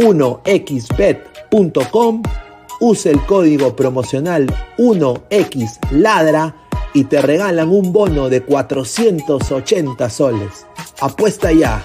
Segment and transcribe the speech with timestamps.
[0.00, 2.22] 1xbet.com,
[2.80, 4.46] use el código promocional
[4.78, 6.54] 1xladra
[6.94, 10.64] y te regalan un bono de 480 soles.
[11.00, 11.84] Apuesta ya.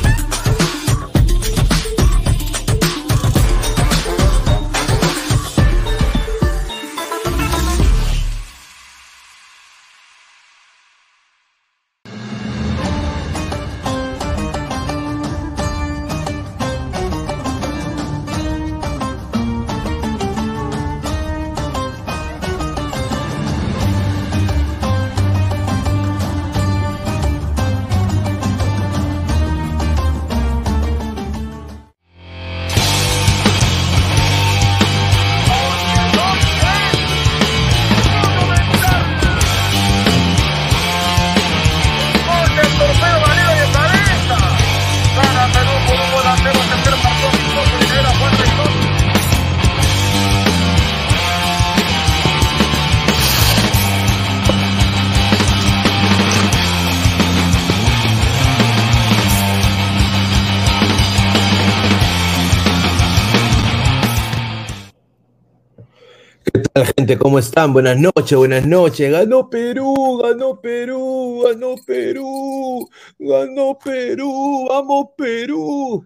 [67.01, 67.73] ¿Cómo están?
[67.73, 69.11] Buenas noches, buenas noches.
[69.11, 76.05] Ganó Perú, ganó Perú, ganó Perú, ganó Perú, vamos Perú.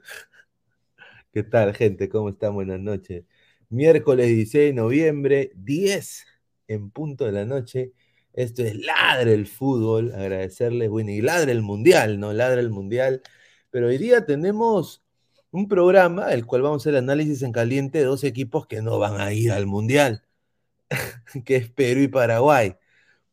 [1.34, 2.08] ¿Qué tal, gente?
[2.08, 2.54] ¿Cómo están?
[2.54, 3.26] Buenas noches.
[3.68, 6.26] Miércoles 16 de noviembre, 10
[6.70, 7.92] en punto de la noche.
[8.32, 10.14] Esto es Ladre el Fútbol.
[10.14, 12.32] Agradecerles, bueno, y Ladre el Mundial, ¿no?
[12.32, 13.22] Ladre el Mundial.
[13.70, 15.04] Pero hoy día tenemos
[15.52, 18.98] un programa, el cual vamos a hacer análisis en caliente de dos equipos que no
[18.98, 20.26] van a ir al Mundial.
[21.46, 22.76] que es Perú y Paraguay,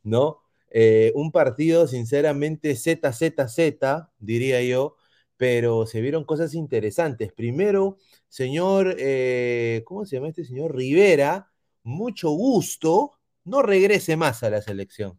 [0.03, 0.43] ¿no?
[0.71, 4.97] Eh, un partido, sinceramente, ZZZ, diría yo,
[5.37, 7.33] pero se vieron cosas interesantes.
[7.33, 10.75] Primero, señor, eh, ¿cómo se llama este señor?
[10.75, 11.51] Rivera,
[11.83, 15.19] mucho gusto, no regrese más a la selección.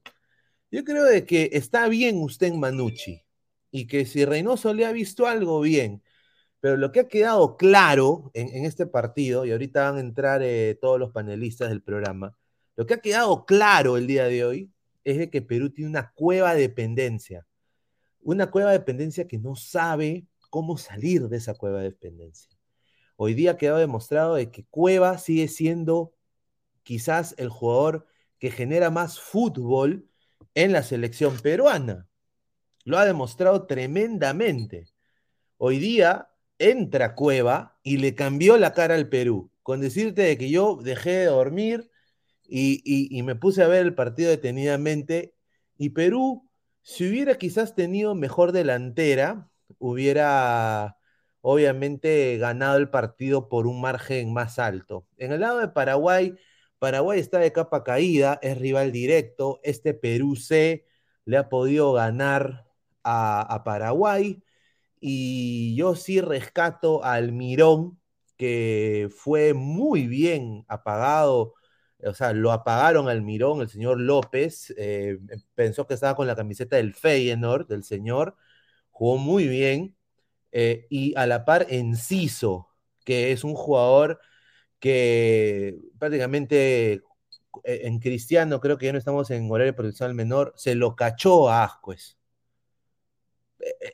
[0.71, 3.23] Yo creo de que está bien usted en Manucci
[3.71, 6.02] y que si Reynoso le ha visto algo bien,
[6.63, 10.79] pero lo que ha quedado claro en, este partido, y ahorita van a entrar eh,
[10.79, 12.37] todos los panelistas del programa,
[12.77, 14.71] lo que ha quedado claro el día de hoy
[15.03, 17.45] es que Perú tiene una cueva de dependencia.
[18.21, 22.49] Una cueva de dependencia que no sabe cómo salir de esa cueva de dependencia.
[23.17, 26.13] Hoy día ha quedado demostrado de que Cueva sigue siendo
[26.83, 28.07] quizás el jugador
[28.39, 30.07] que genera más fútbol
[30.55, 32.07] en la selección peruana.
[32.85, 34.87] Lo ha demostrado tremendamente.
[35.57, 36.29] Hoy día
[36.59, 39.51] entra Cueva y le cambió la cara al Perú.
[39.63, 41.89] Con decirte de que yo dejé de dormir
[42.47, 45.35] y, me puse a ver el partido detenidamente.
[45.77, 46.49] Y Perú,
[46.81, 50.97] si hubiera quizás tenido mejor delantera, hubiera
[51.41, 55.07] obviamente ganado el partido por un margen más alto.
[55.17, 56.35] En el lado de Paraguay,
[56.79, 59.59] Paraguay está de capa caída, es rival directo.
[59.63, 60.85] Este Perú C
[61.25, 62.67] le ha podido ganar
[63.03, 64.42] a Paraguay.
[65.05, 67.99] Y yo sí rescato al Mirón,
[68.37, 71.55] que fue muy bien apagado.
[72.05, 74.73] O sea, lo apagaron al Mirón, el señor López.
[74.77, 75.19] Eh,
[75.55, 78.37] pensó que estaba con la camiseta del Feyenoord, del señor.
[78.91, 79.97] jugó muy bien.
[80.53, 82.69] Eh, y a la par Enciso,
[83.05, 84.19] que es un jugador
[84.79, 90.75] que prácticamente eh, en Cristiano, creo que ya no estamos en horario profesional menor, se
[90.75, 92.17] lo cachó a Ascuez.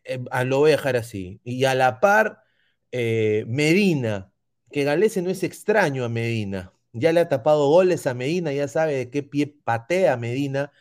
[0.05, 1.39] Eh, lo voy a dejar así.
[1.43, 2.43] Y a la par,
[2.91, 4.31] Medina,
[4.71, 6.73] que Galese no es extraño a Medina.
[6.93, 10.71] Ya le ha tapado goles a Medina, ya sabe de qué pie patea Medina.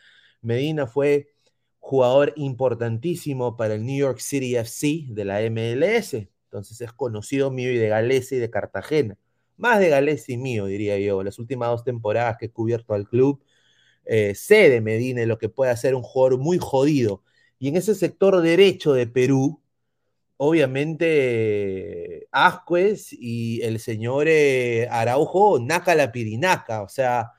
[0.41, 1.33] Medina fue
[1.79, 6.29] jugador importantísimo para el New York City FC de la MLS.
[6.45, 9.17] Entonces es conocido mío y de Galese y de Cartagena.
[9.57, 11.23] Más de Galese y mío, diría yo.
[11.23, 13.43] Las últimas dos temporadas que he cubierto al club,
[14.05, 17.23] eh, sé de Medina lo que puede hacer un jugador muy jodido.
[17.59, 19.61] Y en ese sector derecho de Perú,
[20.37, 27.33] obviamente Ascuez y el señor eh, Araujo, naca la pirinaca, o sea,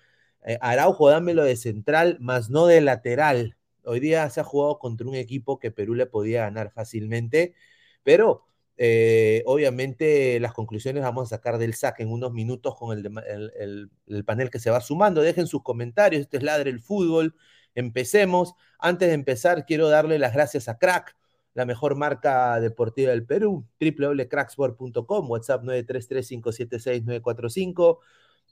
[0.45, 3.57] eh, Araujo dámelo de central, más no de lateral.
[3.85, 7.55] Hoy día se ha jugado contra un equipo que Perú le podía ganar fácilmente,
[8.03, 8.45] pero
[8.77, 14.25] eh, obviamente las conclusiones vamos a sacar del saque en unos minutos con el, el,
[14.25, 15.23] panel que se va sumando.
[15.23, 17.35] Dejen sus comentarios, este es Ladre el Fútbol.
[17.75, 18.55] Empecemos.
[18.79, 21.17] Antes de empezar, quiero darle las gracias a Crack
[21.55, 27.99] la mejor marca deportiva del Perú, www.cracksport.com, WhatsApp 933-576-945,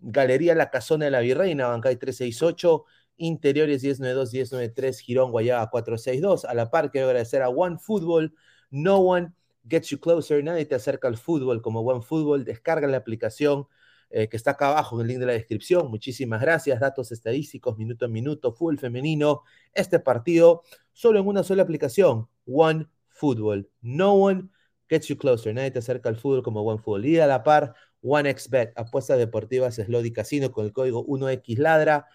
[0.00, 2.84] Galería La Casona de la Virreina, Bancay 368,
[3.18, 6.44] Interiores 1092-1093, Girón Guayaba 462.
[6.44, 8.34] A la par, quiero agradecer a One Football,
[8.70, 9.32] No One
[9.68, 13.66] Gets You Closer, nadie te acerca al fútbol como One Football, descarga la aplicación
[14.11, 15.91] eh, que está acá abajo en el link de la descripción.
[15.91, 19.43] Muchísimas gracias, datos estadísticos, minuto a minuto, full femenino,
[19.75, 20.62] este partido
[20.93, 23.71] solo en una sola aplicación, One Football.
[23.81, 24.49] No one
[24.88, 25.55] gets you closer.
[25.55, 27.07] Nadie te acerca al fútbol como One Football.
[27.07, 32.07] Y a la par, OneXBet, apuestas deportivas, Slody Casino con el código 1XLadra.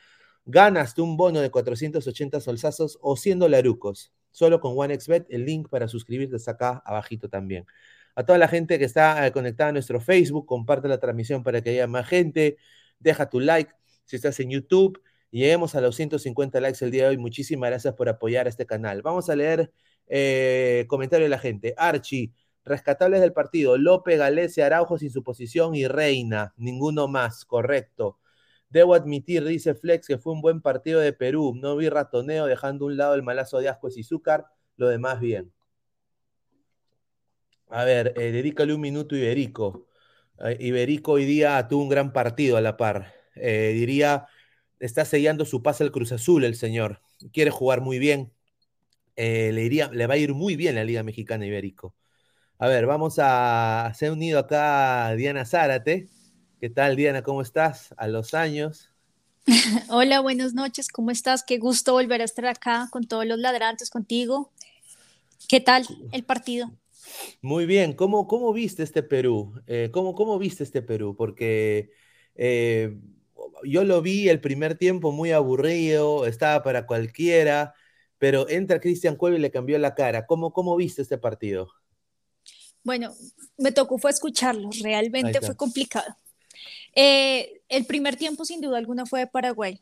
[0.46, 4.12] Ganas un bono de 480 solsazos o 100 dolarucos.
[4.32, 7.66] Solo con OneXBet, el link para suscribirte está acá abajito también.
[8.16, 11.62] A toda la gente que está eh, conectada a nuestro Facebook, comparte la transmisión para
[11.62, 12.58] que haya más gente.
[13.00, 13.74] Deja tu like
[14.06, 15.02] si estás en YouTube.
[15.32, 17.18] lleguemos a los 150 likes el día de hoy.
[17.18, 19.02] Muchísimas gracias por apoyar a este canal.
[19.02, 19.72] Vamos a leer
[20.08, 21.74] eh, comentario de la gente.
[21.78, 22.32] Archie,
[22.66, 23.78] rescatables del partido.
[23.78, 26.54] López, Galese, Araujo sin su posición y Reina.
[26.58, 28.20] Ninguno más, correcto.
[28.70, 31.54] Debo admitir, dice Flex, que fue un buen partido de Perú.
[31.56, 35.54] No vi ratoneo dejando un lado el malazo de Asco y Zúcar, lo demás bien.
[37.74, 39.88] A ver, eh, dedícale un minuto Iberico.
[40.46, 43.16] Eh, Iberico hoy día tuvo un gran partido a la par.
[43.36, 44.28] diría,
[44.80, 47.02] está sellando su pase al Cruz Azul el señor.
[47.32, 48.32] Quiere jugar muy bien,
[49.16, 51.96] eh, le, iría, le va a ir muy bien la Liga Mexicana Ibérico.
[52.60, 56.10] A ver, vamos a hacer unido acá Diana Zárate.
[56.60, 57.24] ¿Qué tal, Diana?
[57.24, 57.96] ¿Cómo estás?
[57.98, 58.92] A los años.
[59.90, 60.90] Hola, buenas noches.
[60.90, 61.44] ¿Cómo estás?
[61.44, 64.52] Qué gusto volver a estar acá con todos los ladrantes, contigo.
[65.48, 66.72] ¿Qué tal el partido?
[67.42, 67.94] Muy bien.
[67.94, 69.54] ¿Cómo, cómo viste este Perú?
[69.68, 71.16] Eh, ¿cómo, ¿Cómo viste este Perú?
[71.16, 71.92] Porque
[72.36, 72.98] eh,
[73.64, 77.74] yo lo vi el primer tiempo muy aburrido, estaba para cualquiera
[78.24, 80.26] pero entra Cristian Cueva y le cambió la cara.
[80.26, 81.68] ¿Cómo, cómo viste este partido?
[82.82, 83.14] Bueno,
[83.58, 86.16] me tocó fue escucharlo, realmente fue complicado.
[86.96, 89.78] Eh, el primer tiempo, sin duda alguna, fue de Paraguay.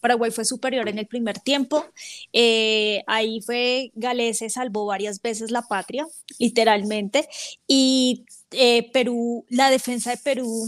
[0.00, 1.84] Paraguay fue superior en el primer tiempo.
[2.32, 6.06] Eh, ahí fue Galese salvó varias veces la patria,
[6.38, 7.28] literalmente.
[7.66, 10.66] Y eh, Perú, la defensa de Perú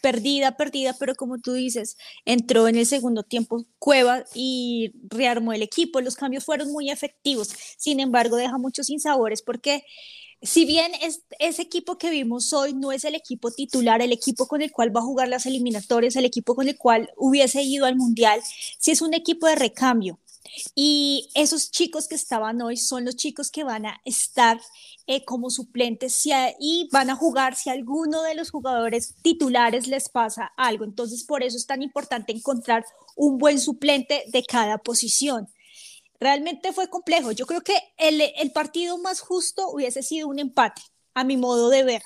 [0.00, 5.62] perdida, perdida, pero como tú dices, entró en el segundo tiempo Cueva y rearmó el
[5.62, 6.00] equipo.
[6.00, 9.84] Los cambios fueron muy efectivos, sin embargo, deja muchos sinsabores porque
[10.44, 14.46] si bien es, ese equipo que vimos hoy no es el equipo titular, el equipo
[14.46, 17.86] con el cual va a jugar las eliminatorias, el equipo con el cual hubiese ido
[17.86, 18.40] al Mundial,
[18.78, 20.18] si es un equipo de recambio.
[20.74, 24.60] Y esos chicos que estaban hoy son los chicos que van a estar
[25.06, 26.22] eh, como suplentes
[26.60, 30.84] y van a jugar si alguno de los jugadores titulares les pasa algo.
[30.84, 32.84] Entonces, por eso es tan importante encontrar
[33.16, 35.48] un buen suplente de cada posición.
[36.24, 37.32] Realmente fue complejo.
[37.32, 40.80] Yo creo que el, el partido más justo hubiese sido un empate,
[41.12, 42.00] a mi modo de ver.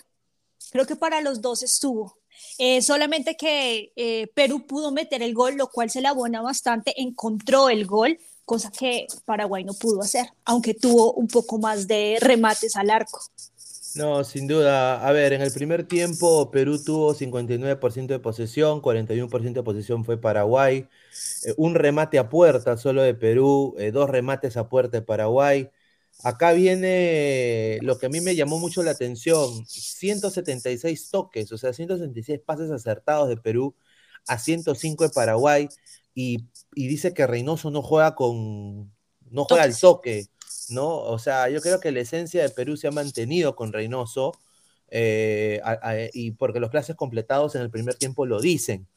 [0.73, 2.19] Creo que para los dos estuvo.
[2.59, 7.01] Eh, solamente que eh, Perú pudo meter el gol, lo cual se le abona bastante,
[7.01, 12.19] encontró el gol, cosa que Paraguay no pudo hacer, aunque tuvo un poco más de
[12.21, 13.21] remates al arco.
[13.95, 15.07] No, sin duda.
[15.07, 20.21] A ver, en el primer tiempo Perú tuvo 59% de posesión, 41% de posesión fue
[20.21, 20.89] Paraguay,
[21.45, 25.71] eh, un remate a puerta solo de Perú, eh, dos remates a puerta de Paraguay.
[26.25, 31.73] Acá viene lo que a mí me llamó mucho la atención, 176 toques, o sea,
[31.73, 33.75] 176 pases acertados de Perú
[34.27, 35.69] a 105 de Paraguay
[36.15, 36.39] y,
[36.75, 38.93] dice que Reynoso no juega con,
[39.31, 40.27] no juega al toque,
[40.71, 40.89] ¿no?
[40.89, 44.33] O sea, yo creo que la esencia de Perú se ha mantenido con Reynoso,
[44.91, 45.61] eh,
[46.15, 48.89] y porque los clases completados en el primer tiempo lo dicen.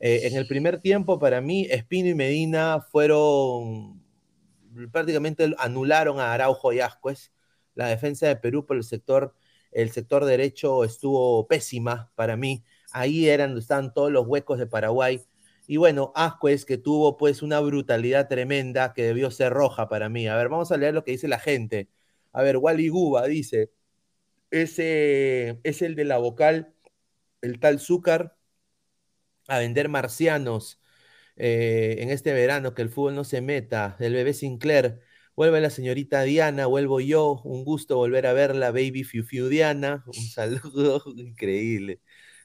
[0.00, 4.02] Eh, en el primer tiempo, para mí, Espino y Medina fueron,
[4.90, 7.32] prácticamente anularon a Araujo y Ascuez.
[7.74, 9.34] La defensa de Perú por el sector,
[9.72, 12.64] el sector derecho estuvo pésima para mí.
[12.92, 15.22] Ahí eran, estaban todos los huecos de Paraguay.
[15.66, 20.26] Y bueno, Ascuez, que tuvo pues una brutalidad tremenda que debió ser roja para mí.
[20.28, 21.88] A ver, vamos a leer lo que dice la gente.
[22.32, 23.70] A ver, Wally Guba dice,
[24.50, 26.74] ese es el de la vocal,
[27.42, 28.36] el tal Zúcar,
[29.50, 30.80] a vender marcianos
[31.36, 35.00] eh, en este verano, que el fútbol no se meta, el bebé Sinclair,
[35.36, 40.04] vuelve la señorita Diana, vuelvo yo, un gusto volver a verla, baby Fiu Fiu Diana,
[40.06, 42.00] un saludo increíble.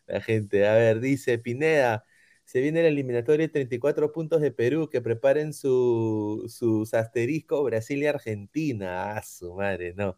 [0.07, 2.05] La gente, a ver, dice Pineda,
[2.45, 8.03] se viene el eliminatorio de 34 puntos de Perú, que preparen su, sus asteriscos Brasil
[8.03, 9.17] y Argentina.
[9.17, 10.17] Ah, su madre, no.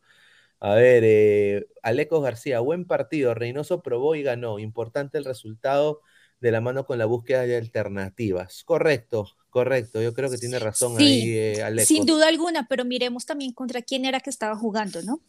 [0.60, 3.34] A ver, eh, Alecos García, buen partido.
[3.34, 4.60] Reynoso probó y ganó.
[4.60, 6.02] Importante el resultado
[6.40, 8.64] de la mano con la búsqueda de alternativas.
[8.64, 10.02] Correcto, correcto.
[10.02, 14.06] Yo creo que tiene razón ahí, eh, Sin duda alguna, pero miremos también contra quién
[14.06, 15.22] era que estaba jugando, ¿no?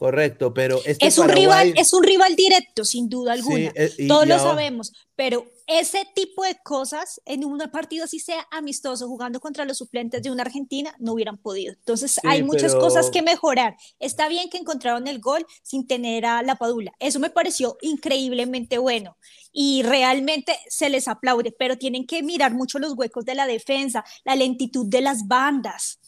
[0.00, 3.70] Correcto, pero este es un rival, es un rival directo, sin duda alguna.
[3.74, 9.06] Eh, Todos lo sabemos, pero ese tipo de cosas en un partido así sea amistoso,
[9.08, 11.74] jugando contra los suplentes de una Argentina, no hubieran podido.
[11.74, 13.76] Entonces hay muchas cosas que mejorar.
[13.98, 16.92] Está bien que encontraron el gol sin tener a la Padula.
[16.98, 19.18] Eso me pareció increíblemente bueno
[19.52, 24.02] y realmente se les aplaude, pero tienen que mirar mucho los huecos de la defensa,
[24.24, 25.98] la lentitud de las bandas.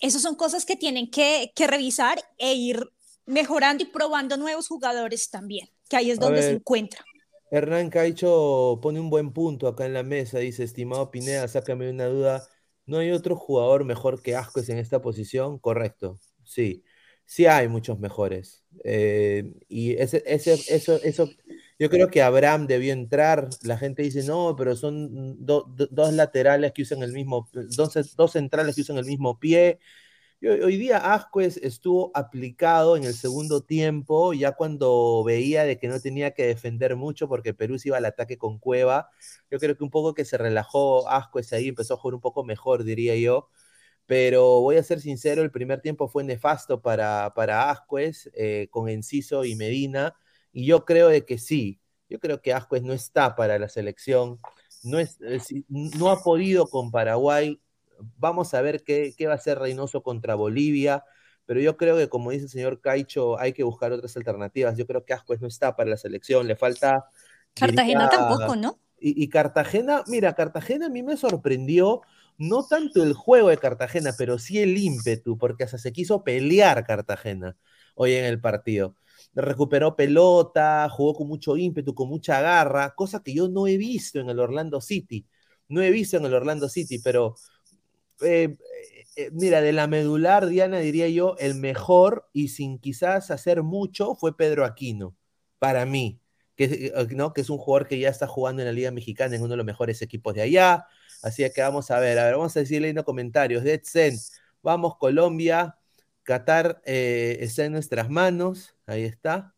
[0.00, 2.90] Esas son cosas que tienen que, que revisar e ir
[3.26, 7.04] mejorando y probando nuevos jugadores también, que ahí es donde se encuentra.
[7.50, 12.06] Hernán Caicho pone un buen punto acá en la mesa, dice, estimado Pineda, sácame una
[12.06, 12.48] duda,
[12.86, 15.58] ¿no hay otro jugador mejor que Ascuez en esta posición?
[15.58, 16.82] Correcto, sí,
[17.24, 18.64] sí hay muchos mejores.
[18.82, 21.30] Eh, y ese, ese, eso, eso,
[21.78, 26.82] yo creo que Abraham debió entrar, la gente dice, no, pero son dos laterales que
[26.82, 29.78] usan el mismo, dos, dos centrales que usan el mismo pie,
[30.46, 35.98] Hoy día Ascuez estuvo aplicado en el segundo tiempo, ya cuando veía de que no
[36.00, 39.08] tenía que defender mucho porque Perú se iba al ataque con Cueva.
[39.50, 42.44] Yo creo que un poco que se relajó Ascuez ahí, empezó a jugar un poco
[42.44, 43.48] mejor, diría yo.
[44.06, 48.90] Pero voy a ser sincero, el primer tiempo fue nefasto para, para Ascuez, eh, con
[48.90, 50.14] Enciso y Medina.
[50.52, 51.80] Y yo creo de que sí,
[52.10, 54.40] yo creo que Ascuez no está para la selección,
[54.82, 55.18] no, es,
[55.68, 57.60] no ha podido con Paraguay,
[58.18, 61.04] Vamos a ver qué, va a hacer Reynoso contra Bolivia,
[61.46, 64.76] pero yo creo que, como dice el señor Caicho, hay que buscar otras alternativas.
[64.76, 67.08] Yo creo que Ascuez no está para la selección, le falta.
[67.54, 68.78] Cartagena tampoco, ¿no?
[69.06, 72.00] Y, Cartagena, mira, Cartagena a mí me sorprendió
[72.38, 76.86] no tanto el juego de Cartagena, pero sí el ímpetu, porque hasta se quiso pelear
[76.86, 77.54] Cartagena
[77.94, 78.96] hoy en el partido.
[79.34, 84.20] Recuperó pelota, jugó con mucho ímpetu, con mucha garra, cosa que yo no he visto
[84.20, 85.26] en el Orlando City.
[85.68, 87.36] No he visto en el Orlando City, pero
[88.20, 88.56] eh,
[89.16, 94.14] eh, mira, de la medular, Diana, diría yo, el mejor y sin quizás hacer mucho
[94.14, 95.16] fue Pedro Aquino,
[95.58, 96.20] para mí,
[96.56, 97.32] que, eh, ¿no?
[97.32, 99.56] que es un jugador que ya está jugando en la Liga Mexicana en uno de
[99.58, 100.86] los mejores equipos de allá.
[101.22, 103.64] Así que vamos a ver, a ver, vamos a decirle en comentarios.
[103.64, 103.82] Dead
[104.62, 105.78] vamos Colombia,
[106.22, 109.54] Qatar está en nuestras manos, ahí está.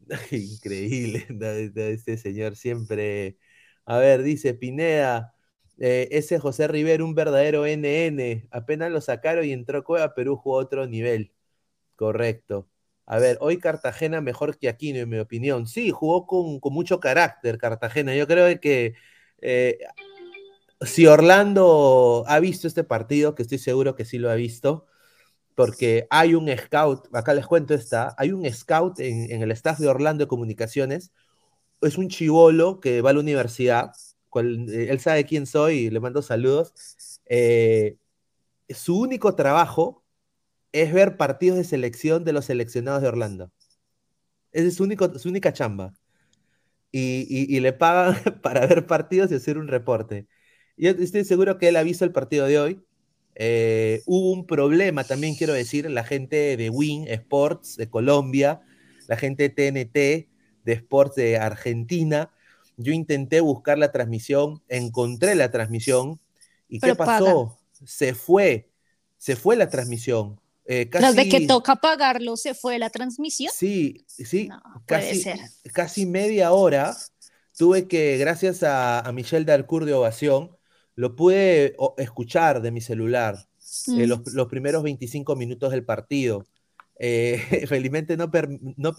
[0.30, 1.26] Increíble,
[1.92, 3.38] este señor siempre.
[3.84, 5.33] A ver, dice Pineda,
[5.78, 8.48] eh, ese José Rivero, un verdadero NN.
[8.50, 11.32] Apenas lo sacaron y entró Cueva, Perú jugó otro nivel.
[11.96, 12.68] Correcto.
[13.06, 15.66] A ver, hoy Cartagena mejor que Aquino, en mi opinión.
[15.66, 18.14] Sí, jugó con, mucho carácter Cartagena.
[18.16, 18.94] Yo creo que
[19.40, 19.78] eh,
[20.80, 24.86] si Orlando ha visto este partido, que estoy seguro que sí lo ha visto,
[25.54, 29.78] porque hay un scout, acá les cuento esta, hay un scout en, en el staff
[29.78, 31.12] de Orlando de Comunicaciones,
[31.80, 33.92] es un chivolo que va a la universidad,
[34.40, 36.72] eh, él sabe quién soy y le mando saludos.
[37.26, 37.96] Eh,
[38.68, 40.04] su único trabajo
[40.72, 43.52] es ver partidos de selección de los seleccionados de Orlando.
[44.52, 44.84] Esa es su
[45.28, 45.94] única chamba.
[46.92, 50.28] Y, le pagan para ver partidos y hacer un reporte.
[50.76, 52.84] Yo estoy seguro que él ha visto el partido de hoy.
[53.36, 58.62] Eh, hubo un problema, también quiero decir, la gente de Win Sports de Colombia,
[59.08, 60.28] la gente de TNT
[60.64, 62.30] de Sports de Argentina,
[62.76, 66.20] yo intenté buscar la transmisión, encontré la transmisión.
[66.68, 67.58] ¿Y qué pasó?
[67.84, 68.70] Se fue,
[69.18, 70.40] se fue la transmisión.
[70.66, 73.52] Eh, casi, de que toca pagarlo, se fue la transmisión.
[73.54, 74.48] Sí, sí,
[74.86, 75.24] casi,
[75.72, 76.96] casi media hora
[77.56, 80.56] tuve que, gracias a, a Michelle Darcourt de Ovación,
[80.94, 83.46] lo pude escuchar de mi celular.
[83.86, 84.02] mm.
[84.04, 86.46] los, los, primeros 25 minutos del partido.
[87.68, 88.30] felizmente no,
[88.76, 88.94] no,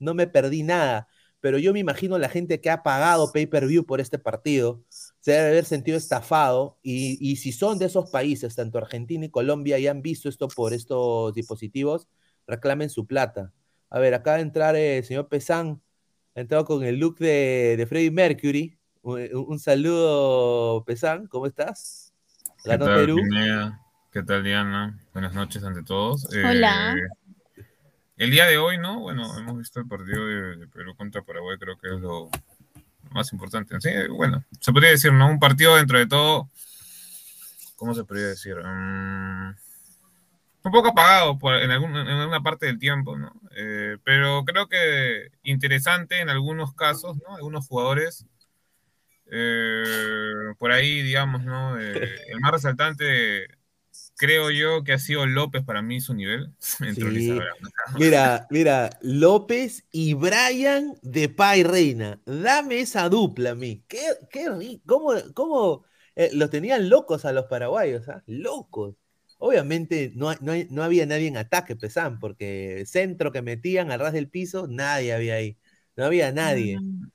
[0.00, 1.08] no me perdí nada
[1.46, 5.46] pero yo me imagino la gente que ha pagado pay-per-view por este partido se debe
[5.50, 10.02] haber sentido estafado y, si son de esos países, tanto Argentina y Colombia, y han
[10.02, 12.08] visto esto por estos dispositivos,
[12.48, 13.52] reclamen su plata.
[13.90, 15.80] A ver, acaba de entrar el señor Pesán,
[16.34, 18.76] ha entrado con el look de, de Freddie Mercury.
[19.02, 22.12] Un, saludo, Pesán, ¿cómo estás?
[22.64, 23.18] ¿Qué tal, Perú.
[24.10, 24.98] ¿Qué tal, Diana?
[25.12, 26.26] Buenas noches ante todos.
[26.26, 26.96] Hola.
[26.96, 27.25] Eh,
[28.16, 29.00] el día de hoy, ¿no?
[29.00, 32.30] Bueno, hemos visto el partido de, Perú contra Paraguay, creo que es lo
[33.10, 33.80] más importante.
[33.80, 35.28] Sí, bueno, se podría decir, ¿no?
[35.28, 36.48] Un partido dentro de todo,
[37.76, 38.56] ¿cómo se podría decir?
[38.56, 39.54] Mm,
[40.64, 43.32] un poco apagado en, alguna parte del tiempo, ¿no?
[43.54, 47.36] Eh, pero creo que interesante en algunos casos, ¿no?
[47.36, 48.26] Algunos jugadores,
[49.30, 51.78] eh, por ahí, digamos, ¿no?
[51.78, 53.46] Eh, el más resaltante
[54.16, 56.52] creo yo que ha sido López para mí su nivel.
[57.98, 62.20] Mira, mira, López y Brian de Pai Reina.
[62.24, 63.84] Dame esa dupla a mí.
[63.86, 64.00] Qué,
[64.30, 64.82] qué rico.
[64.86, 65.84] ¿Cómo, cómo
[66.16, 68.08] eh, los tenían locos a los paraguayos?
[68.08, 68.22] ¿ah?
[68.26, 68.96] Locos.
[69.38, 74.28] Obviamente no, no, había nadie en ataque, pesan, porque centro que metían al ras del
[74.30, 75.58] piso, nadie había ahí.
[75.94, 76.80] No había nadie.
[76.80, 77.10] Mm.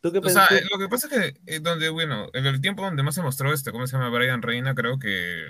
[0.00, 2.82] ¿Tú qué o sea, lo que pasa es que eh, donde, bueno, en el tiempo
[2.82, 4.10] donde más se mostró este, ¿cómo se llama?
[4.10, 5.44] Brian Reina, creo que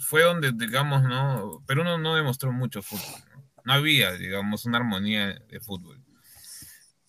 [0.00, 1.62] fue donde, digamos, ¿no?
[1.66, 3.22] Pero uno no demostró mucho fútbol.
[3.64, 3.72] ¿no?
[3.72, 6.02] había, digamos, una armonía de fútbol.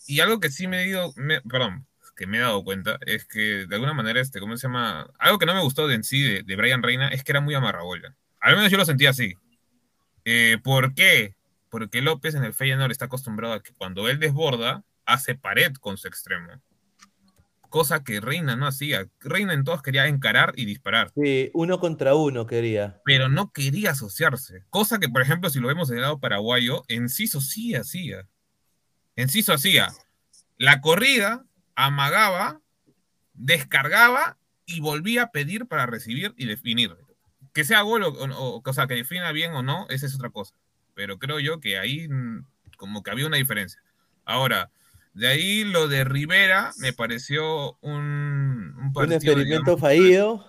[0.07, 1.13] Y algo que sí me he ido,
[1.49, 5.09] perdón, que me he dado cuenta es que de alguna manera, este, ¿cómo se llama?
[5.17, 7.55] Algo que no me gustó de en sí de, Brian Reina es que era muy
[7.55, 8.15] amarrabola.
[8.39, 9.35] Al menos yo lo sentía así.
[10.25, 11.35] Eh, ¿Por qué?
[11.69, 15.97] Porque López en el Feyenoord está acostumbrado a que cuando él desborda, hace pared con
[15.97, 16.61] su extremo
[17.71, 19.07] cosa que Reina no hacía.
[19.21, 21.11] Reina en todos quería encarar y disparar.
[21.15, 23.01] Sí, uno contra uno quería.
[23.03, 24.63] Pero no quería asociarse.
[24.69, 28.27] Cosa que, por ejemplo, si lo vemos en el lado paraguayo, Enciso sí hacía.
[29.15, 29.89] Enciso hacía
[30.61, 32.61] la corrida, amagaba,
[33.33, 36.95] descargaba y volvía a pedir para recibir y definir.
[37.51, 40.53] Que sea gol o, o, sea, que defina bien o no, esa es otra cosa.
[40.93, 42.45] Pero creo yo que ahí mm,
[42.77, 43.81] como que había una diferencia.
[44.23, 44.69] Ahora,
[45.13, 50.45] de ahí lo de Rivera me pareció un, un, un experimento fallido.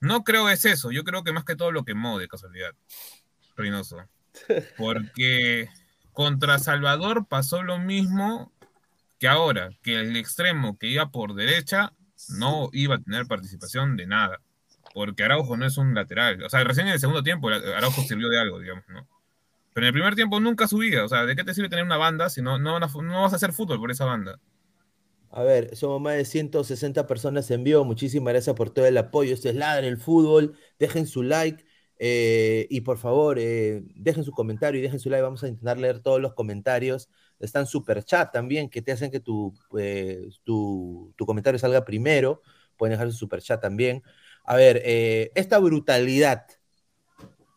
[0.00, 2.72] No creo es eso, yo creo que más que todo lo quemó de casualidad,
[3.56, 3.96] Reynoso.
[4.76, 5.68] Porque
[6.12, 8.52] contra Salvador pasó lo mismo
[9.18, 11.92] que ahora, que el extremo que iba por derecha
[12.28, 14.40] no iba a tener participación de nada.
[14.92, 16.42] Porque Araujo no es un lateral.
[16.42, 19.08] O sea, recién en el segundo tiempo Araujo sirvió de algo, digamos, ¿no?
[19.74, 21.04] Pero en el primer tiempo nunca subía.
[21.04, 23.36] O sea, ¿de qué te sirve tener una banda si no, no, no vas a
[23.36, 24.40] hacer fútbol por esa banda?
[25.30, 27.84] A ver, somos más de 160 personas en vivo.
[27.84, 29.34] Muchísimas gracias por todo el apoyo.
[29.34, 30.56] Esto es Ladre el Fútbol.
[30.78, 31.64] Dejen su like.
[31.98, 35.22] Eh, y por favor, eh, dejen su comentario y dejen su like.
[35.22, 37.10] Vamos a intentar leer todos los comentarios.
[37.40, 42.40] Están super chat también, que te hacen que tu, eh, tu, tu, comentario salga primero.
[42.76, 44.04] Pueden dejar su super chat también.
[44.44, 44.82] A ver,
[45.34, 46.46] esta brutalidad,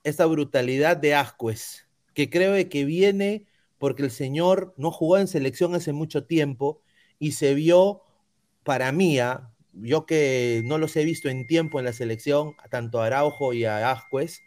[0.03, 1.86] esta brutalidad de Ascuez
[2.17, 3.45] que creo que viene
[3.77, 6.81] porque el señor no jugó en selección hace mucho tiempo
[7.19, 8.01] y se vio
[8.63, 9.53] para mí, ¿ah?
[9.71, 13.65] yo que no los he visto en tiempo en la selección, tanto a Araujo y
[13.65, 14.41] a Ascuez,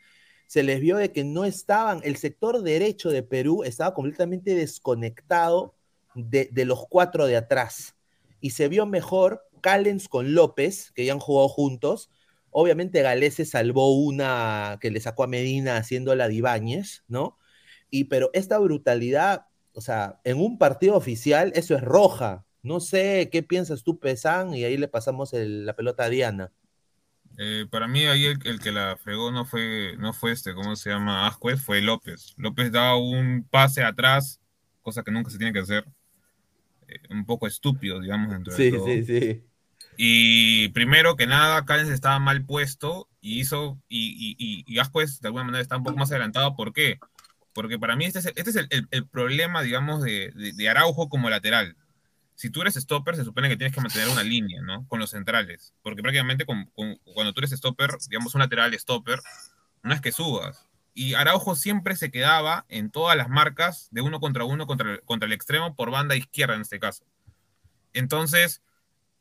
[0.49, 5.77] se les vio de que no estaban, el sector derecho de Perú estaba completamente desconectado
[6.17, 7.95] de, los cuatro de atrás.
[8.41, 12.11] Y se vio mejor Callens con López, que ya han jugado juntos.
[12.51, 17.39] Obviamente Galés se salvó una que le sacó a Medina haciendo la Dibáñez, ¿no?
[17.91, 22.45] Y pero esta brutalidad, o sea, en un partido oficial, eso es roja.
[22.63, 26.53] No sé qué piensas tú, Pesan, y ahí le pasamos la pelota a Diana.
[27.39, 30.91] Eh, para mí ahí el, que la fregó no fue, no fue este, ¿cómo se
[30.91, 31.27] llama?
[31.27, 32.35] Ascuez, fue López.
[32.37, 34.41] López daba un pase atrás,
[34.83, 35.87] cosa que nunca se tiene que hacer.
[36.87, 38.87] Eh, un poco estúpido, digamos, dentro sí, de todo.
[38.87, 39.43] Sí, sí,
[39.97, 45.29] Y primero que nada, Callens estaba mal puesto y hizo, y, y, y, Ascuez de
[45.29, 46.57] alguna manera está un poco más adelantado.
[46.57, 46.99] ¿Por qué?
[47.53, 51.31] Porque para mí este es, este es el, el, problema, digamos, de, de, Araujo como
[51.31, 51.77] lateral.
[52.35, 54.87] Si tú eres stopper, se supone que tienes que mantener una línea, ¿no?
[54.89, 55.75] Con los centrales.
[55.83, 59.21] Porque prácticamente con, con, cuando tú eres stopper, digamos, un lateral stopper,
[59.83, 60.67] no es que subas.
[60.95, 65.01] Y Araujo siempre se quedaba en todas las marcas de uno contra uno contra el,
[65.03, 67.05] contra el extremo por banda izquierda en este caso.
[67.93, 68.63] Entonces,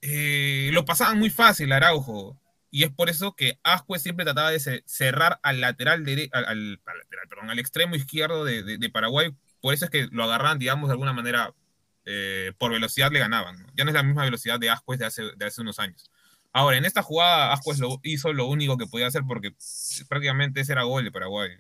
[0.02, 2.40] eh, lo pasaban muy fácil Araujo
[2.72, 6.80] y es por eso que Ascue siempre trataba de cerrar al lateral, al, al,
[7.30, 10.94] perdón, al extremo izquierdo de, de, Paraguay, por eso es que lo agarran, digamos, de
[10.94, 11.54] alguna manera,
[12.06, 13.68] eh, por velocidad le ganaban.
[13.76, 16.12] Ya no es la misma velocidad de Ascue de hace, de hace unos años.
[16.52, 19.54] Ahora, en esta jugada, Ascuez lo, hizo lo único que podía hacer porque
[20.08, 21.52] prácticamente ese era gol de Paraguay.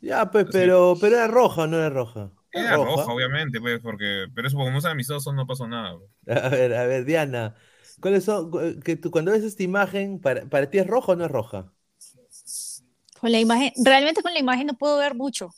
[0.00, 2.30] Ya, pues, pero, pero era roja no era roja.
[2.50, 5.96] Era roja, obviamente, pues, porque, pero eso como son amistosos no pasó nada.
[6.26, 7.54] A ver, a ver, Diana,
[8.00, 11.24] ¿cuáles son, que tú, cuando ves esta imagen, para, para ti es roja o no
[11.24, 11.72] es roja?
[13.20, 15.50] Con la imagen, realmente con la imagen no puedo ver mucho,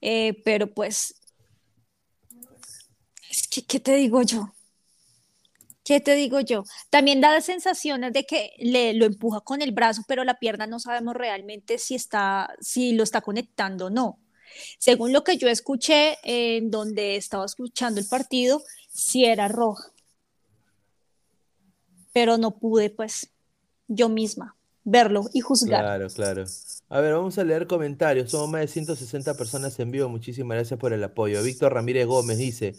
[0.00, 1.14] eh, pero pues,
[3.68, 4.52] ¿qué te digo yo?
[5.84, 6.64] ¿Qué te digo yo?
[6.90, 10.78] También da sensaciones de que le, lo empuja con el brazo, pero la pierna no
[10.78, 14.20] sabemos realmente si, está, si lo está conectando o no.
[14.78, 19.92] Según lo que yo escuché en donde estaba escuchando el partido, sí era roja.
[22.12, 23.32] Pero no pude, pues,
[23.88, 25.80] yo misma verlo y juzgar.
[25.80, 26.44] Claro, claro.
[26.88, 28.30] A ver, vamos a leer comentarios.
[28.30, 30.08] Somos más de 160 personas en vivo.
[30.08, 31.42] Muchísimas gracias por el apoyo.
[31.42, 32.74] Víctor Ramírez Gómez dice,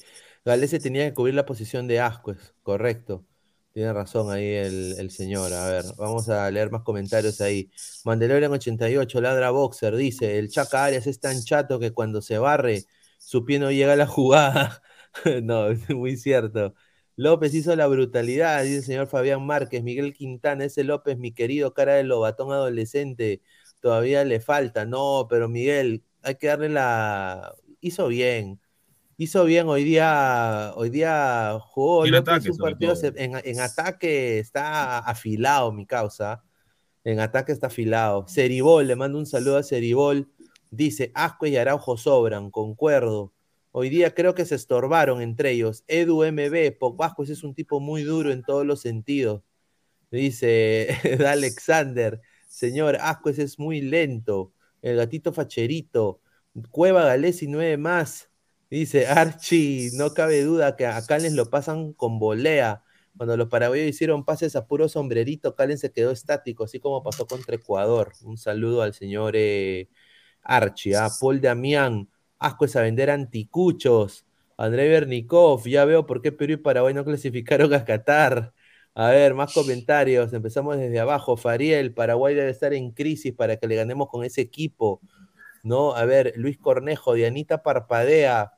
[0.45, 3.25] Galese tenía que cubrir la posición de Ascuez, correcto.
[3.71, 5.51] Tiene razón ahí el, señor.
[5.51, 7.71] A ver, vamos a leer más comentarios ahí.
[8.05, 12.85] Mandalorian 88, Ladra Boxer, dice, el Chaca Arias es tan chato que cuando se barre,
[13.17, 14.83] su pie no llega a la jugada.
[15.43, 16.75] no, es muy cierto.
[17.15, 19.83] López hizo la brutalidad, dice el señor Fabián Márquez.
[19.83, 23.41] Miguel Quintana, ese López, mi querido cara de lobatón adolescente,
[23.79, 24.85] todavía le falta.
[24.85, 27.55] No, pero Miguel, hay que darle la...
[27.81, 28.59] Hizo bien
[29.17, 35.85] hizo bien hoy día, hoy día jugó López un partido en, ataque está afilado mi
[35.85, 36.43] causa.
[37.03, 38.25] En ataque está afilado.
[38.27, 40.29] Ceribol, le mando un saludo a Ceribol.
[40.71, 43.33] Dice, Asco y Araujo sobran, concuerdo.
[43.75, 45.83] Hoy día creo que se estorbaron entre ellos.
[45.87, 49.41] Edu MB, Pogba es un tipo muy duro en todos los sentidos.
[50.11, 50.95] Dice
[51.27, 54.53] Alexander, señor, Ascuez es muy lento.
[54.83, 56.21] El gatito facherito.
[56.69, 58.29] Cueva Galés y nueve más.
[58.69, 62.83] Dice Archie, no cabe duda que a Calen lo pasan con volea.
[63.17, 67.25] Cuando los paraguayos hicieron pases a puro sombrerito, Calen se quedó estático, así como pasó
[67.25, 68.13] contra Ecuador.
[68.23, 69.89] Un saludo al señor eh,
[70.43, 70.95] Archie.
[70.95, 71.11] A ¿ah?
[71.19, 72.07] Paul Damián,
[72.43, 74.25] asco es a vender anticuchos.
[74.57, 78.53] André Bernikov, ya veo por qué Perú y Paraguay no clasificaron a Qatar.
[78.95, 80.33] A ver, más comentarios.
[80.33, 81.37] Empezamos desde abajo.
[81.37, 85.01] Fariel, Paraguay debe estar en crisis para que le ganemos con ese equipo.
[85.63, 85.95] ¿No?
[85.95, 88.53] A ver, Luis Cornejo, Dianita Parpadea.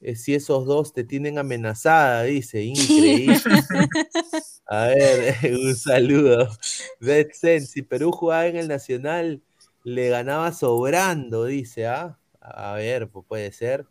[0.00, 3.38] Eh, si esos dos te tienen amenazada, dice, increíble.
[4.66, 6.48] A ver, un saludo.
[7.00, 9.42] Betsen, si Perú jugaba en el Nacional,
[9.82, 12.18] le ganaba sobrando, dice, ¿ah?
[12.44, 13.86] A ver, pues puede ser.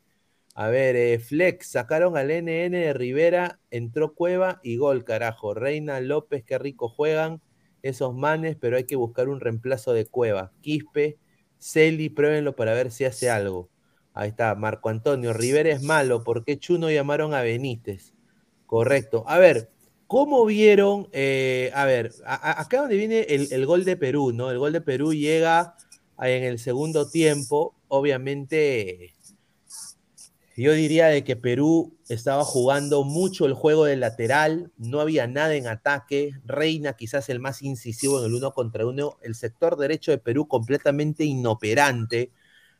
[0.56, 5.56] A ver, eh, Flex, sacaron al NN de Rivera, entró Cueva y gol, carajo.
[5.56, 7.42] Reina López, qué rico juegan
[7.82, 10.52] esos manes, pero hay que buscar un reemplazo de Cueva.
[10.62, 11.18] Quispe,
[11.58, 13.70] Celi, pruébenlo para ver si hace algo.
[14.13, 15.34] Ahí está, Marco Antonio.
[15.34, 16.24] Rivera es malo.
[16.24, 18.13] ¿Por qué Chuno llamaron a Benítez?
[18.68, 19.24] Correcto.
[19.28, 19.72] A ver,
[20.06, 21.08] ¿cómo vieron?
[21.13, 24.52] Eh, a ver, acá donde viene el, gol de Perú, ¿no?
[24.52, 25.76] El gol de Perú llega
[26.22, 27.76] en el segundo tiempo.
[27.95, 29.13] Obviamente,
[30.58, 35.53] yo diría de que Perú estaba jugando mucho el juego del lateral, no había nada
[35.53, 36.32] en ataque.
[36.43, 39.17] Reina, quizás el más incisivo en el uno contra uno.
[39.21, 42.32] El sector derecho de Perú completamente inoperante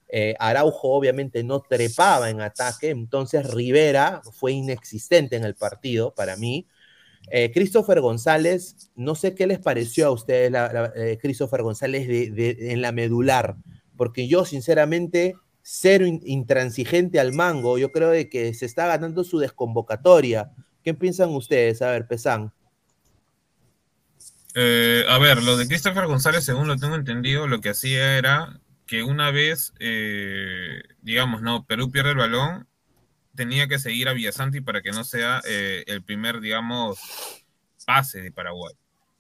[0.10, 6.38] eh, Araujo obviamente no trepaba en ataque, entonces Rivera fue inexistente en el partido para
[6.38, 6.68] mí.
[7.32, 10.52] Eh, Christopher González, no sé qué les pareció a ustedes,
[10.96, 13.58] eh, Christopher González, en la medular,
[13.98, 19.40] porque yo sinceramente, cero intransigente al mango, yo creo de que se está ganando su
[19.40, 20.52] desconvocatoria.
[20.84, 21.82] ¿Qué piensan ustedes?
[21.82, 22.54] A ver, Pesán.
[24.56, 29.04] a ver, lo de Christopher González, según lo tengo entendido, lo que hacía era que
[29.04, 32.68] una vez, eh, digamos, no, Perú pierde el balón,
[33.36, 37.00] tenía que seguir a Villasanti para que no sea eh, el primer, digamos,
[37.86, 38.76] pase de Paraguay.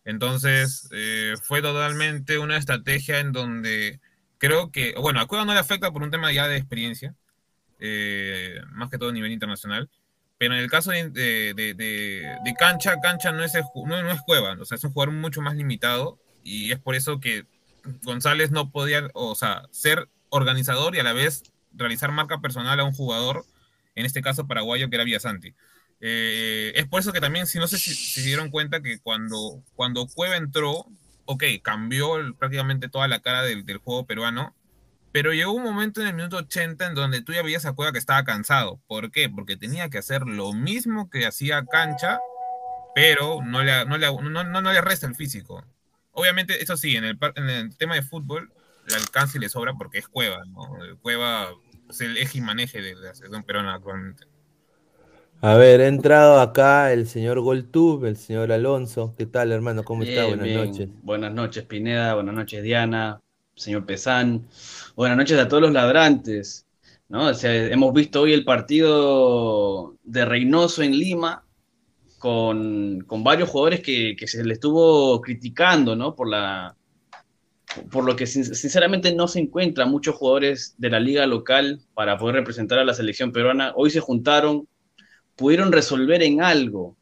[0.06, 4.00] Entonces, eh, fue totalmente una estrategia en donde
[4.44, 7.16] creo que, bueno, a Cueva no le afecta por un tema ya de experiencia,
[8.74, 9.90] más que todo a nivel internacional,
[10.38, 14.66] pero en el caso de, de, cancha, cancha no es, no, no es Cueva, o
[14.66, 17.46] sea, es un jugador mucho más limitado y es por eso que
[18.04, 22.84] González no podía, o sea, ser organizador y a la vez realizar marca personal a
[22.84, 23.46] un jugador,
[23.96, 25.54] en este caso paraguayo, que era Villasanti.
[26.02, 29.64] Eh, es por eso que también, si no sé si se dieron cuenta que cuando,
[29.74, 30.86] cuando Cueva entró,
[31.26, 34.56] ok, cambió prácticamente toda la cara del, juego peruano,
[35.12, 37.92] pero llegó un momento en el minuto 80 en donde tú ya veías a Cueva
[37.92, 38.82] que estaba cansado.
[38.88, 39.30] ¿Por qué?
[39.30, 42.20] Porque tenía que hacer lo mismo que hacía Cancha,
[42.96, 45.64] pero no le, no le, no, le resta el físico.
[46.12, 48.52] Obviamente, eso sí, en el, en el tema de fútbol,
[48.88, 50.68] le alcance y le sobra porque es Cueva, ¿no?
[51.02, 51.50] Cueva
[51.90, 54.26] es el eje y maneje de la selección peruana actualmente.
[55.46, 59.14] A ver, ha entrado acá el señor Goltube, el señor Alonso.
[59.18, 59.84] ¿Qué tal, hermano?
[59.84, 60.26] ¿Cómo está?
[60.26, 60.90] Buenas noches.
[61.02, 62.14] Buenas noches, Pineda.
[62.14, 63.20] Buenas noches, Diana.
[63.54, 64.48] Señor Pesán.
[64.96, 66.66] Buenas noches a todos los ladrantes.
[67.10, 67.30] ¿no?
[67.30, 71.44] hemos visto hoy el partido de Reynoso en Lima
[72.20, 76.16] con, varios jugadores que, se le estuvo criticando ¿no?
[76.16, 76.74] por, la,
[77.92, 82.38] por lo que sinceramente no se encuentran muchos jugadores de la liga local para poder
[82.38, 83.74] representar a la selección peruana.
[83.76, 84.70] Hoy se juntaron
[85.36, 86.96] pudieron resolver en algo.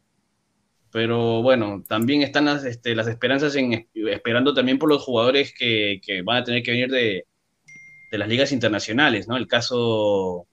[0.91, 6.01] Pero bueno, también están las, este, las esperanzas en, esperando también por los jugadores que,
[6.23, 7.25] van a tener que venir de,
[8.11, 9.37] las ligas internacionales, ¿no?
[9.37, 10.47] El caso,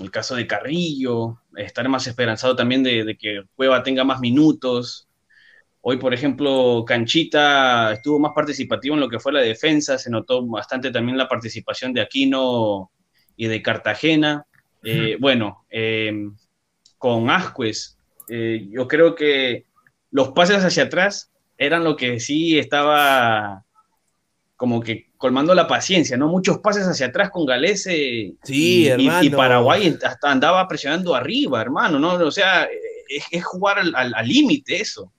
[0.00, 5.06] el caso de Carrillo, estar más esperanzado también de, que Cueva tenga más minutos.
[5.82, 10.46] Hoy, por ejemplo, Canchita estuvo más participativo en lo que fue la defensa, se notó
[10.46, 12.90] bastante también la participación de Aquino
[13.36, 14.46] y de Cartagena.
[14.82, 16.12] Eh, bueno, eh,
[17.02, 17.98] con Ascuez.
[18.28, 19.66] Eh, yo creo que
[20.12, 23.64] los pases hacia atrás eran lo que sí estaba
[24.54, 26.28] como que colmando la paciencia, ¿no?
[26.28, 32.12] Muchos pases hacia atrás con Galese sí, y, Paraguay hasta andaba presionando arriba, hermano, ¿no?
[32.14, 32.68] O sea,
[33.08, 35.12] es, jugar al límite eso.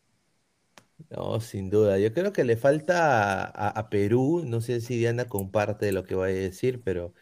[1.09, 1.99] No, sin duda.
[1.99, 6.31] Yo creo que le falta a, Perú, no sé si Diana comparte lo que voy
[6.31, 7.13] a decir, pero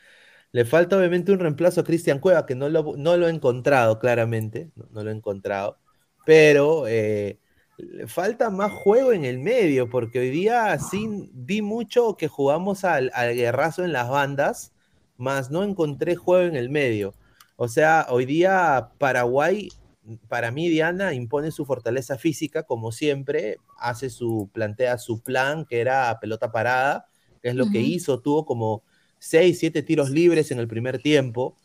[0.52, 4.00] le falta obviamente un reemplazo a Cristian Cueva, que no lo, no lo he encontrado
[4.00, 5.78] claramente, no, lo he encontrado,
[6.26, 7.40] pero eh,
[7.78, 12.84] le falta más juego en el medio, porque hoy día sí vi mucho que jugamos
[12.84, 14.74] al, guerrazo en las bandas,
[15.18, 17.14] más no encontré juego en el medio.
[17.56, 19.70] O sea, hoy día Paraguay,
[20.28, 25.80] para mí Diana, impone su fortaleza física, como siempre, hace su, plantea su plan, que
[25.80, 27.06] era pelota parada,
[27.42, 28.84] que es lo que hizo, tuvo como
[29.22, 31.56] seis, siete tiros libres en el primer tiempo.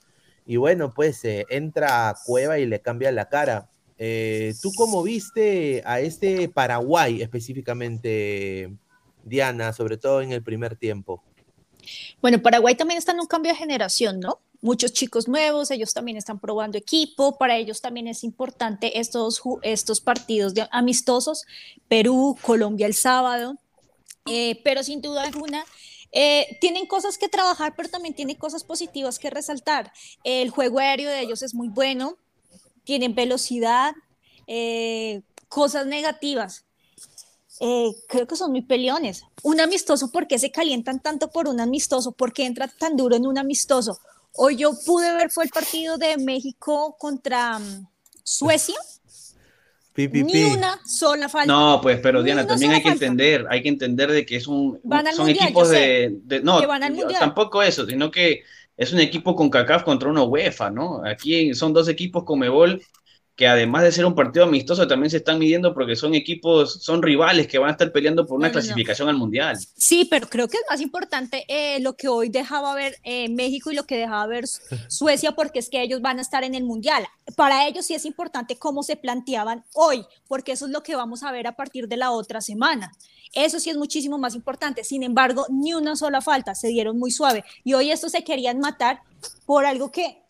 [0.46, 3.70] Y bueno, pues eh, entra a Cueva y le cambia la cara.
[3.98, 8.70] Eh, ¿Tú cómo viste a este Paraguay específicamente,
[9.24, 11.24] Diana, sobre todo en el primer tiempo?
[12.20, 14.40] Bueno, Paraguay también está en un cambio de generación, ¿no?
[14.60, 20.00] Muchos chicos nuevos, ellos también están probando equipo, para ellos también es importante estos, estos
[20.00, 21.46] partidos de, amistosos,
[21.88, 23.56] Perú, Colombia el sábado,
[24.26, 25.64] eh, pero sin duda alguna
[26.12, 29.92] eh, tienen cosas que trabajar, pero también tienen cosas positivas que resaltar.
[30.24, 32.16] El juego aéreo de ellos es muy bueno,
[32.84, 33.94] tienen velocidad,
[34.46, 36.64] eh, cosas negativas.
[37.60, 39.24] Eh, creo que son muy peleones.
[39.42, 42.12] Un amistoso, ¿por qué se calientan tanto por un amistoso?
[42.12, 43.98] ¿Por qué entra tan duro en un amistoso?
[44.32, 47.88] Hoy yo pude ver, fue el partido de México contra mm,
[48.22, 48.76] Suecia
[49.96, 51.52] ni una sola falta.
[51.52, 54.80] No, pues, pero Diana, también hay que entender, hay que entender de que es un,
[55.14, 56.60] son equipos de, no,
[57.18, 58.42] tampoco eso, sino que
[58.76, 61.02] es un equipo con CACAF contra una UEFA, ¿no?
[61.04, 62.82] Aquí son dos equipos con Mebol
[63.36, 67.02] que además de ser un partido amistoso, también se están midiendo porque son equipos, son
[67.02, 69.58] rivales que van a estar peleando por una clasificación al Mundial.
[69.76, 73.70] Sí, pero creo que es más importante eh, lo que hoy dejaba ver eh, México
[73.70, 74.46] y lo que dejaba ver
[74.88, 77.06] Suecia, porque es que ellos van a estar en el Mundial.
[77.36, 81.22] Para ellos sí es importante cómo se planteaban hoy, porque eso es lo que vamos
[81.22, 82.92] a ver a partir de la otra semana.
[83.34, 84.82] Eso sí es muchísimo más importante.
[84.82, 87.44] Sin embargo, ni una sola falta, se dieron muy suave.
[87.64, 89.02] Y hoy estos se querían matar
[89.44, 90.22] por algo que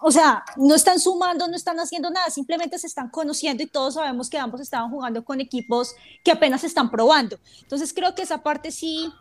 [0.00, 3.94] o sea, no están sumando, no están haciendo nada, simplemente se están conociendo y todos
[3.94, 7.38] sabemos que ambos estaban jugando con equipos que apenas están probando.
[7.62, 9.12] Entonces creo que esa parte sí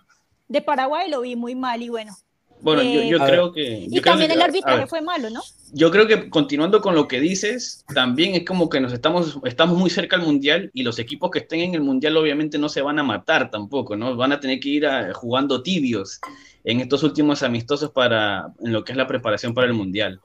[0.48, 2.16] de Paraguay lo vi muy mal y bueno.
[2.60, 3.86] Bueno, yo, eh, creo que...
[3.88, 5.42] y también el arbitraje fue malo, ¿no?
[5.74, 9.78] Yo creo que continuando con lo que dices, también es como que nos estamos, estamos
[9.78, 12.82] muy cerca al Mundial y los equipos que estén en el Mundial obviamente no se
[12.82, 14.16] van a matar tampoco, ¿no?
[14.16, 16.20] Van a tener que ir jugando tibios
[16.64, 20.20] en estos últimos amistosos para, en lo que es la preparación para el Mundial.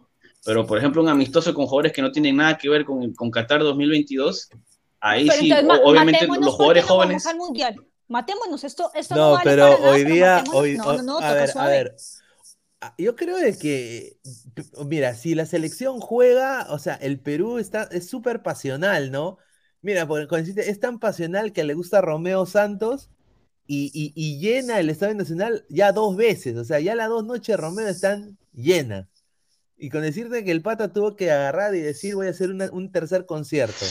[0.45, 3.31] Pero, por ejemplo, un amistoso con jugadores que no tienen nada que ver con, con
[3.31, 4.51] Qatar 202022,
[5.01, 5.53] ahí sí,
[5.85, 7.27] obviamente los jugadores jóvenes...
[7.27, 7.77] Al mundial.
[8.09, 11.97] Matémonos, esto, esto no, pero hoy día, hoy, no, no, a ver, a ver,
[12.99, 14.19] yo creo de que,
[14.85, 19.39] mira, si la selección juega, o sea, el Perú está, es súper pasional, ¿no?
[19.81, 20.07] Mira,
[20.57, 23.09] es tan pasional que le gusta Romeo Santos
[23.67, 27.25] y, y, y, llena el Estadio Nacional ya dos veces, o sea, ya las dos
[27.25, 29.07] noches Romeo están llenas.
[29.83, 32.93] Y con decirte que el pata tuvo que agarrar y decir voy a hacer un
[32.93, 33.85] tercer concierto.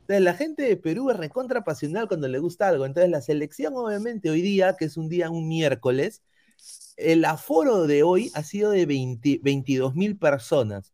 [0.00, 2.84] Entonces la gente de Perú es recontra pasional cuando le gusta algo.
[2.84, 6.20] Entonces la selección obviamente hoy día, que es un día, un miércoles,
[6.98, 10.92] el aforo de hoy ha sido de 22 mil personas.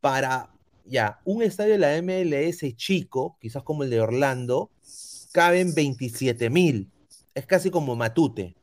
[0.00, 0.48] Para
[0.86, 4.70] ya, un estadio de la MLS chico, quizás como el de Orlando,
[5.32, 6.90] caben 27 mil.
[7.34, 8.56] Es casi como Matute.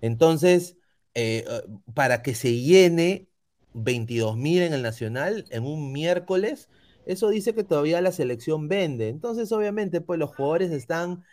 [0.00, 0.78] Entonces,
[1.12, 1.44] eh,
[1.92, 3.28] para que se llene
[3.76, 6.68] 22 mil en el Nacional en un miércoles
[7.06, 9.08] eso dice que todavía la selección vende.
[9.08, 11.24] Entonces, obviamente, pues los jugadores están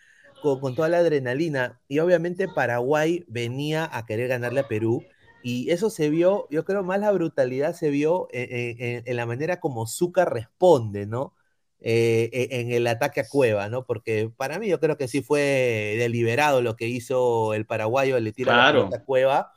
[0.42, 5.04] con, toda la adrenalina y obviamente Paraguay venía a querer ganarle a Perú
[5.42, 9.88] y eso se vio, yo creo más la brutalidad se vio en, la manera como
[9.88, 11.34] Zucca responde, ¿no?
[11.80, 13.86] Eh, en el ataque a Cueva, ¿no?
[13.86, 18.32] Porque para mí yo creo que sí fue deliberado lo que hizo el paraguayo, le
[18.32, 19.54] tira la a Cueva.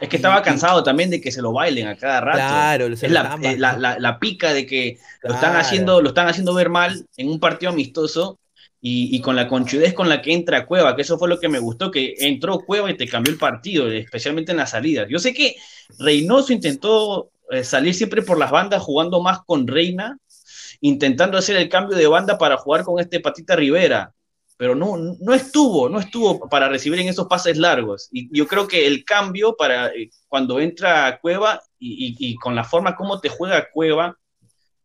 [0.00, 2.38] Es que estaba cansado también de que se lo bailen a cada rato.
[2.38, 6.70] Claro, es eh, la, la, pica de que lo, están haciendo, lo están haciendo ver
[6.70, 8.38] mal en un partido amistoso
[8.80, 11.58] y, con la conchudez con la que entra Cueva, que eso fue lo que me
[11.58, 15.08] gustó, que entró Cueva y te cambió el partido, especialmente en las salidas.
[15.10, 15.56] Yo sé que
[15.98, 20.18] Reynoso intentó eh, salir siempre por las bandas jugando más con Reina,
[20.80, 24.12] intentando hacer el cambio de banda para jugar con este Patita Rivera,
[24.58, 28.08] pero no, no estuvo, no estuvo para recibir en esos pases largos.
[28.12, 32.64] Y yo creo que el cambio para eh, cuando entra Cueva y, y con la
[32.64, 34.18] forma como te juega Cueva,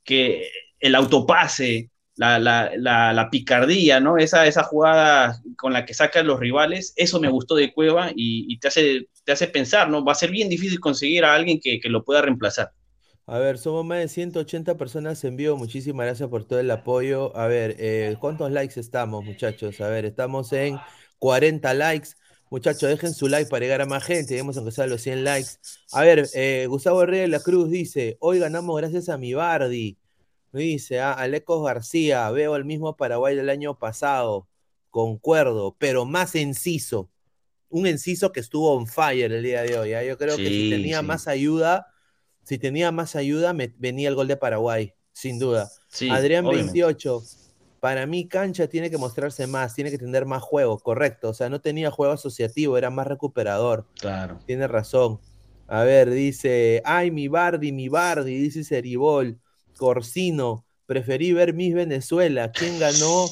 [0.03, 0.49] que
[0.79, 4.17] el autopase, la, la, la, picardía, ¿no?
[4.17, 8.59] Esa, esa jugada con la que sacan los rivales, eso me gustó de Cueva y,
[8.59, 10.05] te, hace, te hace pensar, ¿no?
[10.05, 12.71] Va a ser bien difícil conseguir a alguien que, que, lo pueda reemplazar.
[13.25, 15.55] A ver, somos más de 180 personas en vivo.
[15.55, 17.35] Muchísimas gracias por todo el apoyo.
[17.37, 19.79] A ver, eh, ¿cuántos likes estamos, muchachos?
[19.79, 20.77] A ver, estamos en
[21.19, 22.09] 40 likes.
[22.49, 24.33] Muchachos, dejen su like para llegar a más gente.
[24.33, 25.51] Debemos empezar los 100 likes.
[25.93, 29.97] A ver, eh, Gustavo Reyes de la Cruz dice: Hoy ganamos gracias a mi Bardi.
[30.51, 34.47] Dice, ah, Alecos García, veo el mismo Paraguay del año pasado,
[34.91, 37.09] concuerdo, pero más enciso.
[37.69, 39.93] Un enciso que estuvo on fire el día de hoy.
[39.93, 40.03] ¿ah?
[40.03, 41.92] Yo creo que si tenía más ayuda,
[42.43, 45.69] si tenía más ayuda, me, venía el gol de Paraguay, sin duda.
[46.09, 47.23] Adrián 28,
[47.79, 51.29] para mí Cancha tiene que mostrarse más, tiene que tener más juego, correcto.
[51.29, 53.87] O sea, no tenía juego asociativo, era más recuperador.
[53.99, 54.39] Claro.
[54.45, 55.19] Tiene razón.
[55.67, 59.39] A ver, dice, ay, mi Bardi, mi Bardi, dice Seribol.
[59.77, 62.51] Corsino, preferí ver Miss Venezuela.
[62.51, 63.25] ¿Quién ganó?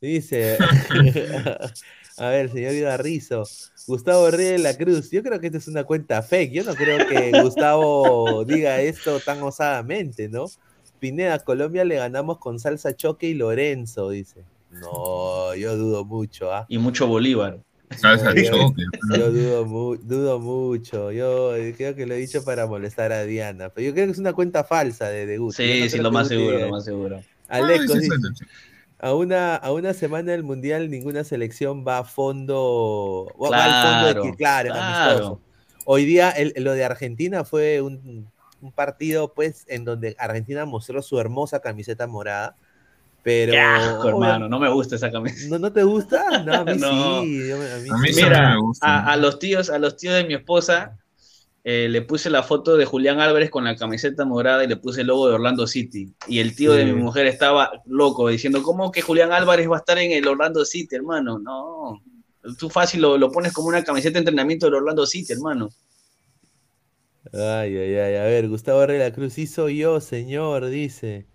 [0.00, 0.58] Dice.
[2.18, 3.44] A ver, señor Ibarrizo.
[3.86, 5.10] Gustavo Reyes de la Cruz.
[5.10, 6.52] Yo creo que esta es una cuenta fake.
[6.52, 10.46] Yo no creo que Gustavo diga esto tan osadamente, ¿no?
[10.98, 14.44] Pineda, Colombia le ganamos con salsa choque y Lorenzo, dice.
[14.70, 16.52] No, yo dudo mucho.
[16.52, 16.66] ¿ah?
[16.68, 17.60] Y mucho Bolívar.
[18.02, 21.12] Yo dudo, dudo, mucho.
[21.12, 23.68] Yo creo que lo he dicho para molestar a Diana.
[23.68, 26.58] Pero yo creo que es una cuenta falsa de, de Sí, sí, lo más seguro,
[26.58, 27.22] lo más seguro.
[27.48, 27.92] Alex,
[28.98, 33.32] a una, a una semana del mundial ninguna selección va a fondo.
[33.36, 35.40] Claro, va al fondo de claro, claro.
[35.84, 38.28] Hoy día lo de Argentina fue un,
[38.60, 42.56] un, partido, pues, en donde Argentina mostró su hermosa camiseta morada
[43.26, 43.54] pero.
[44.08, 45.48] hermano, no me gusta esa camisa.
[45.48, 46.44] ¿No, no te gusta?
[46.44, 47.50] No, a mí sí.
[47.90, 50.96] A mí, Mira, a, los tíos, a los tíos de mi esposa
[51.68, 55.00] eh, le puse la foto de Julián Álvarez con la camiseta morada y le puse
[55.00, 56.14] el logo de Orlando City.
[56.28, 59.78] Y el tío de mi mujer estaba loco diciendo, ¿cómo que Julián Álvarez va a
[59.80, 61.40] estar en el Orlando City, hermano?
[61.40, 62.00] No.
[62.56, 65.68] Tú fácil lo, lo pones como una camiseta de entrenamiento del Orlando City, hermano.
[67.32, 68.14] Ay, ay, ay.
[68.16, 71.26] A ver, Gustavo Herrera Cruz, hizo yo, señor, dice.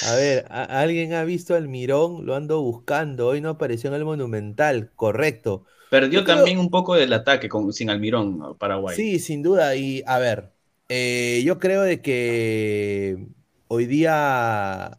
[0.00, 2.26] A ver, ¿alguien ha visto al Mirón?
[2.26, 3.28] Lo ando buscando.
[3.28, 5.66] Hoy no apareció en el Monumental, correcto.
[5.90, 8.94] Perdió también un poco del ataque con, sin Almirón Paraguay.
[8.96, 9.74] Sí, sin duda.
[9.74, 10.50] Y a ver,
[10.88, 13.26] eh, yo creo de que
[13.68, 14.98] hoy día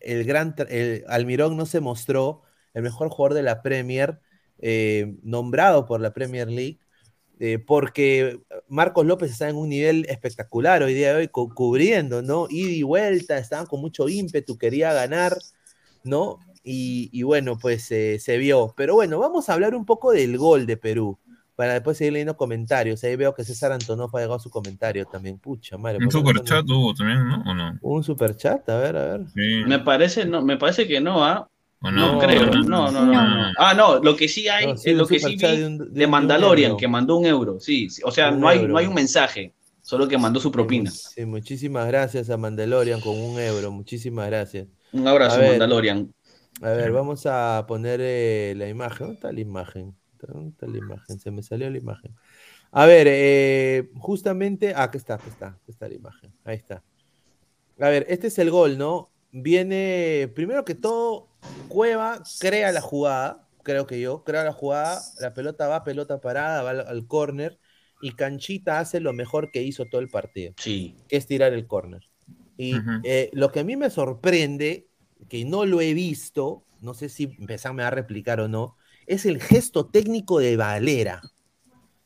[0.00, 2.42] el gran el Almirón no se mostró
[2.74, 4.20] el mejor jugador de la Premier,
[4.58, 6.78] eh, nombrado por la Premier League.
[7.38, 12.46] Eh, porque Marcos López está en un nivel espectacular hoy día de hoy, cubriendo, ¿no?
[12.48, 15.36] Ida y vuelta, estaban con mucho ímpetu, quería ganar,
[16.02, 16.38] ¿no?
[16.68, 18.74] Y, bueno, pues eh, se vio.
[18.76, 21.16] Pero bueno, vamos a hablar un poco del gol de Perú,
[21.54, 23.04] para después seguir leyendo comentarios.
[23.04, 25.38] Ahí veo que César Antonov ha llegado su comentario también.
[25.38, 25.98] Pucha, madre.
[26.04, 27.42] Un superchat hubo también, ¿no?
[27.46, 27.78] ¿O no?
[27.80, 29.20] Un superchat, a ver, a ver.
[29.34, 31.48] Me parece, no, me parece que no, ¿ah?
[31.82, 35.36] No, creo, no, no, no, Ah, no, lo que sí hay, es lo que sí
[35.36, 38.94] vi de, Mandalorian, que mandó un euro, sí, o sea, no hay, no hay un
[38.94, 39.52] mensaje,
[39.82, 40.90] solo que mandó su propina.
[40.90, 44.66] Sí, muchísimas gracias a Mandalorian con un euro, muchísimas gracias.
[44.92, 46.10] Un abrazo, Mandalorian.
[46.62, 49.94] A ver, vamos a poner eh, la imagen, ¿dónde está la imagen?
[50.18, 51.18] ¿Dónde está la imagen?
[51.18, 52.14] Se me salió la imagen.
[52.70, 56.82] A ver, eh, justamente, ah, aquí está, aquí está, aquí está la imagen, ahí está.
[57.78, 59.10] A ver, este es el gol, ¿no?
[59.32, 61.28] Viene, primero que todo,
[61.68, 66.62] Cueva crea la jugada, creo que yo, crea la jugada, la pelota va, pelota parada,
[66.62, 67.58] va al, córner,
[68.00, 70.96] y Canchita hace lo mejor que hizo todo el partido, sí.
[71.08, 72.08] que es tirar el córner.
[72.56, 74.85] Y eh, lo que a mí me sorprende,
[75.28, 79.40] que no lo he visto, no sé si empezarme a replicar o no, es el
[79.40, 81.22] gesto técnico de Valera.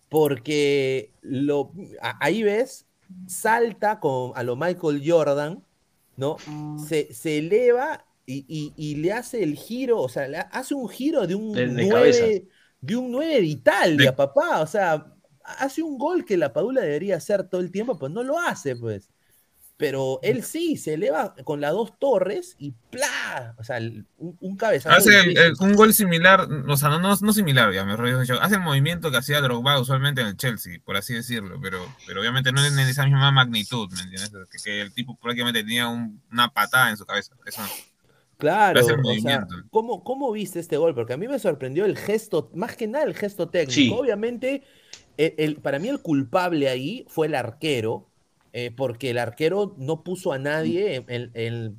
[0.08, 2.86] Porque lo, ahí ves,
[3.26, 5.62] salta con, a lo Michael Jordan,
[6.16, 6.36] ¿no?
[6.88, 11.52] Se, se eleva y, le hace el giro, o sea, hace un giro de un
[11.52, 12.46] 9
[12.80, 14.60] de, un 9 de Italia, papá.
[14.60, 18.22] O sea, hace un gol que la Padula debería hacer todo el tiempo, pues no
[18.22, 19.10] lo hace, pues.
[19.80, 23.54] Pero él sí, se eleva con las dos torres y ¡plá!
[23.58, 24.94] O sea, un, un cabezazo.
[24.94, 29.16] Hace un gol similar, o sea, no, no, similar, ya me Hace el movimiento que
[29.16, 32.78] hacía Drogba usualmente en el Chelsea, por así decirlo, pero, pero obviamente no es en
[32.80, 34.30] esa misma magnitud, ¿me entiendes?
[34.62, 37.34] Que, el tipo prácticamente tenía una patada en su cabeza.
[37.46, 37.62] Eso
[38.36, 40.94] Claro, o sea, ¿cómo, ¿cómo, viste este gol?
[40.94, 43.96] Porque a mí me sorprendió el gesto, más que nada el gesto técnico.
[43.96, 44.62] Obviamente,
[45.16, 48.09] el, para mí el culpable ahí fue el arquero,
[48.52, 51.04] eh, porque el arquero no puso a nadie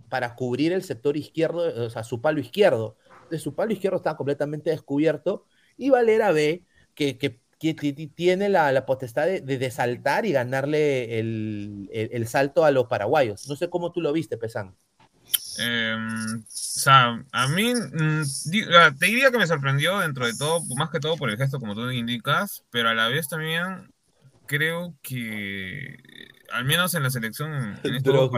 [0.10, 2.98] para cubrir el sector izquierdo, o sea, su palo izquierdo.
[3.30, 5.46] De su palo izquierdo estaba completamente descubierto
[5.78, 6.66] y Valera ve
[6.96, 7.40] que,
[8.16, 13.48] tiene la, potestad de, de, saltar y ganarle el, salto a los paraguayos.
[13.48, 14.76] No sé cómo tú lo viste, Pesán.
[15.58, 18.24] Em, o sea, a mí mm,
[18.98, 21.76] te diría que me sorprendió dentro de todo, más que todo por el gesto como
[21.76, 23.92] tú indicas, pero a la vez también
[24.48, 25.98] creo que
[26.54, 28.32] al menos en la selección en estos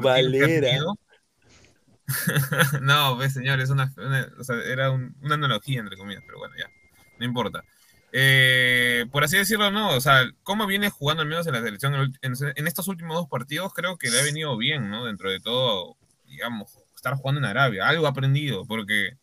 [2.81, 3.93] no, pues señor, es una,
[4.37, 6.67] o sea, era una analogía entre comillas, pero bueno, ya,
[7.17, 7.63] no importa.
[8.11, 12.13] Eh, por así decirlo, no, o sea, cómo viene jugando al menos en la selección
[12.21, 15.05] en, en, estos últimos dos partidos, creo que le ha venido bien, ¿no?
[15.05, 15.95] Dentro de todo,
[16.27, 19.13] digamos, estar jugando en Arabia, algo aprendido, porque,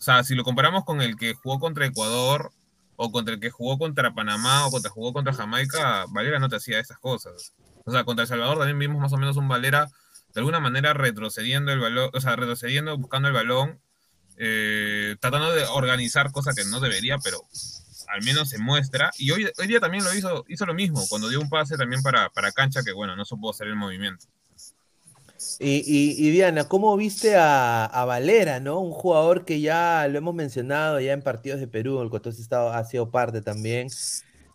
[0.00, 2.52] o sea, si lo comparamos con el que jugó contra Ecuador,
[2.96, 6.56] o contra el que jugó contra Panamá, o contra jugó contra Jamaica, Valera no te
[6.56, 7.54] hacía esas cosas.
[7.84, 9.88] O sea, contra El Salvador también vimos más o menos un Valera
[10.34, 13.80] de alguna manera retrocediendo el balón, o sea, retrocediendo, buscando el balón,
[14.36, 17.40] eh, tratando de organizar cosas que no debería, pero
[18.08, 19.10] al menos se muestra.
[19.18, 22.02] Y hoy, hoy día también lo hizo, hizo lo mismo, cuando dio un pase también
[22.02, 24.26] para, para cancha, que bueno, no supo hacer el movimiento.
[25.58, 28.80] Y, Diana, ¿cómo viste a, Valera, ¿no?
[28.80, 32.72] Un jugador que ya lo hemos mencionado ya en partidos de Perú, el cual estado,
[32.72, 33.88] ha sido parte también.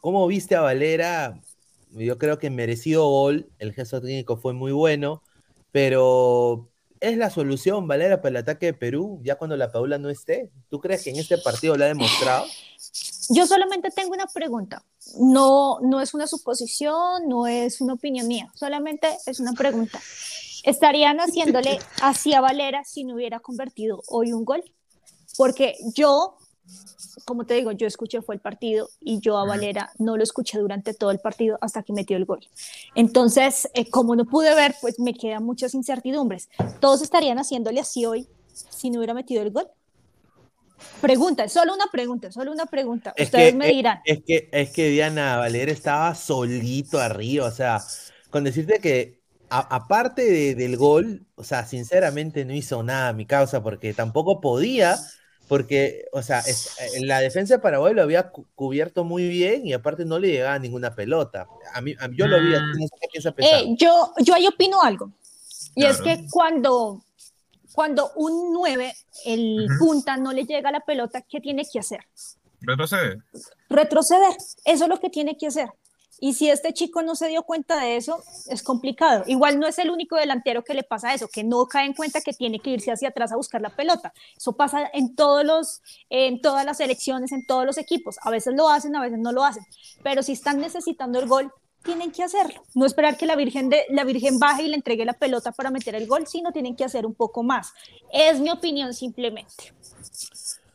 [0.02, 1.40] ¿Cómo viste a Valera?
[1.96, 5.24] Yo creo que merecido gol, el gesto técnico fue muy bueno,
[5.72, 6.70] pero
[7.00, 10.52] ¿es la solución Valera para el ataque de Perú ya cuando la Paula no esté?
[10.70, 12.46] ¿Tú crees que en este partido lo ha demostrado?
[13.30, 14.84] Yo solamente tengo una pregunta.
[15.18, 20.00] No, no es una suposición, no es una opinión mía, solamente es una pregunta
[20.66, 24.64] estarían haciéndole hacia Valera si no hubiera convertido hoy un gol.
[25.38, 26.38] Porque yo,
[27.26, 30.60] como te digo, yo escuché fue el partido y yo a Valera no lo escuché
[30.60, 32.46] durante todo el partido hasta que metió el gol.
[32.94, 36.50] Entonces, eh, como no pude ver, pues me quedan muchas incertidumbres.
[36.80, 39.68] ¿Todos estarían haciéndole así hoy si no hubiera metido el gol?
[41.02, 43.14] Pregunta, solo una pregunta, solo una pregunta.
[43.18, 44.02] Ustedes me dirán.
[44.06, 47.82] Es, que, es que Diana Valera estaba solito arriba, o sea,
[48.30, 53.64] con decirte que aparte del gol, o sea, sinceramente no hizo nada a mi causa
[53.64, 54.98] porque tampoco podía,
[55.48, 60.06] porque, o sea, eh, la defensa de Paraguay lo había cubierto muy bien y aparte
[60.06, 61.48] no le llegaba ninguna pelota.
[61.74, 62.80] A mí, yo lo vi, mm.
[62.80, 65.12] no sé qué piensa eh, yo, yo ahí opino algo.
[65.76, 67.04] Y es que cuando,
[67.74, 68.94] cuando un 9,
[69.26, 72.00] el punta, no le llega la pelota, ¿qué tiene que hacer?
[72.62, 73.20] Retroceder.
[73.70, 74.36] Retroceder.
[74.64, 75.70] Eso es lo que tiene que hacer.
[76.26, 79.24] Y si este chico no se dio cuenta de eso, es complicado.
[79.28, 82.20] Igual no es el único delantero que le pasa eso, que no cae en cuenta
[82.20, 84.12] que tiene que irse hacia atrás a buscar la pelota.
[84.36, 88.18] Eso pasa en, todos los, en todas las elecciones, en todos los equipos.
[88.24, 89.64] A veces lo hacen, a veces no lo hacen.
[90.02, 91.54] Pero si están necesitando el gol,
[91.84, 92.64] tienen que hacerlo.
[92.74, 95.70] No esperar que la Virgen, de, la Virgen baje y le entregue la pelota para
[95.70, 97.72] meter el gol, sino tienen que hacer un poco más.
[98.12, 99.76] Es mi opinión simplemente.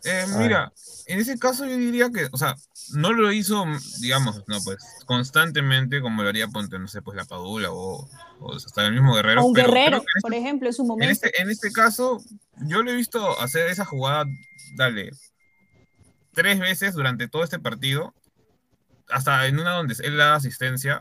[0.05, 0.73] Eh, mira,
[1.07, 2.55] en ese caso yo diría que, o sea,
[2.95, 3.65] no lo hizo,
[4.01, 8.09] digamos, no, pues, constantemente como lo haría, ponte, no sé, pues la Padula o,
[8.55, 9.45] hasta el mismo Guerrero.
[9.45, 11.13] un Guerrero, este por ejemplo, en su momento.
[11.13, 12.23] Este, en este, caso,
[12.59, 14.25] yo lo he visto hacer esa jugada,
[14.77, 15.11] dale,
[16.33, 18.15] tres veces durante todo este partido,
[19.09, 21.01] hasta en una donde él da asistencia,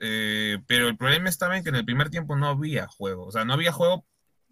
[0.00, 3.32] eh, pero el problema estaba en que en el primer tiempo no había juego, o
[3.32, 4.04] sea, no había juego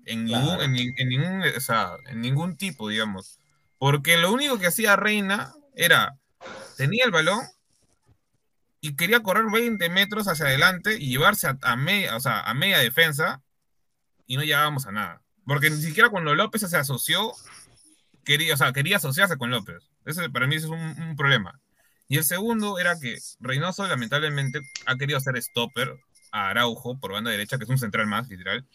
[0.07, 3.41] en, ningún, en, ningún, o sea, en ningún tipo, digamos.
[3.79, 6.19] Porque lo único que hacía Reina era
[6.77, 7.41] tenía el balón
[8.81, 12.79] y quería correr 20 metros hacia adelante y llevarse a, media, o sea, a media
[12.79, 13.43] defensa
[14.27, 15.23] y no llegábamos a nada.
[15.47, 17.33] Porque ni siquiera cuando López se asoció,
[18.25, 19.91] quería, o sea, quería asociarse con López.
[20.05, 21.61] Ese para mí es un, problema.
[22.09, 25.99] Y el segundo era que Reynoso lamentablemente ha querido hacer stopper
[26.31, 28.67] a Araujo por banda derecha, que es un central más, literal.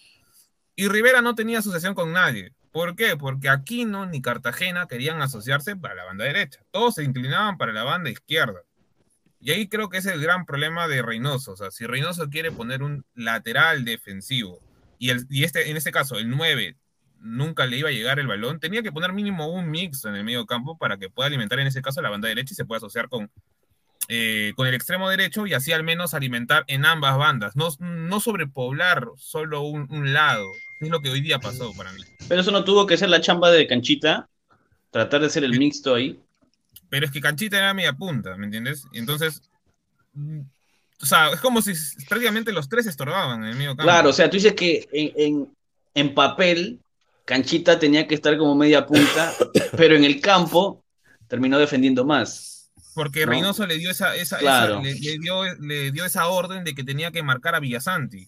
[0.76, 2.54] Y Rivera no tenía asociación con nadie.
[2.72, 3.18] ¿Por qué?
[3.18, 6.62] Porque Aquino ni Cartagena querían asociarse para la banda derecha.
[6.72, 8.62] Todos se inclinaban para la banda izquierda.
[9.40, 11.54] Y ahí creo que es el gran problema de Reynoso.
[11.54, 14.60] O sea, si Reynoso quiere poner un lateral defensivo
[15.00, 16.78] y, el, y este, en este caso, el 9
[17.22, 20.24] nunca le iba a llegar el balón, tenía que poner mínimo un mix en el
[20.24, 22.78] medio campo para que pueda alimentar en ese caso la banda derecha y se pueda
[22.78, 23.32] asociar con,
[24.12, 28.20] eh, con el extremo derecho y así al menos alimentar en ambas bandas, no, no
[28.20, 30.48] sobrepoblar solo un, un, lado,
[30.82, 32.02] es lo que hoy día pasó para mí.
[32.28, 34.28] Pero eso no tuvo que ser la chamba de Canchita,
[34.90, 36.20] tratar de ser el mixto ahí.
[36.90, 38.88] Pero es que Canchita era media punta, ¿me entiendes?
[38.92, 39.44] Y entonces,
[41.00, 41.74] o sea, es como si
[42.08, 43.84] prácticamente los tres estorbaban en el medio campo.
[43.84, 45.56] Claro, o sea, tú dices que en, en,
[45.94, 46.80] en papel
[47.26, 49.34] Canchita tenía que estar como media punta,
[49.78, 50.84] pero en el campo
[51.28, 52.59] terminó defendiendo más.
[53.00, 53.32] Porque ¿no?
[53.32, 54.82] Reynoso le dio esa, esa, claro.
[54.82, 58.28] esa le, le, dio, le, dio, esa orden de que tenía que marcar a Villasanti.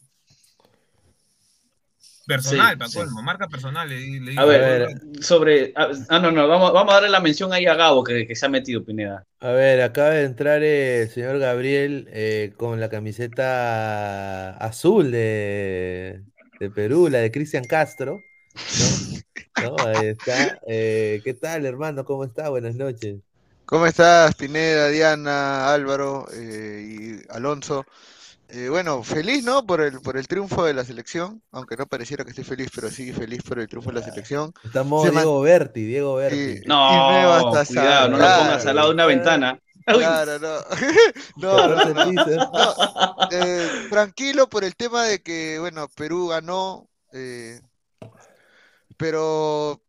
[2.25, 3.25] Personal, sí, para colmo, sí.
[3.25, 3.89] marca personal.
[3.89, 5.73] Le, le a, ver, a ver, sobre.
[5.75, 8.45] Ah, no, no, vamos, vamos a darle la mención ahí a Gabo que, que se
[8.45, 9.25] ha metido, Pineda.
[9.41, 16.21] A ver, acaba de entrar el señor Gabriel eh, con la camiseta azul de,
[16.61, 18.21] de Perú, la de Cristian Castro.
[19.59, 19.75] ¿no?
[19.75, 19.85] ¿no?
[19.85, 20.61] Ahí está.
[20.65, 22.05] Eh, ¿Qué tal, hermano?
[22.05, 22.47] ¿Cómo está?
[22.47, 23.17] Buenas noches.
[23.71, 27.85] ¿Cómo estás, Pineda, Diana, Álvaro eh, y Alonso?
[28.49, 29.65] Eh, bueno, feliz, ¿no?
[29.65, 32.89] Por el, por el triunfo de la selección, aunque no pareciera que estoy feliz, pero
[32.89, 34.53] sí feliz por el triunfo de la selección.
[34.65, 35.45] Estamos Se Diego man...
[35.45, 36.35] Berti, Diego Berti.
[36.35, 39.59] Y, no, y cuidado, no lo pongas al lado de una ventana.
[39.85, 40.37] Claro,
[41.37, 41.67] no.
[41.67, 42.51] no, no, no.
[43.31, 47.61] Eh, tranquilo por el tema de que, bueno, Perú ganó, eh,
[48.97, 49.81] pero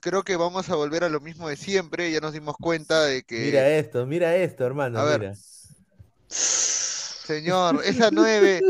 [0.00, 2.10] creo que vamos a volver a lo mismo de siempre.
[2.10, 3.38] Ya nos dimos cuenta de que.
[3.40, 4.98] Mira esto, mira esto, hermano.
[4.98, 5.20] A ver.
[5.20, 5.34] Mira.
[6.28, 8.60] Señor, esa nueve,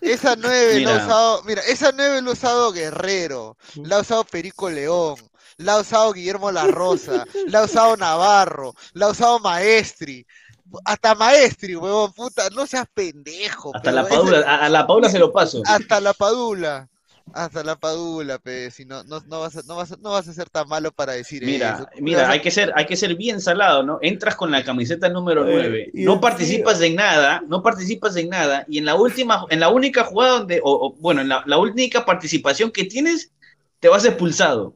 [0.00, 4.24] esa nueve la ha usado, mira, esa nueve la ha usado Guerrero, la ha usado
[4.24, 5.16] Perico León,
[5.58, 10.26] la ha usado Guillermo La Rosa, la ha usado Navarro, la ha usado Maestri,
[10.84, 13.74] hasta Maestri, huevón, puta, no seas pendejo.
[13.74, 15.62] Hasta la Padula, a, a, la Padula se lo paso.
[15.66, 16.88] Hasta la Padula.
[17.34, 20.28] Hasta la padula, pe, si no, no, no, vas a, no, vas a, no vas
[20.28, 21.88] a ser tan malo para decir mira, eso.
[22.00, 23.98] Mira, hay que, ser, hay que ser bien salado, ¿no?
[24.02, 28.64] Entras con la camiseta número 9, eh, no participas en nada, no participas en nada,
[28.68, 31.58] y en la última, en la única jugada donde, o, o bueno, en la, la,
[31.58, 33.32] única participación que tienes,
[33.78, 34.74] te vas expulsado.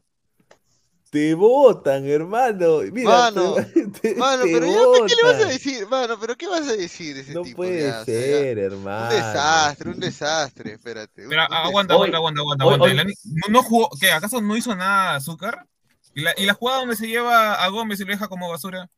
[1.10, 2.80] Te votan, hermano.
[2.92, 3.83] Mira, mano, te,
[4.16, 5.86] mano te pero ya, ¿qué le vas a decir?
[5.86, 7.56] Mano, pero ¿qué vas a decir ese no tipo?
[7.56, 9.04] puede ya, ser, o sea, hermano.
[9.04, 11.26] Un desastre, un desastre, espérate.
[11.28, 12.84] Pero un, aguanta, aguanta, aguanta, aguanta, aguanta.
[12.84, 14.10] Hoy, no, no, jugó, ¿qué?
[14.10, 15.66] ¿Acaso no hizo nada Azúcar?
[16.14, 18.88] ¿Y la, ¿Y la jugada donde se lleva a Gómez y lo deja como basura?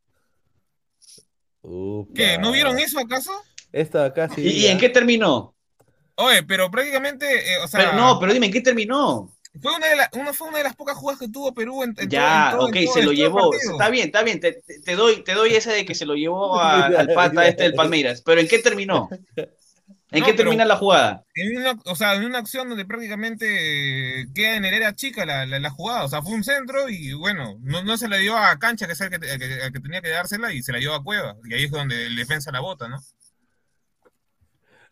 [1.62, 2.12] Upa.
[2.14, 2.38] ¿Qué?
[2.38, 3.32] ¿No vieron eso acaso?
[3.72, 4.42] Esto acá sí.
[4.42, 5.54] ¿Y, ¿Y, en qué terminó?
[6.16, 7.80] Oye, pero prácticamente, eh, o sea...
[7.80, 9.35] Pero no, pero dime, ¿en qué terminó?
[9.60, 11.94] Fue una, de la, una, fue una de las pocas jugadas que tuvo Perú en,
[11.98, 13.54] en Ya, todo, en todo, ok, todo, se lo llevó.
[13.54, 14.40] Está bien, está bien.
[14.40, 17.64] Te, te, doy, te doy esa de que se lo llevó a, al pata este
[17.64, 18.22] del Palmeiras.
[18.22, 19.08] Pero ¿en qué terminó?
[20.10, 21.24] ¿En no, qué termina la jugada?
[21.34, 25.58] En una, o sea, en una acción donde prácticamente queda en hereda chica la, la,
[25.58, 26.04] la, jugada.
[26.04, 28.92] O sea, fue un centro y bueno, no, no se la dio a Cancha, que
[28.92, 29.38] es el que, que,
[29.72, 31.36] que, tenía que dársela, y se la dio a Cueva.
[31.44, 33.02] Y ahí es donde el defensa la bota, ¿no?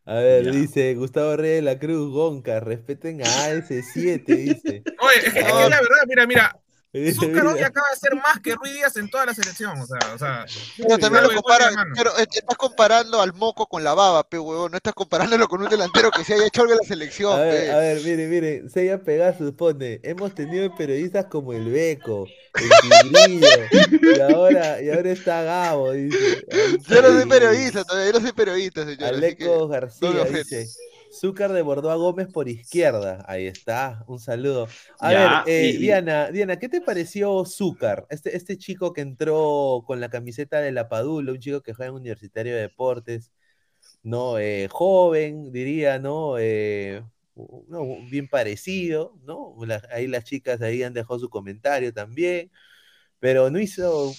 [0.07, 0.51] A ver, ya.
[0.51, 4.83] dice Gustavo Reyes de la Cruz, Gonca, respeten a AS7, dice.
[5.01, 6.64] Oye, es que, es que la verdad, mira, mira,
[7.13, 9.99] Zúcar hoy acaba de ser más que Ruiz Díaz en toda la selección, o sea,
[10.15, 14.39] o sea pero también lo compara, pero estás comparando al moco con la baba, pe
[14.39, 17.33] huevón, no estás comparándolo con un delantero que se haya hecho algo en la selección,
[17.33, 17.71] a ver, pe.
[17.73, 22.71] a ver, mire, mire, Seiya Pegasus pone, hemos tenido periodistas como el Beco, el
[23.13, 23.49] Tigrillo,
[24.17, 26.47] y ahora, y ahora está Gabo, dice.
[26.89, 29.15] Yo no soy periodista, todavía yo no soy periodista, señor.
[29.15, 30.69] Aleco García no dice.
[31.15, 33.25] Zúcar desbordó a Gómez por izquierda.
[33.29, 34.69] Ahí está, un saludo.
[34.99, 35.77] A ya, ver, eh, y...
[35.79, 38.07] Diana, Diana, ¿qué te pareció Zúcar?
[38.11, 41.91] Este, este chico que entró con la camiseta de la Padula, un chico que juega
[41.91, 43.31] en Universitario de Deportes,
[44.03, 44.39] ¿no?
[44.39, 46.37] Eh, joven, diría, ¿no?
[46.39, 47.03] Eh,
[47.69, 49.57] no, bien parecido, ¿no?
[49.67, 52.51] La, ahí las chicas ahí han dejado su comentario también,
[53.21, 54.13] pero no hizo.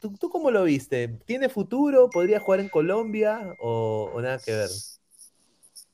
[0.00, 1.08] ¿Tú, tú cómo lo viste?
[1.24, 2.10] ¿Tiene futuro?
[2.10, 4.68] ¿Podría jugar en Colombia o, o nada que ver?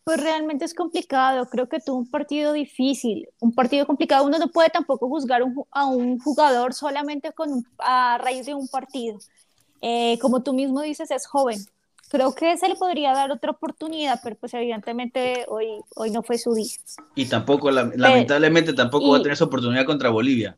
[0.05, 4.49] Pues realmente es complicado, creo que tuvo un partido difícil, un partido complicado, uno no
[4.49, 9.19] puede tampoco juzgar un, a un jugador solamente con a raíz de un partido.
[9.83, 11.59] Eh, como tú mismo dices, es joven,
[12.11, 16.39] creo que se le podría dar otra oportunidad, pero pues evidentemente hoy, hoy no fue
[16.39, 16.73] su día.
[17.15, 20.57] Y tampoco, la, pero, lamentablemente tampoco y, va a tener esa oportunidad contra Bolivia.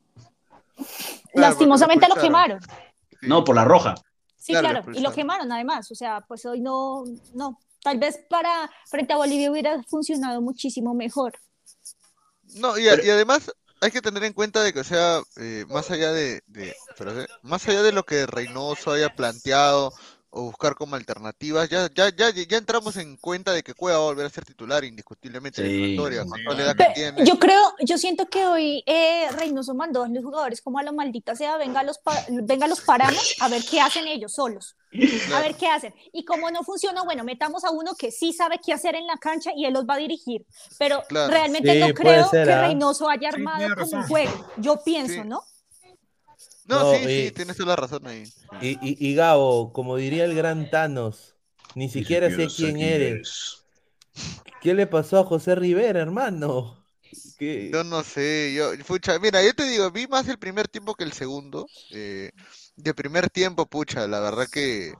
[1.34, 2.60] Lastimosamente lo quemaron.
[3.20, 3.94] No, por la roja.
[4.36, 4.98] Sí, claro, claro.
[4.98, 9.16] y lo quemaron además, o sea, pues hoy no, no, Tal vez para frente a
[9.16, 11.32] Bolivia hubiera funcionado muchísimo mejor.
[12.54, 15.64] No, y, a, y además hay que tener en cuenta de que, o sea, eh,
[15.68, 17.12] más allá de, de pero,
[17.42, 19.92] más allá de lo que Reynoso haya planteado
[20.34, 21.68] o buscar como alternativas.
[21.68, 24.44] Ya, ya, ya, ya entramos en cuenta de que Cueva va a volver a ser
[24.44, 27.24] titular indiscutiblemente en la historia, con toda la edad que tiene.
[27.24, 30.92] Yo creo, yo siento que hoy eh, Reynoso mandó a los jugadores como a la
[30.92, 32.00] maldita sea, venga los,
[32.44, 34.74] venga los paramos a ver qué hacen ellos solos.
[35.34, 35.94] A ver qué hacen.
[36.12, 39.16] Y como no funciona, bueno, metamos a uno que sí sabe qué hacer en la
[39.16, 40.46] cancha y él los va a dirigir.
[40.78, 42.66] Pero realmente no creo que ¿ah?
[42.68, 44.32] Reynoso haya armado como un juego.
[44.56, 45.44] Yo pienso, ¿no?
[46.66, 48.24] No, sí, sí, tienes toda la razón ahí.
[48.60, 51.34] Y, y, y, Gabo, como diría el gran Thanos,
[51.74, 53.64] ni siquiera, sé quién eres.
[54.60, 56.86] ¿Qué le pasó a José Rivera, hermano?
[57.40, 61.04] Yo no sé, yo, pucha, mira, yo te digo, vi más el primer tiempo que
[61.04, 61.66] el segundo.
[61.90, 62.30] Eh,
[62.76, 64.92] de primer tiempo, pucha, la verdad que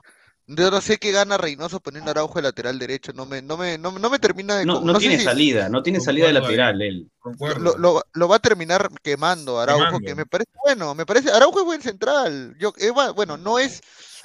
[0.57, 3.79] yo no sé qué gana Reynoso poniendo Araujo de lateral derecho, no me, no me,
[3.79, 4.65] no, me termina de...
[4.65, 7.11] No, no, tiene salida, no tiene salida de lateral él.
[7.59, 11.61] Lo, lo, lo, va a terminar quemando Araujo, que me parece bueno, me parece, Araujo
[11.61, 13.81] es buen central, yo, eh, bueno, no es,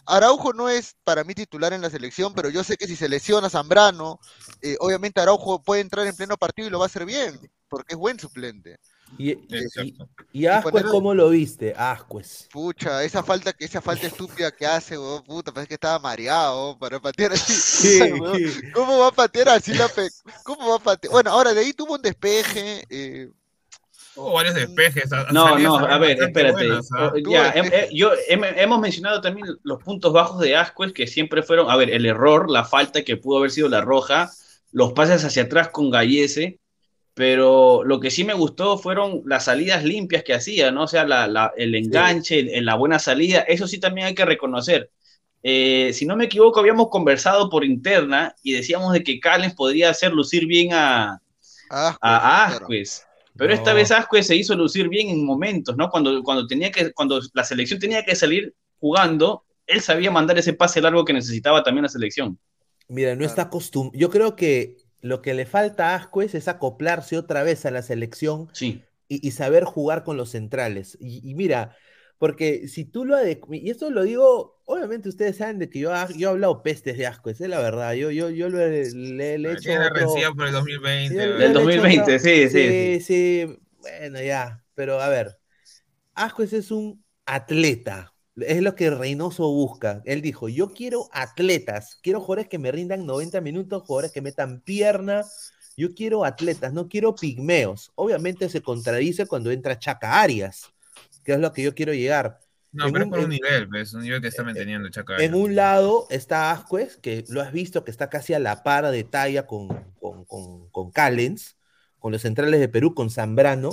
[0.05, 3.09] Araujo no es para mí titular en la selección, pero yo sé que si se
[3.09, 4.19] lesiona Zambrano,
[4.61, 7.93] eh, obviamente Araujo puede entrar en pleno partido y lo va a hacer bien, porque
[7.93, 8.79] es buen suplente.
[9.17, 9.37] Y,
[10.33, 11.73] y, Ascuez, ¿cómo lo viste?
[11.75, 12.47] Ascuez.
[12.51, 14.95] Pucha, esa falta, esa falta estúpida que hace,
[15.25, 17.99] puta, parece que estaba mareado para patear así.
[18.73, 20.07] ¿Cómo va a patear así la pe...
[20.43, 21.11] ¿Cómo va a patear?
[21.11, 22.83] Bueno, ahora de ahí tuvo un despeje.
[22.89, 23.29] Eh...
[24.15, 25.09] Hubo varios despejes.
[25.31, 26.67] no, no, a ver, espérate.
[26.97, 27.11] ¿ah?
[27.29, 31.75] ya, eh, yo, hemos mencionado también los puntos bajos de Ascuez que siempre fueron, a
[31.75, 34.31] ver, el error, la falta que pudo haber sido la roja,
[34.71, 36.59] los pases hacia atrás con Gallese
[37.17, 40.83] pero lo que sí me gustó fueron las salidas limpias que hacía, ¿no?
[40.83, 41.01] O sea,
[41.57, 44.91] el enganche, en la buena salida, eso sí también hay que reconocer.
[45.41, 49.89] Eh, si no me equivoco, habíamos conversado por interna y decíamos de que Callens podría
[49.89, 51.19] hacer lucir bien a,
[51.71, 53.03] Asquez.
[53.35, 55.89] Pero esta vez Asquez se hizo lucir bien en momentos, ¿no?
[55.89, 60.53] Cuando, cuando, tenía que, cuando la selección tenía que salir jugando, él sabía mandar ese
[60.53, 62.37] pase largo que necesitaba también la selección.
[62.87, 63.99] Mira, no está acostumbrado.
[63.99, 67.81] Yo creo que lo que le falta a Ascuez es acoplarse otra vez a la
[67.81, 68.49] selección
[69.07, 70.97] y, saber jugar con los centrales.
[70.99, 71.75] Y, mira,
[72.17, 76.29] porque si tú lo y esto lo digo, obviamente ustedes saben de que yo, yo
[76.29, 79.71] he hablado pestes de Ascuez, es la verdad, yo, yo, yo le, he hecho...
[79.73, 80.35] Otro...
[80.35, 81.15] por el 2020.
[81.15, 83.59] Del 2020, sí, sí, sí, sí.
[83.79, 85.37] Bueno, ya, pero a ver,
[86.15, 88.13] Ascuez es un atleta,
[88.45, 90.01] es lo que Reynoso busca.
[90.05, 94.61] Él dijo, yo quiero atletas, quiero jugadores que me rindan 90 minutos, jugadores que metan
[94.61, 95.23] pierna.
[95.75, 97.91] Yo quiero atletas, no quiero pigmeos.
[97.95, 100.71] Obviamente se contradice cuando entra Chaca Arias,
[101.23, 102.39] que es lo que yo quiero llegar.
[102.71, 105.29] No, pero es por un nivel, es pues, un nivel que está manteniendo Chaca Arias.
[105.29, 108.89] En un lado está Asquez, que lo has visto que está casi a la par
[108.89, 109.67] de talla con,
[109.99, 111.57] con, con, con Callens,
[111.97, 113.71] con los centrales de Perú, con Zambrano.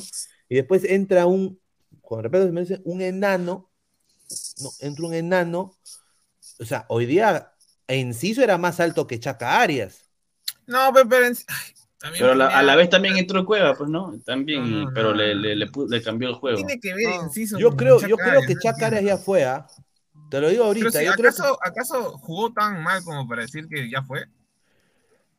[0.48, 1.58] Y después entra un,
[2.02, 3.70] con respeto, un enano
[4.60, 5.76] no, entra un enano.
[6.58, 7.52] O sea, hoy día
[7.86, 10.08] Enciso era más alto que Chaca Arias.
[10.66, 11.08] No, pero,
[12.18, 16.28] pero, a la vez también entró Cueva, pues no, también, pero le, le, le, cambió
[16.28, 16.56] el juego.
[16.56, 17.58] Tiene que ver Enciso.
[17.58, 19.66] Yo creo, yo creo que Chaca Arias ya fue, ¿ah?
[20.30, 20.98] Te lo digo ahorita.
[21.12, 24.24] ¿acaso, ¿Acaso jugó tan mal como para decir que ya fue?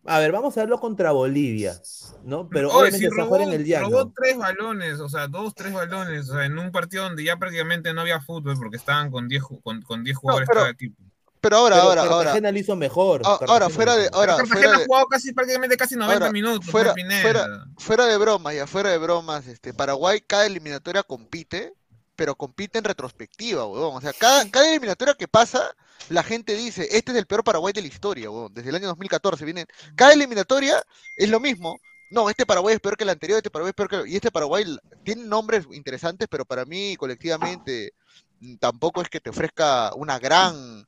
[0.08, 1.82] A ver, vamos a verlo contra Bolivia,
[2.24, 2.48] ¿no?
[2.50, 3.90] Pero obviamente si robó, en el llano.
[3.90, 7.38] Robó tres balones, o sea, dos, tres balones, o sea, en un partido donde ya
[7.38, 11.02] prácticamente no había fútbol porque estaban con 10 con, con diez jugadores cada equipo.
[11.42, 12.26] Pero ahora, ahora, pero ahora.
[12.26, 13.22] Cartagena lo hizo mejor.
[13.24, 14.10] Ah, ahora, fuera de.
[14.14, 16.66] Ahora, Cartagena ha jugado casi prácticamente casi 90 minutos.
[16.70, 21.74] Fuera, fuera, fuera, de bromas, ya fuera de bromas, este, Paraguay cada eliminatoria compite,
[22.16, 23.96] pero compite en retrospectiva, weón.
[23.96, 25.76] O sea, cada, cada eliminatoria que pasa
[26.10, 29.46] la gente dice, este es el peor Paraguay de la historia, desde el año 2014
[29.46, 29.66] vienen,
[29.96, 30.84] cada eliminatoria
[31.18, 31.80] es lo mismo,
[32.10, 34.32] no, este Paraguay es peor que el anterior, este Paraguay es peor que y este
[34.32, 34.64] Paraguay
[35.04, 37.94] tiene nombres interesantes, pero para mí colectivamente
[38.40, 40.86] mm, tampoco es que te ofrezca una gran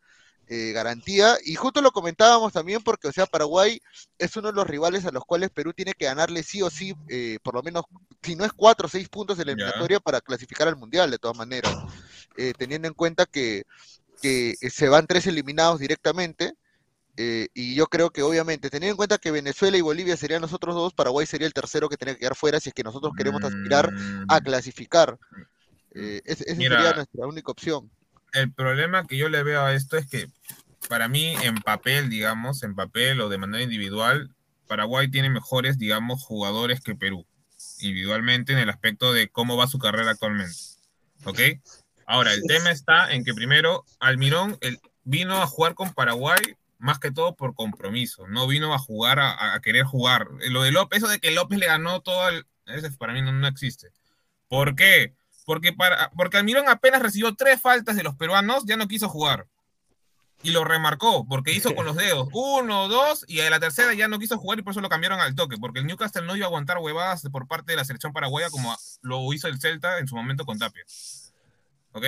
[0.49, 1.37] eh, garantía.
[1.43, 3.81] Y justo lo comentábamos también porque, o sea, Paraguay
[4.17, 6.95] es uno de los rivales a los cuales Perú tiene que ganarle sí o sí,
[7.09, 7.83] eh, por lo menos,
[8.23, 11.17] si no es cuatro o seis puntos de la eliminatoria para clasificar al Mundial, de
[11.17, 11.75] todas maneras.
[12.37, 13.63] Eh, teniendo en cuenta que
[14.21, 16.53] que eh, se van tres eliminados directamente.
[17.19, 20.53] Eh, y yo creo que obviamente, teniendo en cuenta que Venezuela y Bolivia serían los
[20.53, 23.13] otros dos, Paraguay sería el tercero que tenía que quedar fuera si es que nosotros
[23.17, 23.89] queremos aspirar
[24.27, 24.43] a mm.
[24.43, 25.17] clasificar.
[25.95, 27.89] Eh, esa sería nuestra única opción.
[28.33, 30.27] El problema que yo le veo a esto es que
[30.89, 34.35] para mí en papel, digamos, en papel o de manera individual,
[34.67, 37.25] Paraguay tiene mejores, digamos, jugadores que Perú,
[37.79, 40.53] individualmente en el aspecto de cómo va su carrera actualmente.
[41.23, 41.39] ¿Ok?
[42.07, 44.57] Ahora, el tema está en que primero Almirón
[45.03, 46.39] vino a jugar con Paraguay
[46.79, 50.27] más que todo por compromiso, no vino a jugar a, querer jugar.
[50.49, 53.47] Lo de López, eso de que López le ganó todo, el, ese para mí no,
[53.47, 53.91] existe.
[54.47, 55.15] ¿Por qué?
[55.45, 59.47] Porque, para, porque Almirón apenas recibió tres faltas de los peruanos, ya no quiso jugar.
[60.43, 64.07] y lo remarcó porque hizo con los dedos uno, dos y a la tercera ya
[64.07, 66.45] no quiso jugar y por eso lo cambiaron al toque porque el Newcastle no iba
[66.45, 70.07] a aguantar huevadas por parte de la selección paraguaya como lo hizo el Celta en
[70.07, 70.83] su momento con Tapia.
[71.91, 72.05] ¿Ok?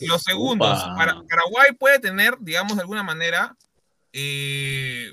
[0.00, 0.82] los segundos,
[1.28, 3.56] Paraguay puede tener, digamos, de alguna manera,
[4.12, 5.12] eh,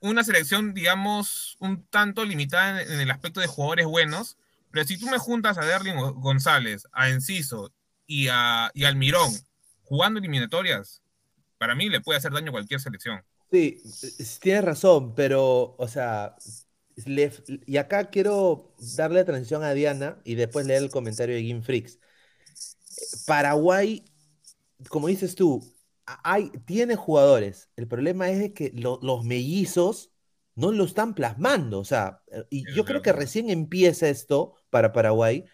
[0.00, 4.36] una selección, digamos, un tanto limitada en, el aspecto de jugadores buenos,
[4.70, 7.72] pero si tú me juntas a Derlin González, a Enciso
[8.06, 9.32] y, a, y al Mirón
[9.84, 11.02] jugando eliminatorias,
[11.58, 13.22] para mí le puede hacer daño a cualquier selección.
[13.50, 13.82] Sí,
[14.40, 16.34] tienes razón, pero, o sea,
[17.66, 21.62] y acá quiero darle la transición a Diana y después leer el comentario de Game
[21.62, 21.98] Freaks.
[23.26, 24.04] Paraguay,
[24.88, 25.62] como dices tú,
[26.06, 27.70] hay, tiene jugadores.
[27.76, 30.12] El problema es que los mellizos
[30.54, 31.80] no lo están plasmando.
[31.80, 35.44] O sea, y yo creo que recién empieza esto para Paraguay,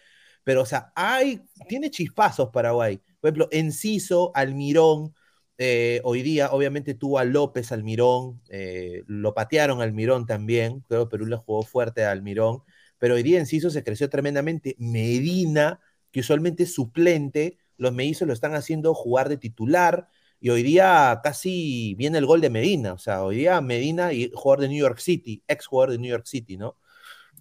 [0.45, 2.99] pero, o sea, hay, tiene chispazos Paraguay.
[3.21, 5.15] Por ejemplo, Enciso, Almirón,
[5.59, 11.11] eh, hoy día, obviamente, tuvo a López Almirón, eh, lo patearon Almirón también, creo que
[11.11, 12.63] Perú le jugó fuerte a Almirón,
[12.99, 14.77] pero hoy día Enciso se creció tremendamente.
[14.79, 15.81] Medina,
[16.11, 20.09] que usualmente es suplente, los mellizos lo están haciendo jugar de titular,
[20.41, 24.31] y hoy día casi viene el gol de Medina, o sea, hoy día Medina y
[24.33, 26.77] jugador de New York City, ex jugador de New York City, ¿no?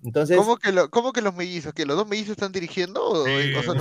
[0.03, 1.74] Entonces, ¿Cómo que, ¿Cómo que los mellizos?
[1.74, 3.26] ¿Que los dos mellizos están dirigiendo?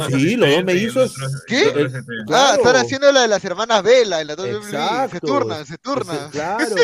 [0.08, 1.14] Sí, los dos mellizos.
[1.46, 1.88] ¿Qué?
[2.32, 4.20] Ah, están haciendo la de las hermanas Vela.
[4.22, 6.30] En la se turnan, se turnan.
[6.32, 6.74] claro,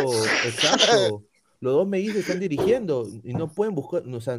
[0.44, 1.24] exacto.
[1.60, 4.02] Los dos mellizos están dirigiendo y no pueden buscar.
[4.04, 4.36] O sea,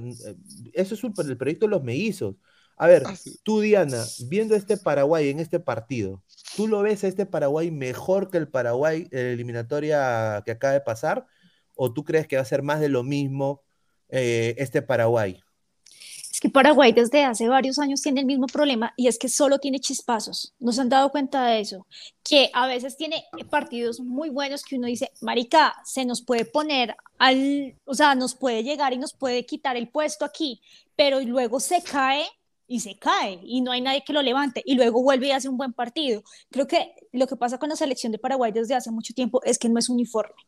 [0.73, 2.35] eso es un, el proyecto de los mellizos.
[2.77, 3.03] A ver,
[3.43, 6.23] tú, Diana, viendo este Paraguay en este partido,
[6.55, 10.73] ¿tú lo ves a este Paraguay mejor que el Paraguay en la eliminatoria que acaba
[10.73, 11.27] de pasar?
[11.75, 13.61] ¿O tú crees que va a ser más de lo mismo
[14.09, 15.39] eh, este Paraguay?
[16.31, 19.59] Es que Paraguay desde hace varios años tiene el mismo problema y es que solo
[19.59, 20.55] tiene chispazos.
[20.59, 21.85] Nos han dado cuenta de eso,
[22.23, 26.95] que a veces tiene partidos muy buenos que uno dice, marica, se nos puede poner
[27.19, 30.59] al, o sea, nos puede llegar y nos puede quitar el puesto aquí,
[30.95, 32.25] pero luego se cae
[32.67, 35.49] y se cae y no hay nadie que lo levante y luego vuelve y hace
[35.49, 36.23] un buen partido.
[36.49, 39.57] Creo que lo que pasa con la selección de Paraguay desde hace mucho tiempo es
[39.57, 40.41] que no es uniforme.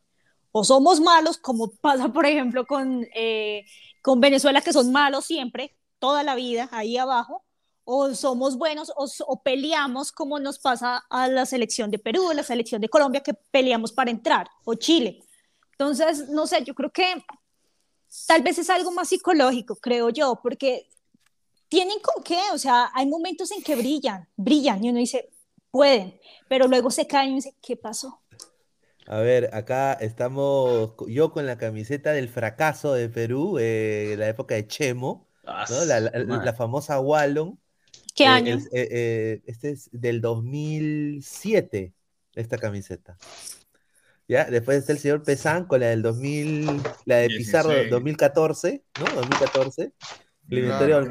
[0.51, 3.65] O somos malos, como pasa, por ejemplo, con, eh,
[4.01, 7.43] con Venezuela, que son malos siempre, toda la vida, ahí abajo,
[7.83, 12.33] o somos buenos o, o, peleamos como nos pasa a la selección de Perú, a
[12.33, 15.23] la selección de Colombia, que peleamos para entrar, o Chile.
[15.73, 17.23] Entonces, no sé, yo creo que
[18.27, 20.87] tal vez es algo más psicológico, creo yo, porque
[21.69, 25.29] tienen con qué, o sea, hay momentos en que brillan, brillan y uno dice,
[25.71, 28.21] pueden, pero luego se caen y dice, ¿qué pasó?
[29.07, 34.55] A ver, acá estamos yo con la camiseta del fracaso de Perú, eh, la época
[34.55, 37.59] de Chemo, ah, la, famosa Wallon.
[38.15, 38.57] ¿Qué eh, año?
[38.71, 41.93] Eh, este es del 2007,
[42.33, 43.17] esta camiseta.
[44.27, 44.45] ¿Ya?
[44.45, 49.05] Después está el señor Pesán con la del 2000, la de Pizarro 2014, ¿no?
[49.13, 49.93] 2014.
[50.49, 51.01] Eliminatoria,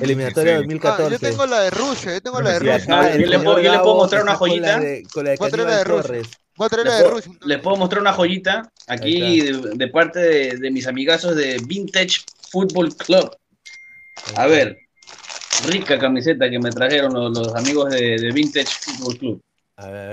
[0.00, 1.02] eliminatoria 2014.
[1.02, 3.18] Ah, yo tengo la de Rusia, yo tengo la de Rusia.
[3.18, 4.74] yo, le puedo, mostrar una joyita.
[5.12, 7.32] Con la de, con la de, Rusia.
[7.44, 10.20] Les puedo mostrar una joyita aquí de, parte
[10.56, 13.36] de, mis amigazos de Vintage Football Club.
[14.36, 14.78] A ver,
[15.66, 19.42] rica camiseta que me trajeron los, amigos de, Vintage Football Club.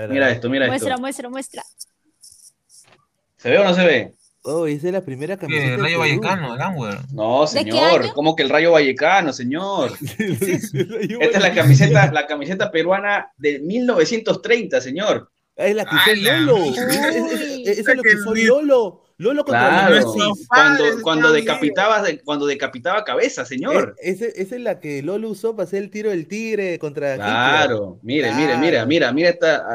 [0.08, 1.00] mira esto, mira muestra, esto.
[1.00, 1.62] Muestra, muestra, muestra.
[3.36, 4.17] ¿Se ve o no se ve?
[4.50, 5.74] Oh, esa es la primera camiseta.
[5.74, 8.14] El Rayo Vallecano, el No, señor.
[8.14, 9.92] ¿Cómo que el Rayo Vallecano, señor?
[10.00, 15.30] Esta es la camiseta, la camiseta peruana de 1930, señor.
[15.54, 16.64] Es la que soy Lolo.
[16.64, 19.02] Esa es lo que soy Lolo.
[19.18, 20.12] Lolo contra claro,
[20.46, 23.96] cuando, cuando decapitaba, cuando decapitaba cabeza, señor.
[24.00, 28.32] esa es la que Lolo usó para hacer el tiro del tigre contra Claro, mire,
[28.32, 29.34] mire, mire, mira, mira,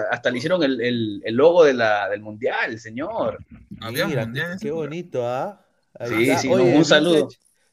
[0.09, 3.39] hasta le hicieron el, el, el logo de la, del mundial, señor.
[3.69, 4.31] Mira,
[4.61, 5.59] qué bonito, ¿ah?
[6.07, 7.27] Sí, sí, un saludo.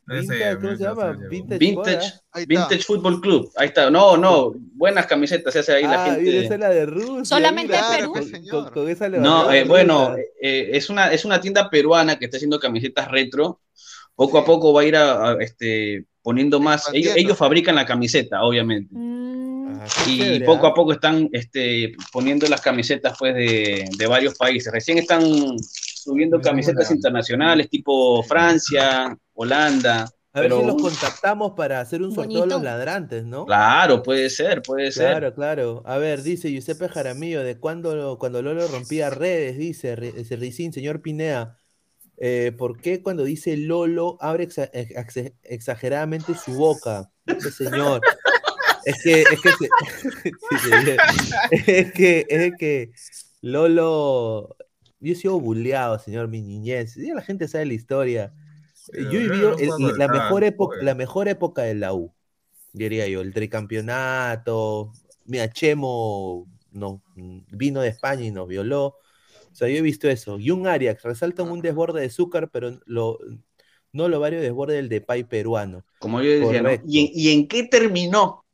[0.07, 1.19] Vintage, ¿cómo se llama?
[1.31, 2.13] Vintage,
[2.47, 3.51] Vintage, Football Club.
[3.57, 3.91] Ahí está.
[3.91, 6.45] No, no, buenas camisetas se hace ahí la ah, gente.
[6.45, 7.25] esa es la de Rusia.
[7.25, 8.15] Solamente Perú.
[9.21, 13.61] no, eh, bueno, eh, es, una, es una tienda peruana que está haciendo camisetas retro.
[14.17, 16.91] Poco a poco va a ir a, este, poniendo más.
[16.93, 18.93] Ellos, ellos, fabrican la camiseta, obviamente.
[18.93, 19.51] Mm.
[19.81, 24.73] Ah, y poco a poco están este, poniendo las camisetas pues, de, de varios países.
[24.73, 25.23] Recién están
[26.03, 30.07] subiendo camisetas internacionales tipo Francia, Holanda.
[30.35, 33.47] A ver si los contactamos para hacer un sorteo de los ladrantes, ¿no?
[33.47, 35.13] Claro, puede ser, puede ser.
[35.13, 35.83] Claro, claro.
[35.87, 41.57] A ver, dice Giuseppe Jaramillo, de cuando, cuando Lolo rompía redes, dice, Ricín, señor Pinea,
[42.19, 44.47] eh, ¿por qué cuando dice Lolo abre
[45.43, 47.11] exageradamente su boca?
[47.25, 48.03] Este señor.
[48.85, 49.51] es que, es que,
[51.67, 52.91] es que, es que
[53.41, 54.55] Lolo,
[55.01, 56.95] yo he sido bulleado, señor, mi niñez.
[56.95, 58.35] Ya la gente sabe la historia.
[58.93, 59.57] Yo he vivido
[59.97, 62.13] la, mejor época, la mejor época de la U,
[62.73, 64.93] diría yo, el tricampeonato.
[65.27, 68.97] Mira, Chemo no, vino de España y nos violó.
[69.53, 70.39] O sea, yo he visto eso.
[70.39, 73.19] Y un Arias, resaltan un desborde de azúcar, pero lo,
[73.93, 75.85] no lo vario desborde del de Pai peruano.
[75.99, 78.45] Como yo decía, ¿Y, en qué terminó?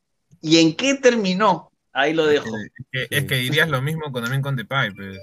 [0.41, 1.71] ¿Y en qué terminó?
[1.93, 2.49] Ahí lo dejo.
[2.93, 5.19] Es que, dirías lo mismo también con Depay, pues.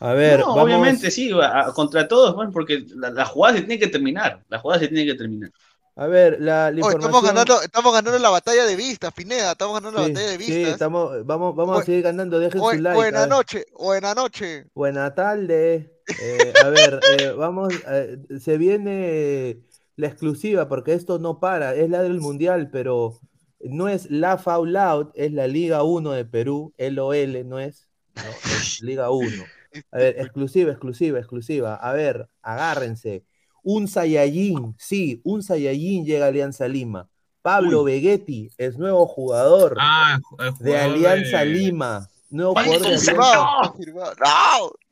[0.00, 1.30] A ver, obviamente sí,
[1.74, 5.18] contra todos, bueno, porque la, jugada se tiene que terminar, la jugada se tiene que
[5.18, 5.50] terminar.
[5.96, 7.00] A ver, la, información...
[7.00, 10.56] estamos, ganando, estamos ganando la batalla de vistas, Pineda, estamos ganando la batalla de vistas.
[10.56, 12.96] Sí, estamos, vamos, vamos a seguir ganando, dejen su like.
[12.96, 14.66] Buena noche, buena noche.
[14.74, 15.92] Buena tarde.
[16.22, 19.58] Eh, a ver, eh, vamos, eh, se viene
[19.96, 23.18] la exclusiva, porque esto no para, es la del Mundial, pero
[23.58, 28.22] no es la Foul Out, es la Liga 1 de Perú, LOL, no es, no,
[28.22, 29.44] es Liga 1.
[29.90, 31.74] A ver, exclusiva, exclusiva, exclusiva.
[31.76, 33.24] A ver, agárrense.
[33.62, 37.08] Un Saiyajin, sí, un Saiyajin llega a Alianza Lima.
[37.42, 40.18] Pablo Vegetti es nuevo jugador, ah,
[40.60, 42.08] de Alianza Lima.
[42.30, 43.74] Nuevo jugador de Alianza.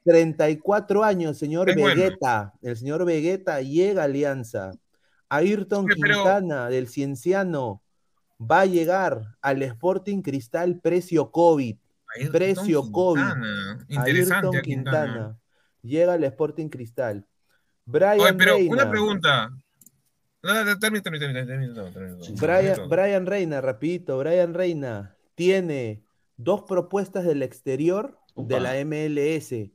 [0.04, 2.54] 34 años, señor Vegeta.
[2.62, 4.72] El señor Vegeta llega a Alianza.
[5.28, 7.82] Ayrton Quintana del Cienciano
[8.40, 11.76] va a llegar al Sporting Cristal precio COVID.
[12.30, 13.22] Precio COVID.
[13.98, 15.38] Ayrton Quintana.
[15.82, 17.26] Llega al Sporting Cristal.
[17.84, 18.72] Brian pero Reina.
[18.72, 19.50] una pregunta.
[22.38, 24.18] Brian, Brian Reina, rapidito.
[24.18, 26.04] Brian Reina tiene
[26.36, 29.70] dos propuestas del exterior de la MLS,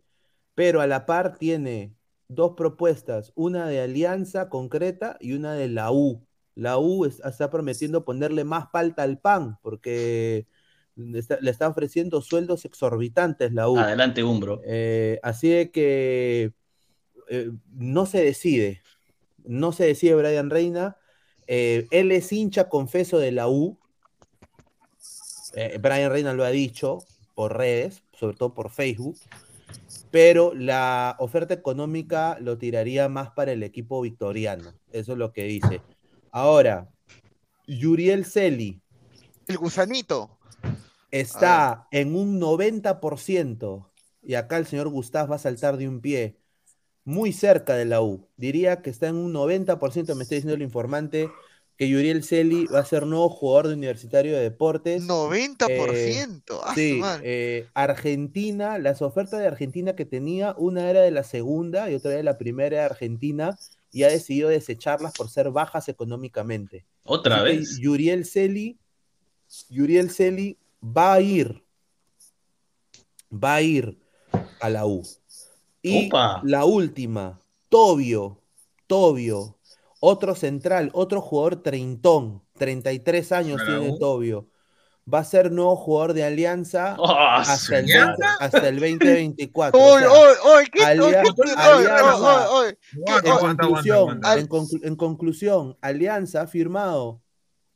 [0.56, 1.96] pero a la par tiene
[2.28, 6.26] dos propuestas, una de alianza concreta y una de la U.
[6.56, 10.48] La U está prometiendo ponerle más palta al pan porque
[10.96, 13.78] le está, ofreciendo sueldos exorbitantes la U.
[13.78, 14.62] Adelante, Umbro.
[14.66, 16.54] Eh, así de que
[17.30, 18.82] eh, no se decide,
[19.44, 20.98] no se decide Brian Reina.
[21.48, 23.78] Eh, él es hincha, confeso, de la U.
[25.82, 27.00] Brian Reina lo ha dicho
[27.36, 29.18] por redes, sobre todo por Facebook
[30.12, 34.74] pero la oferta económica lo tiraría más para el equipo victoriano.
[34.92, 35.82] Eso es lo que dice.
[36.32, 36.90] Ahora,
[37.66, 38.82] Yuriel Celi.
[39.48, 40.38] El gusanito.
[41.12, 43.86] Está en un 90%,
[44.24, 46.38] y acá el señor Gustav va a saltar de un pie,
[47.04, 48.28] muy cerca de la U.
[48.38, 51.30] Diría que está en un 90%, me está diciendo el informante,
[51.78, 55.04] que Yuriel Celi va a ser nuevo jugador de Universitario de Deportes.
[55.04, 55.68] 90%.
[55.68, 61.90] Eh, sí, eh, Argentina, las ofertas de Argentina que tenía, una era de la segunda
[61.90, 63.58] y otra era de la primera de Argentina,
[63.92, 66.86] y ha decidido desecharlas por ser bajas económicamente.
[67.04, 67.80] Otra vez.
[67.80, 68.78] Yuriel Celi,
[69.70, 71.64] Yuriel Celi va a ir,
[73.32, 74.00] va a ir
[74.60, 75.04] a la U.
[75.82, 76.10] Y
[76.44, 78.42] la última, Tobio,
[78.88, 79.58] Tobio,
[80.00, 84.48] otro central, otro jugador treintón, 33 años tiene Tobio.
[85.12, 87.92] Va a ser nuevo jugador de Alianza hasta, el
[88.40, 89.80] hasta, el 2024.
[94.84, 97.24] En conclusión, Alianza ha firmado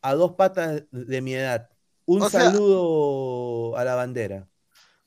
[0.03, 1.67] a dos patas de mi edad.
[2.05, 4.47] Un saludo a la bandera.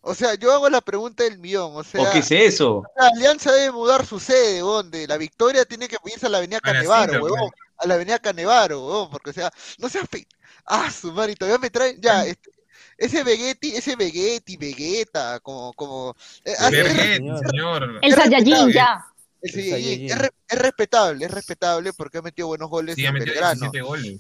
[0.01, 1.73] O sea, yo hago la pregunta del millón.
[1.75, 2.85] O sea, qué es eso?
[2.97, 6.61] La Alianza debe mudar su sede, donde la victoria tiene que irse a la Avenida
[6.61, 7.51] Canevaro, huevón.
[7.51, 7.53] Pues.
[7.79, 10.27] A la Avenida Canevaro, huevón, porque o sea, no sea fe...
[10.65, 12.01] Ah, su madre, todavía me traen.
[12.01, 12.51] Ya, este,
[12.99, 16.15] ese Vegetti, ese Vegetti, Vegeta, como, como.
[16.45, 17.99] Eh, señor.
[18.03, 19.07] El Saiyajin, ya.
[19.41, 20.19] Es,
[20.49, 23.71] respetable, es respetable porque ha metido buenos goles en Belgrano.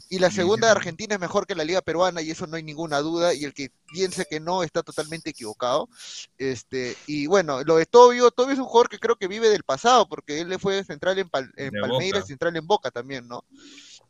[0.08, 2.62] Y la segunda de Argentina es mejor que la liga peruana y eso no hay
[2.62, 3.34] ninguna duda.
[3.34, 5.88] Y el que piense que no está totalmente equivocado.
[6.36, 9.64] Este y bueno, lo de Tobio, Tobio es un jugador que creo que vive del
[9.64, 13.44] pasado porque él le fue central en, Palmeiras, central en Boca también, ¿no?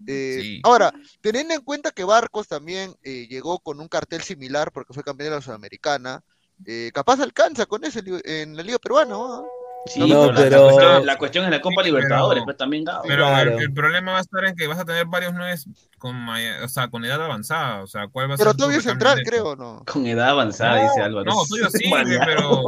[0.06, 4.94] Eh, ahora, teniendo en cuenta que Barcos también eh, llegó con un cartel similar porque
[4.94, 6.22] fue campeón de la Sudamericana,
[6.66, 9.10] eh, capaz alcanza con ese en la liga peruana.
[9.10, 9.46] ¿no?
[9.86, 14.18] Sí, no, pero, la, cuestión, es la Copa Libertadores, pues también Pero el, problema va
[14.18, 15.54] a estar en que vas a tener varios nueve
[15.98, 17.82] con, o sea, con edad avanzada.
[17.82, 19.84] O sea, ¿cuál va a pero ser todavía central, creo, ¿no?
[19.86, 21.30] Con edad avanzada, dice Álvaro.
[21.30, 21.90] No, tuyo sí,
[22.26, 22.62] pero.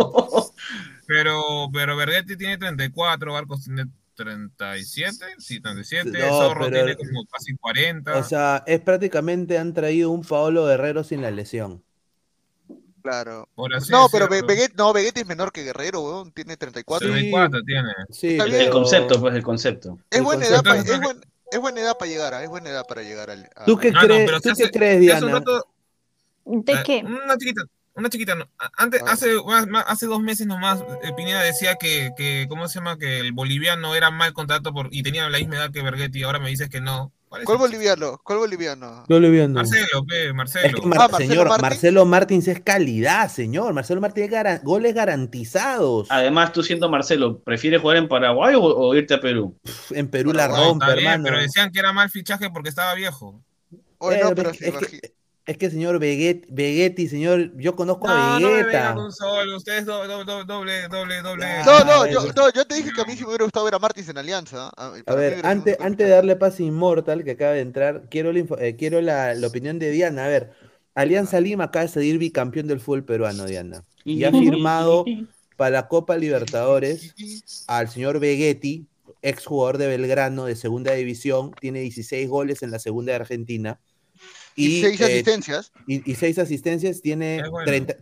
[1.06, 7.56] Pero, pero Verdetti tiene 34, Barcos tiene 37, sí, 37, no, Zorro tiene como casi
[7.56, 8.16] 40.
[8.16, 11.82] O sea, es prácticamente han traído un Paolo Guerrero sin la lesión.
[13.02, 13.48] Claro.
[13.90, 16.32] No, pero Vegetti, no, Vegetti es menor que Guerrero, weón.
[16.32, 17.08] Tiene 34.
[17.08, 17.88] 34 tiene.
[18.10, 19.98] Sí, El concepto, pues, el concepto.
[20.10, 21.20] Es buena edad para es, buen,
[21.50, 23.48] es buena edad para llegar, es buena edad para llegar al.
[23.66, 25.40] ¿Tú qué crees, ¿tú qué crees Diana?
[26.44, 27.04] ¿De eh, qué?
[27.04, 27.62] Una chiquita.
[27.92, 28.34] Una chiquita,
[28.76, 29.12] antes, ah.
[29.12, 29.36] hace,
[29.86, 32.96] hace dos meses nomás, eh, Pineda decía que, que, ¿cómo se llama?
[32.96, 36.38] Que el boliviano era mal contrato por, y tenía la misma edad que Berghetti, ahora
[36.38, 37.12] me dices que no.
[37.30, 38.20] ¿Cuál, boliviano?
[38.24, 39.04] ¿Cuál boliviano?
[39.08, 39.54] Boliviano.
[39.54, 40.04] Marcelo,
[40.34, 40.78] Marcelo.
[40.98, 43.72] Ah, señor, Marcelo Martins es calidad, señor.
[43.72, 46.08] Marcelo Martins es goles garantizados.
[46.10, 49.56] Además, tú siendo Marcelo, ¿prefieres jugar en Paraguay o, irte a Perú?
[49.90, 51.22] en Perú la rompe, hermano.
[51.22, 53.40] pero decían que era mal fichaje porque estaba viejo.
[54.00, 55.12] Bueno, pero, es que,
[55.58, 58.94] señor Vegetti, señor, yo conozco a Vegeta.
[58.94, 61.46] No, solo, ustedes doble, doble, doble, doble.
[61.64, 63.74] No, no, yo, no, yo te dije que a mí sí me hubiera gustado ver
[63.74, 64.70] a Martins en Alianza.
[64.76, 64.94] ¿ah?
[65.06, 68.44] A, ver, antes, antes de darle paso a Immortal, que acaba de entrar, quiero, la,
[68.58, 70.26] eh, quiero la, la, opinión de Diana.
[70.26, 70.52] A ver,
[70.94, 73.84] Alianza Lima acaba de salir bicampeón del fútbol peruano, Diana.
[74.04, 75.04] Y ha firmado
[75.56, 77.14] para la Copa Libertadores
[77.66, 78.86] al señor Vegetti,
[79.22, 83.80] ex jugador de Belgrano de segunda división, tiene 16 goles en la segunda de Argentina
[84.54, 85.72] y, seis eh, asistencias.
[85.86, 87.42] Y, seis asistencias, tiene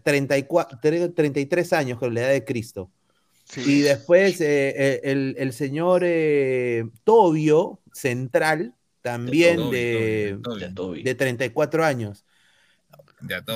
[0.03, 0.79] 34,
[1.15, 2.91] 33 años con la edad de Cristo.
[3.57, 6.05] Y después eh, eh, el, el, señor
[7.05, 10.39] Tobio, central, también de,
[11.03, 12.25] de 34 años.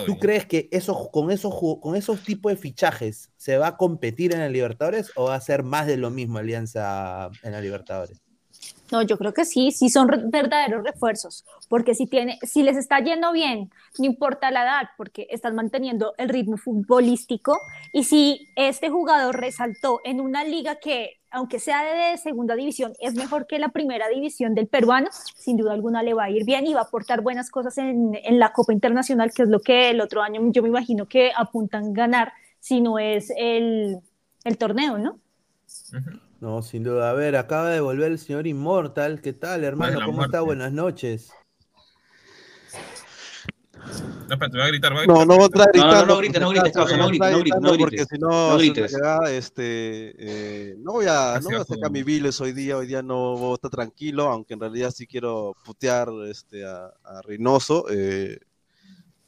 [0.07, 4.33] ¿Tú crees que esos, con, esos, con esos tipos de fichajes se va a competir
[4.33, 8.23] en la Libertadores o va a ser más de lo mismo Alianza en la Libertadores?
[8.93, 13.01] No, yo creo que sí, sí son verdaderos refuerzos, porque si, tiene, si les está
[13.01, 17.59] yendo bien, no importa la edad, porque están manteniendo el ritmo futbolístico,
[17.91, 23.15] y si este jugador resaltó en una liga que, aunque sea de segunda división, es
[23.15, 26.67] mejor que la primera división del peruano, sin duda alguna le va a ir bien
[26.67, 29.89] y va a aportar buenas cosas en, en la Copa Internacional, que es lo que
[29.89, 34.01] el otro año yo me imagino que apuntan ganar, si no es el,
[34.45, 35.19] el torneo, ¿no?
[36.43, 37.09] No, sin duda.
[37.09, 39.21] A ver, acaba de volver el señor Inmortal.
[39.21, 40.01] ¿Qué tal, hermano?
[40.05, 40.41] ¿Cómo está?
[40.41, 41.31] Buenas noches.
[43.77, 45.19] No, espérate, va a gritar, va a gritar.
[45.19, 45.95] No, no voy a entrar gritando.
[45.95, 47.85] No, no, no grites, no grites, causa, no grites, no grites, no grites.
[47.85, 48.97] Porque si no, no grites.
[49.29, 53.03] este, eh, no voy a, no voy a sacar mi viles hoy día, hoy día
[53.03, 57.87] no voy a estar tranquilo, aunque en realidad sí quiero putear este, a, a Reynoso.
[57.89, 58.41] Eh,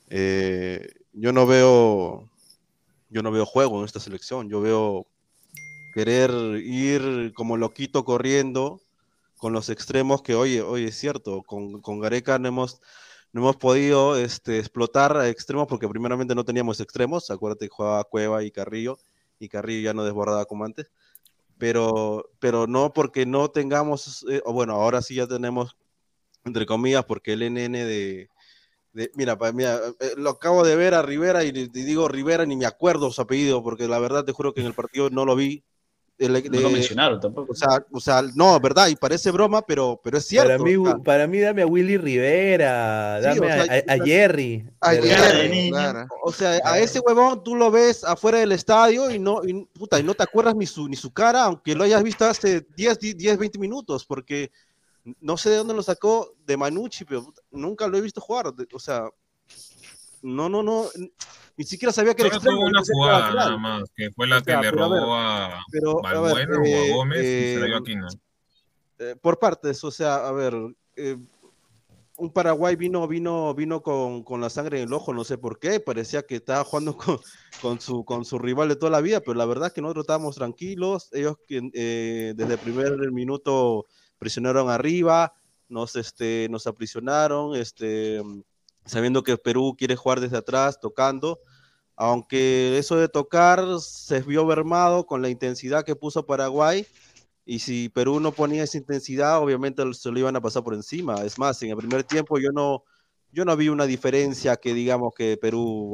[0.08, 2.28] eh, yo no veo,
[3.08, 5.06] yo no veo juego en esta selección, yo veo
[5.94, 6.32] querer
[6.64, 8.80] ir como loquito corriendo
[9.38, 12.80] con los extremos que, oye, oye, es cierto, con, con Gareca no hemos,
[13.32, 18.42] no hemos podido este, explotar extremos porque primeramente no teníamos extremos, acuérdate que jugaba Cueva
[18.42, 18.98] y Carrillo,
[19.38, 20.90] y Carrillo ya no desbordaba como antes,
[21.58, 25.76] pero, pero no porque no tengamos, eh, bueno, ahora sí ya tenemos,
[26.44, 28.30] entre comillas, porque el NN de,
[29.14, 32.66] mira, mira, eh, lo acabo de ver a Rivera y, y, digo Rivera ni me
[32.66, 35.62] acuerdo su apellido porque la verdad te juro que en el partido no lo vi,
[36.18, 37.52] no lo mencionaron tampoco.
[37.52, 40.50] O sea, o sea, no, verdad, y parece broma, pero, pero es cierto.
[40.50, 44.68] Para mí, para mí dame a Willy Rivera, dame a, Jerry.
[44.80, 45.72] A Jerry
[46.22, 49.98] O sea, a ese huevón tú lo ves afuera del estadio y no, y, puta,
[49.98, 52.98] y no te acuerdas ni su, ni su cara, aunque lo hayas visto hace 10,
[53.16, 54.50] 10, 20 minutos, porque
[55.20, 58.52] no sé de dónde lo sacó de Manucci, pero nunca lo he visto jugar.
[58.72, 59.08] O sea,
[60.24, 60.86] no, no, no
[61.56, 62.58] ni siquiera sabía que era extremo.
[62.58, 66.42] Tuvo una jugada nada más, que fue la que le robó a, pero, o a
[66.42, 68.08] eh, Gómez y se la dio aquí, ¿no?
[68.98, 70.54] Eh, por partes, o sea, a ver,
[70.96, 71.16] eh,
[72.16, 75.58] un Paraguay vino, vino, vino con, con, la sangre en el ojo, no sé por
[75.58, 77.18] qué, parecía que estaba jugando con,
[77.60, 80.04] con, su, con su rival de toda la vida, pero la verdad es que nosotros
[80.04, 83.86] estábamos tranquilos, ellos eh, desde el primer minuto
[84.18, 85.34] presionaron arriba,
[85.68, 88.22] nos, este, nos aprisionaron, este,
[88.84, 91.40] sabiendo que Perú quiere jugar desde atrás, tocando,
[91.96, 96.86] aunque eso de tocar se vio mermado con la intensidad que puso Paraguay,
[97.46, 101.16] y si Perú no ponía esa intensidad, obviamente se lo iban a pasar por encima.
[101.24, 102.84] Es más, en el primer tiempo yo no,
[103.32, 105.92] yo no vi una diferencia que digamos que Perú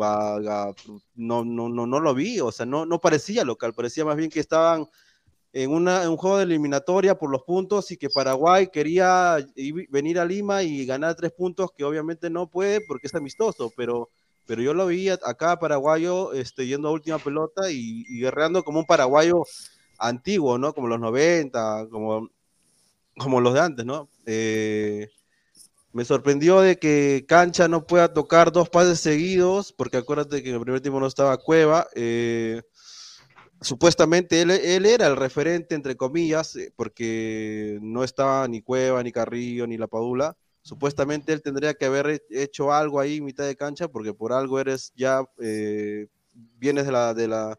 [1.14, 4.30] no, no, no, no lo vi, o sea, no, no parecía local, parecía más bien
[4.30, 4.86] que estaban
[5.52, 9.36] en, una, un juego de eliminatoria por los puntos y que Paraguay quería
[9.88, 14.08] venir a Lima y ganar tres puntos que obviamente no puede porque es amistoso, pero,
[14.46, 18.86] pero yo lo vi acá paraguayo este, yendo a última pelota y, guerreando como un
[18.86, 19.44] paraguayo
[19.98, 20.72] antiguo, ¿no?
[20.72, 22.30] Como los 90, como,
[23.18, 24.08] como los de antes, ¿no?
[24.26, 25.08] Eh,
[25.92, 30.54] me sorprendió de que Cancha no pueda tocar dos pases seguidos, porque acuérdate que en
[30.54, 31.88] el primer tiempo no estaba Cueva.
[31.96, 32.62] Eh,
[33.60, 39.66] supuestamente él, era el referente, entre comillas, eh, porque no estaba ni Cueva, ni Carrillo,
[39.66, 40.36] ni La Padula.
[40.62, 44.92] Supuestamente él tendría que haber hecho algo ahí mitad de cancha, porque por algo eres
[44.94, 46.06] ya, eh,
[46.58, 47.58] vienes de la, de la,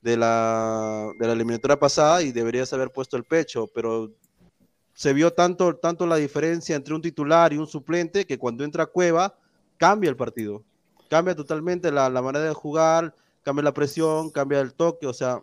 [0.00, 4.12] de la, de la eliminatoria pasada y deberías haber puesto el pecho, pero
[4.94, 8.86] se vio tanto, tanto la diferencia entre un titular y un suplente que cuando entra
[8.86, 9.36] Cueva
[9.76, 10.64] cambia el partido.
[11.08, 15.42] cambia totalmente la, manera de jugar, cambia la presión, cambia el toque, o sea,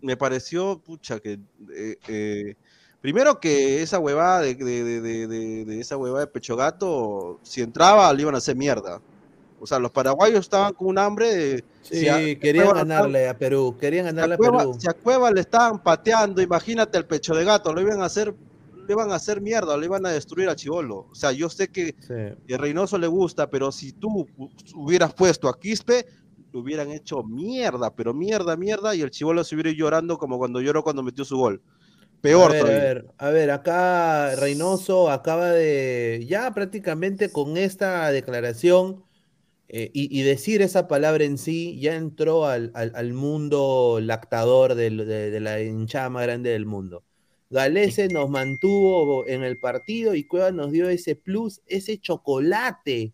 [0.00, 1.38] me pareció, pucha, que
[1.74, 2.54] eh, eh,
[3.00, 8.34] primero que esa huevada de, de, esa huevada de pecho gato, si entraba, le iban
[8.34, 9.00] a hacer mierda.
[9.62, 11.64] O sea, los paraguayos estaban con un hambre de...
[11.82, 14.74] Sí, querían ganarle a Perú, querían ganarle a, Perú.
[14.78, 18.34] Si a Cueva le estaban pateando, imagínate el pecho de gato, lo iban a hacer
[18.86, 21.06] le iban a hacer mierda, le iban a destruir a Chivolo.
[21.10, 21.94] O sea, yo sé que
[22.52, 24.26] a Reynoso le gusta, pero si tú
[24.74, 26.06] hubieras puesto a Quispe,
[26.52, 30.38] lo hubieran hecho mierda, pero mierda, mierda, y el Chivolo se hubiera ido llorando como
[30.38, 31.62] cuando lloró cuando metió su gol.
[32.20, 32.50] Peor.
[32.50, 39.02] A ver, a ver, a ver, acá Reynoso acaba de, ya prácticamente con esta declaración
[39.68, 45.62] eh, y, decir esa palabra en sí, ya entró al, mundo lactador de, de la
[45.62, 47.04] hinchada más grande del mundo.
[47.50, 53.12] Galese nos mantuvo en el partido y Cueva nos dio ese plus, ese chocolate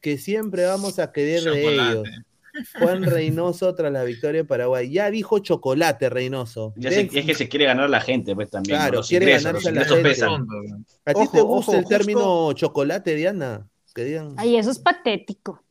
[0.00, 2.08] que siempre vamos a querer de ellos.
[2.78, 4.90] Juan Reynoso tras la victoria de Paraguay.
[4.90, 6.74] Ya dijo chocolate, Reynoso.
[6.76, 8.78] es que se quiere ganar la gente, pues también.
[8.78, 10.24] Claro, quiere ganarse la gente.
[11.04, 13.68] ¿A ti te gusta el término chocolate, Diana?
[13.94, 14.34] Que digan...
[14.36, 15.62] Ay, eso es patético.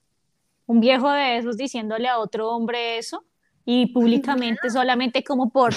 [0.65, 3.23] Un viejo de esos diciéndole a otro hombre eso
[3.65, 5.73] y públicamente solamente como por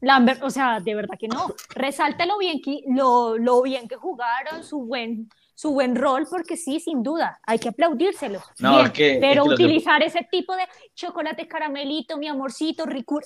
[0.00, 1.54] Lambert, o sea, de verdad que no.
[1.74, 5.28] Resalta lo bien que, lo, lo bien que jugaron, su buen,
[5.62, 8.42] su buen rol, porque sí, sin duda, hay que aplaudírselo.
[8.58, 13.22] No, pero utilizar ese tipo de chocolate caramelito, mi amorcito, ricur...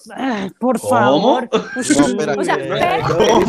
[0.61, 1.49] por favor.
[1.51, 2.59] o sea,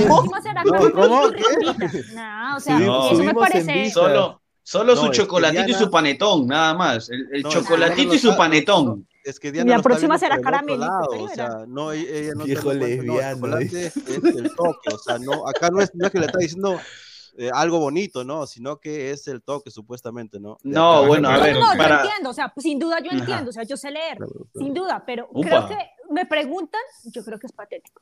[0.07, 0.63] ¿cómo será?
[0.63, 3.91] No, o sea, eso me parece...
[3.91, 7.09] Solo, solo su chocolatito y su panetón, nada más.
[7.09, 10.87] El, chocolatito y su panetón es que Diana la próxima será caramelo.
[11.09, 13.47] O sea, no, ella no Viejo lesbiano.
[13.47, 16.37] No, es el toque, o sea, no, acá no es, no es que le está
[16.37, 16.79] diciendo
[17.37, 18.47] eh, algo bonito, ¿no?
[18.47, 20.57] Sino que es el toque, supuestamente, ¿no?
[20.63, 21.53] no, bueno, a ver.
[21.53, 24.17] No, no, yo entiendo, o sea, sin duda yo entiendo, o sea, yo sé leer,
[24.55, 25.77] sin duda, pero creo que
[26.09, 28.01] me preguntan, yo creo que es patético.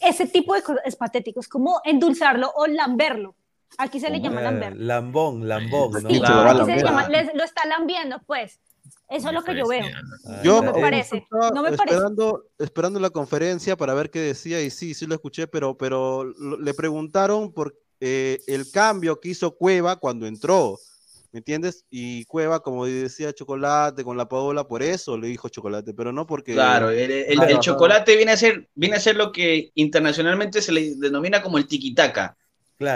[0.00, 3.36] Ese tipo de cosas es patético, es como endulzarlo o lamberlo.
[3.78, 4.76] Aquí se le llama lamber.
[4.76, 6.10] Lambón, lambón, ¿no?
[6.10, 8.58] Sí, aquí se le llama, lo está lambiendo, pues.
[9.08, 9.84] Eso es lo que yo veo.
[10.42, 11.26] Yo no me parece.
[11.54, 15.46] No me esperando, esperando la conferencia para ver qué decía y sí, sí lo escuché,
[15.46, 20.78] pero, pero le preguntaron por eh, el cambio que hizo Cueva cuando entró.
[21.32, 21.84] ¿Me entiendes?
[21.90, 26.26] Y Cueva, como decía Chocolate con la Paola, por eso le dijo Chocolate, pero no
[26.26, 26.54] porque...
[26.54, 31.40] Claro, el, chocolate viene a, ser, viene a ser lo que internacionalmente se le denomina
[31.40, 32.36] como el tiquitaca.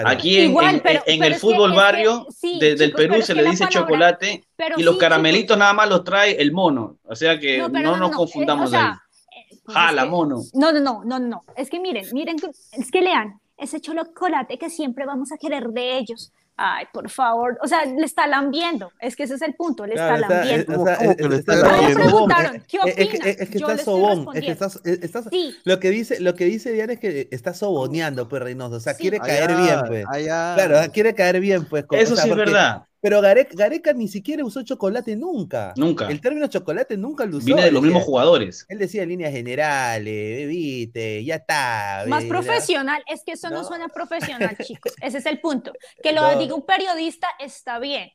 [0.04, 2.26] Aquí en, el fútbol barrio
[2.58, 4.42] del Perú se le dice chocolate
[4.78, 6.98] y los caramelitos nada más los trae el mono.
[7.04, 8.90] O sea que no, nos confundamos ahí.
[8.90, 10.42] Eh, pues Jala, mono.
[10.54, 11.44] No, no, no, no, no.
[11.56, 12.36] Es que miren, miren,
[12.72, 16.32] es que lean ese chocolate que siempre vamos a querer de ellos.
[16.56, 19.94] Ay, por favor, o sea, le está lambiendo, es que ese es el punto, le
[19.94, 20.84] está lambiendo.
[20.84, 23.24] me preguntaron, ¿qué opina?
[23.24, 25.28] Es, que está sobón, es que estás, estás
[25.64, 28.94] lo que dice, lo que dice Diana es que está soboneando, pues Reynoso, o sea,
[28.94, 30.04] quiere caer bien, pues.
[30.06, 31.86] Claro, quiere caer bien, pues.
[31.90, 32.84] Eso sí es verdad.
[33.04, 35.74] Pero Gareca, ni siquiera usó chocolate nunca.
[35.76, 36.08] Nunca.
[36.08, 37.44] El término chocolate nunca lo usó.
[37.44, 38.64] Viene de los mismos jugadores.
[38.70, 42.04] Él decía líneas generales, bebite, ya está.
[42.08, 43.04] Más profesional.
[43.06, 44.94] Es que eso no, suena profesional, chicos.
[45.02, 45.74] Ese es el punto.
[46.02, 48.10] Que lo diga un periodista está bien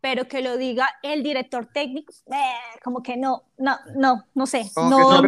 [0.00, 4.64] pero que lo diga el director técnico, eh, como que no, no, no, no sé.
[4.76, 5.22] no,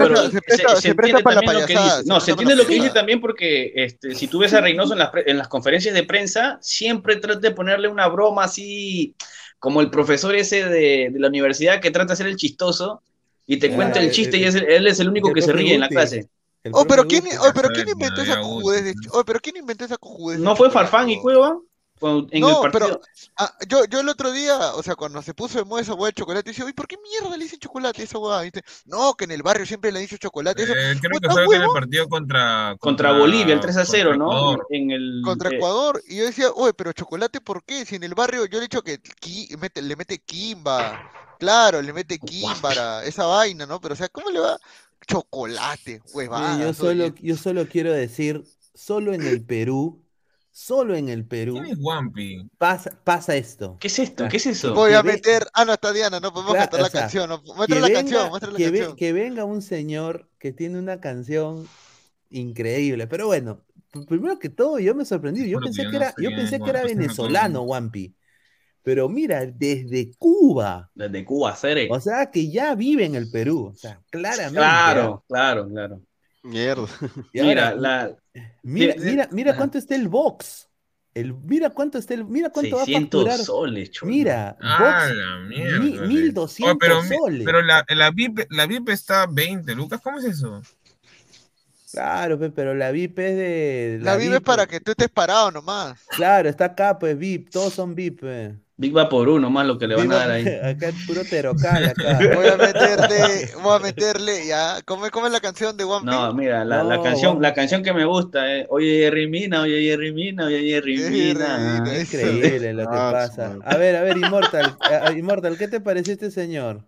[0.81, 2.03] se, presta, para la payasada.
[2.07, 5.01] No, se entiende lo que dice también porque este, si tú ves a Reynoso en
[5.01, 9.15] las, en las conferencias de prensa, siempre trata de ponerle una broma así,
[9.59, 13.03] como el profesor ese de, de la universidad que trata de ser el chistoso
[13.47, 15.89] y te cuenta el chiste y él es el único que se ríe en la
[15.89, 16.29] clase.
[16.71, 18.95] Oh, pero ¿quién, oh, pero ¿quién inventó esa cojudez?
[19.11, 20.39] Oh, pero ¿quién inventó esa cojudez?
[20.39, 21.59] ¿No fue Farfán y Cueva?
[22.03, 23.01] No, pero
[23.39, 26.11] ah, yo, yo el otro día, o sea, cuando se puso de moda esa hueá
[26.11, 28.43] de chocolate, dice, uy, ¿por qué mierda le dicen chocolate a esa hueá?
[28.87, 30.63] No, que en el barrio siempre le han dicho chocolate.
[30.63, 30.73] Eso.
[30.73, 34.57] Eh, creo que fue en el partido contra, contra, Bolivia, el 3 a 0, ¿no?
[34.71, 36.03] En el, contra eh, Ecuador.
[36.09, 37.85] Y yo decía, uy, pero chocolate, ¿por qué?
[37.85, 39.01] Si en el barrio yo le he dicho que
[39.81, 41.11] le mete Kimba.
[41.39, 43.81] Claro, le mete Kimba, esa vaina, ¿no?
[43.81, 44.59] Pero, o sea, ¿cómo le va?
[45.07, 46.61] Chocolate, huevada.
[46.61, 50.03] yo solo, yo solo quiero decir, solo en el Perú
[50.55, 51.55] Solo en el Perú.
[51.55, 52.51] ¿Quién es Wampi?
[52.59, 53.79] Pasa, pasa esto.
[53.81, 54.29] ¿Qué es esto?
[54.29, 54.75] ¿Qué es eso?
[54.75, 55.47] Voy a meter.
[55.55, 57.31] Ah, no, está Diana, no podemos meter la canción.
[57.57, 58.97] muestra la canción, muestra la que, canción.
[58.97, 61.67] que venga un señor que tiene una canción
[62.29, 63.07] increíble.
[63.07, 63.65] Pero bueno,
[64.07, 65.49] primero que todo, yo me sorprendí.
[65.49, 68.15] Yo pensé que era, yo pensé que era venezolano, Wampi.
[68.83, 70.91] Pero mira, desde Cuba.
[70.95, 71.89] Desde Cuba, Cere.
[71.91, 73.71] O sea, que ya vive en el Perú.
[73.73, 74.59] O sea, claramente.
[74.59, 76.03] Claro, claro, claro.
[76.43, 76.89] Mierda.
[77.33, 78.17] Mira, la,
[78.63, 80.69] Mira, mira, mira cuánto está el box.
[81.15, 83.39] El, mira cuánto está el, mira cuánto va a facturar.
[83.39, 87.45] soles, Mira, ah, la mierda, mi, 1200 pero, soles.
[87.45, 90.63] Pero la, la, VIP, la VIP está 20, Lucas, ¿cómo es eso?
[91.91, 93.99] Claro, pero la VIP es de.
[94.01, 96.01] La, VIP, es para que tú estés parado nomás.
[96.17, 98.23] Claro, está acá, pues VIP, todos son VIP.
[98.83, 100.45] Big va por uno más lo que le van a dar ahí.
[100.47, 102.19] Acá es puro terocal, acá.
[102.35, 104.83] Voy a meterle, voy a meterle, ya.
[104.85, 106.17] ¿Cómo, cómo es la canción de One Piece?
[106.17, 109.83] No, mira, la, la canción, la canción que me gusta es Oye Jerry Mina, oye
[109.83, 111.85] Jerry Mina, oye Jerry Mina.
[112.01, 113.57] Increíble lo que ah, pasa.
[113.65, 114.77] A ver, a ver, Immortal,
[115.17, 116.85] Immortal, ¿qué te pareció este señor?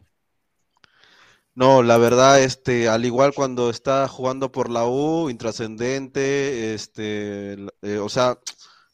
[1.54, 7.52] No, la verdad, este, al igual cuando está jugando por la U, intrascendente, este,
[7.82, 8.40] eh, o sea,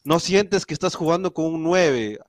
[0.03, 2.19] no sientes que estás jugando con un 9.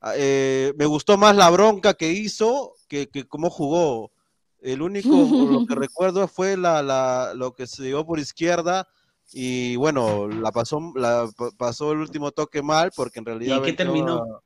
[0.00, 4.12] Ah, eh, me gustó más la bronca que hizo que, que cómo jugó.
[4.60, 8.88] El único lo que recuerdo fue la, la, lo que se llevó por izquierda
[9.32, 13.56] y bueno, la pasó, la pasó el último toque mal porque en realidad.
[13.56, 14.42] ¿Y en qué terminó?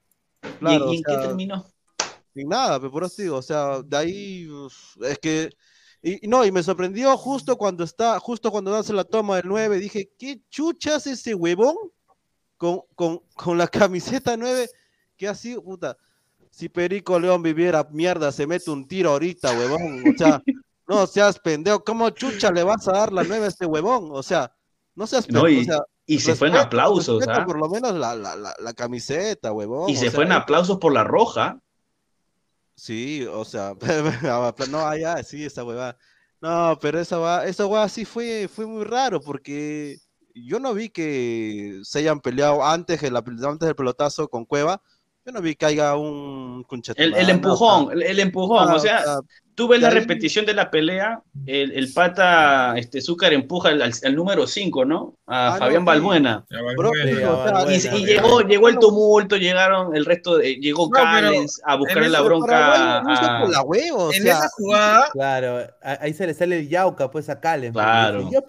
[0.60, 1.64] ¿Y, en qué terminó?
[2.35, 4.48] Sin nada, pero por eso digo, o sea, de ahí
[5.02, 5.51] es que.
[6.02, 9.78] Y, no, y me sorprendió justo cuando está, justo cuando hace la toma del 9,
[9.78, 11.76] dije, ¿qué chuchas ese huevón
[12.59, 14.68] con, con, con la camiseta 9?
[15.24, 15.96] ¿Qué ha sido, puta?
[16.51, 20.05] Si Perico León viviera mierda, se mete un tiro ahorita, huevón.
[20.06, 20.42] O sea,
[20.86, 21.82] no seas pendejo.
[21.82, 24.10] ¿Cómo chucha le vas a dar la nueva a este huevón?
[24.12, 24.55] O sea,
[24.94, 25.48] no seas pendejo.
[25.48, 25.66] y,
[26.05, 27.46] y se fue en aplausos, ¿ah?
[27.46, 29.88] Por lo menos la, la, la, camiseta, huevón.
[29.88, 31.59] Y se fue en aplausos por la roja.
[32.76, 33.72] Sí, o sea,
[34.70, 35.96] no, allá, sí, esa huevada.
[36.42, 39.96] No, pero esa va, esa huevada sí fue, fue muy raro porque
[40.34, 44.82] yo no vi que se hayan peleado antes, antes del pelotazo con Cueva
[45.24, 49.02] yo no vi que haya un El, el empujón, el, empujón, o sea,
[49.55, 54.14] tú ves la repetición de la pelea, el, el pata este, Zúcar empuja al, al
[54.14, 55.14] número 5, ¿no?
[55.26, 56.44] A ah, Fabián Balbuena.
[57.70, 62.98] y, llegó, llegó el tumulto, llegaron el resto, de, llegó no, a buscar la bronca.
[62.98, 63.48] A...
[63.48, 65.09] La huevo, en esa jugada.
[65.10, 67.72] Claro, ahí se le sale el Yauca, pues a Calen.
[67.72, 68.28] Claro.
[68.28, 68.44] Oh,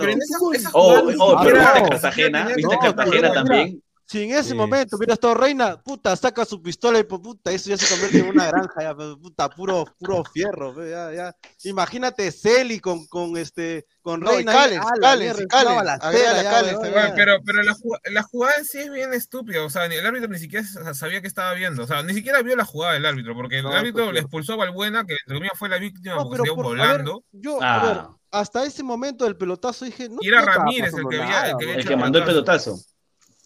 [0.00, 1.02] pero en esa, esa jugada.
[1.18, 5.82] Oh, oh, pero viste Cartagena, viste Cartagena también si en ese momento hubiera estado Reina,
[5.82, 8.94] puta, saca su pistola y pues, puta, eso ya se convierte en una granja, ya,
[8.94, 11.36] pues, puta, puro, puro fierro, ya, ya.
[11.64, 14.52] Imagínate Celi con, con este, con Reina.
[14.52, 16.76] Cales, Cales, Cales,
[17.16, 17.76] Pero, pero la,
[18.12, 20.64] la, jugada en sí es bien estúpida, o sea, el árbitro ni siquiera
[20.94, 23.66] sabía que estaba viendo, o sea, ni siquiera vio la jugada del árbitro, porque el
[23.66, 27.24] árbitro pues, le expulsó a Valbuena, que entre fue la víctima porque se dio volando.
[27.32, 28.16] yo, a ver, ah.
[28.30, 31.74] hasta ese momento del pelotazo dije, no, y era Ramírez el que, había, el que,
[31.74, 32.78] el que mandó el pelotazo.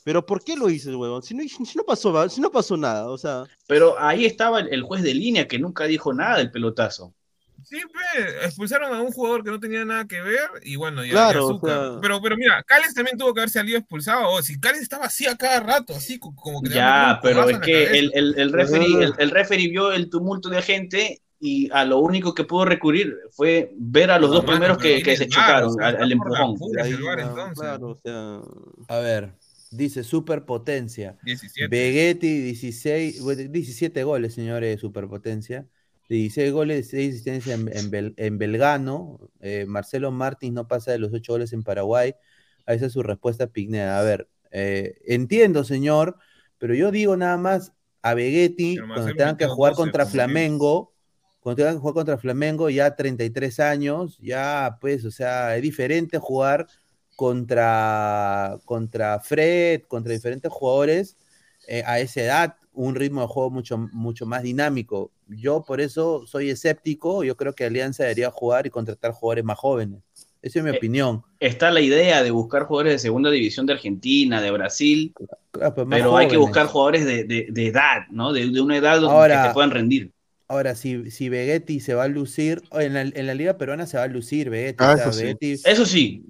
[0.05, 1.23] Pero ¿por qué lo hizo el huevón?
[1.23, 3.45] Si no, si no, pasó, si no pasó nada, o sea.
[3.67, 7.15] Pero ahí estaba el, juez de línea que nunca dijo nada del pelotazo.
[7.63, 11.11] Sí, pues, expulsaron a un jugador que no tenía nada que ver y bueno, ya,
[11.11, 14.31] claro, pero, pero mira, Cales también tuvo que haber salido expulsado.
[14.31, 16.71] O si Cales estaba así a cada rato, así como que.
[16.71, 21.21] Ya, pero es que el, el, el, referee, el, referee vio el tumulto de gente
[21.39, 25.17] y a lo único que pudo recurrir fue ver a los dos primeros que, que
[25.17, 26.57] se chocaron, al, empujón.
[28.89, 29.33] A ver,
[29.71, 31.17] Dice superpotencia.
[31.23, 31.69] 17.
[31.69, 35.67] Vegetti, 16, 17 goles, señores, superpotencia.
[36.09, 39.31] 16 goles, 6 asistencias en, en, Belgano.
[39.41, 42.15] Eh, Marcelo Martins no pasa de los 8 goles en Paraguay.
[42.67, 43.99] Esa es su respuesta Pigneda.
[43.99, 46.17] A ver, eh, entiendo, señor,
[46.59, 47.73] pero yo digo nada más
[48.03, 50.93] a Vegetti, cuando tengan que jugar contra Flamengo,
[51.41, 56.19] cuando tengan que jugar contra Flamengo, ya 33 años, ya pues, o sea, es diferente
[56.19, 56.67] jugar
[57.21, 61.19] contra, contra Fred, contra diferentes jugadores
[61.69, 65.13] eh, a esa edad, un ritmo de juego mucho, mucho más dinámico.
[65.29, 69.59] Yo por eso soy escéptico, yo creo que Alianza debería jugar y contratar jugadores más
[69.59, 70.01] jóvenes.
[70.41, 71.23] Esa es mi eh, opinión.
[71.41, 75.13] Está la idea de buscar jugadores de segunda división de Argentina, de Brasil,
[75.91, 78.33] pero hay que buscar jugadores de, de, edad, ¿no?
[78.33, 80.11] De, una edad donde que puedan rendir.
[80.51, 83.99] Ahora, si, si Vegetti se va a lucir, en la, en la Liga Peruana se
[83.99, 84.83] va a lucir Vegetti.
[84.83, 85.37] Ah, eso, sí.
[85.65, 86.27] eso, sí.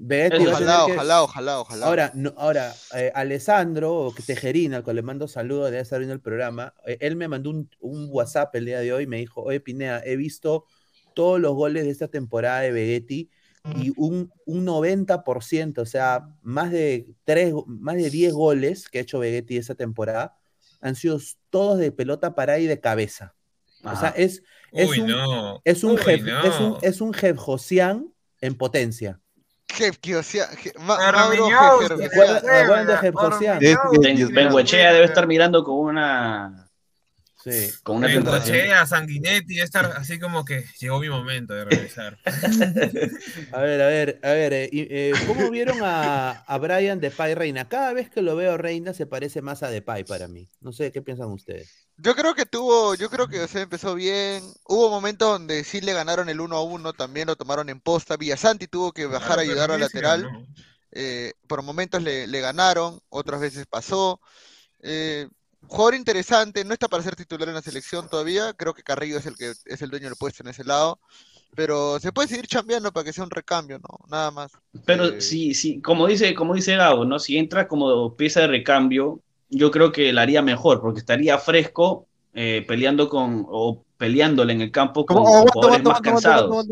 [0.47, 5.71] ojalá, ojalá, ojalá, ojalá, Ahora, no, ahora eh, Alessandro Tejerina, al cual le mando saludos,
[5.71, 8.93] de estar viendo el programa, eh, él me mandó un, un, WhatsApp el día de
[8.93, 10.67] hoy y me dijo, oye Pinea, he visto
[11.15, 13.31] todos los goles de esta temporada de Vegetti
[13.75, 19.01] y un, un 90%, o sea, más de, tres, más de 10 goles que ha
[19.01, 20.37] hecho Vegetti esta temporada
[20.83, 21.19] han sido
[21.49, 23.35] todos de pelota parada y de cabeza.
[23.85, 24.43] O sea, es,
[24.73, 25.11] es, un,
[25.65, 29.21] es, un, es un es un Josian en potencia.
[30.05, 30.49] Josian.
[34.33, 36.70] Benguechea debe estar mirando con una
[37.43, 37.71] Sí.
[37.83, 38.73] Con una tentación.
[38.73, 42.19] a Sanguinetti, estar así como que llegó mi momento de regresar.
[43.53, 47.69] a ver, a ver, a ver, eh, eh, ¿cómo vieron a, a Brian Depay Reina?
[47.69, 50.49] Cada vez que lo veo Reina se parece más a Depay para mí.
[50.61, 51.89] No sé, ¿qué piensan ustedes?
[52.03, 54.43] Yo creo que tuvo, yo creo que se empezó bien.
[54.65, 58.17] Hubo momentos donde sí le ganaron el 1 a 1, también lo tomaron en posta.
[58.17, 60.47] Villasanti tuvo que bajar a ayudar al lateral.
[60.93, 64.21] Eh, por momentos le, le, ganaron, otras veces pasó.
[64.83, 65.29] Eh,
[65.67, 69.27] jugador interesante, no está para ser titular en la selección todavía, creo que Carrillo es
[69.27, 70.99] el que es el dueño del puesto en ese lado,
[71.55, 73.99] pero se puede seguir cambiando para que sea un recambio, ¿no?
[74.09, 74.53] Nada más.
[74.85, 77.19] Pero eh, sí, sí, como dice, como dice Gabo, ¿no?
[77.19, 82.07] Si entra como pieza de recambio, yo creo que la haría mejor, porque estaría fresco
[82.33, 86.67] eh, peleando con, o peleándole en el campo con jugadores más cansados.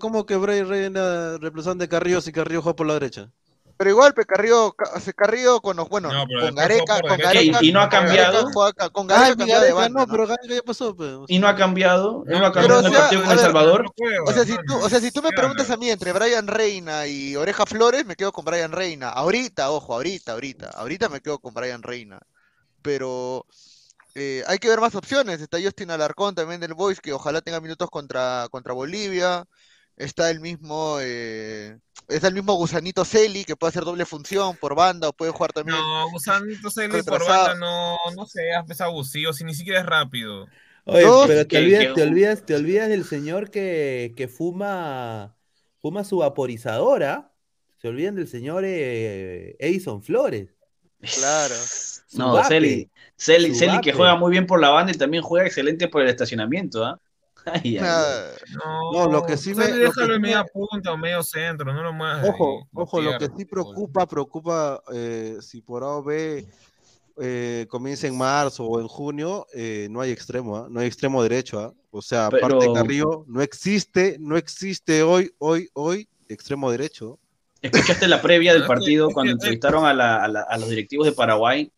[0.00, 3.30] ¿Cómo que Bray Reina reemplazante de Carrillo si Carrillo juega por la derecha?
[3.76, 4.74] Pero igual, Carrillo,
[5.16, 8.50] Carrillo con los, bueno, con Gareca, con Gareca, y no ha cambiado.
[8.92, 11.12] con Gareca, ah, de banda, no, pero Gareca ya pasó, pues.
[11.28, 13.86] Y no ha cambiado, no ha cambiado en el partido con El Salvador.
[14.26, 17.06] O sea, si tú, o sea, si tú me preguntas a mí entre Brian Reina
[17.06, 19.08] y Oreja Flores, me quedo con Brian Reina.
[19.08, 22.20] Ahorita, ojo, ahorita, ahorita, ahorita me quedo con Brian Reina.
[22.80, 23.46] Pero
[24.14, 25.40] eh, hay que ver más opciones.
[25.40, 29.44] Está Justin Alarcón también del Boys, que ojalá tenga minutos contra, contra Bolivia.
[29.96, 31.78] Está el mismo eh,
[32.08, 35.52] está el mismo Gusanito Celi, que puede hacer doble función por banda o puede jugar
[35.52, 35.78] también.
[35.78, 40.46] No, Gusanito Celi por banda no, no sé, es abusivo, si ni siquiera es rápido.
[40.86, 45.34] Oye, pero te olvidas, te olvidas, te olvidas del señor que, que fuma,
[45.80, 47.32] fuma su vaporizadora.
[47.80, 50.54] Se olvidan del señor eh, Edison Flores.
[51.00, 51.54] Claro.
[52.14, 55.88] No, Celi, Celi, Celi que juega muy bien por la banda y también juega excelente
[55.88, 57.00] por el estacionamiento, ¿ah?
[58.92, 59.66] No, lo que sí me.
[59.66, 62.26] Déjalo en media punta o medio centro, no lo muevas.
[62.28, 66.46] Ojo, ojo, lo que sí preocupa, preocupa eh, si por A o B
[67.20, 70.66] eh, comienza en marzo o en junio, eh, no hay extremo, ¿ah?
[70.70, 71.60] no hay extremo derecho.
[71.60, 71.72] ¿ah?
[71.90, 77.18] O sea, aparte de Carrillo, no existe, no existe hoy, hoy, hoy, extremo derecho.
[77.62, 81.72] ¿Escuchaste la previa del partido cuando entrevistaron a, a los directivos de Paraguay?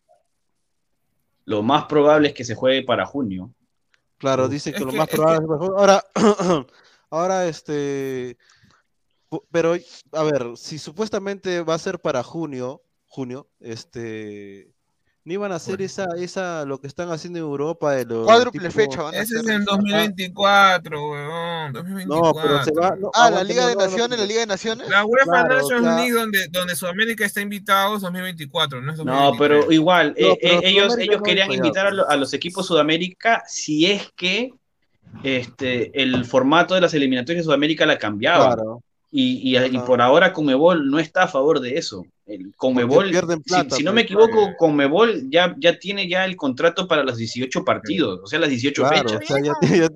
[1.45, 3.53] Lo más probable es que se juegue para junio.
[4.17, 5.75] Claro, dicen que, lo más probable es mejor.
[5.77, 6.03] Ahora,
[7.09, 8.37] ahora, este.
[9.51, 9.75] Pero,
[10.13, 14.73] a ver, si supuestamente va a ser para junio, junio, este.
[15.27, 18.23] Ni iban a hacer esa, esa, lo que están haciendo en Europa de los.
[18.23, 21.73] Cuádruple fecha, van a Ese es en 2024, weón.
[21.73, 22.07] 2024.
[22.15, 22.95] No, pero se va.
[23.13, 24.87] ah, la Liga de Naciones, la Liga de Naciones.
[24.87, 29.69] La UEFA Nations League, donde, donde Sudamérica está invitado, es 2024, no es No, pero
[29.69, 34.53] igual, eh, eh, ellos, ellos querían invitar a, los equipos Sudamérica si es que
[35.23, 38.55] este, el formato de las eliminatorias de Sudamérica la cambiaba.
[38.55, 38.81] Claro.
[39.19, 42.05] Y, y, por ahora Conmebol no está a favor de eso.
[42.27, 43.11] El Conmebol,
[43.71, 48.19] si, no me equivoco, Conmebol ya, ya tiene ya el contrato para los 18 partidos,
[48.23, 49.19] o sea, las 18 fechas.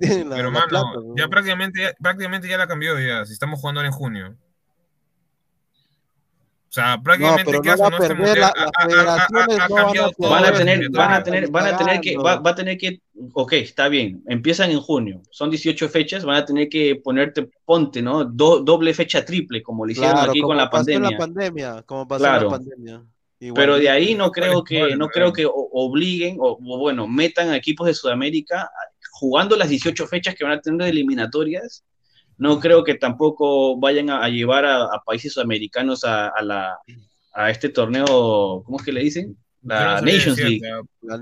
[0.00, 4.34] Pero mano, ya prácticamente, prácticamente ya la cambió ya, si estamos jugando en junio.
[6.72, 7.60] O sea, prácticamente no,
[10.18, 13.02] no van a tener, van a tener, van a tener que, va, a tener que,
[13.34, 18.00] ok, está bien, empiezan en junio, son 18 fechas, van a tener que ponerte, ponte,
[18.00, 18.24] ¿no?
[18.24, 21.10] doble fecha triple, como lo hicieron aquí con la pandemia.
[21.10, 23.04] la pandemia, como pasó la pandemia.
[23.54, 27.56] Pero de ahí no creo que, no creo que obliguen, o, o bueno, metan a
[27.58, 28.70] equipos de Sudamérica
[29.10, 31.84] jugando las 18 fechas que van a tener de eliminatorias
[32.42, 36.76] no creo que tampoco vayan a, llevar a, países sudamericanos a, la,
[37.32, 38.04] a este torneo,
[38.64, 39.36] ¿cómo es que le dicen?
[39.62, 40.60] La Nations League.
[41.02, 41.18] La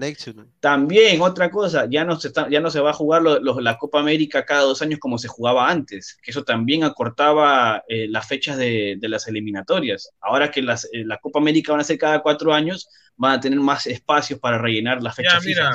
[0.61, 4.01] También, otra cosa, ya no se, está, ya no se va a jugar la Copa
[4.01, 8.57] América cada dos años como se jugaba antes, que eso también acortaba eh, las fechas
[8.57, 10.13] de, las eliminatorias.
[10.23, 13.41] Ahora que las, eh, la Copa América van a ser cada cuatro años, van a
[13.41, 15.45] tener más espacios para rellenar las fechas.
[15.45, 15.71] Ya,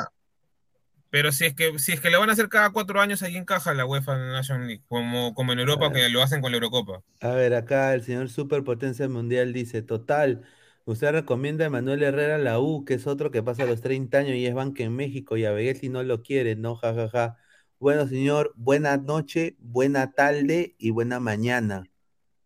[1.10, 3.38] pero si es que si es que le van a hacer cada cuatro años, ahí
[3.38, 7.02] encaja la UEFA National League, como, como en Europa, que lo hacen con la Eurocopa.
[7.22, 10.44] A ver, acá el señor Superpotencia Mundial dice, total,
[10.86, 14.20] usted recomienda a Manuel Herrera la U, que es otro que pasa a los 30
[14.20, 17.10] años y es banque en México, y a si no lo quiere, no, jajaja.
[17.10, 17.38] Ja, ja.
[17.80, 21.84] Bueno, señor, buena noche, buena tarde y buena mañana.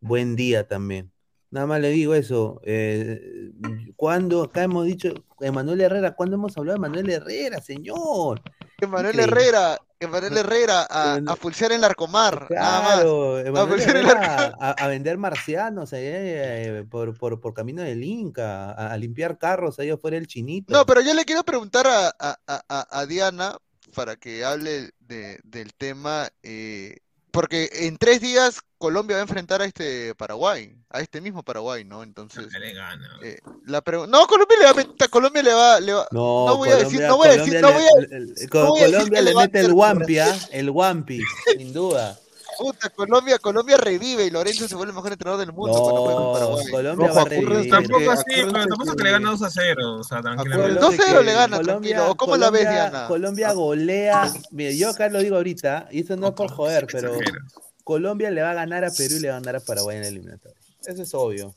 [0.01, 1.11] Buen día también.
[1.51, 2.61] Nada más le digo eso.
[2.63, 3.51] Eh,
[3.95, 8.41] cuando acá hemos dicho, Emanuel Herrera, ¿cuándo hemos hablado de Manuel Herrera, señor?
[8.79, 13.81] Emanuel Herrera, Emanuel Herrera a, a pulsar el Arcomar, claro, nada más.
[13.81, 19.79] A, Herrera, a, vender marcianos eh, por, por, por, camino del Inca, a, limpiar carros
[19.79, 20.71] ahí afuera del chinito.
[20.71, 23.57] No, pero yo le quiero preguntar a, Diana
[23.95, 26.29] para que hable de, del tema.
[26.43, 26.99] Eh,
[27.39, 31.85] porque en tres días Colombia va a enfrentar a este Paraguay, a este mismo Paraguay,
[31.85, 32.03] ¿no?
[32.03, 32.47] Entonces.
[32.51, 33.17] Le gana.
[33.23, 36.57] Eh, la no, Colombia le va a meter, Colombia le va, le va no, no
[36.57, 40.19] voy a decir, no voy a decir, no voy a, Colombia le mete el Wampi,
[40.19, 40.37] ¿ah?
[40.51, 41.21] el Wampi,
[41.57, 42.19] sin duda.
[42.59, 46.01] Puta, Colombia, Colombia revive y Lorenzo se vuelve el mejor entrenador del mundo no, cuando
[46.01, 46.71] juega con Paraguay.
[46.71, 47.69] Colombia va a revivir.
[47.69, 49.95] Tampoco así, pero tampoco que le gana 2 a 0.
[49.99, 50.79] O sea, tranquilamente.
[50.79, 52.17] 2 a 0 le gana, Colombia, tranquilo.
[52.17, 53.07] ¿Cómo Colombia, la ves, Diana?
[53.07, 54.33] Colombia golea.
[54.51, 57.13] Mira, yo acá lo digo ahorita, y eso no es por joder, pero
[57.85, 60.03] Colombia le va a ganar a Perú y le va a ganar a Paraguay en
[60.03, 60.57] el eliminatorio.
[60.85, 61.55] Eso es obvio.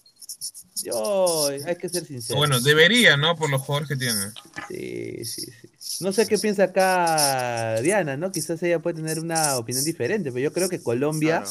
[0.85, 2.39] Yo, hay que ser sincero.
[2.39, 3.37] Bueno, debería, ¿no?
[3.37, 4.33] Por los jugadores que tiene.
[4.69, 5.72] Sí, sí, sí.
[6.01, 8.31] No sé qué piensa acá Diana, ¿no?
[8.31, 11.45] Quizás ella puede tener una opinión diferente, pero yo creo que Colombia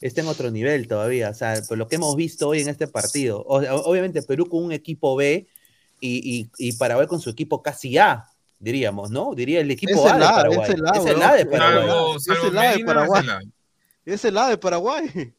[0.00, 1.30] está en otro nivel todavía.
[1.30, 3.44] O sea, por lo que hemos visto hoy en este partido.
[3.46, 5.46] obviamente Perú con un equipo B
[6.00, 8.26] y, y, Paraguay con su equipo casi A,
[8.58, 9.34] diríamos, ¿no?
[9.34, 10.70] Diría el equipo A de Paraguay.
[10.70, 12.16] Es el A, de Paraguay.
[12.16, 13.24] Es el A de Paraguay.
[14.04, 15.34] Es el A de Paraguay.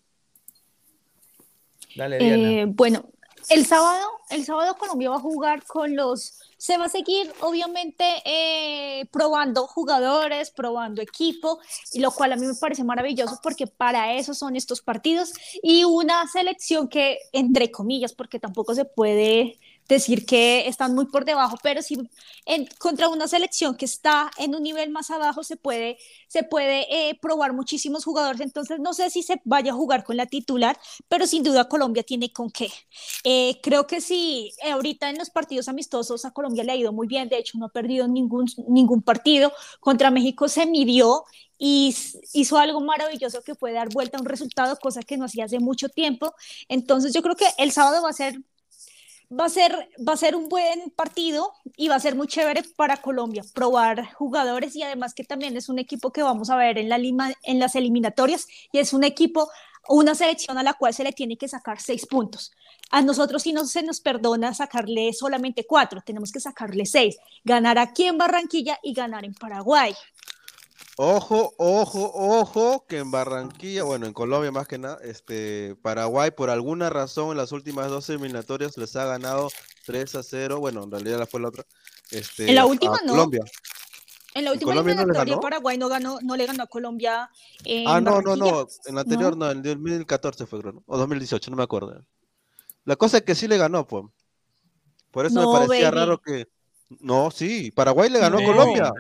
[1.95, 2.51] Dale, Diana.
[2.51, 3.09] Eh, bueno,
[3.49, 8.03] el sábado, el sábado Colombia va a jugar con los se va a seguir obviamente
[8.25, 11.59] eh, probando jugadores, probando equipo,
[11.93, 15.31] y lo cual a mí me parece maravilloso porque para eso son estos partidos
[15.63, 19.57] y una selección que, entre comillas, porque tampoco se puede
[19.89, 21.97] decir que están muy por debajo, pero si
[22.45, 25.97] en, contra una selección que está en un nivel más abajo se puede,
[26.27, 28.41] se puede eh, probar muchísimos jugadores.
[28.41, 32.03] Entonces, no sé si se vaya a jugar con la titular, pero sin duda Colombia
[32.03, 32.71] tiene con qué.
[33.23, 36.93] Eh, creo que sí, eh, ahorita en los partidos amistosos a Colombia le ha ido
[36.93, 39.51] muy bien, de hecho no ha perdido ningún, ningún partido.
[39.79, 41.25] Contra México se midió
[41.57, 41.95] y
[42.33, 45.59] hizo algo maravilloso que puede dar vuelta a un resultado, cosa que no hacía hace
[45.59, 46.33] mucho tiempo.
[46.69, 48.39] Entonces yo creo que el sábado va a ser
[49.31, 52.63] va a ser, va a ser un buen partido y va a ser muy chévere
[52.75, 56.77] para Colombia probar jugadores y además que también es un equipo que vamos a ver
[56.77, 59.49] en, la Lima, en las eliminatorias y es un equipo,
[59.87, 62.51] una selección a la cual se le tiene que sacar seis puntos.
[62.91, 67.77] A nosotros si no se nos perdona sacarle solamente cuatro, tenemos que sacarle seis, ganar
[67.77, 69.93] aquí en Barranquilla y ganar en Paraguay.
[71.01, 76.49] Ojo, ojo, ojo, que en Barranquilla, bueno, en Colombia más que nada, este, Paraguay por
[76.49, 79.47] alguna razón en las últimas dos eliminatorias les ha ganado
[79.85, 81.63] 3 a 0, bueno, en realidad la fue la otra.
[82.11, 83.13] Este, en la última no.
[83.13, 83.45] Colombia.
[84.33, 87.29] En la última eliminatoria Paraguay no ganó, no le ganó a Colombia.
[87.63, 90.83] En ah, no, no, no, en la anterior no, en 2014 fue, creo, ¿no?
[90.85, 92.03] o 2018, no me acuerdo.
[92.83, 94.03] La cosa es que sí le ganó, pues.
[95.11, 96.49] Por eso me parecía raro que.
[96.99, 98.91] No, sí, Paraguay le ganó a Colombia.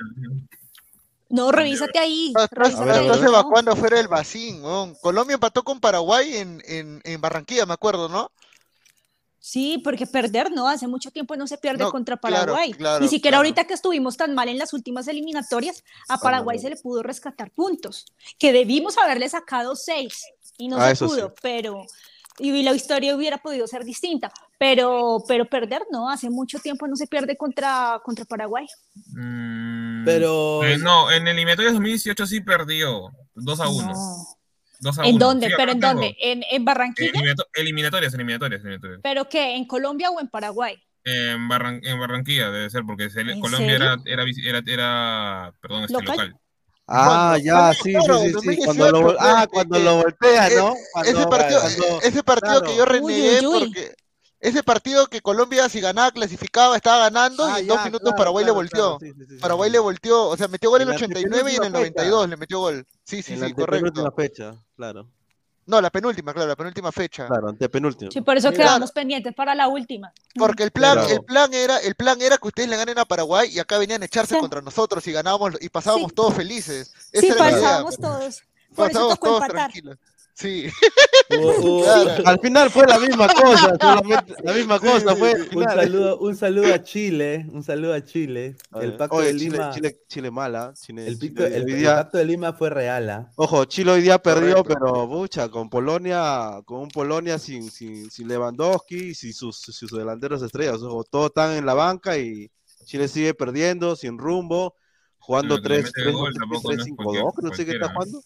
[1.29, 2.33] No, revísate ahí.
[2.35, 4.61] Entonces va cuando fuera el vacín.
[5.01, 8.31] Colombia empató con Paraguay en, en, en, Barranquilla, me acuerdo, ¿no?
[9.41, 10.67] Sí, porque perder, ¿no?
[10.67, 12.75] Hace mucho tiempo no se pierde contra Paraguay.
[12.99, 16.75] Ni siquiera ahorita que estuvimos tan mal en las últimas eliminatorias, a Paraguay se le
[16.75, 18.05] pudo rescatar puntos,
[18.37, 20.25] que debimos haberle sacado seis
[20.57, 21.85] y no ah, se pudo, pero
[22.37, 26.97] y la historia hubiera podido ser distinta, pero, pero perder no, hace mucho tiempo no
[26.97, 28.67] se pierde contra, contra Paraguay.
[29.13, 30.63] Mm, pero...
[30.65, 33.93] Eh, no, en el eliminatorio 2018 sí perdió, 2 a 1.
[35.05, 35.49] ¿En dónde?
[35.55, 36.15] ¿Pero en dónde?
[36.19, 37.11] ¿En, en Barranquilla?
[37.53, 38.61] eliminatorias, eliminatorias,
[39.01, 39.55] ¿Pero qué?
[39.55, 40.75] ¿En Colombia o en Paraguay?
[41.05, 43.07] En, en Barranquilla debe ser, porque
[43.39, 46.35] Colombia era, era, era, era, perdón, este local.
[46.85, 50.73] Ah, ya, sí, sí, sí, Cuando lo, ah, cuando lo voltea, ¿no?
[51.05, 53.93] ese partido, ese partido que yo renegué porque
[54.39, 58.51] ese partido que Colombia si ganaba clasificaba, estaba ganando y en dos minutos Paraguay le
[58.51, 58.97] volteó.
[59.41, 62.37] Paraguay le volteó, o sea, metió gol en el 89 y en el 92 le
[62.37, 62.85] metió gol.
[63.03, 64.11] Sí, sí, sí, correcto.
[64.15, 65.07] fecha, claro.
[65.65, 67.27] No, la penúltima, claro, la penúltima fecha.
[67.27, 68.09] Claro, antepenúltima.
[68.09, 70.11] Sí, por eso quedamos pendientes para la última.
[70.33, 73.49] Porque el plan, el plan era, el plan era que ustedes le ganen a Paraguay
[73.51, 76.91] y acá venían a echarse contra nosotros y ganábamos y pasábamos todos felices.
[77.13, 78.41] sí, pasábamos todos.
[78.73, 79.97] Por pasábamos eso todos tranquilos.
[80.39, 80.67] Sí.
[82.25, 83.77] Al final fue la misma cosa,
[84.41, 85.33] la misma cosa fue.
[85.53, 88.55] Un saludo, un saludo a Chile, un saludo a Chile.
[88.79, 89.71] El pacto de Lima.
[89.71, 90.73] Chile, Chile, mala.
[90.87, 93.09] el, pacto de Lima fue real.
[93.09, 93.31] ¿ah?
[93.35, 98.27] Ojo, Chile hoy día perdió, pero mucha, con Polonia, con un Polonia sin, sin, sin
[98.27, 100.81] Lewandowski, sin sus, sus delanteros estrellas.
[100.81, 102.49] Ojo, todos están en la banca y
[102.85, 104.73] Chile sigue perdiendo, sin rumbo,
[105.19, 108.21] jugando 3 5 2 no sé qué está jugando.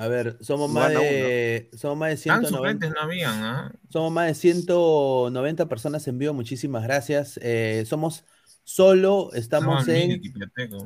[0.00, 2.88] A ver, somos más de, somos más de 190.
[2.88, 3.70] No habían, ¿ah?
[3.90, 7.38] Somos más de 190 personas en vivo, muchísimas gracias.
[7.42, 8.24] Eh, somos
[8.64, 10.22] solo, estamos en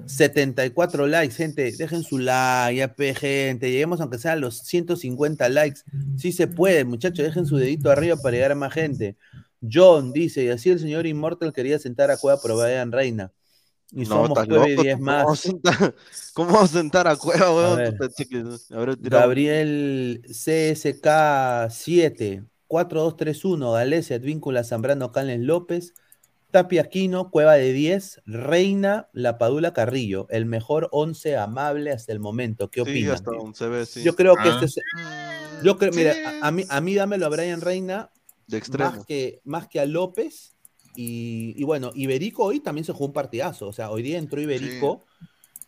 [0.07, 1.71] 74 likes, gente.
[1.79, 3.71] Dejen su like, ya gente.
[3.71, 5.83] Lleguemos aunque sea a los 150 likes.
[6.17, 9.17] Sí se puede, muchachos, dejen su dedito arriba para llegar a más gente.
[9.63, 13.31] John dice, y así el señor Immortal quería sentar a Cueva, pero vayan reina.
[13.93, 15.49] Y somos nueve 10 más.
[16.35, 17.97] ¿Cómo vamos a sentar a Cueva, weón?
[19.01, 25.95] Gabriel CSK 7, 4231, Galecia, Advíncula, Zambrano, Cales López,
[26.51, 32.21] Tapia Aquino, Cueva de 10, Reina, La Padula Carrillo, el mejor 11 amable hasta el
[32.21, 32.71] momento.
[32.71, 33.23] ¿Qué opinas?
[34.03, 34.77] Yo creo que este es.
[35.63, 38.11] Yo creo, mira, a, mí, a mí dámelo a Brian Reina
[38.47, 38.91] de extremo.
[38.91, 40.54] Más que, más que a López.
[40.97, 43.69] Y, bueno, Iberico hoy también se jugó un partidazo.
[43.69, 45.03] O sea, hoy día entró Iberico.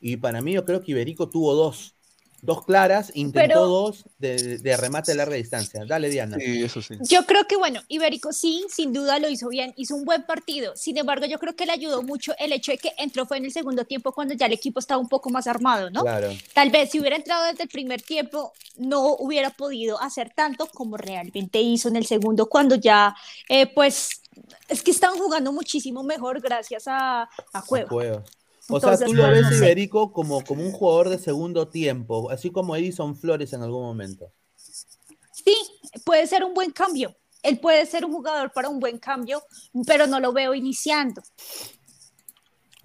[0.00, 1.96] Y para mí, yo creo que Iberico tuvo dos.
[2.42, 5.84] Dos claras, intentó dos de, remate de larga distancia.
[5.84, 6.36] Dale, Diana.
[6.38, 6.94] Sí, eso sí.
[7.00, 10.76] Yo creo que, bueno, Iberico sí, sin duda lo hizo bien, hizo un buen partido.
[10.76, 13.46] Sin embargo, yo creo que le ayudó mucho el hecho de que entró fue en
[13.46, 16.02] el segundo tiempo cuando ya el equipo estaba un poco más armado, ¿no?
[16.02, 16.30] Claro.
[16.52, 20.98] Tal vez si hubiera entrado desde el primer tiempo, no hubiera podido hacer tanto como
[20.98, 23.16] realmente hizo en el segundo, cuando ya,
[23.48, 24.20] eh, pues,
[24.68, 27.22] es que están jugando muchísimo mejor gracias a,
[27.52, 28.24] a Cueva.
[28.68, 32.74] O sea, tú lo ves Iberico como, como un jugador de segundo tiempo, así como
[32.74, 34.32] Edison Flores en algún momento.
[34.56, 35.56] Sí,
[36.04, 37.16] puede ser un buen cambio.
[37.42, 39.40] Él puede ser un jugador para un buen cambio,
[39.86, 41.22] pero no lo veo iniciando.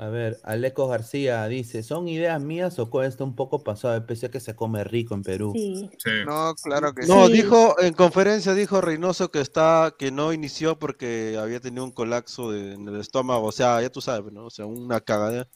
[0.01, 4.03] A ver, Aleco García dice, ¿son ideas mías o está un poco pasado?
[4.07, 5.53] Pese a que se come rico en Perú.
[5.55, 5.91] Sí.
[6.25, 7.07] No, claro que sí.
[7.07, 11.91] No, dijo, en conferencia dijo Reynoso que está, que no inició porque había tenido un
[11.91, 14.45] colapso en el estómago, o sea, ya tú sabes, ¿no?
[14.45, 15.47] O sea, una cagada.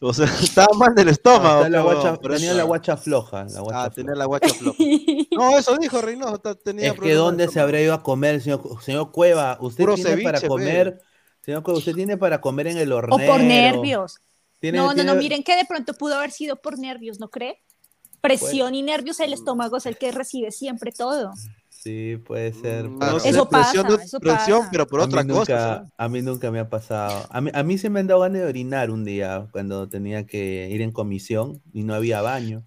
[0.00, 1.64] O sea, estaba mal del estómago.
[2.30, 3.44] tenía la guacha floja.
[3.44, 4.78] La guacha ah, tenía la guacha floja.
[5.32, 6.38] no, eso dijo Reynoso.
[6.38, 9.58] Tenía es que ¿dónde se habría ido a comer, señor, señor Cueva?
[9.60, 10.98] Usted tiene para comer...
[11.46, 13.22] Señor, usted tiene para comer en el hornero.
[13.22, 14.16] O por nervios.
[14.60, 17.62] no, no, no, miren que de pronto pudo haber sido por nervios, ¿no cree?
[18.20, 21.32] Presión y nervios, el estómago es el que recibe siempre todo.
[21.70, 22.88] Sí, puede ser.
[22.88, 23.84] Mm, eso, pasa,
[24.20, 25.86] presión, pero por otra cosa.
[25.96, 27.28] A mí nunca me ha pasado.
[27.30, 30.26] A mí, a mí se me han dado ganas de orinar un día cuando tenía
[30.26, 32.64] que ir en comisión y no había baño.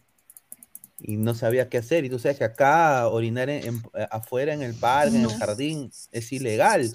[0.99, 2.05] Y no sabía qué hacer.
[2.05, 6.31] Y tú sabes que acá orinar en, afuera en el parque, en el jardín, es
[6.31, 6.89] ilegal.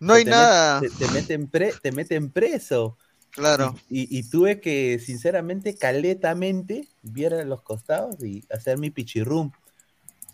[0.00, 0.80] No hay nada.
[0.80, 1.50] te, meten
[1.82, 2.96] te meten preso.
[3.30, 3.74] Claro.
[3.88, 9.52] Y, tuve que, sinceramente, caletamente, viera los costados y hacer mi pichirrum.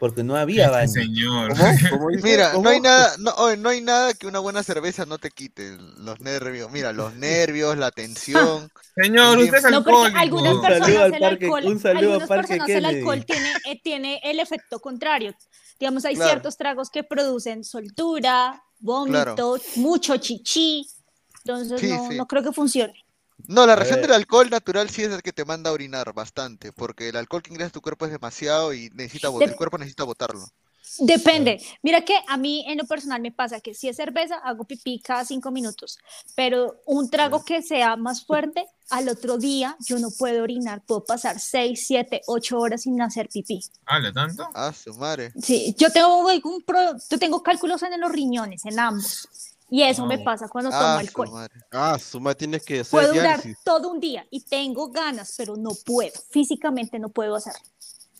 [0.04, 0.92] Porque no había baño.
[0.92, 1.54] Señor.
[2.22, 5.78] Mira, no hay nada, no, no hay nada que una buena cerveza no te quite
[5.96, 6.70] los nervios.
[6.70, 8.70] Mira, los nervios, la tensión.
[8.94, 10.18] Señor, usted es alcohólico.
[10.18, 14.78] algunas personas el alcohol, un saludo algunas personas el alcohol tiene, eh, tiene el efecto
[14.78, 15.34] contrario.
[15.80, 20.86] Digamos, hay ciertos tragos que producen soltura, vómito, mucho chichi.
[21.46, 23.03] Entonces no, no creo que funcione.
[23.46, 26.72] No, la razón del alcohol natural sí es el que te manda a orinar bastante,
[26.72, 30.04] porque el alcohol que ingresa a tu cuerpo es demasiado y necesita el cuerpo necesita
[30.04, 30.46] botarlo.
[30.98, 31.60] Depende.
[31.82, 35.00] Mira que a mí en lo personal me pasa que si es cerveza hago pipí
[35.00, 35.98] cada cinco minutos,
[36.34, 41.04] pero un trago que sea más fuerte, al otro día yo no puedo orinar, puedo
[41.04, 43.60] pasar seis, siete, ocho horas sin hacer pipí.
[43.86, 44.46] ¿Ah, tanto?
[44.54, 45.32] Ah, su madre.
[45.42, 46.62] Sí, yo tengo algún
[47.10, 49.28] yo tengo cálculos en los riñones, en ambos.
[49.74, 51.48] Y eso me pasa cuando tomo ah, alcohol.
[51.72, 55.56] Ah, su madre tienes que hacer Puedo durar todo un día y tengo ganas, pero
[55.56, 56.12] no puedo.
[56.30, 57.58] Físicamente no puedo hacerlo.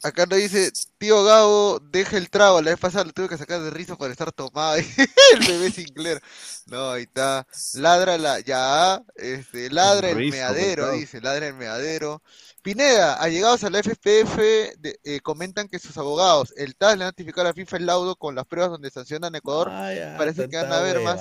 [0.02, 2.60] Acá nos dice, tío Gabo, deja el trago.
[2.60, 4.78] La vez pasada lo tuve que sacar de risa por estar tomado.
[5.39, 6.20] el bebé Sinclair.
[6.66, 7.47] No, ahí está.
[7.74, 12.20] Ladra la, ya, este, ladra el meadero, dice, ladra el meadero.
[12.65, 17.53] Pineda, allegados a la FPF, eh, comentan que sus abogados, el TAS le notificaron a
[17.53, 19.69] FIFA el laudo con las pruebas donde sancionan a Ecuador.
[20.16, 21.20] Parece que van a ver más.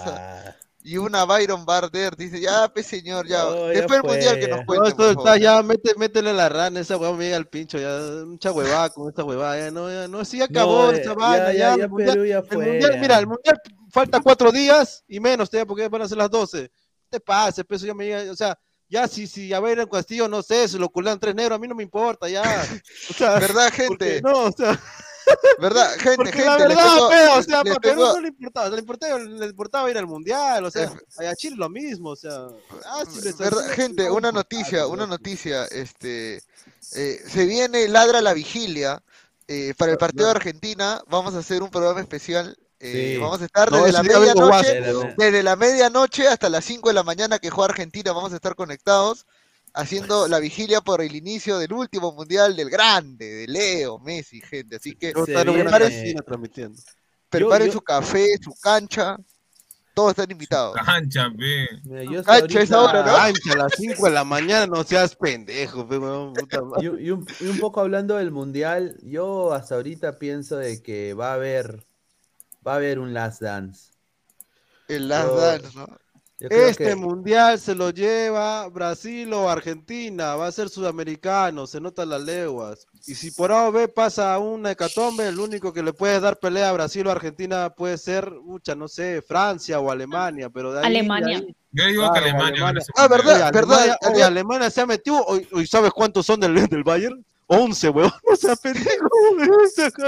[0.85, 3.43] Y una Byron Barder dice, ya, pe señor, ya.
[3.45, 4.83] Después del mundial que nos cuente.
[4.83, 8.23] No, esto está, ya, mete, métele la rana, esa huevada me llega al pincho, ya,
[8.25, 11.75] mucha huevada con esta huevada, ya no, ya, no, sí acabó esta eh, vaina, ya,
[11.75, 13.59] ya, el mundial, ya fue, el mundial, mira, el mundial
[13.89, 16.71] falta cuatro días y menos, ya, porque van a ser las doce.
[17.09, 18.57] Te pase, peso ya me llega, o sea,
[18.93, 21.59] ya si, si a ver el Castillo, no sé, se lo culan tres negros, a
[21.59, 22.43] mí no me importa, ya.
[23.09, 24.21] O sea, ¿Verdad, gente?
[24.21, 24.79] No, o sea.
[25.59, 25.89] ¿Verdad?
[25.99, 26.45] Gente, Porque gente.
[26.45, 29.97] La verdad, pero, o sea, para Perú no le importaba, le importaba, le importaba ir
[29.97, 32.47] al mundial, o sea, a Chile lo mismo, o sea.
[32.85, 33.03] Ah,
[33.39, 33.69] ¿verdad?
[33.69, 36.41] Gente, una noticia, una noticia, este,
[36.95, 39.01] eh, se viene Ladra la Vigilia,
[39.47, 43.45] eh, para el partido de Argentina, vamos a hacer un programa especial eh, vamos a
[43.45, 44.81] estar desde la medianoche,
[45.17, 48.55] desde la medianoche hasta las 5 de la mañana que juega Argentina, vamos a estar
[48.55, 49.25] conectados
[49.73, 54.75] haciendo la vigilia por el inicio del último mundial del grande, de Leo, Messi, gente.
[54.75, 56.15] Así que preparen,
[57.29, 59.17] preparen su café, su cancha.
[59.95, 60.75] Todos están invitados.
[60.83, 61.67] Cancha, ve.
[62.25, 63.13] Cancha es ahora, ¿no?
[63.13, 65.87] Cancha a las 5 de la mañana, no seas pendejo.
[66.81, 71.13] y, y, un, y, un, poco hablando del mundial, yo hasta ahorita pienso de que
[71.13, 71.85] va a haber,
[72.65, 73.91] va a haber un Last Dance.
[74.87, 75.87] El Last Dance, ¿no?
[76.39, 82.21] Este mundial se lo lleva Brasil o Argentina, va a ser sudamericano, se notan las
[82.21, 82.85] leguas.
[83.07, 86.39] Y si por A o B pasa una hecatombe, el único que le puede dar
[86.39, 90.79] pelea a Brasil o Argentina puede ser, mucha, no sé, Francia o Alemania, pero de
[90.79, 91.43] ahí, Alemania.
[91.71, 92.73] Yo digo que Alemania.
[92.97, 93.97] Ah, verdad, verdad.
[94.01, 97.23] Alemania, Alemania se ha metido, ¿y sabes cuántos son del, del Bayern?
[97.53, 98.11] 11, weón.
[98.23, 99.09] O sea, pendejo.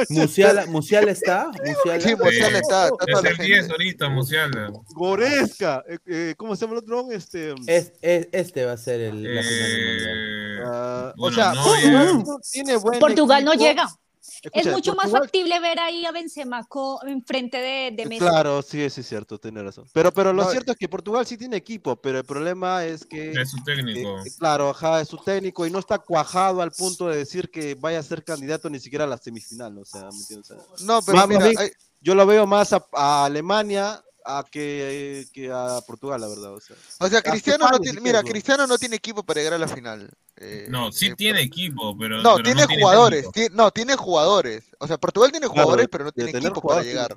[0.09, 1.51] Musiala, Musiala está.
[1.65, 2.01] Musiala.
[2.01, 2.87] Sí, Musiala está.
[2.87, 4.71] está es el 10 ahorita, Musiala.
[4.93, 5.83] Goresca.
[5.87, 7.11] Eh, eh, ¿Cómo se llama el otro?
[7.11, 9.25] Este, es, es, este va a ser el.
[9.25, 9.35] Eh...
[9.35, 10.65] La final del mundial.
[10.65, 13.87] Uh, bueno, o sea, no, Portugal no tiene buen Portugal no llega.
[14.45, 16.67] Escucha, es mucho Portugal- más factible ver ahí a Benzema
[17.07, 18.19] enfrente de, de Messi.
[18.19, 19.85] Claro, sí, sí es cierto, tiene razón.
[19.93, 23.05] Pero, pero lo No, cierto es que Portugal sí tiene equipo, pero el problema es
[23.05, 24.19] que, Es su técnico.
[24.25, 27.75] eh, claro, ajá, es su técnico y no está cuajado al punto de decir que
[27.75, 30.51] vaya a ser candidato ni siquiera a la semifinal, o sea, ¿me entiendes?
[30.51, 35.25] O sea, No, pero mira, hay- yo lo veo más a, a Alemania a que,
[35.31, 36.53] que a Portugal, la verdad.
[36.53, 39.53] O sea, o sea, Hasta Cristiano no tiene, mira, Cristiano no tiene equipo para llegar
[39.53, 40.09] a la final.
[40.37, 42.21] Eh, No, sí eh, tiene equipo, pero.
[42.21, 44.63] No, pero tiene jugadores, no, tiene jugadores.
[44.79, 47.13] O sea, Portugal tiene Claro, jugadores, pero no tiene equipo para llegar.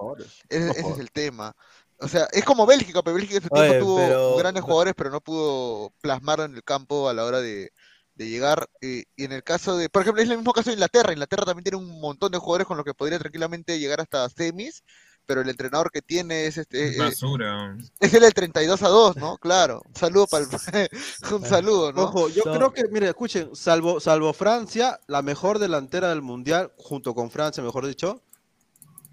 [0.49, 1.55] Ese, No ese es el tema.
[2.01, 4.95] O sea, es como Bélgica, pero Bélgica en su tiempo Oye, tuvo pero- grandes jugadores,
[4.97, 7.73] pero no pudo plasmarlo en el campo a la hora de,
[8.15, 8.69] de llegar.
[8.81, 11.13] Y, y en el caso de, por ejemplo, es el mismo caso de Inglaterra.
[11.13, 14.85] Inglaterra también tiene un montón de jugadores con los que podría tranquilamente llegar hasta semis,
[15.29, 17.77] pero el entrenador que tiene es este, Es eh, basura.
[18.01, 19.37] es el del 32 a 2, ¿no?
[19.37, 19.83] Claro.
[19.87, 20.89] Un saludo para el,
[21.35, 22.05] un saludo, ¿no?
[22.05, 26.73] Ojo, yo So- creo que, mire, escuchen, salvo, salvo Francia, la mejor delantera del mundial,
[26.79, 28.23] junto con Francia, mejor dicho,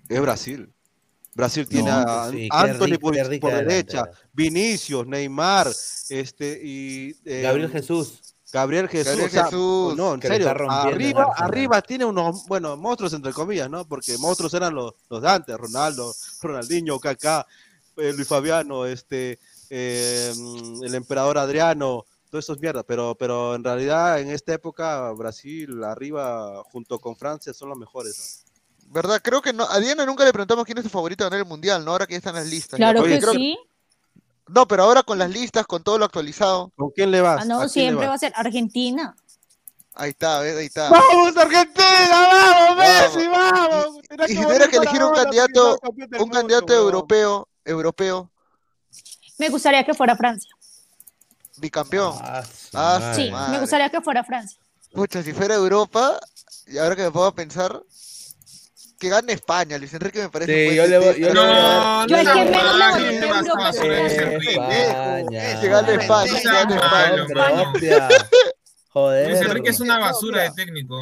[0.07, 0.71] es Brasil.
[1.33, 4.05] Brasil tiene No, a sí, Anthony por, derecha.
[4.31, 5.67] Vinicius, Neymar,
[6.07, 8.21] este y eh, Gabriel Jesús.
[8.55, 13.11] Gabriel Jesús, Gabriel o sea, Jesús, no, en serio, arriba, arriba tiene unos, bueno, monstruos
[13.11, 13.85] entre comillas, ¿no?
[13.85, 17.45] Porque monstruos eran los, los de antes, Ronaldo, Ronaldinho, Kaká,
[17.97, 23.63] eh, Luis Fabiano, este, eh, mm, el emperador Adriano, todos esos mierdas, pero, pero en
[23.65, 28.45] realidad en esta época Brasil arriba junto con Francia son los mejores.
[28.85, 28.93] ¿no?
[28.93, 29.19] ¿Verdad?
[29.21, 29.65] Creo que no.
[29.69, 31.91] A Diana nunca le preguntamos quién es su favorito a ganar el mundial, ¿no?
[31.91, 32.77] Ahora que ya están las listas.
[32.77, 33.57] Claro Oye, que creo- sí.
[34.47, 36.71] No, pero ahora con las listas, con todo lo actualizado.
[36.75, 37.39] ¿Con quién le vas?
[37.39, 39.15] Ah, ¿A no, siempre va a ser Argentina.
[39.95, 40.57] Ahí está, ¿ves?
[40.57, 40.89] Ahí está.
[40.89, 42.09] ¡Vamos, Argentina!
[42.09, 42.77] ¡Vamos.
[42.77, 43.27] Messi!
[43.27, 43.97] ¡Vamos!
[44.27, 48.29] Y si que tuviera que elegir un candidato, un mundo, candidato europeo, europeo,
[49.37, 50.51] Me gustaría que fuera Francia.
[51.57, 52.13] bicampeón.
[52.21, 52.43] Ah,
[52.73, 53.13] Ah.
[53.15, 53.51] Sí, madre.
[53.53, 54.59] me gustaría que fuera Francia.
[54.93, 56.19] Pucha, si fuera Europa,
[56.67, 57.81] y ahora que me puedo pensar,
[58.99, 59.77] que gane España.
[59.77, 61.45] Luis Enrique me parece Sí, yo le voy- No, Yo no
[62.01, 62.25] No que seas
[66.67, 67.33] gane malo, España.
[67.35, 67.71] mano.
[67.71, 68.07] Propia.
[68.89, 69.29] Joder.
[69.29, 70.55] Luis Enrique es una No, basura de mira.
[70.65, 70.97] técnico.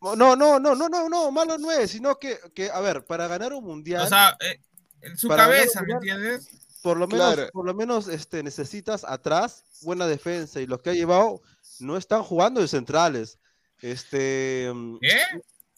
[0.00, 3.26] No, no, no, no, no, no, malo no es, sino que, que, a ver, para
[3.26, 4.60] ganar un mundial, O sea, eh,
[5.00, 6.48] en su cabeza, ¿me entiendes?
[6.82, 7.50] por lo menos, claro.
[7.52, 11.40] por lo menos este, necesitas atrás buena defensa y los que ha llevado
[11.80, 13.38] no están jugando de centrales.
[13.80, 15.18] Este, ¿Qué?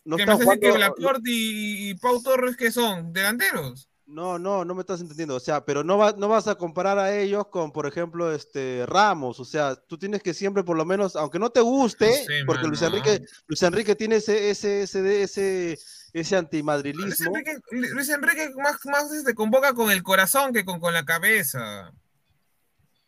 [0.04, 3.12] No ¿Qué están me decir que Laporte y, y Pau Torres que son?
[3.12, 3.88] ¿Delanteros?
[4.06, 5.34] No, no, no me estás entendiendo.
[5.34, 8.84] O sea, pero no, va- no vas a comparar a ellos con, por ejemplo, este
[8.86, 9.40] Ramos.
[9.40, 12.42] O sea, tú tienes que siempre, por lo menos, aunque no te guste, No sé,
[12.44, 12.82] porque Luis.
[12.82, 15.80] Enrique, Luis Enrique tiene ese, ese, ese, ese, ese
[16.12, 17.30] Luis antimadrilismo.
[17.34, 21.90] Enrique, Luis Enrique más, más se convoca con el corazón que con, con la cabeza.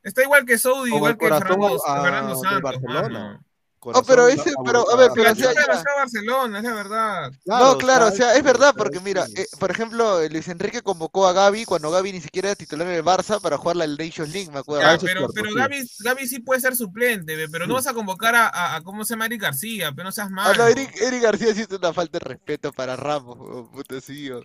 [0.02, 2.62] Está igual que Saudi, igual que Fernando, a- Fernando Santos.
[2.62, 3.02] Barcelona.
[3.02, 3.45] mano.
[3.94, 5.82] Oh, pero Corazón ese, a- pero, a ver, pero Pero o sea, ya.
[5.96, 7.32] Barcelona, es la verdad.
[7.44, 9.34] No, claro, o sea, es verdad, pero porque mira, sí.
[9.36, 12.86] eh, por ejemplo, eh, Luis Enrique convocó a Gaby cuando Gaby ni siquiera era titular
[12.88, 14.82] en el Barça para jugar la Nations League, me acuerdo.
[14.82, 15.54] Ya, pero pero sí.
[15.56, 19.04] Gaby, Gaby sí puede ser suplente, pero no vas a convocar a, a, a ¿cómo
[19.04, 19.92] se llama Eric García?
[19.92, 20.64] Pero no seas Ah, malo.
[20.64, 24.30] no, Eric, Eric García sí es una falta de respeto para Ramos, weón, puta, sí,
[24.30, 24.44] weón.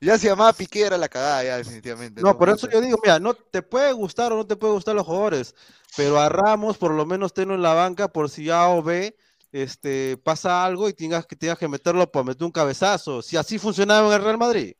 [0.00, 2.22] Ya se llamaba Piqué, era la cagada, ya, definitivamente.
[2.22, 4.94] No, por eso yo digo, mira, no te puede gustar o no te puede gustar
[4.94, 5.54] los jugadores,
[5.96, 9.16] pero a Ramos por lo menos tenlo en la banca por si A o B
[9.50, 13.22] este, pasa algo y tengas que, tengas que meterlo para meter un cabezazo.
[13.22, 14.74] Si así funcionaba en el Real Madrid.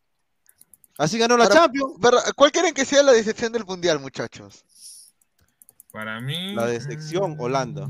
[0.98, 1.94] Así ganó la Champions.
[2.36, 4.64] ¿Cuál quieren que sea la decepción del Mundial, muchachos?
[5.92, 6.54] Para mí.
[6.54, 7.88] La decepción, mm, Holanda.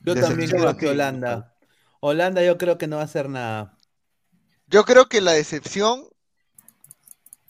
[0.00, 1.54] Yo también creo que Holanda.
[2.00, 3.77] Holanda yo creo que no va a hacer nada.
[4.68, 6.04] Yo creo que la decepción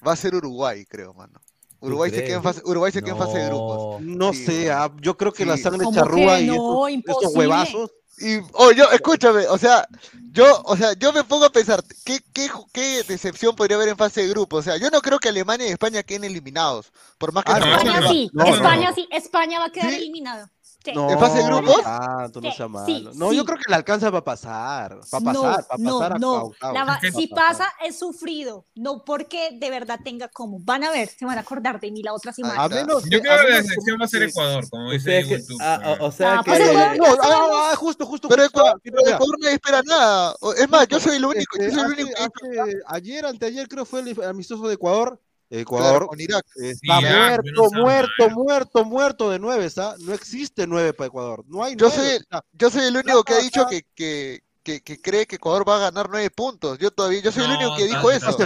[0.07, 1.41] va a ser Uruguay, creo, mano.
[1.81, 4.01] Uruguay se queda en fase, Uruguay se queda en fase de grupos.
[4.03, 4.33] No.
[4.33, 5.63] Sí, sé, ah, yo creo que la Sí.
[5.63, 6.89] sangre ¿Cómo charrúa y no?
[6.89, 7.91] estos, huevazos.
[8.21, 9.87] Y, oh, yo, escúchame, o sea,
[10.33, 13.97] yo, o sea, yo me pongo a pensar, ¿qué, qué, qué decepción podría haber en
[13.97, 14.57] fase de grupo?
[14.57, 17.61] O sea, yo no creo que Alemania y España queden eliminados, por más que Ah,
[17.61, 18.55] no- España no, sí, no, no.
[18.57, 19.97] España sí, España va a quedar ¿Sí?
[19.99, 20.51] eliminado.
[20.95, 21.83] No, ¿En fase de grupos?
[21.83, 23.11] Tanto, no sea malo.
[23.15, 25.01] no, yo creo que le alcanza para pasar.
[25.11, 26.53] Para pasar, para no, pasar no.
[26.63, 28.65] a Si pasa, es sufrido.
[28.75, 30.61] No porque de verdad tenga como.
[30.61, 32.63] Van a ver, se van a acordar de mí la otra semana.
[32.63, 35.59] A menos, yo creo que la selección va a ser Ecuador, como dice YouTube.
[35.61, 36.51] Ah, o sea ah, que.
[36.51, 38.29] Pues no, ah, justo, justo.
[38.29, 38.81] Pero Ecuador,
[39.41, 40.35] no espera nada.
[40.57, 41.59] Es más, yo soy el único.
[41.59, 42.11] Yo soy el único.
[42.87, 46.45] Ayer, anteayer, creo fue el amistoso de Ecuador Ecuador con Irak.
[46.57, 49.95] está muerto, muerto, muerto, muerto de nueve, ¿está?
[50.01, 51.45] No existe nueve para Ecuador.
[51.49, 52.19] No hay yo, soy,
[52.53, 54.43] yo soy el único que ha dicho que, que,
[54.83, 56.79] que, cree que Ecuador va a ganar nueve puntos.
[56.79, 58.37] Yo todavía, yo soy el único que dijo eso.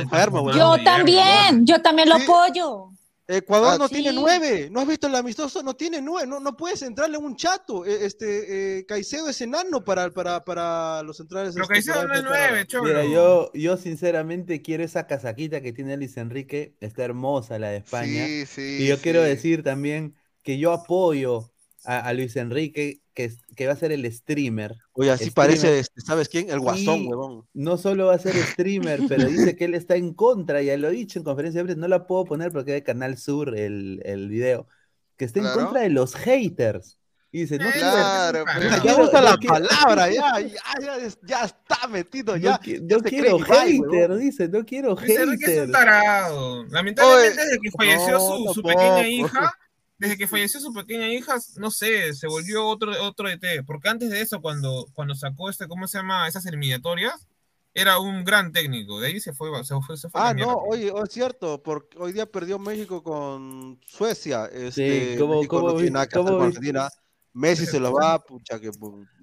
[0.55, 2.92] yo también, yo también lo apoyo.
[3.29, 5.63] Ecuador no tiene nueve, ¿no has visto el amistoso?
[5.63, 7.87] No tiene nueve, no, no puedes entrarle un chato.
[7.87, 11.55] E, este eh, Caicedo es enano para, para, para los centrales.
[11.55, 15.97] Pero este, Caicedo no es nueve, Mira, yo, yo sinceramente quiero esa casaquita que tiene
[15.97, 18.27] Luis Enrique, está hermosa la de España.
[18.27, 21.52] Sí, sí, y yo quiero decir también que yo apoyo
[21.85, 24.77] a, Luis Enrique, que, que, va a ser el streamer.
[24.93, 26.51] Oye, así parece, este, ¿sabes quién?
[26.51, 27.47] El guasón, huevón.
[27.53, 30.89] No solo va a ser streamer, pero dice que él está en contra, ya lo
[30.89, 34.01] he dicho en conferencia de prensa, no la puedo poner porque hay Canal Sur el,
[34.05, 34.69] el video,
[35.17, 36.99] que está en contra de los haters.
[37.35, 38.45] Y dice, no claro,
[38.85, 42.61] ya gusta la palabra, ya, ya, ya, está metido, ya.
[42.83, 45.31] No, quiero hater, dice, no quiero hater.
[45.31, 46.65] Dice que es un tarado.
[46.67, 49.59] Lamentablemente, desde que falleció su, su pequeña hija,
[50.03, 53.65] desde que falleció su pequeña hija, no sé, se volvió otro, otro ET.
[53.65, 56.27] Porque antes de eso, cuando, cuando sacó este, ¿cómo se llama?
[56.27, 57.29] Esas eliminatorias,
[57.73, 58.99] era un gran técnico.
[58.99, 59.49] De ahí se fue.
[59.65, 63.05] Se fue, se fue ah, no, oye, oh, es cierto, porque hoy día perdió México
[63.05, 64.47] con Suecia.
[64.47, 66.89] Este, sí, ¿cómo, cómo, Argentina.
[67.33, 68.71] Messi se lo va, pucha que.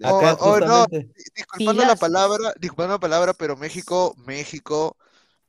[0.01, 0.85] Acá, oh, oh, no,
[1.35, 4.95] disculpando la palabra, disculpando la palabra, pero México, México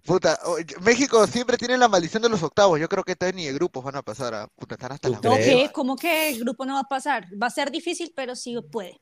[0.04, 0.38] Puta,
[0.80, 2.80] México siempre tiene la maldición de los octavos.
[2.80, 5.20] Yo creo que todavía ni de grupos van a pasar a puta, están hasta la
[5.20, 5.70] ¿Qué?
[5.72, 7.26] ¿Cómo que el grupo no va a pasar?
[7.40, 9.00] Va a ser difícil, pero sí puede.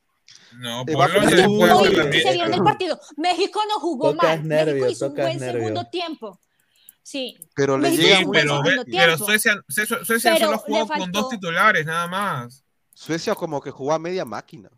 [0.57, 2.99] No, Polonia puede se vio en el partido.
[3.17, 4.43] México no jugó mal.
[4.43, 6.39] México hizo un buen segundo tiempo.
[7.01, 7.35] Sí.
[7.55, 12.63] Pero le llega pero, pero Suecia, Suecia, solo jugó con dos titulares, nada más.
[12.93, 14.69] Suecia como que jugó a media máquina.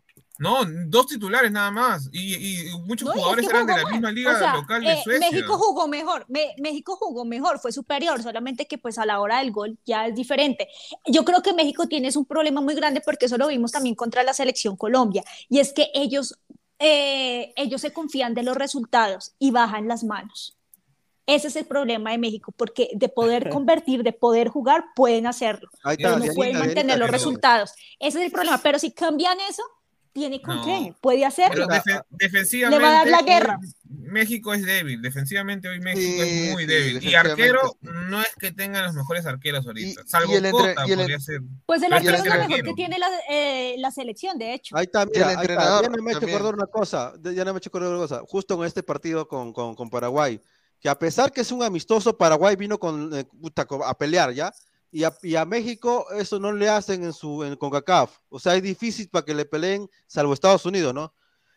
[0.42, 2.10] No, dos titulares nada más.
[2.12, 5.30] Y, muchos jugadores eran de la misma liga local de eh, Suecia.
[5.30, 6.26] México jugó mejor,
[6.58, 10.16] México jugó mejor, fue superior, solamente que pues a la hora del gol ya es
[10.16, 10.68] diferente.
[11.06, 14.24] Yo creo que México tiene un problema muy grande porque eso lo vimos también contra
[14.24, 16.36] la selección Colombia, y es que ellos,
[16.80, 20.58] eh, ellos se confían de los resultados y bajan las manos.
[21.24, 25.70] Ese es el problema de México, porque de poder convertir, de poder jugar, pueden hacerlo,
[25.84, 27.72] pero no pueden mantener los resultados.
[28.00, 29.62] Ese es el problema, pero si cambian eso,
[30.12, 31.50] tiene con qué, puede hacer.
[32.10, 32.84] defensivamente.
[32.84, 33.58] Le va a dar la guerra.
[33.84, 37.02] México es débil, defensivamente hoy México es muy débil.
[37.02, 41.40] Y arquero no es que tengan los mejores arqueros ahorita, salvo y Cota, podría ser.
[41.66, 44.76] Pues el arquero es lo mejor que tiene la, eh, la, selección, de hecho.
[44.76, 45.82] Ahí mira, ahí está.
[45.82, 47.98] Ya no me he hecho acordar una cosa, ya no me he hecho acordar una
[47.98, 50.40] cosa, justo con este partido con, con, con Paraguay,
[50.80, 53.24] que a pesar que es un amistoso, Paraguay vino con, eh,
[53.84, 54.52] a pelear, ¿ya?
[54.92, 58.18] Y a, México eso no le hacen en su en CONCACAF.
[58.28, 61.14] O sea, es difícil para que le peleen, salvo Estados Unidos, ¿no?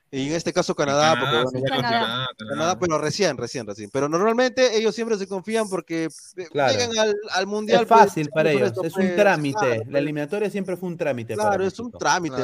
[0.10, 3.90] Y en este caso Canadá, porque, Canadá, pero recién, recién, recién.
[3.92, 6.92] Pero normalmente ellos siempre se confían porque eh, llegan
[7.32, 7.82] al, mundial.
[7.84, 9.84] Es fácil para ellos, es un trámite.
[9.90, 11.34] la eliminatoria siempre fue un trámite.
[11.34, 12.44] Claro, es un trámite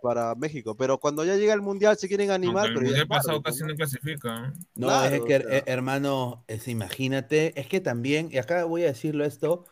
[0.00, 0.74] para México.
[0.74, 2.70] Pero cuando ya llega el mundial se quieren animar.
[2.74, 4.54] pero el pasado casi no clasifica.
[4.74, 9.66] No, es que, hermano, es, imagínate, es que también, y acá voy a decirlo esto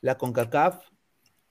[0.00, 0.80] la CONCACAF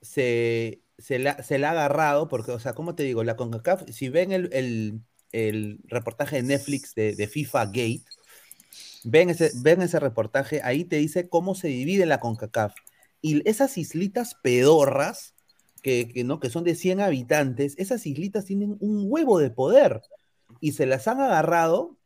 [0.00, 3.24] se, se, la, se la ha agarrado, porque, o sea, ¿cómo te digo?
[3.24, 5.02] La CONCACAF, si ven el,
[5.32, 8.04] el, reportaje de Netflix de, de, FIFA Gate,
[9.04, 12.74] ven ese, ven ese reportaje, ahí te dice cómo se divide la CONCACAF.
[13.20, 15.34] Y esas islitas pedorras,
[15.82, 16.40] que, que, ¿no?
[16.40, 20.02] que son de 100 habitantes, esas islitas tienen un huevo de poder
[20.60, 21.96] y se las han agarrado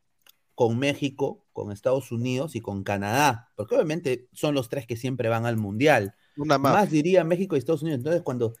[0.55, 5.29] con México, con Estados Unidos y con Canadá, porque obviamente son los tres que siempre
[5.29, 6.15] van al Mundial.
[6.37, 6.89] Una más.
[6.89, 7.99] diría México y Estados Unidos.
[7.99, 8.55] Entonces, cuando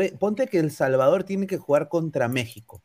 [0.00, 2.82] e, ponte que El Salvador tiene que jugar contra México,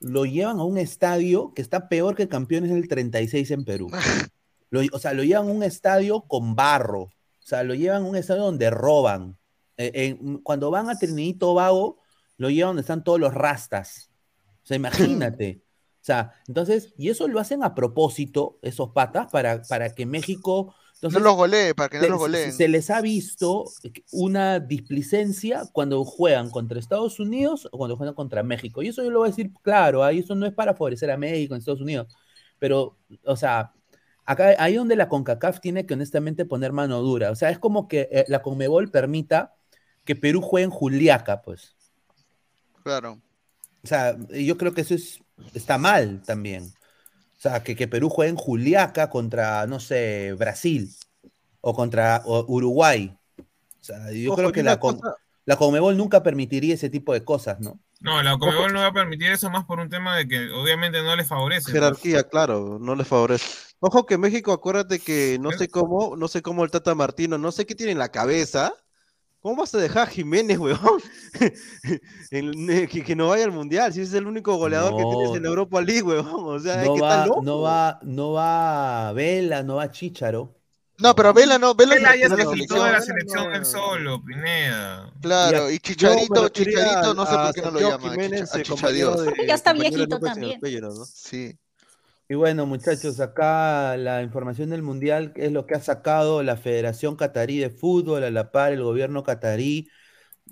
[0.00, 3.90] lo llevan a un estadio que está peor que campeones del 36 en Perú.
[4.92, 7.02] o sea, lo llevan a un estadio con barro.
[7.02, 9.38] O sea, lo llevan a un estadio donde roban.
[9.78, 11.98] Eh, cuando van a Trinidad y Tobago,
[12.36, 14.10] lo llevan donde están todos los rastas.
[14.62, 15.62] O sea, imagínate.
[15.96, 20.72] O sea, entonces, y eso lo hacen a propósito, esos patas, para, para que México
[21.02, 22.52] no los golee, para que no los goleen.
[22.52, 23.64] Se, les ha visto
[24.12, 28.82] una displicencia cuando juegan contra Estados Unidos o cuando juegan contra México.
[28.82, 31.16] Y eso yo lo voy a decir claro, ahí eso no es para favorecer a
[31.16, 32.14] México en Estados Unidos.
[32.58, 33.72] Pero, o sea,
[34.24, 37.30] acá ahí donde la CONCACAF tiene que honestamente poner mano dura.
[37.30, 39.54] O sea, es como que eh, la CONMEBOL permita
[40.04, 41.76] que Perú juegue en Juliaca, pues.
[42.82, 43.20] Claro.
[43.82, 45.20] O sea, yo creo que eso es,
[45.54, 46.72] está mal también.
[47.46, 50.90] O sea, que, que Perú juegue en Juliaca contra, no sé, Brasil
[51.60, 53.16] o contra Uruguay.
[53.38, 54.80] O sea, yo creo que la,
[55.44, 57.78] la Comebol nunca permitiría ese tipo de cosas, ¿no?
[58.00, 61.00] No, la Comebol no va a permitir eso más por un tema de que obviamente
[61.02, 61.70] no les favorece.
[61.70, 63.46] Jerarquía, claro, no les favorece.
[63.78, 67.52] Ojo que México, acuérdate que no sé cómo, no sé cómo el Tata Martino, no
[67.52, 68.74] sé qué tiene en la cabeza.
[69.46, 71.00] ¿Cómo vas a dejar a Jiménez, weón?
[72.30, 76.02] que, no vaya al mundial, si es el único goleador que tienes en Europa League,
[76.02, 76.26] weón.
[76.26, 80.52] O sea, no, va, no va, no va Vela, no va Chicharo.
[80.98, 85.12] No, pero Vela no, Vela, Vela ya se quitó de la selección del solo, Pineda.
[85.22, 88.10] Claro, y Chicharito, Chicharito, no sé por qué no lo llama.
[88.10, 88.50] Jiménez,
[89.46, 90.60] ya está viejito también.
[91.14, 91.56] Sí.
[92.28, 97.14] Y bueno, muchachos, acá la información del Mundial es lo que ha sacado la Federación
[97.14, 99.88] Catarí de Fútbol, a la par el gobierno catarí,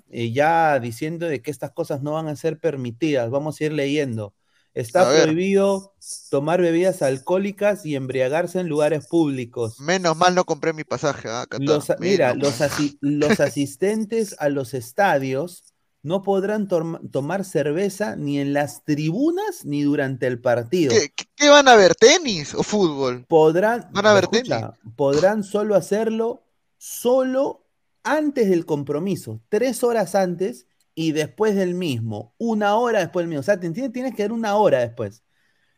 [0.09, 3.29] eh, ya diciendo de que estas cosas no van a ser permitidas.
[3.29, 4.33] Vamos a ir leyendo.
[4.73, 5.95] Está prohibido
[6.29, 9.79] tomar bebidas alcohólicas y embriagarse en lugares públicos.
[9.79, 11.29] Menos mal no compré mi pasaje.
[11.29, 11.95] ¿eh?
[11.99, 12.59] mira, los,
[12.99, 15.74] los asistentes a los estadios
[16.05, 20.93] no podrán tomar cerveza ni en las tribunas ni durante el partido.
[21.35, 21.95] ¿Qué, van a ver?
[21.95, 23.25] ¿Tenis o fútbol?
[23.27, 24.53] Podrán, van a ver tenis.
[24.95, 26.43] Podrán solo hacerlo
[26.77, 27.65] solo
[28.03, 33.39] antes del compromiso, tres horas antes y después del mismo, una hora después del mismo.
[33.39, 35.23] O sea, tienes, tienes que dar una hora después.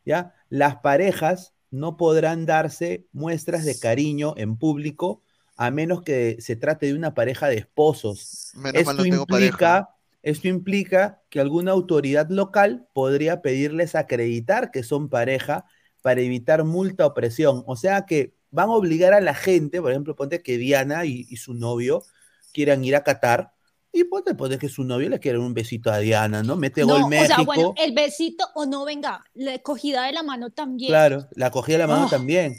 [0.04, 0.36] ¿ya?
[0.50, 5.24] Las parejas no podrán darse muestras de cariño en público
[5.56, 8.52] a menos que se trate de una pareja de esposos.
[8.74, 9.94] Esto implica
[10.28, 15.64] esto implica que alguna autoridad local podría pedirles acreditar que son pareja
[16.02, 17.64] para evitar multa o presión.
[17.66, 21.24] O sea que van a obligar a la gente, por ejemplo, ponte que Diana y,
[21.38, 22.04] su novio
[22.52, 23.54] quieran ir a Qatar,
[23.94, 26.58] y ponte, ponte que su novio le quiera un besito a Diana, ¿no?
[26.58, 27.34] Mete gol México.
[27.34, 30.90] O sea, bueno, el besito o no, venga, la cogida de la mano también.
[30.90, 32.10] Claro, la cogida de la mano oh.
[32.10, 32.54] también.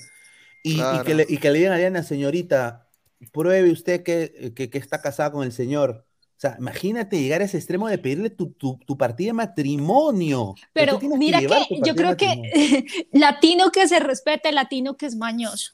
[0.64, 2.88] Y, que le, digan a Diana, señorita,
[3.30, 6.07] pruebe usted que, que está casada con el señor.
[6.38, 10.54] O sea, imagínate llegar a ese extremo de pedirle tu, tu, tu partida de matrimonio.
[10.72, 15.72] Pero mira que, yo creo que latino que se respete, latino que es mañoso.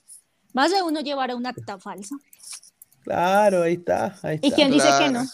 [0.54, 2.16] Más de uno llevará una acta falsa.
[3.02, 4.18] Claro, ahí está.
[4.22, 4.46] Ahí está.
[4.46, 5.26] ¿Y quién dice que no?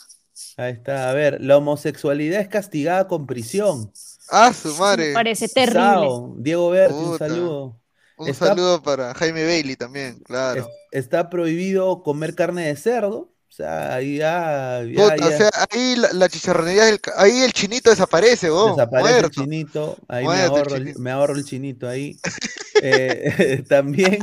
[0.56, 1.10] Ahí está.
[1.10, 3.92] A ver, la homosexualidad es castigada con prisión.
[4.30, 5.10] Ah, su madre.
[5.10, 6.08] Me parece terrible.
[6.38, 7.80] Diego Verde, un saludo.
[8.16, 10.68] Un saludo para Jaime Bailey también, claro.
[10.90, 13.32] está prohibido comer carne de cerdo.
[13.50, 14.80] O sea, ahí ya.
[14.96, 16.84] O sea, ahí la, chicharronería,
[17.16, 18.76] ahí el chinito desaparece, vos.
[18.76, 22.16] Desaparece el chinito, ahí me ahorro, el, me ahorro, el, chinito ahí.
[22.82, 24.20] eh, también,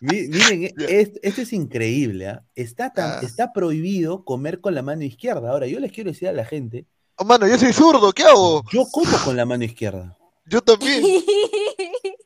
[0.00, 2.42] miren, esto es increíble, ¿ah?
[2.54, 3.20] está, ah.
[3.22, 5.50] está prohibido comer con la mano izquierda.
[5.50, 6.86] Ahora, yo les quiero decir a la gente.
[7.16, 8.64] Oh, mano, yo soy zurdo, ¿qué hago?
[8.72, 10.16] Yo como con la mano izquierda.
[10.46, 11.04] Yo también.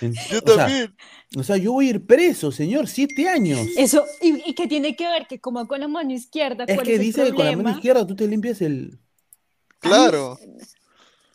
[0.00, 0.94] yo también.
[1.36, 3.66] O sea, yo voy a ir preso, señor, siete años.
[3.76, 5.26] Eso, ¿y, qué tiene que ver?
[5.26, 6.64] Que como con la mano izquierda.
[6.66, 8.98] Es que dice que con la mano izquierda tú te limpias el.
[9.80, 10.38] Claro.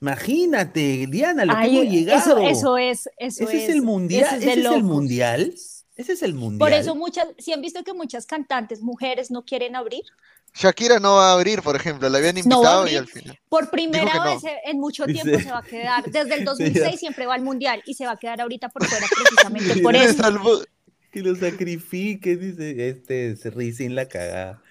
[0.02, 2.40] Imagínate, Diana, lo que hemos llegado.
[2.40, 4.38] Eso, es, eso ¿Ese es, el mundial.
[4.38, 5.54] ¿Ese es, el mundial.
[5.96, 6.58] Ese es el mundial.
[6.58, 10.04] Por eso muchas, si han visto que muchas cantantes, mujeres, no quieren abrir.
[10.54, 13.40] Shakira no va a abrir, por ejemplo, la habían invitado y al final.
[13.48, 16.04] Por primera vez en mucho tiempo se va a quedar.
[16.06, 19.08] Desde el 2006 siempre va al mundial y se va a quedar ahorita por fuera
[19.08, 20.64] precisamente por eso.
[21.12, 23.36] Que lo sacrifique, dice este
[23.74, 24.62] sin la cagada.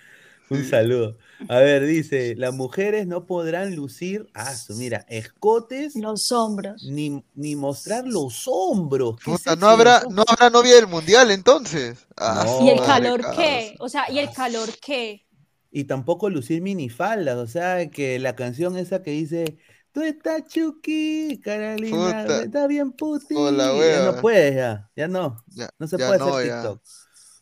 [0.50, 1.16] Un saludo.
[1.48, 5.94] A ver, dice, las mujeres no podrán lucir, ah, mira, escotes.
[5.94, 6.82] Los hombros.
[6.82, 9.16] Ni, ni mostrar los hombros.
[9.58, 12.04] no, habrá, no habrá novia del mundial entonces.
[12.16, 13.76] Ah, ¿Y el calor qué?
[13.78, 15.24] O sea, ¿y el calor qué?
[15.70, 19.58] Y tampoco lucir minifaldas, o sea, que la canción esa que dice,
[19.92, 25.36] tú estás chuki, Carolina, está bien puti, ya no puedes, ya, ya no,
[25.78, 26.82] no se puede hacer TikTok.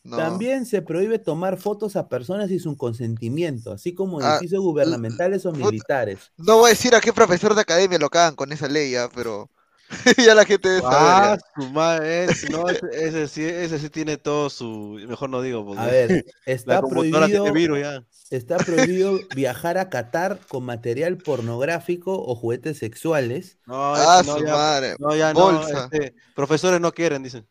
[0.09, 5.45] También se prohíbe tomar fotos a personas sin su consentimiento, así como ah, edificios gubernamentales
[5.45, 6.31] o militares.
[6.37, 9.09] No voy a decir a qué profesor de academia lo cagan con esa ley, ya,
[9.09, 9.49] pero
[10.25, 14.99] ya la gente debe Ah, su madre, no, ese, sí, ese sí tiene todo su.
[15.07, 15.73] Mejor no digo.
[15.77, 23.57] A ver, está prohibido, está prohibido viajar a Qatar con material pornográfico o juguetes sexuales.
[23.65, 24.95] No, ah, su madre.
[24.99, 25.67] No, ya no.
[25.67, 27.47] Este, profesores no quieren, dicen.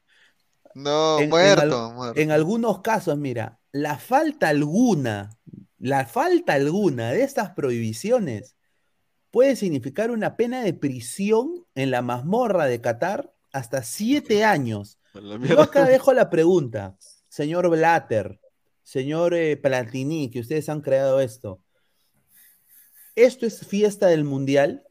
[0.74, 5.30] No, muerto, en algunos casos, mira, la falta alguna,
[5.78, 8.54] la falta alguna de estas prohibiciones
[9.30, 14.98] puede significar una pena de prisión en la mazmorra de Qatar hasta siete años.
[15.48, 16.96] Yo acá dejo la pregunta,
[17.28, 18.40] señor Blatter,
[18.82, 21.60] señor eh, Platini, que ustedes han creado esto.
[23.14, 24.84] esto es fiesta del mundial.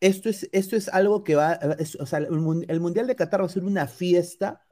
[0.00, 1.60] Esto es, esto es algo que va,
[2.00, 2.26] o sea, el,
[2.68, 4.66] el mundial de Qatar va a ser una fiesta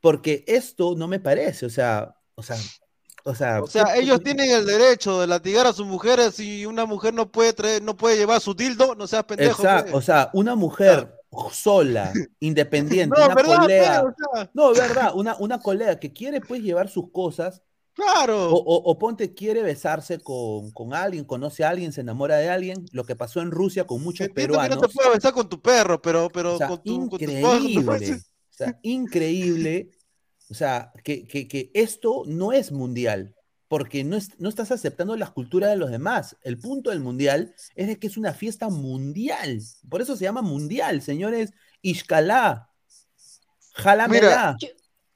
[0.00, 2.56] porque esto no me parece, o sea, o sea,
[3.24, 6.86] o sea, o sea ellos tienen el derecho de latigar a sus mujeres y una
[6.86, 9.62] mujer no puede traer, no puede llevar su tildo, no seas pendejo.
[9.62, 10.02] Exacto, pues.
[10.02, 11.14] o sea, una mujer
[11.52, 14.50] sola, independiente, no, una verdad, colega, o sea...
[14.54, 17.62] no, verdad, una, una colega que quiere pues llevar sus cosas,
[17.98, 18.50] Claro.
[18.50, 22.86] O, o, Ponte quiere besarse con, con, alguien, conoce a alguien, se enamora de alguien,
[22.92, 24.76] lo que pasó en Rusia con muchos Entiendo peruanos.
[24.76, 27.84] que no te puedes besar con tu perro, pero, pero o sea, con, tu, increíble,
[27.84, 28.12] con tu...
[28.12, 28.18] o
[28.50, 29.90] sea, increíble
[30.50, 33.34] o sea, que, que, que, esto no es mundial,
[33.68, 36.36] porque no, es, no estás aceptando las culturas de los demás.
[36.42, 39.60] El punto del mundial es de que es una fiesta mundial.
[39.88, 41.52] Por eso se llama mundial, señores.
[41.82, 42.70] Ishkalá.
[43.74, 44.56] Jalamela.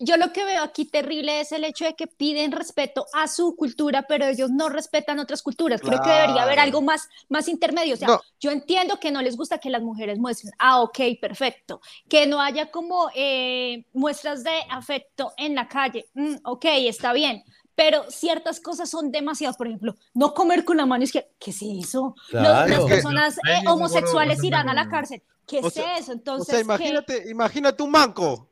[0.03, 3.57] Yo, lo que veo aquí terrible es el hecho de que piden respeto a su
[3.57, 5.81] cultura, pero ellos no respetan otras culturas.
[5.81, 6.05] Creo claro.
[6.05, 7.95] que debería haber algo más, más intermedio.
[7.95, 8.20] O sea, no.
[8.41, 10.53] yo entiendo que no les gusta que las mujeres muestren.
[10.59, 11.81] Ah, ok, perfecto.
[12.09, 16.07] Que no haya como eh, muestras de afecto en la calle.
[16.15, 17.43] Mm, ok, está bien
[17.74, 21.62] pero ciertas cosas son demasiadas, por ejemplo, no comer con la mano izquierda, ¿qué es
[21.62, 22.15] eso?
[22.29, 22.69] Claro.
[22.69, 26.12] Los, las personas eh, homosexuales irán a la cárcel, ¿qué es sea, eso?
[26.12, 27.31] Entonces, o sea, imagínate, ¿qué?
[27.31, 28.52] imagínate un manco.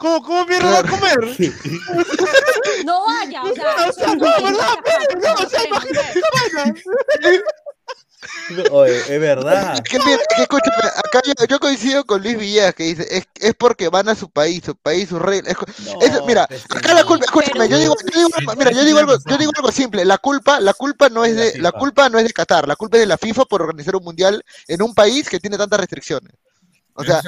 [0.00, 1.18] ¿Cómo, cómo mierda va a comer?
[2.86, 4.78] no vaya, o sea, o sea no, ¿verdad?
[5.22, 6.22] No, o sea, imagínate
[8.70, 9.74] Oye, es verdad.
[9.74, 13.06] Es que, mira, es que escúchame, acá yo, yo, coincido con Luis Villegas que dice,
[13.10, 15.54] es, es porque van a su país, su país, su reglas.
[15.84, 19.16] No, es, mira, acá la culpa, escúchame, yo digo, yo digo, mira, yo digo algo,
[19.26, 22.24] yo digo algo simple, la culpa, la culpa no es de, la culpa no es
[22.24, 25.28] de Qatar, la culpa es de la FIFA por organizar un mundial en un país
[25.28, 26.32] que tiene tantas restricciones.
[26.94, 27.20] O sea,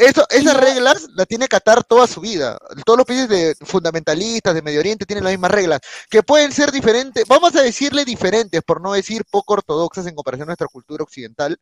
[0.00, 2.58] eso, esas reglas las tiene Qatar toda su vida.
[2.86, 6.72] Todos los países de fundamentalistas de Medio Oriente tienen las mismas reglas, que pueden ser
[6.72, 11.04] diferentes, vamos a decirle diferentes, por no decir poco ortodoxas en comparación a nuestra cultura
[11.04, 11.60] occidental,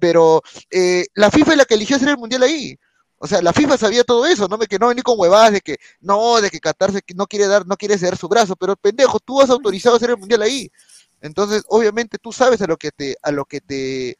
[0.00, 2.76] pero eh, la FIFA es la que eligió hacer el mundial ahí.
[3.18, 5.60] O sea, la FIFA sabía todo eso, no me que no venir con huevadas de
[5.60, 8.74] que no, de que Qatar se, no quiere dar, no quiere ceder su brazo, pero
[8.74, 10.70] pendejo, tú has autorizado hacer el mundial ahí.
[11.20, 14.18] Entonces, obviamente tú sabes a lo que te, a lo que te,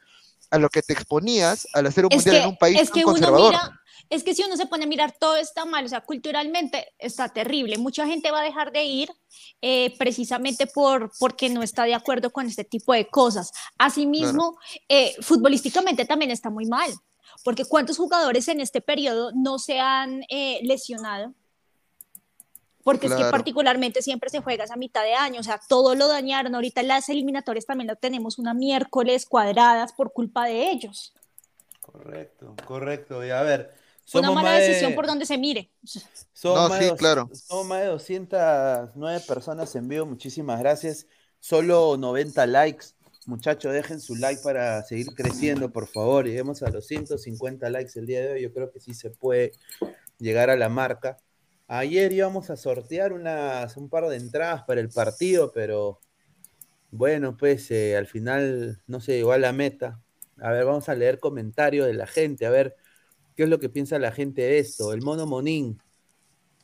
[0.51, 2.91] a lo que te exponías al hacer un es mundial que, en un país es
[2.91, 3.51] que conservador.
[3.51, 6.01] Uno mira, es que si uno se pone a mirar, todo está mal, o sea,
[6.03, 7.79] culturalmente está terrible.
[7.79, 9.11] Mucha gente va a dejar de ir
[9.61, 13.51] eh, precisamente por, porque no está de acuerdo con este tipo de cosas.
[13.79, 14.85] Asimismo, claro.
[14.89, 16.91] eh, futbolísticamente también está muy mal,
[17.45, 21.35] porque ¿cuántos jugadores en este periodo no se han eh, lesionado?
[22.87, 23.21] Porque claro.
[23.21, 26.55] es que particularmente siempre se juega a mitad de año, o sea, todo lo dañaron,
[26.55, 31.13] ahorita las eliminatorias también lo tenemos una miércoles cuadradas por culpa de ellos.
[31.81, 33.75] Correcto, correcto, y a ver.
[34.05, 34.95] Somos una mala decisión de...
[34.95, 35.69] por donde se mire.
[36.33, 37.29] Somos, no, más sí, claro.
[37.33, 41.09] somos más de 209 personas en vivo, muchísimas gracias.
[41.41, 42.87] Solo 90 likes.
[43.27, 46.25] Muchachos, dejen su like para seguir creciendo, por favor.
[46.25, 48.43] Lleguemos a los 150 likes el día de hoy.
[48.43, 49.51] Yo creo que sí se puede
[50.19, 51.19] llegar a la marca.
[51.69, 56.01] Ayer íbamos a sortear unas, un par de entradas para el partido, pero
[56.91, 60.01] bueno, pues eh, al final no se llegó a la meta.
[60.39, 62.77] A ver, vamos a leer comentarios de la gente, a ver
[63.35, 64.93] qué es lo que piensa la gente de esto.
[64.93, 65.83] El mono Monín,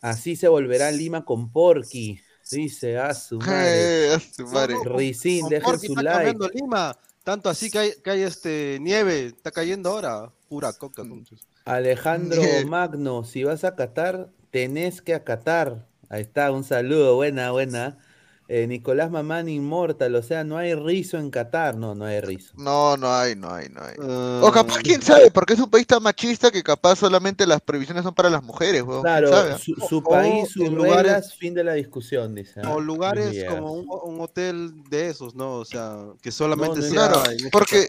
[0.00, 2.20] así se volverá Lima con Porky.
[2.50, 4.06] Dice, a su madre.
[4.06, 4.76] Eh, a su madre.
[4.84, 6.16] Ricín, dejen su está like.
[6.16, 6.98] cambiando Lima.
[7.24, 10.32] Tanto así que hay, que hay este nieve, está cayendo ahora.
[10.48, 11.02] Pura coca.
[11.64, 15.84] Alejandro Magno, si vas a Qatar, tenés que acatar.
[16.08, 17.98] Ahí está, un saludo, buena, buena.
[18.48, 21.74] Eh, Nicolás Mamán Inmortal, o sea, no hay rizo en Qatar.
[21.76, 22.52] No, no hay rizo.
[22.58, 23.94] No, no hay, no hay, no hay.
[23.96, 27.62] Uh, O capaz, quién sabe, porque es un país tan machista que capaz solamente las
[27.62, 29.00] previsiones son para las mujeres, weón.
[29.02, 29.58] Claro, ¿quién sabe?
[29.58, 32.60] su, su O- país, sus reglas, lugares- fin de la discusión, dice.
[32.62, 32.74] ¿ah?
[32.74, 35.54] O lugares como un, un hotel de esos, ¿no?
[35.54, 37.08] O sea, que solamente No, no, sea.
[37.08, 37.22] claro,
[37.52, 37.88] porque-.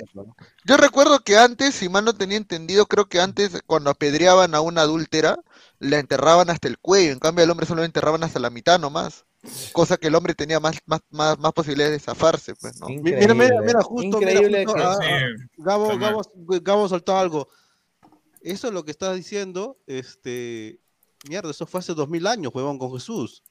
[0.64, 4.61] Yo recuerdo que antes, si mal no tenía entendido, creo que antes cuando apedreaban a
[4.61, 5.38] una adúltera,
[5.84, 8.80] la enterraban hasta el cuello, en cambio al hombre solo lo enterraban hasta la mitad
[8.80, 9.26] nomás.
[9.73, 12.88] Cosa que el hombre tenía más, más, más, más posibilidades de zafarse, pues, ¿no?
[12.88, 15.19] Mi- Mira, mira, mira, justo, mira, justo, que- ah, ah,
[15.57, 15.97] Gabo.
[15.97, 16.22] Gabo,
[16.61, 17.49] Gabo soltó algo.
[18.41, 20.80] Eso es lo que estás diciendo, este,
[21.27, 23.43] mierda, eso fue hace dos mil años, huevón, con Jesús.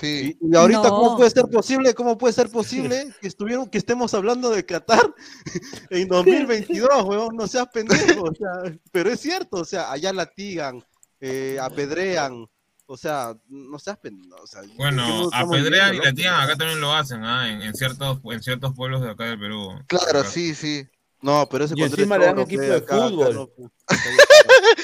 [0.00, 0.36] Sí.
[0.40, 0.88] Y, y ahorita, No.
[0.90, 1.94] ¿cómo puede ser posible?
[1.94, 5.14] ¿Cómo puede ser posible que estuvieron, que estemos hablando de Qatar
[5.90, 7.36] en 2022, huevón?
[7.36, 10.82] No seas pendejo, o sea, pero es cierto, o sea, allá latigan,
[11.26, 12.46] eh, apedrean,
[12.86, 16.44] o sea, no seas pendejo, o sea, ¿qué Bueno, apedrean y viviendo, latigan, loco?
[16.44, 17.50] acá también lo hacen, ¿ah?
[17.50, 19.70] en, en ciertos, en ciertos pueblos de acá del Perú.
[19.86, 20.30] Claro, Acá.
[20.30, 20.84] sí, sí.
[21.22, 23.34] No, pero ese Y encima es le dan equipo de acá- acá fútbol.
[23.34, 23.70] no, pu-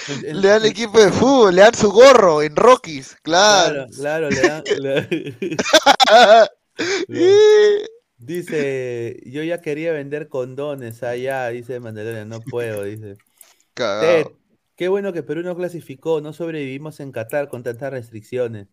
[0.08, 3.86] En- en- Le dan equipo de fútbol, le dan su gorro en Rockies, claro.
[3.94, 4.62] Claro, claro, le dan.
[4.78, 5.56] le- Y-
[8.22, 13.16] Dice, yo ya quería vender condones allá, dice Mandalorian, no puedo, dice.
[13.74, 14.26] Ted,
[14.80, 18.66] qué bueno que Perú no clasificó, no sobrevivimos en Qatar con tantas restricciones.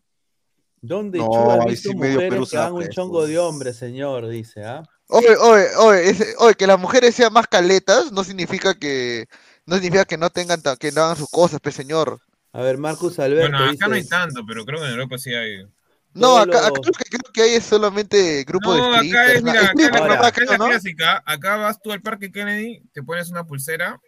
[0.80, 4.26] ¿Dónde No, ahí visto sí medio mujeres Perú que hagan un chongo de hombres, señor?
[4.26, 4.82] Dice, ¿ah?
[5.08, 9.26] Oye, oye, oye, ese- oye, que las mujeres sean más caletas no significa que
[9.66, 12.18] no significa que no tengan que no hagan sus cosas, pues señor.
[12.54, 15.18] A ver, Marcus Alberto Bueno, acá dice, no hay tanto, pero creo que en Europa
[15.18, 15.66] sí hay.
[16.14, 19.36] No, acá, acá lo que creo que hay es solamente grupo de No, acá strippers,
[19.36, 21.22] es, mira, acá, acá es la creo, clásica.
[21.26, 24.00] Acá vas tú al Parque Kennedy, te pones una pulsera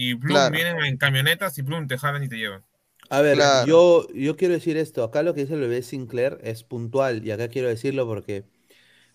[0.00, 0.54] y Plum Claro.
[0.54, 2.64] vienen en camionetas y Plum te jalan y te llevan.
[3.10, 3.66] A ver, Claro.
[3.66, 5.02] yo, yo quiero decir esto.
[5.02, 8.44] Acá lo que dice el bebé Sinclair es puntual y acá quiero decirlo porque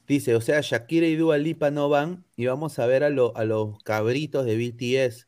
[0.08, 3.36] dice, o sea, Shakira y Dua Lipa no van y vamos a ver a, lo-
[3.38, 5.26] a los cabritos de BTS.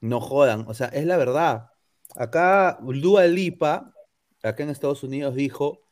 [0.00, 1.68] No jodan, o sea, es la verdad.
[2.16, 3.94] Acá Dua Lipa,
[4.42, 5.82] acá en Estados Unidos, dijo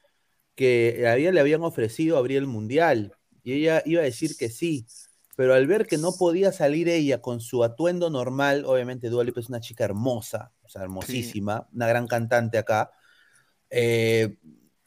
[0.55, 4.51] que a ella le habían ofrecido abrir el mundial y ella iba a decir que
[4.51, 4.87] sí,
[5.37, 9.41] pero al ver que no podía salir ella con su atuendo normal, obviamente Dua Lipa
[9.41, 12.91] es una chica hermosa, o sea, hermosísima, una gran cantante acá,
[13.71, 14.37] eh,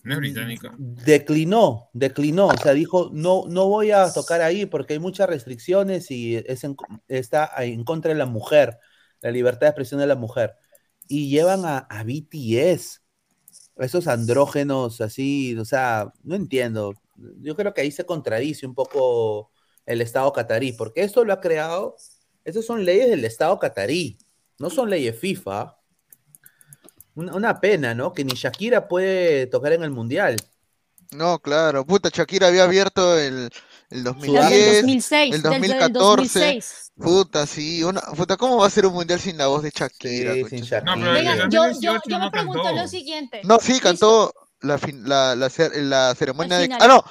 [0.04, 0.74] No es británica.
[0.78, 6.12] declinó, declinó, o sea, dijo, no, no voy a tocar ahí porque hay muchas restricciones
[6.12, 6.76] y es en-
[7.08, 8.78] está en contra de la mujer,
[9.22, 10.56] la libertad de expresión de la mujer.
[11.08, 13.00] Y llevan a, a BTS,
[13.78, 16.94] esos andrógenos así, o sea, no entiendo.
[17.42, 19.52] Yo creo que ahí se contradice un poco
[19.86, 21.96] el Estado catarí, porque esto lo ha creado,
[22.44, 24.18] esas son leyes del Estado catarí,
[24.60, 25.78] no son leyes FIFA.
[27.16, 28.14] Una, una pena, ¿no?
[28.14, 30.36] Que ni Shakira puede tocar en el Mundial.
[31.12, 33.50] No, claro, puta, Shakira había abierto el,
[33.90, 36.40] el Desde 2010, el 2006, el desde el 2014.
[36.40, 36.92] 2006.
[36.98, 40.34] Puta, sí, una, puta, ¿cómo va a ser un mundial sin la voz de Shakira?
[40.34, 40.86] Sí, sin su madre?
[40.86, 42.82] No, pero Venga, el yo, 2018 yo, yo me pregunto cantó.
[42.82, 43.42] lo siguiente.
[43.44, 44.34] No, sí, cantó
[44.66, 46.70] la, fin- la, la, la ceremonia de...
[46.80, 47.04] Ah, no,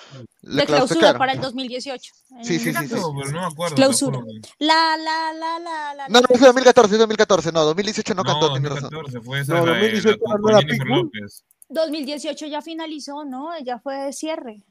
[0.42, 2.12] la de clausura para el 2018.
[2.42, 2.72] Sí, sí, sí, sí.
[2.74, 3.76] Cantó, no me acuerdo.
[3.76, 4.18] Clausura.
[4.58, 6.08] La, la, la, la, la.
[6.08, 8.90] No, no, es 2014, es 2014, no, 2018 no cantó, No, razón.
[8.90, 11.02] 2014 fue esa No, la de- 2018 la- no con era Jennifer Pitbull.
[11.14, 11.44] López.
[11.70, 13.50] 2018 ya finalizó, ¿no?
[13.64, 14.62] Ya fue de cierre.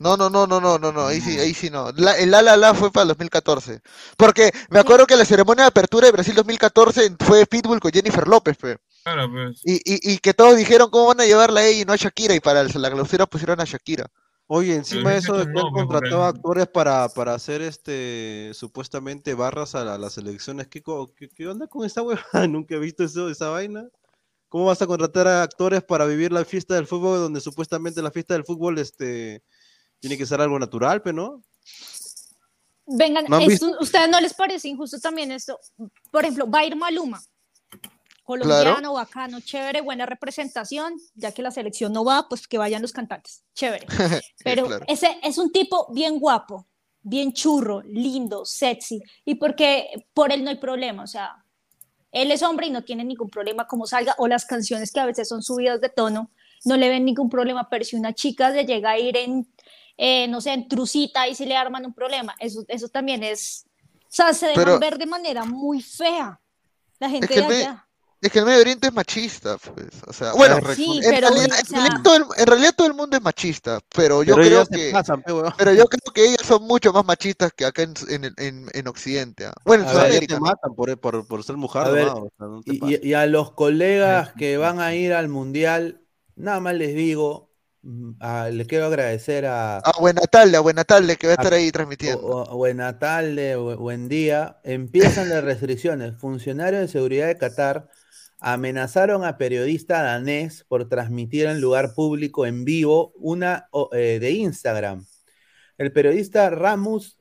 [0.00, 1.92] No, no, no, no, no, no, no, ahí sí, ahí sí no.
[1.92, 3.82] La, el La La La fue para el 2014.
[4.16, 8.26] Porque me acuerdo que la ceremonia de apertura de Brasil 2014 fue Pitbull con Jennifer
[8.26, 8.78] López, pe.
[9.04, 9.60] Claro, pues.
[9.64, 11.96] Y, y, y que todos dijeron cómo van a llevarla a ella y no a
[11.96, 14.06] Shakira, y para la clausura pusieron a Shakira.
[14.46, 15.70] Oye, encima de eso han no,
[16.02, 16.22] ahí.
[16.24, 20.66] actores para, para hacer este supuestamente barras a la- las elecciones.
[20.66, 20.82] ¿Qué,
[21.16, 22.24] qué, qué onda con esa huevada?
[22.48, 23.88] Nunca he visto eso, esa vaina.
[24.48, 28.10] ¿Cómo vas a contratar a actores para vivir la fiesta del fútbol donde supuestamente la
[28.10, 29.44] fiesta del fútbol este,
[30.00, 31.42] tiene que ser algo natural, pero no?
[32.86, 33.76] Vengan, ¿No esto-?
[33.80, 35.58] ¿ustedes no les parece injusto también esto?
[36.10, 37.22] Por ejemplo, va a ir Maluma,
[38.24, 42.92] colombiano, bacano, chévere, buena representación, ya que la selección no va, pues que vayan los
[42.92, 43.86] cantantes, chévere.
[44.44, 44.84] Pero Claro.
[44.88, 46.66] ese es un tipo bien guapo,
[47.02, 51.44] bien churro, lindo, sexy, y porque por él no hay problema, o sea,
[52.10, 55.06] él es hombre y no tiene ningún problema como salga, o las canciones que a
[55.06, 56.30] veces son subidas de tono,
[56.64, 59.48] no le ven ningún problema, pero si una chica se llega a ir en,
[60.02, 63.66] eh, no sé, en trucita y si le arman un problema, eso, eso también es,
[64.04, 66.40] o sea, se dejan Pero- ver de manera muy fea
[66.98, 67.86] la gente que de el me- allá.
[68.22, 69.88] Es que el Medio Oriente es machista, pues.
[70.06, 72.74] O sea, bueno, Sí, en, pero, realidad, o en sea- realidad todo el, en realidad
[72.76, 74.90] todo el mundo es machista, pero yo Pero creo que...
[74.92, 75.54] pasan, pe, huevón.
[75.56, 78.88] Pero yo creo que ellos son mucho más machistas que acá en, en, en, en
[78.88, 79.46] Occidente.
[79.46, 79.54] ¿ah?
[79.64, 80.34] Bueno, en A ver, Ellas Sudamérica.
[80.34, 83.24] te matan por, por, por ser mujer, A ver, o sea, no Y, y- a
[83.26, 86.02] los colegas que van a ir al mundial,
[86.36, 87.49] nada más les digo,
[88.20, 91.52] ah, le quiero agradecer a, A buena tarde, a buena tarde que va a estar
[91.54, 92.20] ahí o- transmitiendo.
[92.26, 94.58] o- buena tarde, bu- buen día.
[94.64, 96.16] Empiezan las restricciones.
[96.16, 97.88] Funcionarios de seguridad de Qatar
[98.38, 104.30] amenazaron a periodista danés por transmitir en lugar público en vivo una o- eh, de
[104.30, 105.04] Instagram.
[105.78, 107.18] El periodista Ramos,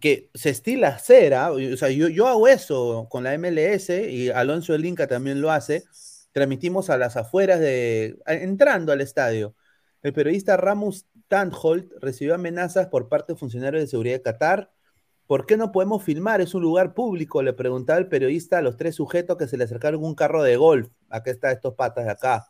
[0.00, 4.72] que se estila cera, o sea, yo, yo hago eso con la MLS y Alonso
[4.72, 5.84] del Inca también lo hace.
[6.32, 9.54] Transmitimos a las afueras de, entrando al estadio.
[10.06, 14.70] El periodista Ramos Tantholt recibió amenazas por parte de funcionarios de seguridad de Qatar.
[15.26, 16.40] ¿Por qué no podemos filmar?
[16.40, 19.64] Es un lugar público, le preguntaba el periodista a los tres sujetos que se le
[19.64, 20.92] acercaron un carro de golf.
[21.10, 22.46] Acá está estos patas de acá.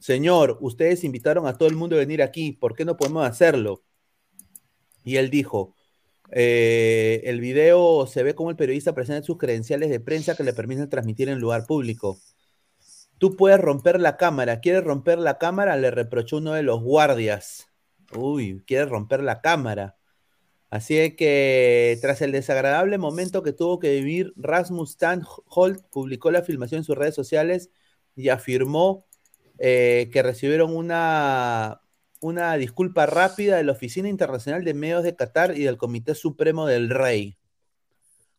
[0.00, 3.82] Señor, ustedes invitaron a todo el mundo a venir aquí, ¿por qué no podemos hacerlo?
[5.04, 5.74] Y él dijo,
[6.30, 10.54] eh, el video se ve como el periodista presenta sus credenciales de prensa que le
[10.54, 12.18] permiten transmitir en lugar público.
[13.18, 14.60] Tú puedes romper la cámara.
[14.60, 15.76] ¿Quieres romper la cámara?
[15.76, 17.68] Le reprochó uno de los guardias.
[18.16, 19.96] Uy, quiere romper la cámara.
[20.70, 26.80] Así que tras el desagradable momento que tuvo que vivir, Rasmus Tandholt publicó la filmación
[26.80, 27.70] en sus redes sociales
[28.14, 29.06] y afirmó
[29.58, 31.80] eh, que recibieron una,
[32.20, 36.66] una disculpa rápida de la Oficina Internacional de Medios de Qatar y del Comité Supremo
[36.66, 37.38] del Rey.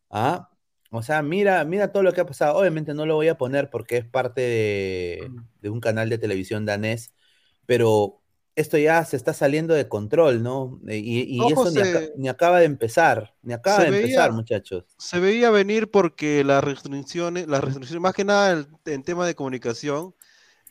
[0.09, 0.49] ¿Ah?
[0.91, 2.57] O sea, mira, mira todo lo que ha pasado.
[2.57, 6.65] Obviamente no lo voy a poner porque es parte de, de un canal de televisión
[6.65, 7.13] danés,
[7.65, 8.19] pero
[8.59, 10.81] esto ya se está saliendo de control, ¿no?
[10.87, 11.71] Eh, y, eso
[12.17, 14.83] ni, acaba de empezar, ni acaba de empezar, muchachos.
[14.97, 20.13] Se veía venir porque las restricciones, las restricciones, más que nada en, tema de comunicación,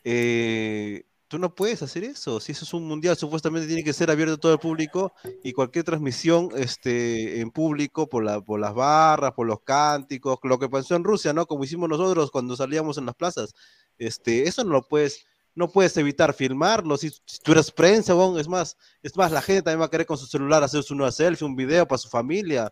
[0.03, 2.39] eh, tú no puedes hacer eso.
[2.39, 5.53] Si eso es un mundial, supuestamente tiene que ser abierto a todo el público y
[5.53, 10.67] cualquier transmisión este, en público por, la, por las barras, por los cánticos, lo que
[10.67, 11.45] pasó en Rusia, ¿no?
[11.45, 13.53] Como hicimos nosotros cuando salíamos en las plazas.
[13.97, 15.25] Este, eso no lo puedes
[15.55, 16.97] no puedes evitar filmarlo.
[16.97, 17.11] Si,
[17.43, 20.25] tú eres prensa, es más, es más, la gente también va a querer con su
[20.25, 22.71] celular hacer una selfie, un video para su familia.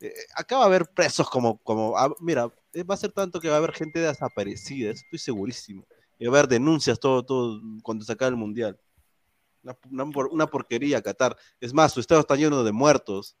[0.00, 3.40] Eh, acá va a haber presos como, como ah, mira, eh, va a ser tanto
[3.40, 5.86] que va a haber gente desaparecida, estoy segurísimo.
[6.18, 8.78] Y va a haber denuncias todo, todo cuando se acabe el mundial.
[10.30, 11.36] Una, porquería, Qatar.
[11.60, 13.36] Es más, su estado está lleno de muertos.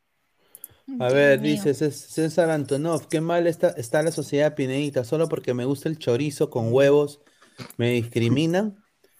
[1.00, 5.64] A ver, dice César Antonov, qué mal está, está la sociedad pineita, solo porque me
[5.64, 7.20] gusta el chorizo con huevos
[7.76, 8.76] ¿Me discriminan?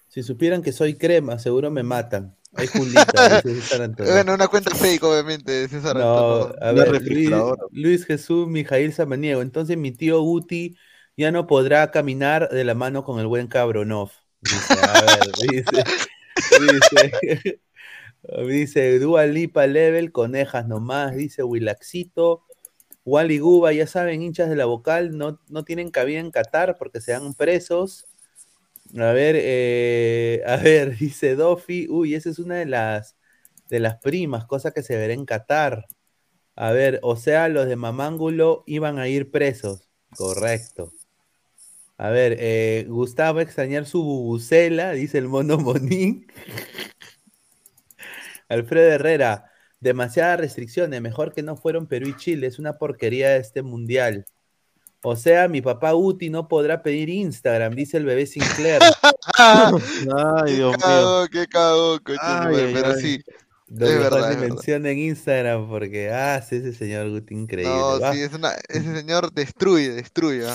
[0.07, 2.35] Si supieran que soy crema, seguro me matan.
[2.53, 3.41] Hay Julita,
[3.97, 7.01] Bueno, una cuenta fake, obviamente, César no, a ver,
[7.71, 9.41] Luis, Jesús Mijail Samaniego.
[9.41, 10.75] Entonces mi tío Guti
[11.17, 14.11] ya no podrá caminar de la mano con el buen Cabronov.
[14.41, 15.83] Dice, a ver, dice,
[17.01, 17.61] dice,
[18.47, 22.43] dice Dua Lipa Level, conejas nomás, dice Wilaxito.
[23.03, 27.01] Wally Guba, ya saben, hinchas de la vocal, no, no tienen cabida en Qatar porque
[27.01, 28.05] se dan presos.
[28.95, 31.87] A ver, eh, a ver, dice Dofi.
[31.89, 33.15] Uy, esa es una de las,
[33.69, 35.85] de las primas, cosa que se verá en Qatar.
[36.55, 39.87] A ver, o sea, los de Mamángulo iban a ir presos.
[40.15, 40.91] Correcto.
[41.97, 46.27] A ver, eh, Gustavo extrañar su bubucela, dice el mono Monín.
[48.49, 53.63] Alfredo Herrera, demasiadas restricciones, mejor que no fueron Perú y Chile, es una porquería este
[53.63, 54.25] mundial.
[55.03, 58.81] O sea, mi papá Uti no podrá pedir Instagram, dice el bebé Sinclair.
[59.37, 61.27] ay, Dios mío.
[61.31, 63.23] Qué cagó, pero sí.
[63.69, 67.75] No es verdad, en Instagram porque, ah, sí, ese señor Guti increíble.
[67.75, 70.45] No, sí, es una, ese señor destruye, destruye.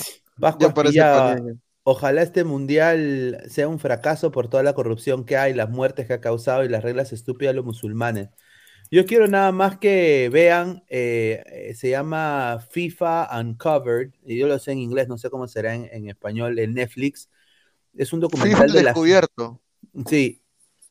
[1.85, 6.14] Ojalá este mundial sea un fracaso por toda la corrupción que hay, las muertes que
[6.14, 8.28] ha causado y las reglas estúpidas de los musulmanes.
[8.93, 14.59] Yo quiero nada más que vean, eh, eh, se llama FIFA Uncovered, y yo lo
[14.59, 17.31] sé en inglés, no sé cómo será en, español, en Netflix.
[17.97, 19.62] Es un documental de descubierto.
[20.06, 20.43] Sí,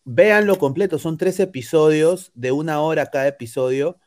[0.03, 3.99] véanlo completo, son tres episodios de una hora cada episodio.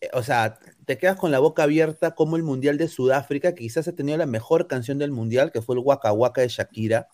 [0.00, 3.88] Eh, o sea, te quedas con la boca abierta como el Mundial de Sudáfrica, quizás
[3.88, 7.08] ha tenido la mejor canción del Mundial, que fue el Waka Waka de Shakira.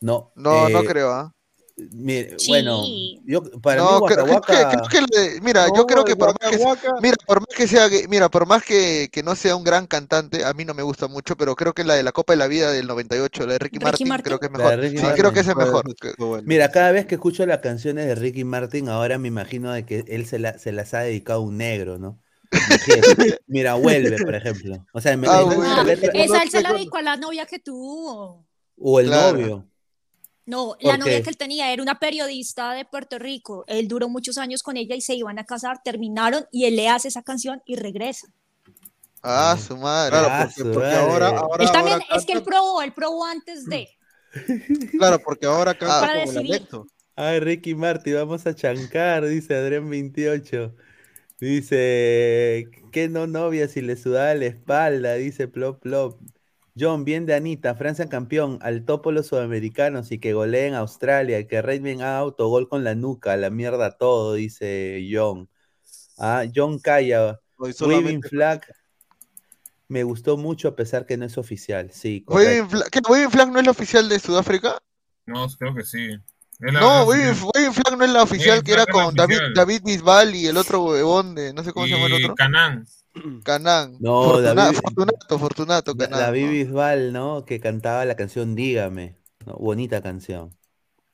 [0.00, 1.34] No, no, no creo, ¿ah?
[2.48, 2.84] Bueno,
[3.24, 3.90] yo para mí
[5.42, 6.58] mira, yo creo que por más que,
[7.00, 10.44] mira, por más que sea, mira, por más que, que, no sea un gran cantante,
[10.44, 12.46] a mí no me gusta mucho, pero creo que la de la Copa de la
[12.46, 14.80] Vida del 98, la de Ricky, Martin, creo que es mejor.
[14.90, 15.84] Sí, creo que es mejor.
[16.44, 20.04] Mira, cada vez que escucho las canciones de Ricky Martin, ahora me imagino de que
[20.08, 22.20] él se, la, se las ha dedicado a un negro, ¿no?
[23.46, 24.84] Mira, vuelve, por ejemplo.
[24.92, 25.84] O sea, ah,
[26.14, 28.44] esa él se la dedicó a la novia que tuvo.
[28.78, 29.66] O el novio.
[30.44, 33.64] No, la novia que él tenía era una periodista de Puerto Rico.
[33.68, 36.88] Él duró muchos años con ella y se iban a casar, terminaron y él le
[36.88, 38.26] hace esa canción y regresa.
[39.22, 40.10] Ah, su madre.
[40.10, 43.88] Claro, ah, porque, ahora, ahora, él también, es que él probó, él probó antes de.
[44.98, 46.66] Claro, porque ahora canta para decidir.
[47.14, 50.74] Ay, Ricky Marty, vamos a chancar, dice Adrián 28.
[51.42, 55.14] Dice, ¿qué no novia si le sudaba la espalda?
[55.14, 56.20] Dice Plop Plop.
[56.78, 61.60] John, bien de Anita, Francia campeón, al topo los sudamericanos y que goleen Australia, que
[61.60, 65.50] Redman haga autogol con la nuca, la mierda todo, dice John.
[66.16, 68.62] Ah, John Calla, Waving Flag,
[69.88, 72.24] me gustó mucho a pesar que no es oficial, sí.
[72.28, 74.78] ¿Waving Flag, no es la oficial de Sudáfrica?
[75.26, 76.08] No, creo que sí.
[76.70, 80.56] No, Waving, Flag no es la oficial que era con David, David Bisbal y el
[80.56, 82.34] otro huevón de, no sé cómo se llama el otro.
[82.36, 82.86] Canán.
[83.44, 83.96] Canán.
[84.00, 86.20] No, David, Fortunato, Fortunato, Canán.
[86.20, 87.44] David Bisbal, ¿no?
[87.44, 89.16] Que cantaba la canción Dígame.
[89.44, 90.56] Bonita canción.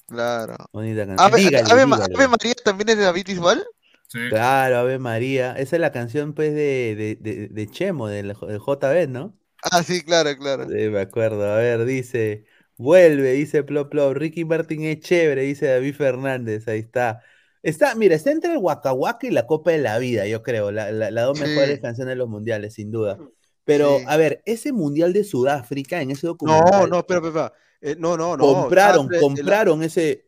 [0.06, 0.56] Claro.
[0.72, 1.66] Bonita canción.
[1.70, 3.64] Ave, María también es de David Bisbal.
[4.08, 4.18] Sí.
[4.30, 5.52] Claro, Ave María.
[5.52, 9.38] Esa es la canción, pues, de, de, de, Chemo, del, JB, ¿no?
[9.62, 10.68] Ah, sí, claro, claro.
[10.68, 11.50] Sí, me acuerdo.
[11.50, 12.44] A ver, dice.
[12.78, 14.14] Vuelve, dice Plop Plop.
[14.14, 16.66] Ricky Martin es chévere, dice David Fernández.
[16.68, 17.20] Ahí está.
[17.60, 20.70] Está, mira, está entre el Waka Waka y la Copa de la Vida, yo creo.
[20.70, 23.18] Las la, dos mejores canciones de los mundiales, sin duda.
[23.64, 26.70] Pero, a ver, ese mundial de Sudáfrica en ese documental.
[26.70, 27.52] No, no, espera, espera.
[27.80, 28.44] Eh, no, no, no.
[28.44, 30.26] Compraron, compraron ese,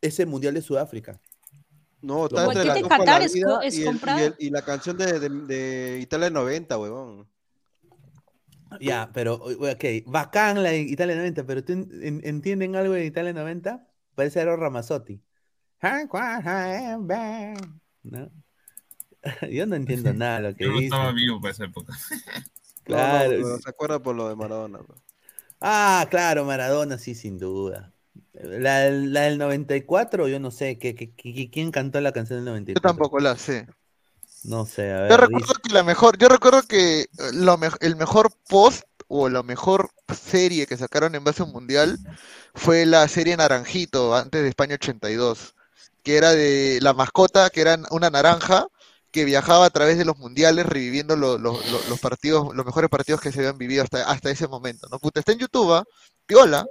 [0.00, 1.20] ese mundial de Sudáfrica.
[2.00, 4.96] No, está entre la Copa la vida es, y, el, y, el, y, la canción
[4.96, 7.28] de, de, de Italia 90, huevón.
[8.78, 13.88] Ya, pero, ok, bacán la Italia 90, pero ¿tú entienden algo de Italia 90?
[14.14, 15.22] Parece Ero Ramazzotti.
[18.02, 18.30] ¿No?
[19.50, 20.84] Yo no entiendo nada de lo que Yo dice.
[20.84, 21.92] estaba vivo para esa época.
[22.84, 23.38] claro.
[23.38, 24.78] No, no, se acuerda por lo de Maradona.
[24.78, 24.96] Bro.
[25.60, 27.92] Ah, claro, Maradona, sí, sin duda.
[28.32, 32.46] La, la del 94, yo no sé, ¿qué, qué, qué, quién cantó la canción del
[32.46, 32.80] 94?
[32.80, 33.66] Yo tampoco la sé.
[34.44, 35.10] No sé, a ver.
[35.10, 35.60] Yo recuerdo dice...
[35.62, 40.66] que la mejor, yo recuerdo que lo me, el mejor post o la mejor serie
[40.66, 41.98] que sacaron en base a un mundial
[42.54, 45.54] fue la serie Naranjito, antes de España 82,
[46.02, 48.66] que era de la mascota, que era una naranja,
[49.10, 52.88] que viajaba a través de los mundiales reviviendo lo, lo, lo, los partidos, los mejores
[52.88, 54.98] partidos que se habían vivido hasta, hasta ese momento, ¿no?
[55.00, 55.82] Puta, está en YouTube, ¿eh?
[56.26, 56.64] piola,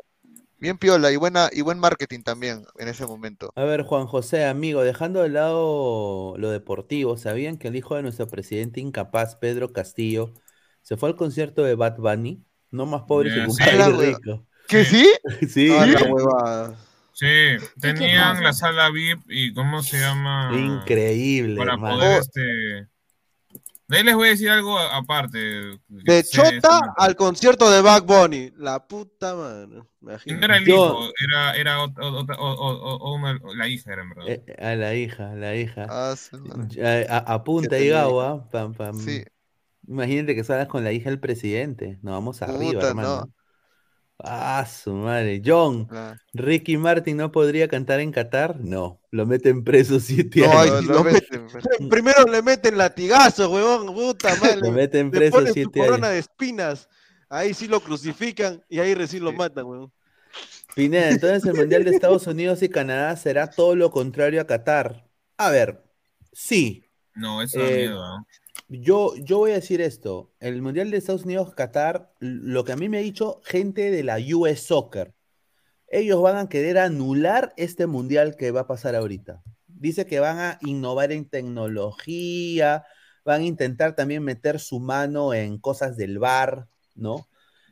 [0.60, 3.54] bien piola y buena y buen marketing también en ese momento.
[3.56, 8.04] A ver, Juan José, amigo, dejando de lado lo deportivo, ¿sabían que el hijo de
[8.04, 10.34] nuestro presidente incapaz, Pedro Castillo,
[10.82, 12.46] se fue al concierto de Bad Bunny?
[12.72, 13.66] No más pobre Yeah, que un sí.
[13.98, 14.48] rico.
[14.68, 15.06] ¿Que sí?
[15.50, 16.78] Sí, Ah, la huevada.
[17.12, 17.26] Sí,
[17.82, 20.98] tenían la sala VIP y ¿cómo se llama?
[21.08, 21.84] increíble, Para hermano.
[21.84, 22.90] poder, este...
[23.90, 25.38] De ahí les voy a decir algo a- aparte.
[25.88, 26.90] De Sí, Chota sí.
[26.98, 28.54] al concierto de Bad Bunny.
[28.58, 29.68] La puta madre.
[29.68, 30.46] No Imagínate.
[30.46, 34.28] era el Yo- hijo, era, era o- o- o- una- la hija, era en verdad.
[34.30, 35.88] Eh, a la hija, la hija.
[35.90, 36.38] Ah, sí.
[36.70, 38.48] Ya, a- apunta tenía Gawa.
[38.52, 38.98] Pam, pam.
[39.00, 39.24] Sí.
[39.88, 41.98] Imagínate que salgas con la hija del presidente.
[42.04, 43.16] Nos vamos arriba, Puta, hermano.
[43.26, 43.34] no.
[44.22, 45.42] Ah, su madre.
[45.46, 45.88] John,
[46.34, 48.60] Ricky Martin no podría cantar en Qatar.
[48.60, 50.76] No, lo meten preso siete No, años.
[50.82, 53.94] ay, lo lo meten, pero- Primero le meten latigazo, huevón.
[53.94, 54.58] Puta madre.
[54.62, 56.14] Lo meten Le preso ponen su siete corona años.
[56.14, 56.90] de espinas.
[57.30, 59.92] Ahí sí lo crucifican y ahí recién lo matan, huevón.
[60.76, 65.06] Pineda, entonces el Mundial de Estados Unidos y Canadá será todo lo contrario a Qatar.
[65.38, 65.84] A ver,
[66.32, 66.84] sí.
[67.16, 68.04] No, eso da Eh, miedo.
[68.70, 70.32] Yo, yo voy a decir esto.
[70.40, 74.04] El Mundial de Estados Unidos, Qatar, lo que a mí me ha dicho gente de
[74.04, 75.16] la US Soccer,
[75.88, 79.44] ellos van a querer anular este Mundial que va a pasar ahorita.
[79.68, 82.86] Dice que van a innovar en tecnología,
[83.26, 87.28] van a intentar también meter su mano en cosas del bar, ¿no?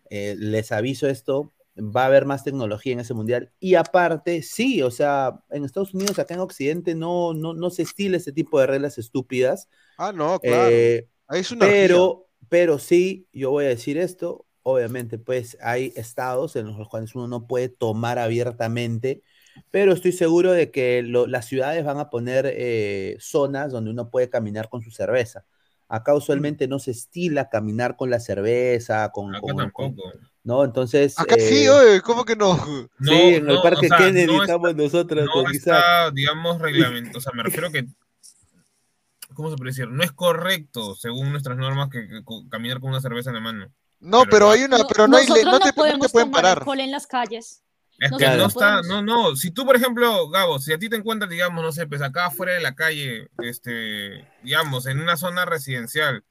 [0.10, 3.52] Eh, les aviso esto, va a haber más tecnología en ese Mundial.
[3.60, 7.84] Y aparte, sí, o sea, en Estados Unidos, acá en Occidente, no, no, no se
[7.84, 9.70] estila ese tipo de reglas estúpidas.
[9.98, 10.72] Ah, no, claro.
[10.82, 16.56] Eh, es una pero, pero sí, yo voy a decir esto, obviamente, pues hay estados
[16.56, 19.24] en los cuales uno no puede tomar abiertamente,
[19.72, 24.10] pero estoy seguro de que lo- las ciudades van a poner eh, zonas donde uno
[24.12, 25.46] puede caminar con su cerveza.
[25.90, 30.12] Acá usualmente no se estila caminar con la cerveza, con, Acá con- con- tampoco.
[30.44, 30.64] ¿no?
[30.66, 32.58] Entonces, Acá sí, eh, oye, ¿cómo que no?
[33.02, 36.12] sí, No, en el no, Parque o sea, Kennedy no estamos nosotros No con está,
[36.12, 37.18] digamos, reglamento.
[37.18, 37.86] O sea, me refiero que.
[39.38, 39.88] ¿Cómo se puede decir?
[39.88, 42.08] No es correcto, según nuestras normas, que,
[42.50, 43.72] caminar con una cerveza en la mano.
[44.00, 46.42] No, Pero hay una, No- pero no hay no te, no te podemos pueden tomar
[46.42, 46.58] parar.
[46.58, 47.62] alcohol en las calles.
[48.00, 48.38] Es que Claro.
[48.42, 49.36] no está, no, no.
[49.36, 52.26] Si tú, por ejemplo, Gabo, si a ti te encuentras, digamos, no sé, pues acá
[52.26, 56.24] afuera de la calle, este, digamos, en una zona residencial,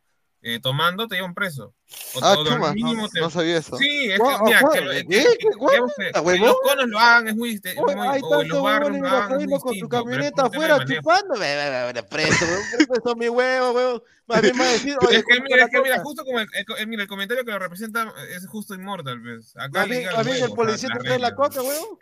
[0.55, 1.75] eh, tomando, te llevan preso.
[2.15, 3.77] O, Ah, chuma, no, mínimo te- no sabía eso.
[3.77, 5.07] Sí, es que, mira, guau, que, lo- ¿qué?
[5.07, 5.37] que- ¿Qué?
[5.39, 6.47] que- digamos que- ¿Qué, que huevón?
[6.49, 8.91] los conos lo hagan, es muy, es Oye, muy- hay o en los tantos barrios
[8.91, 11.35] huevones lo hagan, es muy jodiendo con su camioneta afuera chupando.
[12.09, 12.47] Preso,
[12.89, 14.03] preso mi huevo.
[14.27, 16.65] Más bien a decir, oye, Es que mira, es que mira, justo como el, el-
[16.79, 19.57] el- mira, el comentario que lo representa es justo inmortal, pues.
[19.57, 21.99] Acá más bien el policía te trae la coca, huevón.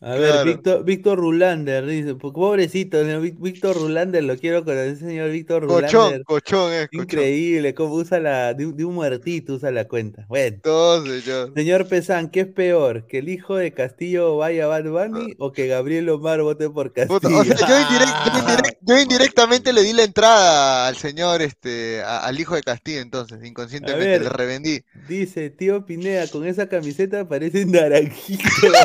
[0.00, 0.46] A ver.
[0.46, 6.24] Víctor, Víctor Rulander dice, po- pobrecito, Víctor Rulander, lo quiero conocer, señor Víctor Rulander.
[6.24, 7.02] cochón, es cochón.
[7.02, 10.24] Increíble, cómo usa la, de, un- de un muertito usa la cuenta.
[10.28, 11.52] Bueno, Todo, señor.
[11.54, 13.06] señor Pesán, ¿qué es peor?
[13.06, 16.92] ¿Que el hijo de Castillo vaya a Bad Bunny o que Gabriel Omar vote por
[16.94, 17.20] Castillo?
[17.20, 21.42] Puta, o sea, yo, indirect- yo indirect- yo indirectamente le di la entrada al señor,
[21.42, 24.22] este, a- al hijo de Castillo, entonces, inconscientemente, ver.
[24.22, 24.80] le revendí.
[25.08, 28.44] Dice, tío Pineda, con esa camiseta parece naranjito.
[28.72, 28.84] la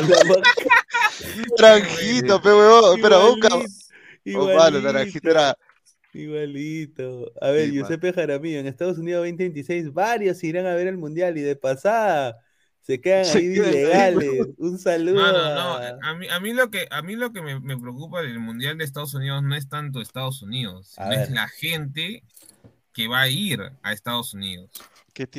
[1.36, 1.54] boca.
[1.56, 3.48] Tranquito, pe huevón, espera, busca.
[4.24, 5.56] Igualito, Oh, malo, naranjito era.
[6.12, 7.32] Igualito.
[7.40, 7.74] A ver, Sí, man.
[7.80, 12.36] Giuseppe Jaramillo, en Estados Unidos 2026, varios irán a ver el Mundial y de pasada
[12.80, 14.28] se quedan Se ahí ilegales.
[14.58, 15.98] Un saludo Mano, no, a...
[16.02, 18.78] a mí, a mí lo que, a mí lo que me, me preocupa del Mundial
[18.78, 22.24] de Estados Unidos no es tanto Estados Unidos, A sino es la gente
[22.92, 24.70] que va a ir a Estados Unidos.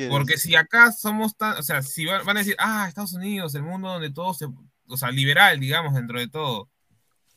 [0.08, 3.54] Porque si acá somos tan, o sea, si van, van a decir, ah, Estados Unidos,
[3.54, 4.46] el mundo donde todo se,
[4.88, 6.68] o sea, liberal, digamos, dentro de todo,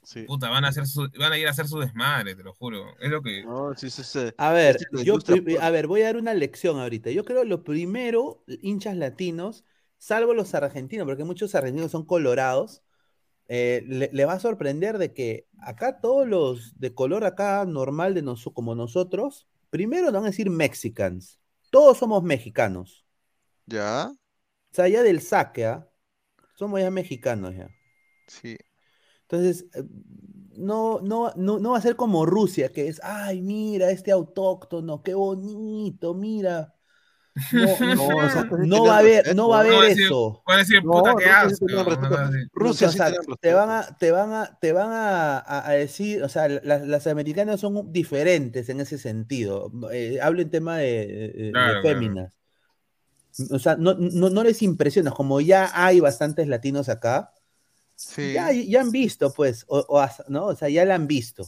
[0.06, 0.22] Sí.
[0.24, 2.96] puta, van a hacer su, van a ir a hacer su desmadre, te lo juro.
[3.00, 4.20] Es lo que, No, sí, sí, sí.
[4.38, 5.18] A ver, yo,
[5.60, 7.10] a ver, voy a dar una lección ahorita.
[7.10, 9.66] Yo creo lo primero, hinchas latinos,
[9.98, 12.84] salvo los argentinos, porque muchos argentinos son colorados,
[13.48, 18.22] eh, le, va a sorprender de que acá todos los de color acá normal de
[18.22, 21.40] nosotros, como nosotros, primero van a decir mexicans.
[21.72, 23.06] Todos somos mexicanos.
[23.66, 24.12] ¿Ya?
[24.12, 25.90] O sea, ya del saque, ¿ah?
[26.56, 27.70] Somos ya mexicanos ya.
[28.28, 28.58] Sí.
[29.24, 29.84] Entonces, eh,
[30.58, 35.04] no, no, no, no va a ser como Rusia, que es, ay, mira, este autóctono,
[35.04, 36.72] qué bonito, mira.
[37.52, 40.42] No, no, va a haber, no va a haber eso.
[40.50, 41.26] Va a decir, puta, que
[42.54, 42.90] Rusia,
[43.42, 47.92] te van a, te van a, te van a, decir, o sea, las, americanas son
[47.92, 49.70] diferentes en ese sentido.
[49.92, 51.52] Eh, hablo en tema de,
[51.84, 52.34] féminas.
[53.52, 57.34] O sea, no, no, no les impresiona, como ya hay bastantes latinos acá,
[58.18, 60.48] ya, ya han visto, pues, o, ¿no?
[60.48, 61.46] O sea, ya la han visto.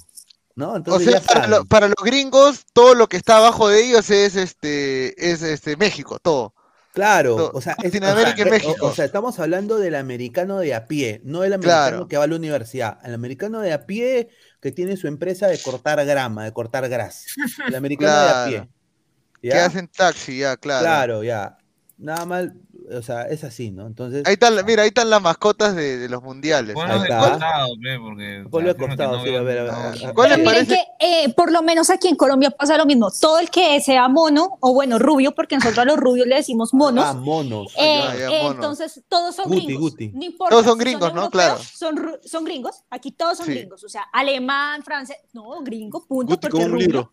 [0.56, 0.76] ¿no?
[0.76, 4.36] Entonces, o sea, para, para, los gringos, todo lo que está abajo de ellos es
[4.36, 6.54] este, es este México, todo.
[6.98, 8.88] Claro, o sea, Latinoamérica y México.
[8.88, 12.28] O, sea, estamos hablando del americano de a pie, no del americano que va a
[12.28, 12.98] la universidad.
[13.04, 17.22] El americano de a pie que tiene su empresa de cortar grama, de cortar grasa.
[17.68, 18.70] El americano de a pie.
[19.44, 19.52] ¿ya?
[19.52, 20.82] Que hacen taxi, ya, claro.
[20.84, 21.60] Claro, ya.
[22.00, 22.54] Nada mal,
[22.96, 23.88] o sea, es así, ¿no?
[23.88, 24.24] Entonces.
[24.28, 26.76] Ahí están, mira, ahí están las mascotas de, de los mundiales.
[26.76, 27.70] Ponlo de costado,
[28.00, 28.46] porque.
[28.52, 30.14] Ponlo de costado, sí, a ver, a ver.
[30.14, 30.76] ¿Cuál les parece?
[31.00, 33.10] Que, eh, por lo menos aquí en Colombia pasa lo mismo.
[33.10, 36.72] Todo el que sea mono, o bueno, rubio, porque nosotros a los rubios le decimos
[36.72, 37.04] monos.
[37.04, 37.74] Ah, monos.
[37.76, 39.96] Eh, eh, entonces, todos son gringos.
[40.14, 40.52] No importa.
[40.52, 41.32] Todos son gringos, ¿no?
[41.32, 41.58] Claro.
[41.58, 42.84] Son, son gringos.
[42.92, 43.84] Aquí todos son gringos.
[43.84, 45.18] O sea, alemán, francés.
[45.34, 46.40] No, gringo, punto.
[46.40, 47.12] porque es rubio.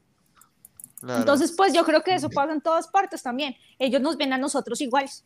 [1.09, 3.57] Entonces, pues yo creo que eso pasa en todas partes también.
[3.79, 5.25] Ellos nos ven a nosotros iguales.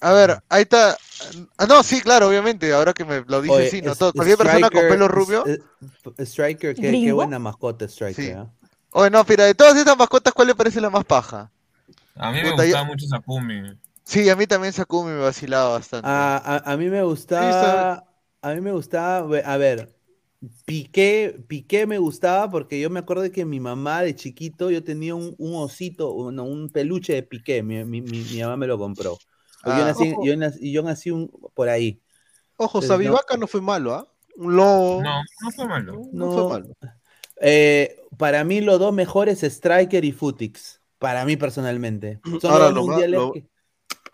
[0.00, 0.96] A ver, ahí está.
[1.56, 2.72] Ah, no, sí, claro, obviamente.
[2.72, 3.94] Ahora que me lo dice, sí, no.
[3.94, 5.44] Todo, cualquier persona con pelo rubio.
[6.18, 8.24] Striker, qué, buena mascota, Striker.
[8.24, 8.30] Sí.
[8.30, 8.44] ¿eh?
[8.90, 11.50] Oye, no, mira, de todas estas mascotas, ¿cuál le parece la más paja?
[12.16, 13.78] A mí me gustaba mucho Sakumi.
[14.04, 16.08] Sí, a mí también Sakumi me vacilaba bastante.
[16.08, 18.04] A, a, mí me gustaba.
[18.42, 19.38] a mí me gustaba.
[19.44, 19.94] A ver,
[20.64, 24.84] Piqué, Piqué me gustaba porque yo me acuerdo de que mi mamá de chiquito, yo
[24.84, 29.18] tenía un, un osito, un peluche de Piqué, mi, mi, mi mamá me lo compró.
[29.64, 32.00] Ah, yo, nací, yo, nací, yo, nací, un, por ahí.
[32.56, 34.12] Ojo, Sabivaca no, fue malo, ¿ah?
[34.36, 35.02] Un lobo.
[35.02, 36.02] No, no fue malo.
[36.12, 36.76] No, fue malo.
[37.40, 40.80] Eh, para mí, los dos mejores, Striker y Futix.
[40.98, 42.20] Para mí, personalmente.
[42.40, 43.44] Son, ahora, los, dos mundiales que,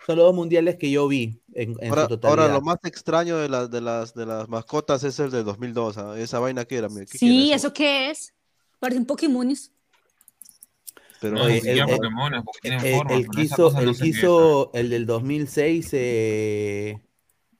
[0.06, 2.44] son los dos mundiales que yo vi en, en ahora, su totalidad.
[2.44, 5.98] Ahora, lo más extraño de, las de, las, de las mascotas es el de 2002.
[5.98, 6.18] ¿ah?
[6.18, 6.88] Esa vaina que era.
[6.88, 8.34] ¿qué sí, ¿eso qué es?
[8.78, 9.54] Parece un Pokémon.
[11.20, 11.78] Pero el, el,
[13.10, 17.00] el, quiso, el, quiso el del 2006, eh,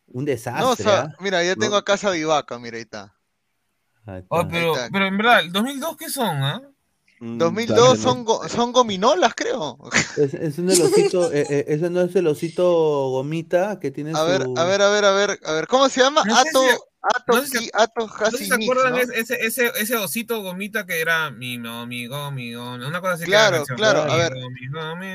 [0.08, 0.84] un desastre.
[0.84, 1.14] No, ¿ah?
[1.20, 3.14] Mira, ya tengo a casa Vivaca, mira, ahí está.
[4.28, 6.42] Oh, pero, pero en verdad, ¿el 2002 qué son?
[6.42, 6.73] ah?
[7.24, 9.78] 2002 mm, son, go, son gominolas, creo.
[10.16, 14.18] Es, es un osito, eh, eh, ese no es el osito gomita que tiene a
[14.18, 14.26] su...
[14.26, 16.22] ver, a ver, a ver, a ver, a ver, ¿cómo se llama?
[16.24, 16.68] No Ato, si,
[17.02, 18.98] Ato, no si, Ato ¿no se acuerdan ¿no?
[18.98, 23.14] ese, ese, ese osito gomita que era mi no, mi go, mi go, una cosa
[23.14, 24.32] así Claro, que claro, a ver.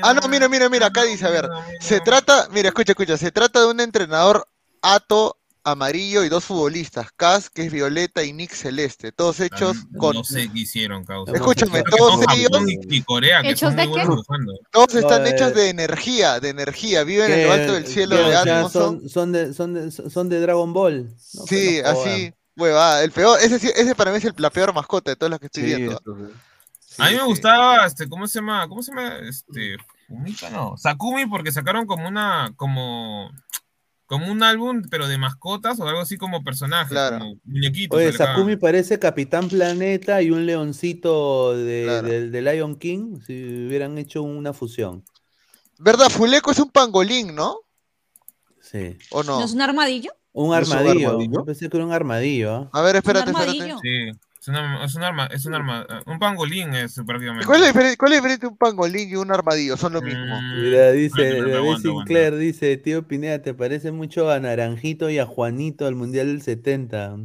[0.02, 1.48] ah, no, mira, mira, mira, acá dice, a ver,
[1.80, 4.46] se trata, mira, escucha, escucha, se trata de un entrenador
[4.82, 10.16] Ato amarillo y dos futbolistas, Cas, que es violeta, y Nick celeste, todos hechos con...
[10.16, 11.32] No sé qué hicieron, causa.
[11.32, 12.50] Escúchame, todos ellos...
[12.88, 14.26] Y Corea, que ¿Hechos son de buenos.
[14.70, 18.72] Todos están hechos de energía, de energía, viven en lo alto del cielo de Atmos.
[18.72, 21.14] Son, son, de, son, de, son de Dragon Ball.
[21.34, 25.10] No, sí, así, hueva, el peor, ese, ese para mí es el, la peor mascota
[25.10, 26.00] de todas las que estoy sí, viendo.
[26.78, 28.68] Sí, a mí me gustaba, este, ¿cómo se llama?
[28.68, 29.16] ¿Cómo se llama?
[29.28, 29.76] Este,
[30.50, 30.76] no.
[30.76, 33.30] Sakumi porque sacaron como una, como
[34.10, 37.20] como un álbum, pero de mascotas o algo así como personajes, claro.
[37.20, 37.96] como muñequitos.
[37.96, 42.08] Oye, Sakumi parece Capitán Planeta y un leoncito de, claro.
[42.08, 45.04] de, de, Lion King, si hubieran hecho una fusión.
[45.78, 46.08] ¿Verdad?
[46.10, 47.60] Fuleco es un pangolín, ¿no?
[48.60, 48.98] Sí.
[49.12, 49.38] ¿O no?
[49.38, 50.10] ¿No es un armadillo?
[50.32, 50.90] Un armadillo.
[50.90, 51.32] ¿Es un armadillo?
[51.32, 52.62] Yo pensé que era un armadillo.
[52.62, 52.68] ¿eh?
[52.72, 53.76] A ver, espérate, espérate.
[53.80, 54.10] Sí.
[54.40, 57.44] Es, una, es un arma, es un arma, un pangolín es prácticamente.
[57.44, 59.76] ¿Cuál es, la ¿Cuál es diferente un pangolín y un armadillo?
[59.76, 60.40] Son lo mismo.
[60.40, 65.26] Mm, Mira, dice, David Sinclair dice, tío Pineda, te parece mucho a Naranjito y a
[65.26, 67.16] Juanito al Mundial del 70.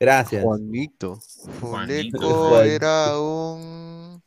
[0.00, 0.42] Gracias.
[0.42, 1.20] Juanito.
[1.60, 4.20] Fuleco era un...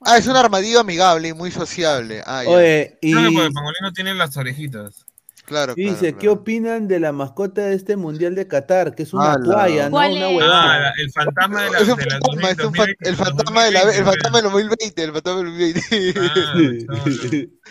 [0.00, 2.22] Ah, es un armadillo amigable y muy sociable.
[2.24, 2.42] Ah.
[2.46, 3.12] Oye, y...
[3.12, 5.04] Claro, porque el pangolín no tiene las orejitas.
[5.50, 8.94] Claro, Dice, claro, ¿qué opinan de la mascota de este Mundial de Qatar?
[8.94, 9.96] Que es una toalla, ¿no?
[9.96, 10.90] Una huevada.
[10.90, 13.16] Ah, el fantasma de la, es un de la fantasma, 2000, es un 2020, el
[13.16, 16.86] fantasma de la, el fantasma del 2020, el fantasma del 2020.
[16.88, 17.02] Ah,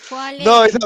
[0.09, 0.45] ¿Cuál es?
[0.45, 0.77] No, esa,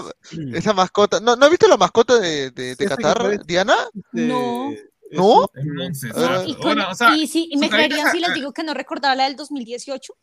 [0.55, 1.19] esa mascota.
[1.19, 3.75] ¿No, ¿No has visto la mascota de, de, de Qatar, Diana?
[4.11, 4.69] No.
[5.13, 5.49] ¿No?
[5.55, 6.11] Entonces,
[6.45, 8.75] y, con, bueno, o sea, y, sí, y me creerían si les digo que no
[8.75, 10.13] recordaba la del 2018.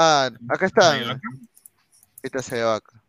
[0.00, 1.20] Ah, acá está.
[2.22, 3.02] Esta se va acá.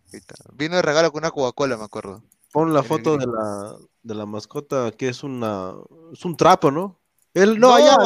[0.54, 2.22] Vino de regalo con una Coca-Cola, me acuerdo.
[2.54, 5.74] Pon la foto de la, de la mascota que es una
[6.14, 7.00] es un trapo, ¿no?
[7.34, 7.98] Él no, allá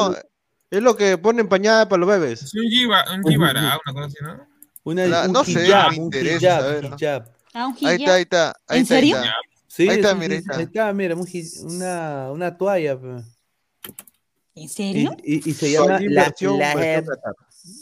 [0.72, 2.44] es lo que pone empañada para los bebés.
[2.44, 4.48] Es un jiba, un jibara, una cosa así, ¿no?
[4.84, 6.96] Una, La- un no sé, hijab, me un hijab, saber, ¿no?
[6.96, 7.30] hijab.
[7.54, 8.00] Ah, un Ahí hijab.
[8.00, 8.48] está, ahí está.
[8.68, 9.16] Ahí ¿En está, ahí serio?
[9.18, 9.34] está.
[9.68, 10.58] Sí, Ahí está, mira, ahí hij- está.
[10.58, 12.98] ahí está, mira, un hij- una, una toalla.
[14.56, 15.16] ¿En serio?
[15.24, 17.36] y, y se llama la, la heb, Qatar.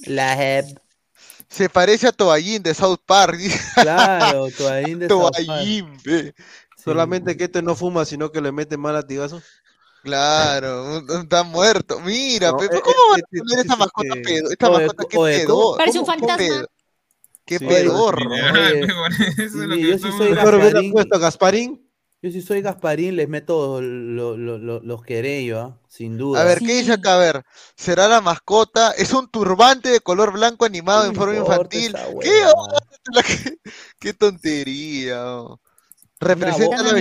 [0.07, 0.65] la heb.
[1.55, 3.39] Se parece a Toallín de South Park.
[3.75, 5.65] Claro, toallín de South Park.
[6.03, 6.33] Sí.
[6.83, 9.41] Solamente que este no fuma, sino que le mete mal latigazo.
[10.03, 11.99] Claro, está muerto.
[12.01, 14.51] Mira, No, pe- eh, ¿cómo eh, van a poner esta eh, mascota pedo?
[14.51, 15.77] Esta oye, mascota oye, ¿cómo- pedo.
[15.77, 16.55] Parece un ¿Cómo- cómo fantasma.
[16.55, 16.67] pedo?
[17.45, 18.29] Qué Sí, pedorro.
[18.31, 20.91] Oye, Oye, por eso es lo sí, que yo sí soy Gasparín.
[20.91, 21.84] puesto Gasparín.
[22.25, 25.77] Yo si soy Gasparín, les meto lo- lo- lo- los querellos, ¿ah?
[25.87, 26.41] sin duda.
[26.41, 26.77] A ver, ¿qué Sí.
[26.77, 27.13] dice acá?
[27.13, 27.43] A ver,
[27.75, 28.93] ¿será la mascota?
[28.93, 31.95] Es un turbante de color blanco animado No en forma infantil.
[32.19, 32.31] ¿Qué,
[33.99, 35.37] qué tontería.
[35.39, 35.59] oh.
[36.19, 36.93] Representa la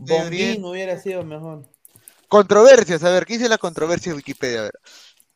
[0.00, 1.68] Bombín hubiera sido mejor.
[2.26, 4.58] Controversias, a ver, ¿qué dice la controversia de Wikipedia?
[4.58, 4.80] A ver.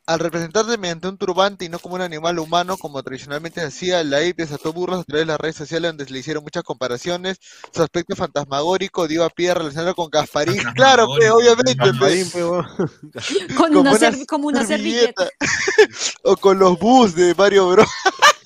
[0.04, 4.02] Al representarse mediante un turbante y no como un animal humano, como tradicionalmente se hacía,
[4.02, 6.64] la IP desató burlas a través de las redes sociales donde se le hicieron muchas
[6.64, 7.38] comparaciones.
[7.72, 10.56] Su aspecto fantasmagórico dio a pie a relacionarlo con Gasparín.
[10.74, 11.88] Claro, pe, Fantasmagórico, obviamente, pe.
[11.90, 13.54] Gasparín, pe.
[13.54, 15.28] Con como una, una serv- como una servilleta.
[16.24, 17.86] o con los bus de Mario Bros.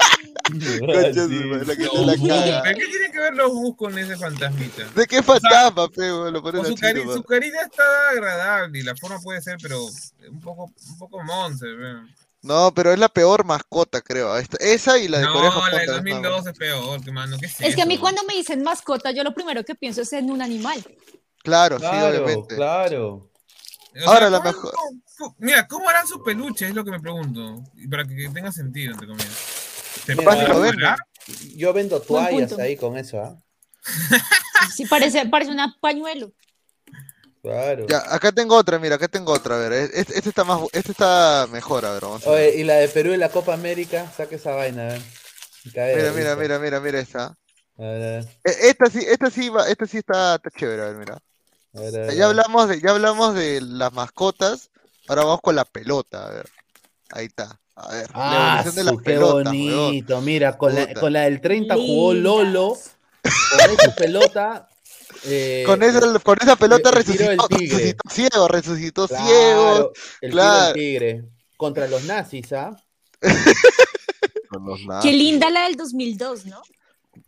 [0.47, 0.81] Su sí.
[0.81, 2.63] la que te la bus, caga.
[2.63, 4.85] ¿pero ¿Qué tiene que ver los bus con ese fantasmita?
[4.95, 6.03] ¿De qué fantasma, pe?
[6.13, 6.33] weón?
[6.33, 9.85] Lo ponen O su, cari- su carita está agradable y la forma puede ser, pero
[9.85, 11.67] un poco, un poco monce.
[12.43, 14.37] No, pero es la peor mascota, creo.
[14.37, 16.05] Esta- Esa y la de No, Corea la de Japón.
[16.05, 19.11] 2002 es peor, que mano, ¿qué es Es que a mí cuando me dicen mascota,
[19.11, 20.85] yo lo primero que pienso es en un animal.
[21.43, 22.55] Claro, sí, obviamente.
[22.57, 23.31] claro.
[24.05, 24.75] O Ahora, la ¿cómo- mejor-
[25.39, 26.69] mira, ¿cómo harán sus peluches?
[26.69, 27.63] Es lo que me pregunto.
[27.77, 29.56] Y para que, que tenga sentido, entre comillas.
[30.05, 30.81] ¿Se Mira, lo venden.
[30.81, 30.99] volar?
[31.57, 33.37] Yo vendo toallas ahí con eso, ¿ah?
[34.75, 36.33] Sí, parece, parece una pañuelo.
[37.43, 37.87] Claro.
[37.89, 39.55] Ya, acá tengo otra, mira, acá tengo otra.
[39.57, 42.49] A ver, este, este está más, este está mejor, a ver, vamos a ver.
[42.49, 45.03] Oye, y la de Perú y la Copa América, saca esa vaina, a ver.
[45.73, 47.25] Cae, Mira, mira, mira, mira, mira esta.
[47.79, 50.83] A ver, a ver, E- Esta sí, esta sí va, esta sí está, está chévere,
[50.83, 51.15] a ver, mira.
[51.75, 54.71] a ver, a ver, Ya hablamos de, ya hablamos de las mascotas,
[55.07, 56.49] ahora vamos con la pelota, a ver.
[57.11, 57.61] Ahí está.
[57.77, 60.21] A ver, la Ah, de las qué pelotas, bonito.
[60.23, 61.01] Mira, con la, Puta.
[61.01, 62.15] con la del 30 jugó.
[62.15, 62.77] Lolo.
[63.23, 64.69] Con esa pelota.
[65.25, 67.77] eh, Con esa, con esa pelota el resucitó, tigre.
[67.77, 69.93] resucitó ciego, resucitó claro, ciego.
[70.23, 70.75] el claro.
[70.75, 71.25] tigre.
[71.57, 72.71] Contra los nazis, ¿ah?
[75.03, 76.63] Qué linda la del 2002, ¿no?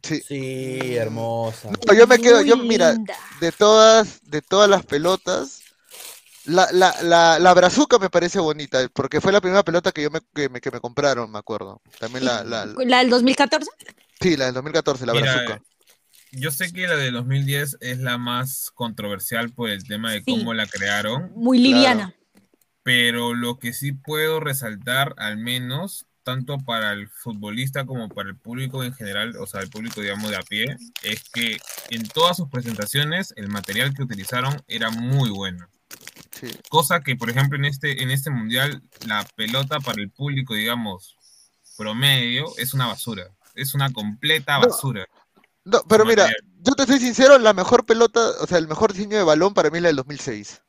[0.02, 0.20] Sí.
[0.26, 1.70] Sí, hermosa.
[1.86, 2.94] No, yo me quedo, yo, mira,
[3.40, 5.60] de todas, de todas las pelotas,
[6.48, 10.10] la, la, la, la brazuca me parece bonita, porque fue la primera pelota que yo
[10.10, 11.80] me, que me, que me compraron, me acuerdo.
[11.98, 13.70] También la, la, la- ¿La del 2014?
[14.20, 15.62] sí, la del 2014, la Mira, brazuca.
[16.32, 20.32] Yo sé que la de 2010 es la más controversial por el tema de Sí.
[20.32, 22.14] cómo la crearon, Muy liviana.
[22.82, 28.36] pero lo que sí puedo resaltar, al menos, tanto para el futbolista como para el
[28.36, 31.58] público en general, o sea, el público, digamos, de a pie, es que
[31.90, 35.66] en todas sus presentaciones el material que utilizaron era muy bueno.
[36.38, 36.48] Sí.
[36.68, 41.16] Cosa que, por ejemplo, en este, en este mundial, la pelota para el público, digamos,
[41.76, 43.28] promedio, es una basura.
[43.54, 45.06] Es una completa basura.
[45.64, 46.44] No, pero mira, material.
[46.60, 49.70] yo te soy sincero, la mejor pelota, o sea, el mejor diseño de balón para
[49.70, 50.62] mí es la del 2006.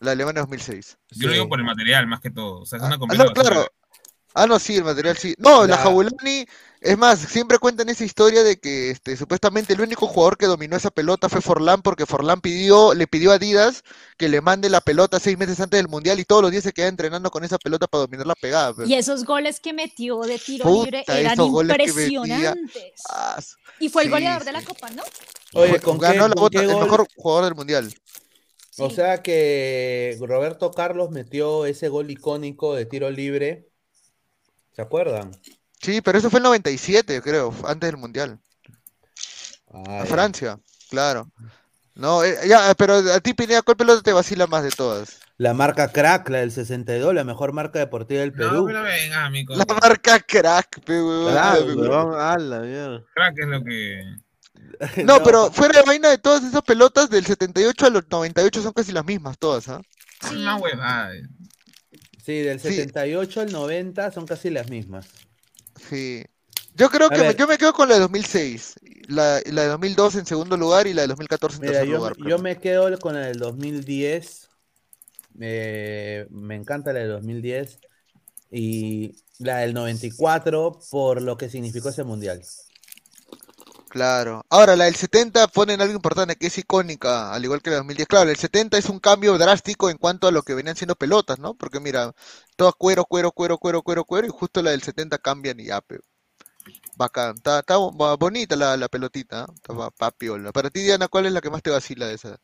[0.00, 0.98] La Alemania 2006.
[1.12, 2.60] Yo lo digo por el material, más que todo.
[2.62, 3.48] O sea, es una Ah, completa no, basura.
[3.54, 3.68] claro.
[4.34, 5.34] Ah, no, sí, el material sí.
[5.38, 6.46] No, la La- Jabulani,
[6.90, 10.76] es más, siempre cuentan esa historia de que este, supuestamente el único jugador que dominó
[10.76, 13.82] esa pelota fue Forlán, porque Forlán pidió, le pidió a Adidas
[14.16, 16.72] que le mande la pelota seis meses antes del Mundial y todos los días se
[16.72, 18.86] queda entrenando con esa pelota para dominar la pegada.
[18.86, 22.92] Y esos goles que metió de tiro Puta, libre eran impresionantes.
[23.10, 23.38] Ah,
[23.80, 24.62] Y fue el Sí, goleador de la.
[24.62, 25.02] Copa, ¿no?
[25.54, 27.94] Oye, fue- ¿con qué, ganó la con bota- qué el mejor jugador del Mundial.
[28.78, 33.68] O sea que Roberto Carlos metió ese gol icónico de tiro libre.
[34.72, 35.30] ¿Se acuerdan?
[35.80, 38.38] Sí, pero eso fue el 97, creo, antes del Mundial.
[39.72, 40.06] Ah, A.
[40.06, 40.58] Francia,
[40.90, 41.30] claro.
[41.94, 45.18] No, eh, ya, pero a ti, Pineda, ¿cuál pelota te vacila más de todas?
[45.38, 48.64] La marca Crack, la del 62, la mejor marca deportiva del No, Perú.
[48.66, 49.54] pero venga, amigo.
[49.54, 51.32] La marca crack, pe, huevón.
[51.32, 53.02] Claro, La- Huevón, a la mierda.
[53.14, 54.00] Crack es lo que.
[55.04, 58.92] No, pero fuera de vaina de todas esas pelotas, del 78 al 98 son casi
[58.92, 59.80] las mismas todas, ¿ah?
[60.22, 61.10] Es una huevada.
[62.24, 62.68] Sí, del Sí.
[62.74, 65.06] 78 al 90 son casi las mismas.
[65.88, 66.24] Sí.
[66.74, 68.74] Yo creo A que me- yo me quedo con la de 2006,
[69.08, 71.96] la, la de 2002 en segundo lugar y la de 2014 en Mira, tercer yo,
[71.96, 72.16] lugar.
[72.18, 74.48] yo me quedo con la del 2010.
[75.40, 77.78] eh, me encanta la del 2010.
[78.50, 82.42] Y la del 94 por lo que significó ese mundial.
[83.88, 84.44] Claro.
[84.50, 88.08] Ahora, la del 70 ponen algo importante que es icónica, al igual que la 2010.
[88.08, 91.38] Claro, el 70 es un cambio drástico en cuanto a lo que venían siendo pelotas,
[91.38, 91.54] ¿no?
[91.54, 92.12] Porque mira,
[92.56, 95.80] todo cuero, cuero, cuero, cuero, cuero, cuero, y justo la del 70 cambian y ya,
[95.80, 96.00] pe.
[96.96, 97.36] Bacán.
[97.36, 99.52] Está, está bonita la, pelotita, ¿eh?
[99.54, 100.52] está papiola.
[100.52, 102.40] Para ti, Diana, ¿cuál es la que más te vacila de esa?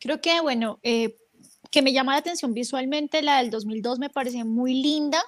[0.00, 1.16] Creo que, bueno, eh,
[1.70, 5.22] que me llama la atención visualmente, la del 2002 me parece muy linda,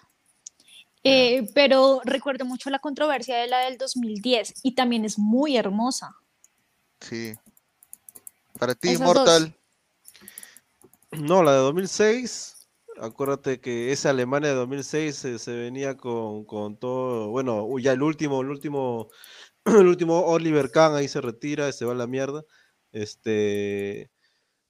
[1.08, 6.16] eh, pero recuerdo mucho la controversia de la del 2010 y también es muy hermosa.
[7.00, 7.34] Sí.
[8.58, 9.56] Para ti, Mortal.
[11.12, 12.68] No, la de 2006,
[13.00, 18.40] acuérdate que esa Alemania de 2006 se, venía con, con, todo, bueno, ya el último,
[18.40, 19.08] el último,
[19.64, 22.42] el último Oliver Kahn ahí se retira, se va a la mierda.
[22.90, 24.10] Este,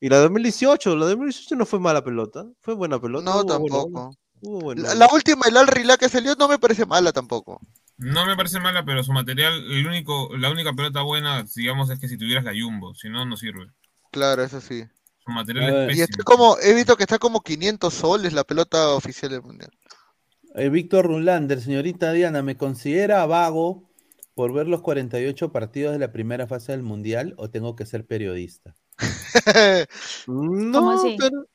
[0.01, 3.25] y la de 2018, la de 2018 no fue mala pelota, fue buena pelota.
[3.25, 7.61] No, tampoco la, última, el Al Rila que salió, no me parece mala tampoco.
[7.99, 11.99] No me parece mala, pero su material, el único, la única pelota buena, digamos, es
[11.99, 13.71] que si tuvieras la Jumbo, si no, no sirve.
[14.11, 14.85] Claro, eso sí.
[15.25, 18.91] Su material es y está como, he visto que está como 500 soles la pelota
[18.91, 19.71] oficial del Mundial.
[20.55, 23.91] Eh, Víctor Rulander, señorita Diana, ¿me considera vago
[24.35, 28.07] por ver los 48 partidos de la primera fase del Mundial o tengo que ser
[28.07, 28.75] periodista?
[30.27, 31.47] no, pero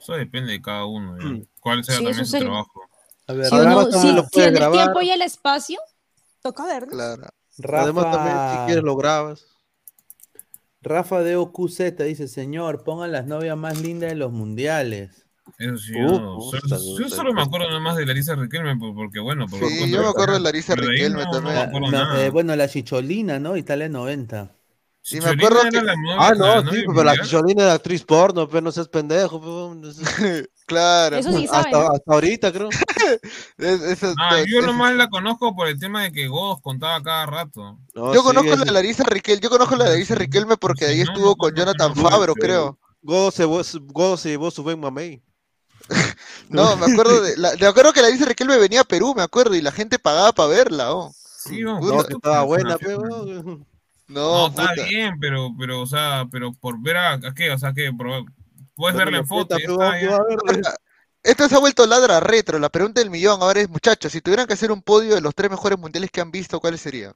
[0.00, 1.42] eso depende de cada uno, mm.
[1.60, 2.82] Cuál sea también su trabajo.
[3.26, 5.78] A ver, si, uno, si, el tiempo y el espacio,
[6.42, 6.88] toca verlo.
[6.88, 7.28] Claro.
[7.72, 9.46] Además también, si quieres, lo grabas.
[10.82, 15.26] Rafa de OQZ dice, señor, pongan las novias más lindas de los mundiales.
[15.58, 19.90] Eso sí, yo solo me acuerdo nada más de Larisa Riquelme, porque bueno, por sí,
[19.90, 21.70] yo me acuerdo de Larisa Riquelme también.
[22.16, 23.56] Eh, bueno, la Chicholina, ¿no?
[23.56, 24.50] Italia 90.
[25.02, 25.78] Sí, me acuerdo que...
[26.18, 29.40] ah, no, sí, pero la Chicholina de actriz porno, pero no seas pendejo.
[30.66, 31.16] claro.
[31.16, 32.68] Eso sí hasta, hasta, ahorita, creo.
[34.18, 37.78] ah, yo nomás la conozco por el tema de que Godos contaba cada rato.
[37.94, 41.34] yo conozco la de Larisa Riquelme, yo conozco la de Larisa Riquelme porque ahí estuvo
[41.34, 42.78] con Jonathan Fabro, creo.
[43.02, 43.46] Godos se,
[44.18, 45.22] se llevó su buen mamey.
[46.50, 49.54] no, me acuerdo de, la, me acuerdo que Larisa Riquelme venía a Perú, me acuerdo,
[49.54, 51.10] y la gente pagaba para verla, oh.
[51.14, 53.66] Sí, no, no que estaba buena, pero...
[54.10, 57.92] No, está bien, pero, pero, o sea, pero por ver a, qué, o sea, que
[58.74, 59.56] puedes verla en foto.
[61.22, 62.58] Esto se ha vuelto ladra retro.
[62.58, 65.34] La pregunta del millón ahora es, muchachos, si tuvieran que hacer un podio de los
[65.34, 67.12] tres mejores mundiales que han visto, ¿cuáles serían?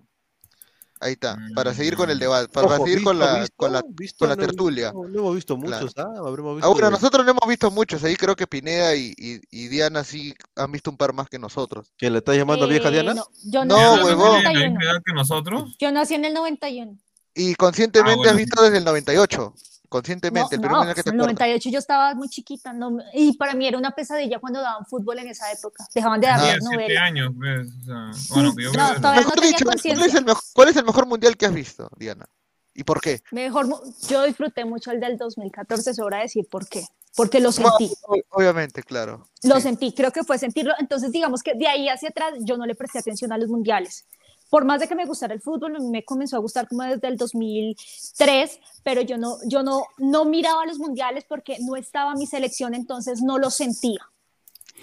[1.05, 3.85] Ahí está, para seguir con el debate, para, seguir con, la, con, la,
[4.19, 4.91] con la tertulia.
[4.91, 6.11] No, hemos visto muchos, ¿ah?
[6.17, 10.03] Habremos visto bueno, nosotros no hemos visto muchos, ahí creo que Pineda y, y, Diana
[10.03, 11.93] sí han visto un par más que nosotros.
[11.99, 13.13] ¿Que le estás llamando vieja Diana?
[13.13, 14.43] No, yo no, no huevón.
[14.43, 15.77] que nosotros?
[15.79, 16.97] Yo nací en el 91.
[17.35, 19.55] Y conscientemente ah, has visto desde el 98
[19.89, 20.59] conscientemente.
[20.59, 23.55] No, el no, que te en el 98 yo estaba muy chiquita no, y para
[23.55, 25.87] mí era una pesadilla cuando daban fútbol en esa época.
[25.95, 27.03] Dejaban de dar ah, novelas.
[27.03, 30.69] años, pues, o sea, bueno, yo no, todavía no dicho, ¿cuál, es el mejor, ¿cuál
[30.69, 32.27] es el mejor mundial que has visto, Diana?
[32.75, 33.21] ¿Y por qué?
[33.31, 33.69] Mejor,
[34.09, 36.85] yo disfruté mucho el del 2014, sobra decir por qué.
[37.17, 37.93] Porque lo sentí.
[38.31, 39.29] obviamente, claro.
[39.45, 40.75] Lo sentí, creo que fue sentirlo.
[40.81, 44.05] Entonces, digamos que de ahí hacia atrás yo no le presté atención a los mundiales
[44.55, 47.17] por más de que me gustara el fútbol, me comenzó a gustar como desde el
[47.17, 52.73] 2003, pero yo no, yo no, no miraba los mundiales porque no estaba mi selección,
[52.73, 53.99] entonces no lo sentía.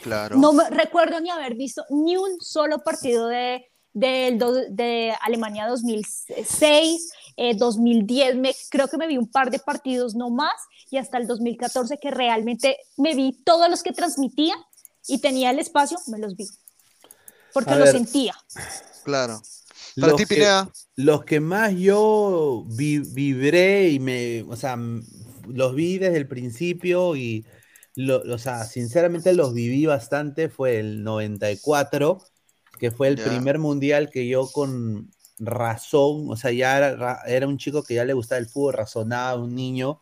[0.03, 0.35] Claro.
[0.35, 4.37] No me recuerdo ni haber visto ni un solo partido de, de,
[4.71, 7.13] de Alemania 2006,
[7.55, 10.51] 2010, eh, me, creo que me vi un par de partidos no más,
[10.89, 14.55] y hasta el 2014 que realmente me vi todos los que transmitía
[15.07, 16.49] y tenía el espacio, me los vi,
[17.53, 18.35] porque lo sentía.
[19.05, 19.41] Claro
[19.95, 20.63] los, que,
[20.95, 24.77] los que más yo vibré y me, o sea,
[25.47, 27.45] los vi desde el principio y,
[28.07, 32.23] o sea, sinceramente los viví bastante fue el 94,
[32.79, 37.57] que fue el primer mundial que yo con razón, o sea, ya era, era, un
[37.57, 39.99] chico que ya le gustaba el fútbol, razonaba, un niño,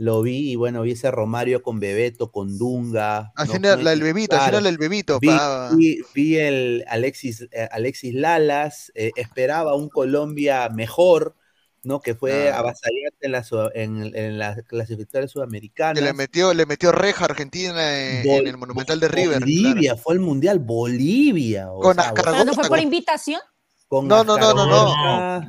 [0.00, 3.32] lo vi y bueno, vi ese Romario con Bebeto, con Dunga.
[3.36, 5.20] Haciendo la, el bebito, haciendo el bebito.
[5.20, 11.36] Vi, vi, el Alexis, eh, Alexis Lalas, eh, esperaba un Colombia mejor,
[11.82, 12.00] ¿no?
[12.00, 16.00] Que fue avasallante en la, en, en la clasificatoria sudamericana.
[16.00, 19.40] le metió, le metió reja a Argentina en, el Monumental de River.
[19.40, 21.68] Bolivia, fue el Mundial, Bolivia.
[21.78, 23.42] Con ¿Pero no fue por invitación?
[23.90, 25.46] no, no, no, no, no,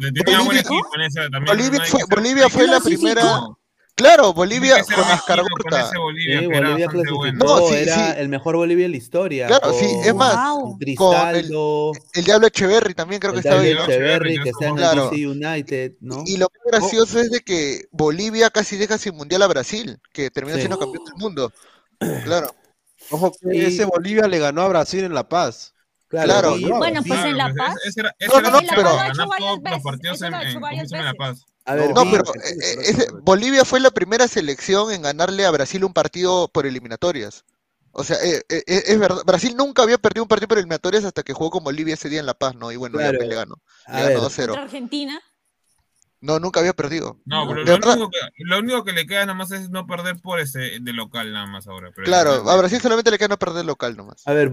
[1.48, 3.48] Bolivia, fue, Bolivia fue la primera.
[3.96, 8.98] Claro, Bolivia con Ascar Bolivia, sí, Bolivia clasificó, sí, era el mejor Bolivia en la
[8.98, 9.48] historia.
[9.48, 10.36] Claro, sí, es más,
[10.98, 11.52] con el,
[12.14, 13.78] el, Diablo Echeverry también creo que estaba bien.
[13.78, 16.24] Echeverry, que está en el DC United, ¿no?
[16.26, 20.32] Y lo más gracioso es de que Bolivia casi deja sin mundial a Brasil, que
[20.32, 21.52] terminó siendo campeón del mundo.
[22.24, 22.56] Claro.
[23.12, 25.76] Ojo que ese Bolivia le ganó a Brasil en La Paz.
[26.08, 26.56] Claro.
[26.60, 27.76] Bueno, pues en La Paz.
[27.96, 28.92] no, no, no, pero.
[29.14, 31.46] los partidos en, La Paz.
[31.72, 35.94] A ver, no, pero eh, Bolivia fue la primera selección en ganarle a Brasil un
[35.94, 37.46] partido por eliminatorias.
[37.94, 41.24] O sea, eh, eh, es verdad, Brasil nunca había perdido un partido por eliminatorias hasta
[41.24, 42.74] que jugó con Bolivia ese día en La Paz, ¿no?
[42.74, 43.56] Y bueno, ya le ganó.
[43.88, 44.58] Le ganó 2-0.
[44.58, 45.18] Argentina?
[46.20, 47.22] No, nunca había perdido.
[47.26, 50.22] No, pero lo único, que, lo único, que, le queda nada más es no perder
[50.22, 51.92] por ese de local nada más ahora.
[52.04, 54.28] claro, a Brasil solamente le queda no perder local nomás.
[54.28, 54.52] A ver,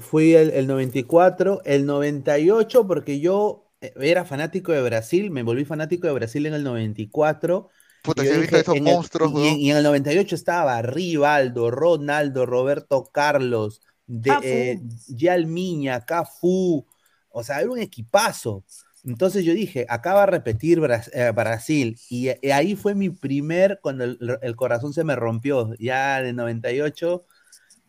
[0.00, 3.63] fui el, el 94, el 98, porque yo eh,
[4.00, 7.68] era fanático de Brasil, me volví fanático de Brasil en el 94.
[8.02, 14.80] Puta, visto esos monstruos, y, en el 98 estaba Rivaldo, Ronaldo, Roberto Carlos, de, eh,
[15.08, 16.86] Yalmiña, Cafú.
[17.30, 18.64] O sea, era un equipazo.
[19.04, 20.80] Entonces yo dije, acaba de repetir
[21.12, 21.98] eh, Brasil.
[22.08, 27.24] Y, eh, ahí fue mi primer, cuando el, corazón se me rompió, ya de 98,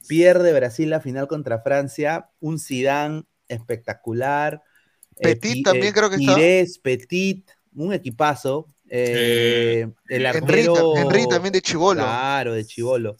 [0.08, 4.62] pierde Brasil la final contra Francia, un Zidane espectacular.
[5.18, 6.36] Eh, Petit también creo que está.
[6.82, 8.68] Petit, un equipazo.
[8.88, 12.02] el Henry, también de Chivolo.
[12.02, 13.18] Claro, de Chivolo.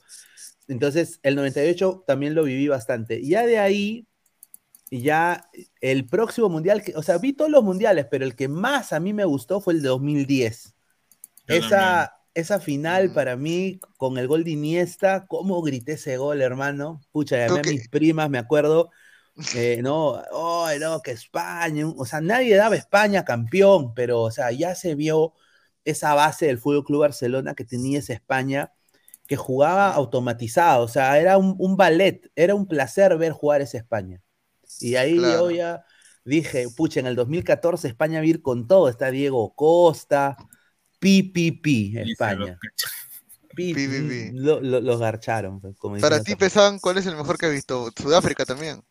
[0.68, 3.22] Entonces, el 98 también lo viví bastante.
[3.24, 4.06] Ya de ahí
[4.90, 5.48] y ya
[5.80, 9.12] el próximo mundial, o sea, vi todos los mundiales, pero el que más a mí
[9.12, 10.74] me gustó fue el de 2010.
[11.48, 13.14] esa, esa final mm.
[13.14, 17.00] para mí, con el gol de Iniesta, cómo grité ese gol, hermano.
[17.10, 18.90] Pucha, llamé a mis primas, me acuerdo.
[19.54, 24.50] Eh, no, oh, no, que España, o sea, nadie daba España campeón, pero, o sea,
[24.50, 25.34] ya se vio
[25.84, 28.72] esa base del Fútbol Club Barcelona que tenía esa España,
[29.26, 33.78] que jugaba automatizado, o sea, era un, un ballet, era un placer ver jugar esa
[33.78, 34.22] España.
[34.80, 35.84] Y ahí yo ya
[36.24, 38.88] dije, pucha, en el 2014 España va a ir con todo.
[38.88, 40.36] Está Diego Costa,
[40.98, 42.58] PPP, España.
[44.52, 45.60] los garcharon.
[45.60, 47.90] Pues, Para ti, Pesan, ¿cuál es el mejor que has visto?
[47.96, 48.82] Sudáfrica también.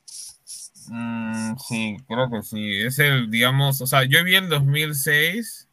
[0.89, 2.81] Mm, sí, creo que sí.
[2.81, 5.67] Es el, digamos, o sea, yo vi el 2006,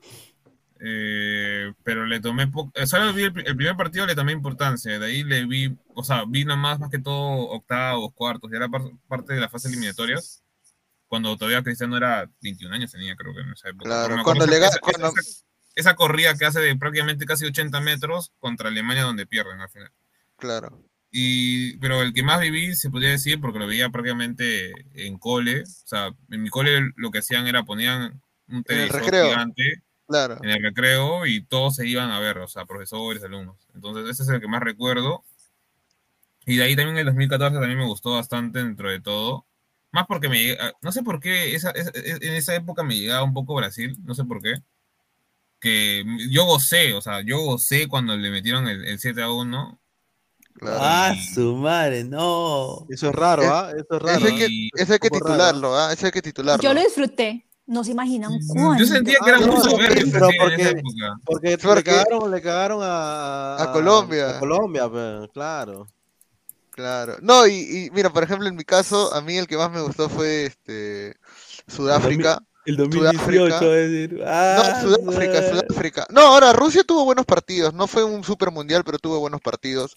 [0.81, 2.73] eh, pero le tomé poco.
[2.75, 4.99] Eh, solo vi el, primer partido, le tomé importancia.
[4.99, 8.69] De ahí le vi, o sea, vi nomás más que todo octavos, cuartos, ya era
[9.09, 10.19] parte de la fase eliminatoria.
[11.07, 13.85] Cuando todavía Cristiano era 21 años, tenía creo que en esa época.
[13.85, 14.81] Claro, cuando le esa,
[15.75, 19.93] esa, corrida que hace de prácticamente casi 80 metros contra Alemania, donde pierden al final.
[20.37, 20.83] Claro.
[21.13, 25.63] Y, pero el que más viví, se podría decir, porque lo veía prácticamente en cole.
[25.63, 30.63] O sea, en mi cole lo que hacían era ponían un televisor gigante en el
[30.63, 33.57] recreo y todos se iban a ver, o sea, profesores, alumnos.
[33.75, 35.23] Entonces, ese es el que más recuerdo.
[36.47, 39.47] Y de ahí también el 2014 también me gustó bastante dentro de todo.
[39.93, 43.55] Más porque me no sé por qué esa, en esa época me llegaba un poco
[43.55, 44.55] Brasil, no sé por qué.
[45.61, 49.81] Que yo gocé, o sea, yo gocé cuando le metieron el, 7 a 1.
[50.61, 52.87] Ah, su madre, no.
[52.89, 53.71] Eso es raro, ¿ah?
[53.71, 54.19] Eso es raro.
[54.19, 55.93] Eso hay que, titularlo, ¿ah?
[55.93, 56.63] Eso hay que titularlo.
[56.63, 57.47] Yo lo disfruté.
[57.67, 58.85] No se imaginan cuánto.
[58.85, 60.05] Yo sentía que era muy soberbio.
[60.13, 60.29] Pero
[61.25, 64.37] porque, porque, le cagaron, le cagaron a, a, Colombia.
[64.37, 65.87] A Colombia, pues, claro.
[66.71, 67.17] Claro.
[67.21, 69.81] No, y, y, mira, por ejemplo, en mi caso, a mí el que más me
[69.81, 71.17] gustó fue este
[71.69, 72.43] Sudáfrica.
[72.65, 74.13] El 2018, es decir.
[74.19, 76.07] no, ah, Sudáfrica, Sudáfrica.
[76.11, 77.75] No, ahora Rusia tuvo buenos partidos.
[77.75, 79.97] No fue un super mundial, pero tuvo buenos partidos.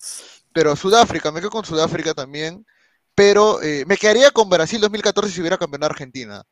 [0.56, 2.66] Pero Sudáfrica, me quedo con Sudáfrica también.
[3.14, 6.44] Pero eh, me quedaría con Brasil 2014 si hubiera campeonado Argentina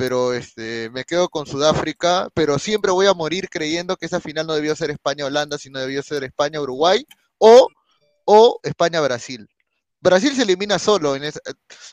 [0.00, 4.46] pero este, me quedo con Sudáfrica, pero siempre voy a morir creyendo que esa final
[4.46, 7.04] no debió ser España-Holanda, sino debió ser España-Uruguay
[7.36, 7.68] o,
[8.24, 9.46] o España-Brasil.
[10.00, 11.14] Brasil se elimina solo.
[11.14, 11.40] En esa,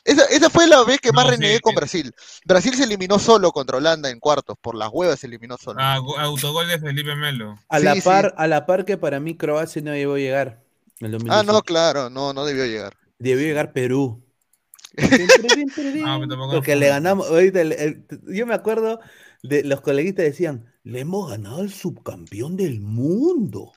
[0.04, 2.10] esa, fue la vez que más renegué con Brasil.
[2.46, 5.78] Brasil se eliminó solo contra Holanda en cuartos, por las huevas se eliminó solo.
[5.82, 7.56] Ah, autogol de Felipe Melo.
[7.68, 10.62] A, la par, a la par que para mí Croacia no debió llegar.
[11.28, 12.96] Ah, no, claro, no, no debió llegar.
[13.18, 14.24] Debió llegar Perú.
[16.52, 17.28] Porque le ganamos.
[18.28, 19.00] yo me acuerdo
[19.42, 23.72] de los coleguitas decían: Le hemos ganado al subcampeón del mundo.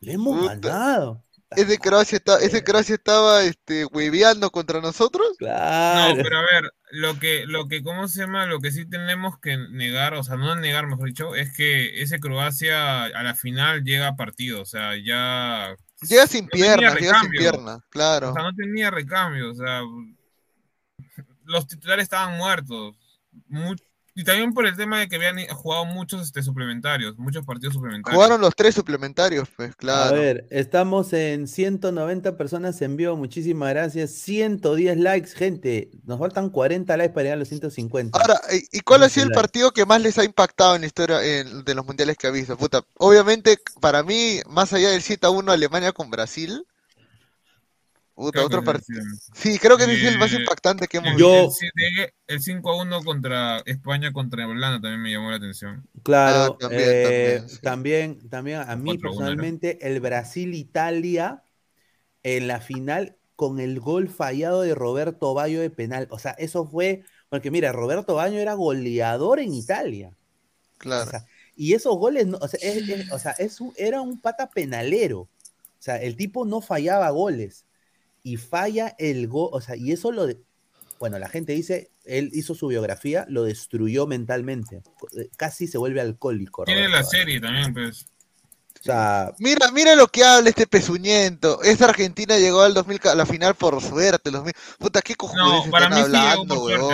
[0.00, 1.24] Le hemos ganado.
[1.56, 5.28] ¿Ese Croacia, ese Croacia estaba este, hueveando contra nosotros?
[5.40, 8.46] No, pero a ver, lo que, lo que, ¿cómo se llama?
[8.46, 12.20] Lo que sí tenemos que negar, o sea, no negar, mejor dicho, es que ese
[12.20, 15.76] Croacia a la final llega a partido, o sea, ya.
[16.08, 18.30] Llega sin piernas, llega sin piernas, claro.
[18.30, 19.80] O sea, no tenía recambio, o sea,
[21.44, 22.96] los titulares estaban muertos.
[24.14, 28.14] Y también por el tema de que habían jugado muchos este, suplementarios, muchos partidos suplementarios.
[28.14, 30.14] Jugaron los tres suplementarios, pues, claro.
[30.14, 34.10] A ver, estamos en 190 personas en vivo, muchísimas gracias.
[34.12, 35.90] 110 likes, gente.
[36.04, 38.18] Nos faltan 40 likes para llegar a los 150.
[38.18, 41.18] Ahora, ¿y cuál ha sido el partido que más les ha impactado en la historia
[41.18, 42.56] de los mundiales que ha visto?
[42.56, 46.66] Puta, obviamente, para mí, más allá del 7 a 1 Alemania con Brasil,
[48.14, 49.02] otro partido.
[49.34, 51.50] Sí, creo que es el más impactante que hemos visto.
[52.26, 55.88] El 5 a 1 contra España contra Holanda también me llamó la atención.
[56.02, 61.42] Claro, ah, eh, también, también, a mí personalmente, el Brasil-Italia
[62.22, 66.06] en la final con el gol fallado de Roberto Bayo de penal.
[66.10, 70.14] O sea, eso fue, porque mira, Roberto Bayo era goleador en Italia.
[70.78, 71.12] Claro.
[71.54, 72.58] y esos goles, o sea,
[73.12, 73.36] o sea
[73.76, 75.20] era un pata penalero.
[75.20, 75.28] O
[75.84, 77.66] sea, el tipo no fallaba goles
[78.22, 80.40] y falla el gol, o sea, y eso lo, de,
[80.98, 84.82] bueno, la gente dice, él hizo su biografía, lo destruyó mentalmente,
[85.16, 86.64] eh, casi se vuelve alcohólico.
[86.64, 88.06] Tiene la serie también, pues.
[88.82, 91.62] O sea, mira, mira lo que habla este pezuñento.
[91.62, 94.32] Esta Argentina llegó al 2000 a la final por suerte.
[94.32, 94.42] Los
[94.76, 96.90] Puta, qué cojones no, para mí hablando, sí no,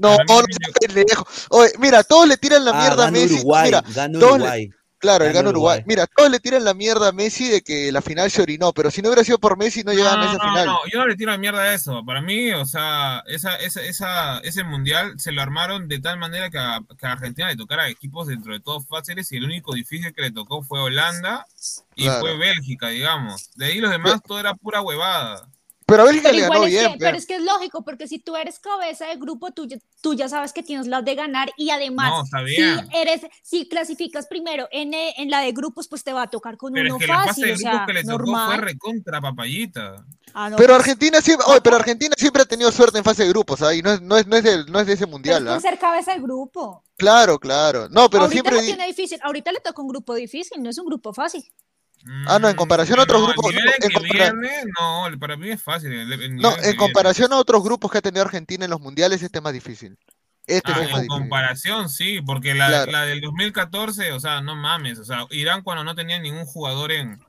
[0.00, 3.36] no, no, Oye, mira, todos le tiran la ah, mierda a Messi.
[3.36, 4.70] Uruguay, mira, ganó Uruguay.
[5.00, 5.82] Claro, el gana Uruguay.
[5.86, 8.90] Mira, todos le tiran la mierda a Messi de que la final se orinó, pero
[8.90, 10.66] si no hubiera sido por Messi no llegaban a esa final.
[10.66, 12.04] No, yo no le tiro la mierda a eso.
[12.04, 16.50] Para mí, o sea, esa, esa, esa, ese mundial se lo armaron de tal manera
[16.50, 19.72] que a, que a, Argentina le tocara equipos dentro de todos fáciles y el único
[19.72, 21.46] difícil que le tocó fue Holanda
[21.96, 23.50] y fue Bélgica, digamos.
[23.56, 25.48] De ahí los demás todo era pura huevada.
[25.90, 26.96] Pero Bélgica le ganó bien.
[26.98, 29.68] pero es que es lógico, porque si tú eres cabeza de grupo, tú,
[30.00, 32.62] tú ya sabes que tienes las de ganar y además, si,
[32.96, 36.56] eres, si clasificas primero en, eh, en, la de grupos, pues te va a tocar
[36.56, 37.44] con uno fácil.
[37.44, 40.04] de o sea, que le tocó fue recontra papayita.
[40.32, 43.62] Ah, pero pues, Argentina siempre, pero Argentina siempre ha tenido suerte en fase de grupos,
[43.62, 43.74] ¿ah?
[43.74, 45.46] y no es, no es, no es, de, no es de ese mundial.
[45.48, 45.58] ¿ah?
[45.60, 46.84] ser cabeza de grupo.
[46.96, 47.88] Claro, claro.
[47.88, 48.64] No, pero Ahorita siempre.
[48.66, 49.18] tiene difícil.
[49.22, 51.50] Ahorita le toca un grupo difícil, no es un grupo fácil.
[52.26, 53.52] Ah, no, en comparación a otros grupos.
[54.78, 55.90] no, para mí es fácil.
[56.36, 59.44] no, en comparación a otros grupos que ha tenido Argentina en los mundiales, este es
[59.44, 59.98] más difícil.
[60.46, 65.04] Este ah, en comparación, sí, porque la, la, del 2014, o sea, no mames, o
[65.04, 67.20] sea, Irán cuando no tenía ningún jugador en,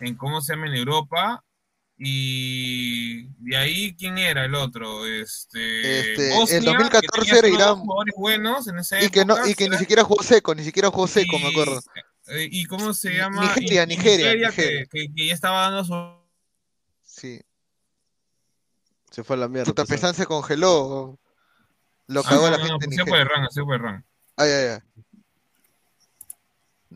[0.00, 0.66] en ¿cómo se llama?
[0.66, 1.44] En Europa,
[1.98, 5.06] y de ahí, ¿quién era el otro?
[5.06, 7.76] Este, este el 2014 era Irán.
[7.76, 10.90] Jugadores buenos en esa y que, no, y que ni siquiera jugó seco, ni siquiera
[10.90, 11.80] jugó seco, me acuerdo.
[12.28, 13.42] Eh, ¿Y cómo se llama?
[13.42, 15.94] Nigeria, Nigeria, Que, ya estaba dando su.
[17.02, 17.40] Sí.
[19.10, 19.72] Se fue a la mierda.
[19.72, 21.18] Tu Pesán se congeló.
[22.08, 22.86] Lo cagó ah, la gente.
[22.88, 24.02] No, se fue de se fue de.
[24.36, 25.04] Ay, ay, ay.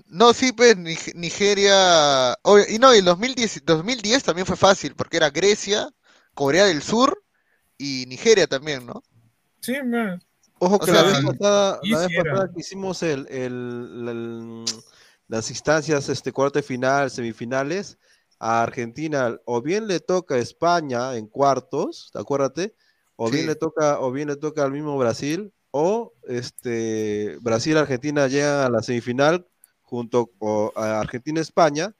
[0.07, 2.36] No, sí, pues Nigeria.
[2.68, 5.89] y no, el 2010, 2010 también fue fácil, porque era Grecia,
[6.34, 7.23] Corea del Sur
[7.78, 9.02] y Nigeria también, ¿no?
[9.60, 10.23] Sí, man.
[10.59, 14.65] Ojo que la, vez pasada, la, vez pasada, que hicimos el, el,
[15.31, 17.99] las instancias, este cuarto de final, semifinales,
[18.41, 22.75] a Argentina, o bien le toca a España en cuartos, acuérdate,
[23.15, 28.26] o bien le toca, o bien le toca al mismo Brasil, o este Brasil Argentina
[28.26, 29.47] llega a la semifinal
[29.83, 30.31] junto
[30.75, 31.94] a Argentina-España,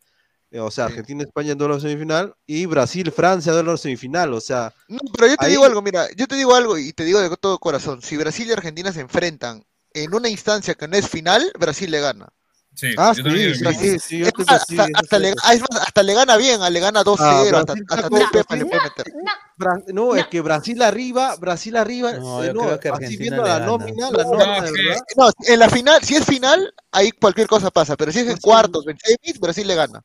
[0.51, 4.75] eh, o sea, Argentina-España en duelo semifinal, y Brasil-Francia en duelo semifinal, o sea...
[4.89, 7.37] No, pero yo te digo algo, mira, yo te digo algo y te digo de
[7.37, 11.53] todo corazón, si Brasil y Argentina se enfrentan en una instancia que no es final,
[11.57, 12.33] Brasil le gana.
[12.75, 13.23] Sí, ah, sí,
[13.59, 18.09] sí, sí, hasta, hasta, le, hasta, le, gana bien, le gana 2-0, ah, hasta, hasta
[18.09, 19.13] no, Pepa le puede meter.
[19.59, 23.61] No, no, es que Brasil arriba, Brasil arriba, no, eh, no que así viendo la
[23.61, 24.97] nómina, la nómina.
[25.17, 28.39] No, en la final, si es final, ahí cualquier cosa pasa, pero si es en
[28.39, 30.03] cuartos, en semis, Brasil le gana.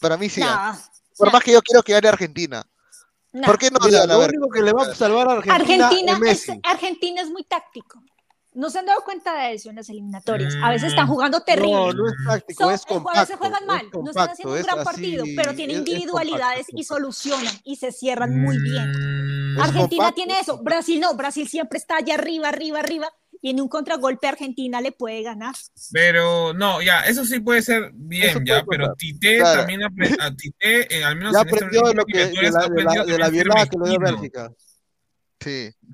[0.00, 0.42] Para mí sí.
[1.16, 2.66] Por más que yo quiero que gane Argentina.
[3.44, 3.78] ¿Por qué no?
[3.84, 7.44] Mira, lo único que le va a salvar a Argentina, Argentina es, Argentina es muy
[7.44, 8.02] táctico
[8.56, 10.54] no se han dado cuenta de eso en las eliminatorias.
[10.62, 11.10] A veces están mm.
[11.10, 11.72] jugando terrible.
[11.72, 13.18] No, no es táctico, es compacto.
[13.18, 17.52] A veces juegan mal, no están haciendo un gran partido, pero tienen individualidades y solucionan
[17.64, 18.90] y se cierran muy bien.
[19.54, 19.60] Mm.
[19.60, 23.12] Argentina tiene eso, Brasil no, Brasil siempre está allá arriba, arriba, arriba.
[23.42, 25.54] Y en un contragolpe Argentina le puede ganar.
[25.92, 29.82] Pero no, ya, eso sí puede ser bien, ya, pero Tite también
[30.20, 33.04] a Tite, eh, al menos ya en aprendió de, lo que, de la, de la,
[33.04, 34.50] de la violada que le dio Bélgica.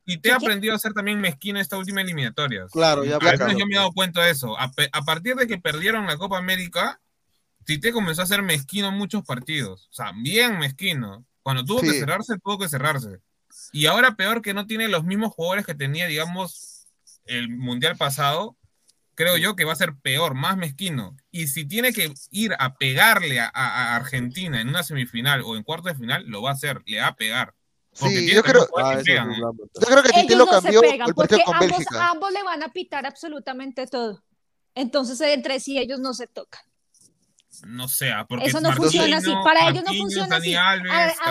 [0.05, 2.67] Y te ha aprendido a ser también mezquino esta última eliminatoria.
[2.73, 4.57] Claro, ya Al menos yo me he dado cuenta de eso.
[4.59, 4.71] A,
[5.05, 7.01] partir de que perdieron la Copa América,
[7.65, 9.89] Tite comenzó a ser mezquino en muchos partidos.
[9.91, 11.25] O sea, bien mezquino.
[11.43, 13.21] Cuando tuvo que cerrarse, tuvo que cerrarse.
[13.73, 16.89] Y ahora peor que no tiene los mismos jugadores que tenía, digamos,
[17.27, 18.57] el Mundial pasado,
[19.15, 21.17] creo yo que va a ser peor, más mezquino.
[21.31, 25.63] Y si tiene que ir a pegarle a, a Argentina en una semifinal o en
[25.63, 27.55] cuarto de final, lo va a hacer, le va a pegar.
[27.93, 29.03] Sí, yo creo, ah, yo
[29.87, 32.09] creo, que Tite lo cambió el partido con ambos, Bélgica.
[32.09, 34.23] ambos le van a pitar absolutamente todo.
[34.75, 36.63] Entonces, entre sí, ellos no se tocan.
[37.67, 39.31] No sea, porque eso no funciona así.
[39.45, 40.55] Para ellos no funciona así.
[40.55, 40.77] a,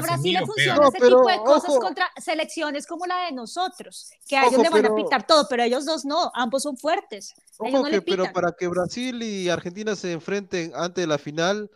[0.02, 4.46] Brasil le funciona ese tipo de cosas contra selecciones como la de nosotros, que a
[4.46, 7.34] ellos le van a pitar todo, pero ellos dos no, ambos son fuertes.
[7.58, 11.72] Ojo que, pero para que Brasil y Argentina se enfrenten antes de la final,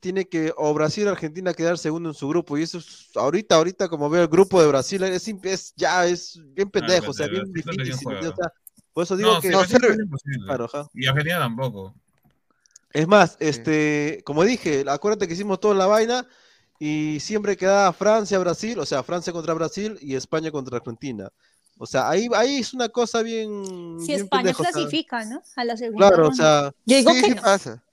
[0.00, 2.56] tiene que, o Brasil o Argentina quedar segundo en su grupo.
[2.56, 6.40] Y eso es, ahorita, ahorita, como veo el grupo de Brasil, es, es ya es
[6.54, 8.06] bien pendejo, o sea, bien difícil.
[8.08, 8.52] O sea,
[8.92, 9.50] por eso digo que.
[9.50, 9.62] No,
[10.46, 11.94] claro, y Argentina tampoco.
[12.92, 16.26] Es más, este, como dije, acuérdate que hicimos toda la vaina
[16.78, 21.30] y siempre quedaba Francia, Brasil, o sea, Francia contra Brasil y España contra Argentina.
[21.76, 24.00] O sea, ahí, ahí es una cosa bien.
[24.00, 25.42] Si España clasifica, ¿no?
[25.54, 26.08] A la segunda.
[26.08, 26.72] Claro, o sea.
[26.86, 27.84] sí, sí pasa.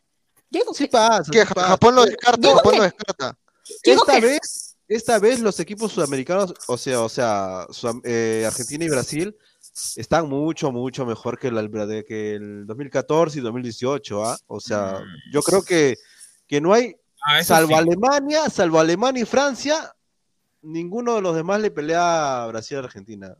[0.73, 1.31] Sí pasa.
[1.31, 3.37] Que Japón lo descarta, Japón lo descarta.
[3.83, 7.67] Esta vez, esta vez los equipos sudamericanos, o sea, o sea,
[8.03, 9.35] eh, Argentina y Brasil,
[9.95, 14.37] están mucho, mucho mejor que el, que el 2014 y 2018, ¿ah?
[14.47, 15.33] O sea, mm.
[15.33, 15.97] yo creo que,
[16.47, 19.93] que no hay, ah, salvo Alemania, salvo Alemania y Francia,
[20.61, 23.35] ninguno de los demás le pelea a Brasil y Argentina.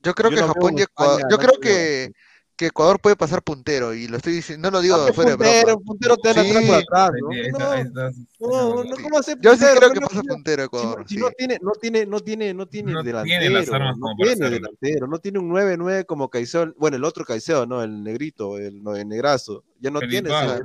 [0.00, 2.12] Yo creo que Japón y Ecuador, yo creo que,
[2.58, 5.54] que Ecuador puede pasar puntero, y lo estoy diciendo, no lo digo ah, fuera puntero,
[5.54, 5.84] de broma.
[5.84, 6.40] Puntero te sí.
[6.40, 8.40] atrás por atrás, ¿no?
[8.40, 11.04] No, no, ¿cómo hacer Yo sí creo que pasa puntero Ecuador.
[11.06, 15.38] Si, no tiene, no tiene, no tiene, no tiene delantero, no tiene delantero, no tiene
[15.38, 17.80] un 9-9 como Caicedo, bueno, el otro Caicedo, ¿no?
[17.80, 20.60] El negrito, el, no, el negrazo, ya no tiene ese,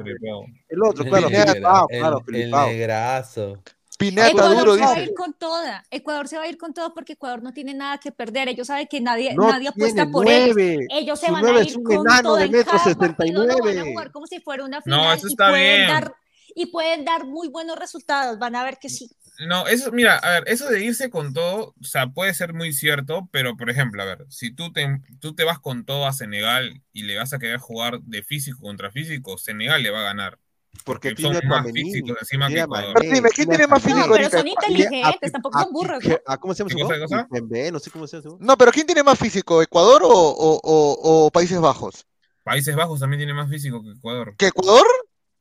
[0.69, 3.61] el otro, claro, claro, el negrazo.
[3.99, 5.85] Ecuador se va a ir con toda.
[5.91, 8.49] Ecuador se va a ir con todo porque Ecuador no tiene nada que perder.
[8.49, 10.55] Ellos saben que nadie, nadie apuesta por ellos.
[10.89, 12.37] Ellos se van a ir con todo.
[12.37, 13.55] De metro 79.
[13.61, 14.99] van a jugar como si fuera una final.
[14.99, 15.87] No, eso está y pueden bien.
[15.87, 16.15] Dar,
[16.55, 18.39] y pueden dar muy buenos resultados.
[18.39, 19.09] Van a ver que sí.
[19.47, 22.71] No, eso, mira, a ver, eso de irse con todo, o sea, puede ser muy
[22.71, 26.13] cierto, pero por ejemplo, a ver, si tú te, tú te vas con todo a
[26.13, 30.03] Senegal y le vas a querer jugar de físico contra físico, Senegal le va a
[30.03, 30.37] ganar.
[30.83, 32.93] Porque tiene más físicos encima que Ecuador.
[32.99, 34.07] Pero dime, ¿quién tiene más físico?
[34.07, 36.03] No, pero son inteligentes, tampoco son burros.
[36.39, 37.27] ¿Cómo se llama su cosa?
[37.71, 38.37] No sé cómo se llama.
[38.39, 39.61] No, pero ¿quién tiene más físico?
[39.61, 42.05] ¿Ecuador o, o, o, o, Países Bajos?
[42.43, 44.35] Países Bajos también tiene más físico que Ecuador.
[44.37, 44.85] ¿Que Ecuador?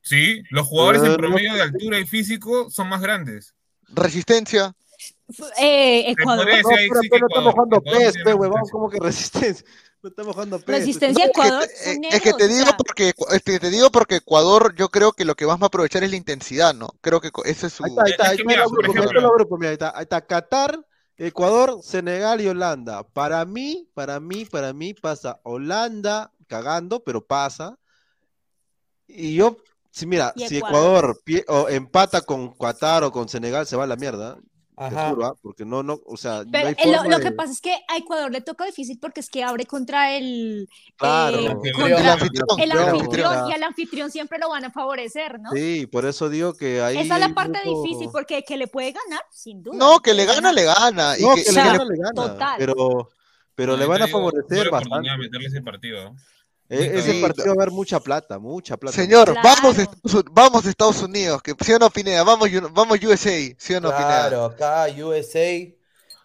[0.01, 3.55] Sí, los jugadores en promedio de altura y físico son más grandes.
[3.89, 4.75] ¿Resistencia?
[5.59, 6.47] Eh, Ecuador.
[6.47, 6.53] No,
[7.11, 9.67] pero, estamos jugando PES, huevón, ¿cómo que resistencia?
[10.03, 10.61] No estamos jugando.
[10.67, 11.63] Resistencia Ecuador.
[11.63, 15.13] Es que, es que te digo porque es que te digo porque Ecuador yo creo
[15.13, 16.89] que lo que más va a aprovechar es la intensidad, ¿no?
[17.01, 17.85] Creo que ese es su.
[17.85, 20.85] Ahí está, ahí está, ahí está, ahí está, ahí está Qatar,
[21.17, 23.05] Ecuador, Senegal y Holanda.
[23.05, 27.79] Para mí, para mí, para mí pasa Holanda cagando, pero pasa.
[29.07, 29.57] Y yo,
[29.93, 31.17] si mira, si Ecuador,
[31.47, 34.37] o empata con Qatar o con Senegal, se va a la mierda.
[34.77, 35.15] Ajá.
[35.43, 37.99] porque no, no, o sea, Pero no hay lo, lo, que pasa es que a
[37.99, 42.47] Ecuador le toca difícil porque es que abre contra el, claro, eh, contra el, anfitrión,
[42.59, 45.51] el anfitrión, y al anfitrión siempre lo van a favorecer, ¿no?
[45.51, 46.99] Sí, por eso digo que ahí.
[46.99, 47.83] Esa es la parte grupo...
[47.83, 49.77] difícil, porque que le puede ganar, sin duda.
[49.77, 51.17] No, que le gana, le gana.
[51.19, 52.13] No, y que, que, le gana, le gana.
[52.15, 52.55] Total.
[52.59, 53.11] Pero,
[53.55, 55.17] pero le van a favorecer bastante.
[55.19, 56.15] meterle ese partido.
[56.75, 58.97] E ese partido va a haber mucha plata, mucha plata.
[58.97, 59.61] Señor, claro.
[59.63, 59.77] vamos,
[60.33, 63.91] vamos a Estados Unidos, que si o no Pineda, vamos, vamos USA, si o no
[63.91, 64.29] Pineda.
[64.29, 65.71] Claro, acá USA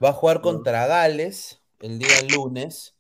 [0.02, 2.97] va a jugar contra Gales el día lunes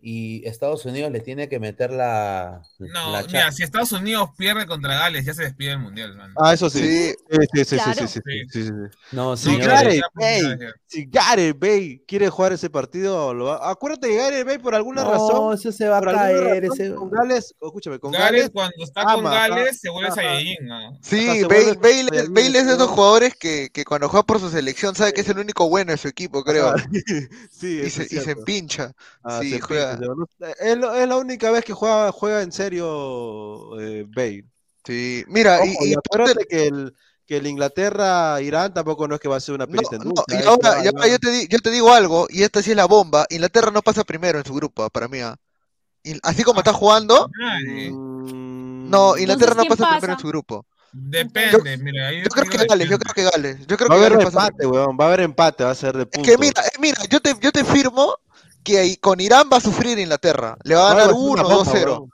[0.00, 2.62] y Estados Unidos le tiene que meter la.
[2.78, 6.14] No, la mira, si Estados Unidos pierde contra Gales, ya se despide el mundial.
[6.16, 6.32] Man.
[6.36, 6.78] Ah, eso sí.
[6.78, 7.14] Sí,
[7.54, 7.94] sí, sí, claro.
[7.94, 8.72] sí, sí, sí, sí, sí,
[9.12, 10.42] No, si Gareth Bay,
[10.86, 13.70] si Gareth Bay quiere jugar ese partido, lo va...
[13.70, 15.34] acuérdate que Gareth Bay por alguna no, razón.
[15.34, 16.62] No, eso se va a caer.
[16.62, 16.94] Razón, ese...
[16.94, 20.66] Con Gales, escúchame, con Gales, Gales cuando está ama, con Gales, se vuelve Saiyajin.
[20.66, 20.98] ¿no?
[21.02, 24.94] Sí, Bale, Bale, Bale es de esos jugadores que, que cuando juega por su selección
[24.94, 26.74] sabe que es el único bueno en su equipo, creo.
[27.50, 28.92] sí, y, se, y se empincha.
[29.24, 29.60] Ah, sí, se
[29.94, 30.14] juega.
[30.14, 34.44] Pincha, es, es, la única vez que juega, juega en serio eh, Bale.
[34.84, 36.94] Sí, mira, Ojo, y, y acuérdate que el,
[37.26, 40.24] que el Inglaterra-Irán tampoco no es que va a ser una pista no, en no,
[40.28, 42.86] y ahora, y ahora yo, te, yo te digo algo, y esta sí es la
[42.86, 45.18] bomba, Inglaterra no pasa primero en su grupo, para mí.
[45.18, 46.18] ¿eh?
[46.22, 50.64] Así como está jugando, mm, no, Inglaterra no pasa, pasa, primero en su grupo.
[50.92, 52.12] Depende, yo, mira.
[52.12, 53.66] Yo, yo creo que Gales, yo creo que Gales.
[53.66, 55.96] Yo creo va que a haber empate, weón, va a haber empate, va a ser
[55.96, 56.28] de puntos.
[56.28, 58.16] Es que mira, mira, yo te, yo te firmo
[58.66, 60.58] que con Irán va a sufrir Inglaterra.
[60.64, 62.10] Le va a ganar 1 o 2-0.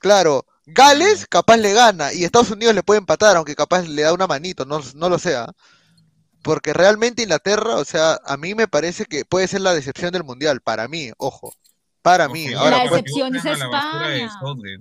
[0.00, 0.46] Claro.
[0.66, 4.26] Gales capaz le gana y Estados Unidos le puede empatar, aunque capaz le da una
[4.26, 5.52] manito, no, no lo sea.
[6.42, 10.24] Porque realmente Inglaterra, o sea, a mí me parece que puede ser la decepción del
[10.24, 11.52] Mundial, para mí, ojo.
[12.04, 12.44] Para mí.
[12.44, 14.30] Okay, Ahora, la decepción es España.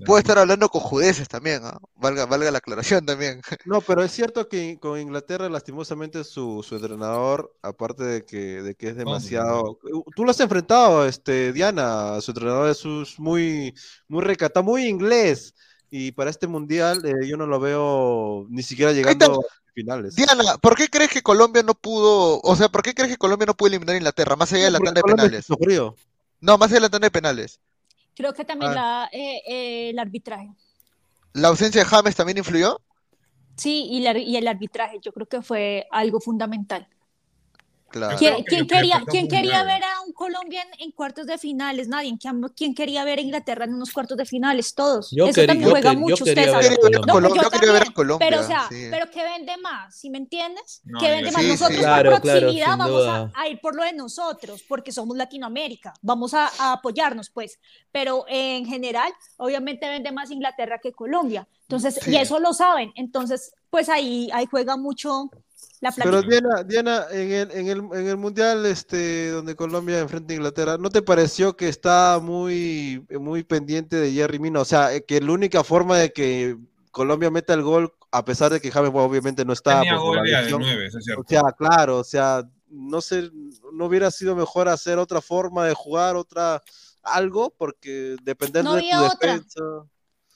[0.05, 1.79] Puede estar hablando con judeces también, ¿no?
[1.95, 3.41] valga, valga la aclaración también.
[3.65, 8.75] No, pero es cierto que con Inglaterra, lastimosamente, su, su entrenador, aparte de que, de
[8.75, 9.79] que es demasiado.
[10.13, 12.83] Tú lo has enfrentado, este, Diana, su entrenador es
[13.17, 13.73] muy,
[14.09, 15.55] muy recatado, muy inglés.
[15.89, 20.15] Y para este mundial eh, yo no lo veo ni siquiera llegando a finales.
[20.15, 23.45] Diana, ¿por qué crees que Colombia no pudo, o sea, por qué crees que Colombia
[23.45, 25.45] no pudo eliminar a Inglaterra, más allá de la tanda de penales?
[26.43, 27.61] No, más la tanda de penales.
[28.13, 28.75] Creo que también ah.
[28.75, 30.49] la, eh, eh, el arbitraje.
[31.31, 32.81] ¿La ausencia de James también influyó?
[33.55, 36.85] Sí, y, y el arbitraje, yo creo que fue algo fundamental.
[38.17, 41.88] ¿Quién, quería, ¿quién quería ver a un Colombia en, cuartos de finales?
[41.88, 42.17] Nadie.
[42.55, 44.73] ¿Quién, quería ver a Inglaterra en unos cuartos de finales?
[44.73, 45.11] Todos.
[45.11, 46.23] Yo Eso también juega mucho.
[46.23, 46.69] Usted sabe.
[46.69, 48.27] yo, quería ver a Colombia.
[48.27, 49.95] Pero, o sea, pero ¿qué vende más?
[49.95, 50.81] ¿Sí me entiendes?
[50.99, 51.43] ¿Qué vende más?
[51.43, 55.93] nosotros por proximidad vamos a, ir por lo de nosotros, porque somos Latinoamérica.
[56.01, 57.59] Vamos a, a apoyarnos, pues.
[57.91, 61.47] Pero en general, obviamente vende más Inglaterra que Colombia.
[61.63, 62.91] Entonces, y eso lo saben.
[62.95, 65.30] Entonces, pues ahí, ahí juega mucho
[65.95, 70.35] pero Diana, Diana en, el, en, el, en el Mundial este, donde Colombia enfrenta a
[70.35, 74.61] Inglaterra, ¿no te pareció que está muy, muy pendiente de Jerry Mina?
[74.61, 76.57] O sea, que la única forma de que
[76.91, 79.79] Colombia meta el gol, a pesar de que James obviamente no está.
[79.79, 81.21] Tenía gol de nueve, es cierto.
[81.21, 83.31] O sea, claro, o sea, no sé,
[83.71, 86.61] no hubiera sido mejor hacer otra forma de jugar, otra
[87.01, 89.63] algo, porque dependiendo de tu defensa.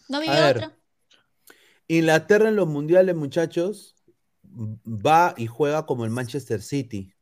[0.09, 0.73] No había otra.
[1.87, 3.95] Inglaterra en los mundiales, muchachos,
[4.57, 7.13] va y juega como el Manchester City.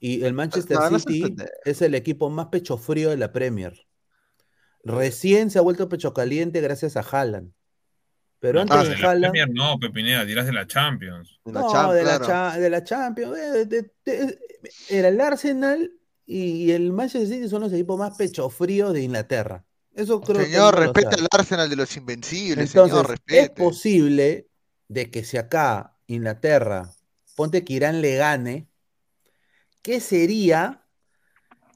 [0.00, 3.86] Y el Manchester City es el equipo más pecho frío de la Premier.
[4.84, 7.52] Recién se ha vuelto pecho caliente gracias a Haaland.
[8.40, 9.32] Pero antes de, de Haaland.
[9.32, 11.38] Premier no, Pepinera, dirás de la Champions.
[11.44, 13.38] De la no, de, la de, la Champions.
[14.88, 15.92] era el Arsenal
[16.26, 19.64] y el Manchester City son los equipos más pecho fríos de Inglaterra.
[19.94, 23.40] Eso creo señor, respeta el Arsenal de los invencibles, señor, respete.
[23.40, 24.48] Es posible
[24.88, 26.90] de que si acá Inglaterra,
[27.36, 28.68] ponte que Irán le gane,
[29.82, 30.84] ¿qué sería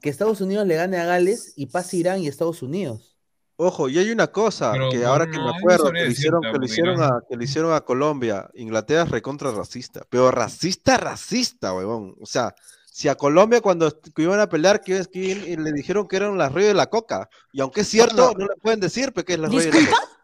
[0.01, 3.17] que Estados Unidos le gane a Gales y pase Irán y Estados Unidos?
[3.59, 6.65] Ojo, y hay una cosa que ahora que me acuerdo, que le, hicieron, que, le
[6.67, 12.15] hicieron a, que le hicieron a Colombia, Inglaterra es recontra racista, pero racista, racista, huevón.
[12.21, 12.53] O sea,
[12.85, 16.69] si a Colombia cuando iban a pelear, que, que le dijeron que eran las reyes
[16.69, 19.73] de la coca, y aunque es cierto, no, le pueden decir que es la reyes
[19.73, 20.16] de la coca.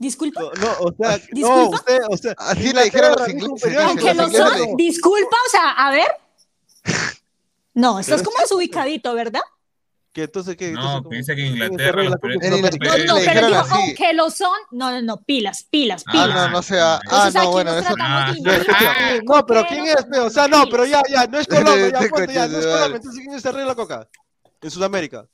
[0.00, 0.40] Disculpa.
[0.40, 3.76] No, o sea, no, usted, o sea, así le dijeron los ingleses.
[3.76, 6.08] Aunque lo son, disculpa, o sea, a ver.
[7.74, 9.42] No, esto es como desubicadito, ¿verdad?
[10.14, 14.56] Que entonces que no, dice que Inglaterra los no, no, pero digo, aunque lo son,
[14.70, 16.30] no, no, no, pilas, pilas, pilas.
[16.32, 18.32] Ah, no, no sea, ah, no, bueno, eso ah,
[19.22, 22.48] no, pero quién es, o sea, no, pero ya, ya, no es Colombia, ya, ya,
[22.48, 24.08] no es Colombia, entonces quién es el rey de la coca
[24.62, 25.28] en Sudamérica.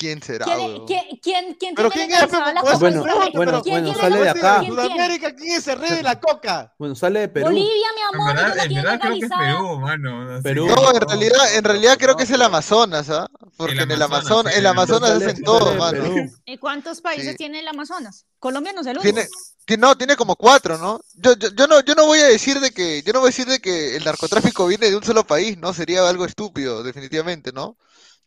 [0.00, 0.46] ¿Quién será?
[0.46, 2.30] ¿Quién, ¿quién, quién, quién ¿Pero quién es?
[2.30, 3.04] Bueno,
[3.34, 4.64] bueno, bueno, sale de acá.
[4.64, 6.74] Sudamérica, ¿quién es el rey de la coca?
[6.78, 7.48] Bueno, sale de Perú.
[7.48, 8.30] Bolivia, mi amor.
[8.30, 10.42] En verdad, en verdad creo que es Perú, mano.
[10.42, 10.66] Perú.
[10.68, 13.28] No, en realidad, en realidad creo que es el Amazonas, ¿ah?
[13.58, 16.02] Porque en el Amazonas, el Amazonas hacen todo, mano.
[16.46, 18.24] ¿Y cuántos países tiene el Amazonas?
[18.38, 19.20] Colombia no es el único.
[19.66, 21.02] Tiene, no, tiene como cuatro, ¿no?
[21.16, 23.32] Yo, yo, yo, no, yo no voy a decir de que, yo no voy a
[23.32, 25.74] decir de que el narcotráfico viene de un solo país, ¿no?
[25.74, 27.76] Sería algo estúpido, definitivamente, ¿no?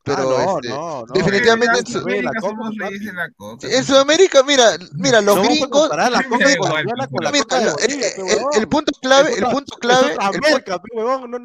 [0.06, 2.32] Pero ah, este, no, no, definitivamente en, Sudamérica,
[3.62, 5.90] en Sudamérica, mira, mira, los gringos.
[8.54, 10.18] el, punto clave, el punto clave.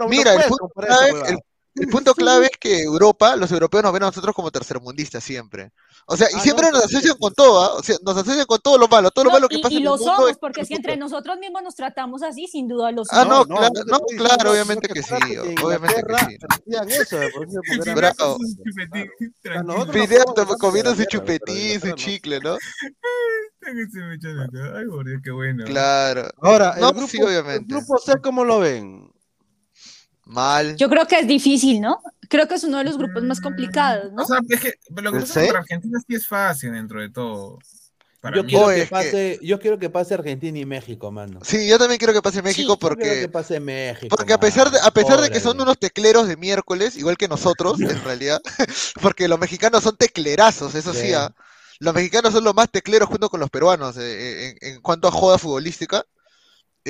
[0.08, 1.38] mira, el punto clave,
[1.80, 5.72] el punto clave es que Europa, los europeos nos ven a nosotros como tercermundistas siempre.
[6.06, 7.74] O sea, y ah, siempre nos asocian con todo, ¿ah?
[7.74, 9.82] o sea, nos asocian con todo lo malo, todo lo malo que pasa y en
[9.82, 10.04] el mundo.
[10.04, 13.24] Y lo somos, porque si entre nosotros mismos nos tratamos así, sin duda lo somos.
[13.24, 15.14] Ah, no, claro, no, claro obviamente que sí,
[15.62, 17.90] obviamente que sí.
[17.94, 18.38] Bravo.
[20.58, 22.56] comiendo su chupetín, su chicle, ¿no?
[23.68, 25.64] Ay, por Dios, qué bueno.
[25.66, 26.30] Claro.
[26.40, 27.74] Ahora, el grupo, sí, obviamente.
[27.74, 29.10] el grupo C, ¿cómo lo ven?
[30.28, 30.76] Mal.
[30.76, 32.02] Yo creo que es difícil, ¿no?
[32.28, 34.22] Creo que es uno de los grupos más complicados, ¿no?
[34.22, 37.58] O sea, es que lo que pasa para Argentina sí es fácil dentro de todo.
[38.34, 41.40] yo, quiero que pase, yo quiero que pase Argentina y México, mano.
[41.42, 43.04] Sí, yo también quiero que pase México porque.
[43.04, 44.14] Quiero que pase México.
[44.14, 47.26] Porque a pesar de, a pesar de que son unos tecleros de miércoles, igual que
[47.26, 48.42] nosotros, en realidad,
[49.00, 51.34] porque los mexicanos son teclerazos, eso sí, ¿ah?
[51.78, 55.10] los mexicanos son los más tecleros junto con los peruanos eh, en, en, cuanto a
[55.10, 56.04] joda futbolística.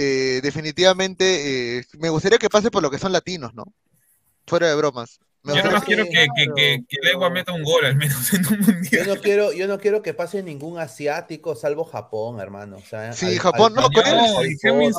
[0.00, 3.64] Eh, definitivamente eh, me gustaría que pase por lo que son latinos, ¿no?
[4.46, 5.18] Fuera de bromas.
[5.42, 9.06] yo no quiero que, que, que, Legua meta un gol al menos en un mundial.
[9.06, 12.76] Yo no quiero, yo no quiero que pase ningún asiático salvo Japón, hermano.
[12.76, 14.16] O sea, sí, Japón, no, con él.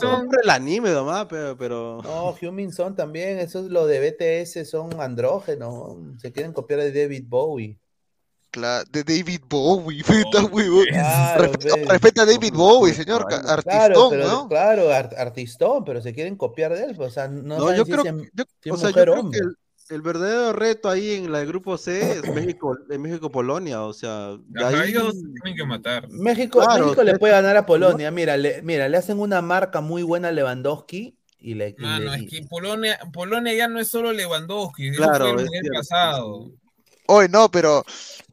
[0.02, 2.02] No, el anime nomás, pero, pero.
[2.04, 5.96] No, Humin Son también, eso es lo de BTS, son andrógenos.
[6.18, 7.78] Se quieren copiar de David Bowie
[8.52, 10.04] de David Bowie,
[11.88, 14.48] respeta, a David Bowie, señor, artistón, pero, ¿no?
[14.48, 18.02] Claro, artistón, pero se quieren copiar de él, o sea, no, yo, creo,
[18.72, 19.40] o sea, yo creo que
[19.90, 24.90] el, verdadero reto ahí en la grupo C es México, México Polonia, o sea, ahí...
[24.90, 26.10] ellos tienen que matar.
[26.10, 30.02] México, México le puede ganar a Polonia, mira, le, mira, le hacen una marca muy
[30.02, 34.92] buena a Lewandowski y le, Mano, es que Polonia, Polonia ya no es solo Lewandowski,
[34.92, 36.52] claro, fue el pasado.
[37.12, 37.84] Hoy no, pero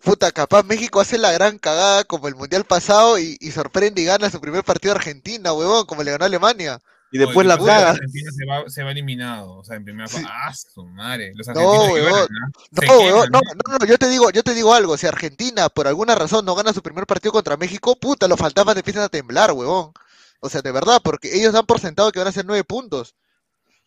[0.05, 4.05] puta, capaz México hace la gran cagada como el mundial pasado y, y sorprende y
[4.05, 6.81] gana su primer partido a Argentina, huevón, como le ganó a Alemania.
[7.11, 7.91] Y después la caga.
[7.93, 10.25] Argentina se va, se va eliminado, o sea, en primera fase.
[10.29, 11.33] ¡Ah, su madre!
[11.35, 12.29] Los No, argentinos que huevón.
[12.31, 12.93] ganan, No, ¿ah?
[12.97, 13.55] Huevón, queman, no, ¿no?
[13.69, 16.55] no, no, yo te digo, yo te digo algo, si Argentina por alguna razón no
[16.55, 19.93] gana su primer partido contra México, puta, los fantasmas empiezan a temblar, huevón.
[20.41, 23.15] O sea, de verdad, porque ellos dan por sentado que van a hacer nueve puntos.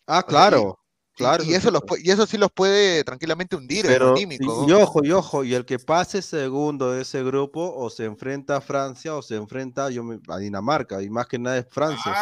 [0.06, 0.79] Ah, claro.
[1.20, 1.44] Y- Claro.
[1.44, 4.64] y, eso los, y eso sí los puede tranquilamente hundir Pero, lo y, anímico.
[4.66, 8.56] y ojo, y ojo, y el que pase segundo de ese grupo o se enfrenta
[8.56, 12.12] a Francia o se enfrenta yo a Dinamarca, y más que nada es Francia.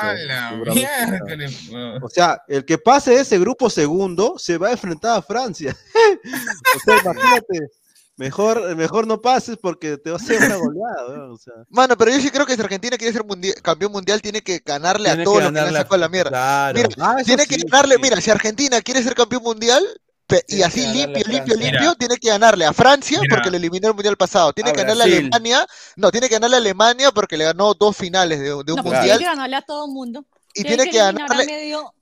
[2.03, 5.77] O sea, el que pase de ese grupo segundo se va a enfrentar a Francia.
[6.77, 7.71] o sea, imagínate,
[8.19, 11.17] mejor, mejor no pases porque te va a hacer una goleada.
[11.17, 11.33] ¿no?
[11.33, 14.21] O sea, Mano, pero yo sí creo que si Argentina quiere ser mundi- campeón mundial,
[14.21, 16.09] tiene que ganarle Tiene a todos que los que le han ganarle a- sacado la
[16.11, 16.31] mierda.
[16.31, 16.75] Claro.
[16.77, 18.01] Mira, ah, tiene que ganarle, sí.
[18.03, 19.83] mira, si Argentina quiere ser campeón mundial,
[20.27, 23.35] pe- y así que limpio, a limpio, limpio, tiene que ganarle a Francia Mira.
[23.35, 24.53] porque le eliminó el mundial pasado.
[24.53, 25.07] Tiene A que ganarle a.
[25.07, 25.67] Alemania,
[25.97, 28.65] no, tiene que ganarle a Alemania porque le ganó dos finales de, de un No,
[28.75, 29.03] pues mundial.
[29.05, 30.25] tiene que ganarle a todo mundo.
[30.55, 31.95] Y tiene que a ganarle, medio-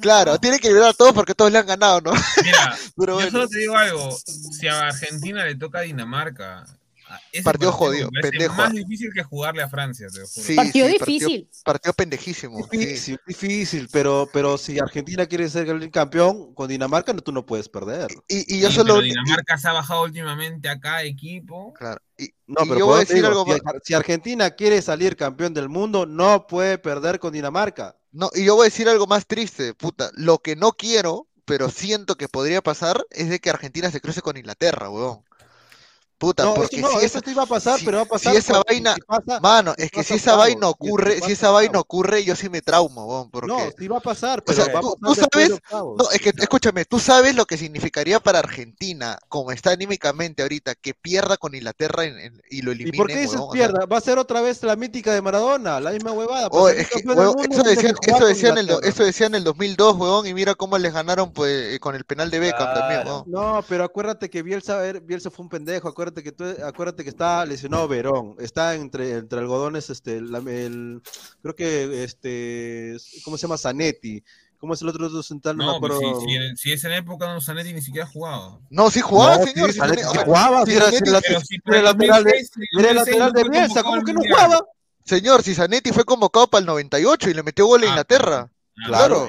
[0.00, 2.12] claro, tiene que eliminar a todos porque todos le han ganado, ¿no?
[2.44, 4.16] Mira, Pero yo solo te digo algo.
[4.58, 6.60] Si a Argentina le toca a Dinamarca,
[7.08, 8.54] a- ese Partido jodido, pendejo.
[8.54, 10.46] más difícil que jugarle a Francia, te lo juro.
[10.46, 11.48] Sí, Partido sí, difícil.
[11.64, 12.68] Partido pendejísimo.
[12.70, 13.16] sí.
[13.26, 17.68] Difícil, pero, pero si Argentina quiere ser el campeón con Dinamarca, no, tú no puedes
[17.68, 18.12] perder.
[18.28, 18.94] Y, y yo Sí, solo.
[18.94, 21.72] pero Dinamarca se ha bajado últimamente acá, equipo.
[21.74, 22.00] Claro.
[22.16, 23.46] Y, No, y pero yo voy a decir digo, algo
[23.82, 27.96] si Argentina quiere salir campeón del mundo, no puede perder con Dinamarca.
[28.12, 30.10] No, y yo voy a decir algo más triste, puta.
[30.14, 34.22] Lo que no quiero, pero siento que podría pasar, es de que Argentina se cruce
[34.22, 35.24] con Inglaterra, weón.
[36.20, 38.04] Puta, No, porque eso, no, si eso esa, va a pasar, si- pero va a
[38.04, 38.36] si pasar.
[38.36, 41.14] esa cuando- vaina- si pasa- mano, si es que si esa vaina si- ocurre, si
[41.14, 43.48] si pasa esa vaina ocurre, yo sí me traumo, weón, porque...
[43.48, 45.60] No, sí va a pasar, O pero sea, va a tú- pasar tú después de
[45.70, 45.96] sabes-.
[45.98, 50.74] No, es que, escúchame, tú sabes lo que significaría para Argentina, como está anímicamente ahorita,
[50.74, 53.52] que pierda con Inglaterra en- en- y lo elimine, ¿Y por qué dices o sea,
[53.52, 53.86] pierda?
[53.86, 56.48] Va a ser otra vez la mítica de Maradona, la misma huevada.
[56.50, 60.34] Oh, es que, huevón, eso decían, eso decían el, eso decían el 2002, huevón, y
[60.34, 63.04] mira cómo les ganaron pues, con el penal de Beckham también.
[63.24, 67.44] No, pero acuérdate que Bielsa, Bielsa fue un pendejo, acuérdate que tú, acuérdate que está
[67.46, 71.02] lesionado Verón, está entre, entre algodones, este, la- el,
[71.42, 73.56] creo que este, ¿cómo se llama?
[73.58, 74.22] Zanetti,
[74.58, 75.56] ¿cómo es el otro otro central?
[75.56, 75.98] No, No, acuerdo.
[76.00, 78.60] si, si, en- si es en época no Zanetti ni siquiera ha jugado.
[78.70, 79.66] No, sí jugaba, No, señor.
[79.68, 82.90] sí, si Zanetti sí jugaba, si era- era- Pero si era lateral de, 2006, era
[82.90, 84.66] el 2006 lateral de Bielsa, ¿cómo que no jugaba?
[85.04, 88.48] Señor, si Zanetti fue convocado para el 98 y le metió gol a Ah, Inglaterra.
[88.50, 89.28] Ah, Claro.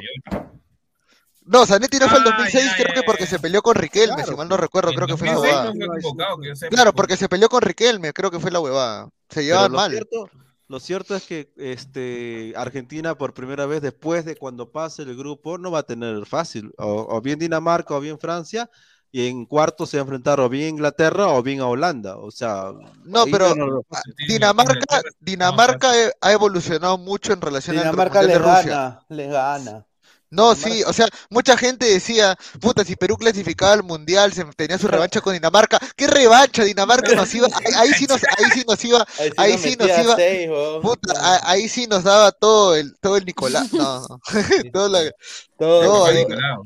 [1.45, 3.27] No, Zanetti no fue el Ah, 2006, ya, creo ya, que porque ya.
[3.27, 5.73] se peleó con Riquelme, Claro, si mal no recuerdo, creo que fue la 2006 huevada.
[5.73, 6.37] no.
[6.69, 9.09] Claro, porque se peleó con Riquelme, creo que fue la huevada.
[9.29, 9.91] Se llevaban lo mal.
[9.91, 10.29] cierto,
[10.67, 15.57] lo cierto es que este, Argentina por primera vez después de cuando pase el grupo
[15.57, 18.69] no va a tener fácil, o, o bien Dinamarca o bien Francia,
[19.11, 22.31] y en cuarto se va a enfrentar o bien Inglaterra o bien a Holanda, o
[22.31, 22.71] sea...
[23.03, 28.39] No, pero no, ah, Dinamarca, Dinamarca ha evolucionado mucho en relación Dinamarca al les Mundial
[28.39, 28.71] de Rusia.
[28.71, 29.87] gana, les gana.
[30.31, 34.77] No, sí, o sea, mucha gente decía, puta, si Perú clasificaba al Mundial, se tenía
[34.77, 35.77] su revancha con Dinamarca.
[35.95, 36.63] ¿Qué revancha?
[36.63, 39.61] Dinamarca nos iba, ahí, ahí sí nos, ahí sí nos iba, Ahí sí, Ahí nos
[39.61, 40.49] sí nos metía iba- seis,
[40.81, 43.71] puta, ahí sí nos daba todo el, todo el Nicolás.
[43.73, 44.19] No, no.
[44.73, 45.11] Todo la-
[45.59, 46.65] Todo, No, ahí- Nicolau.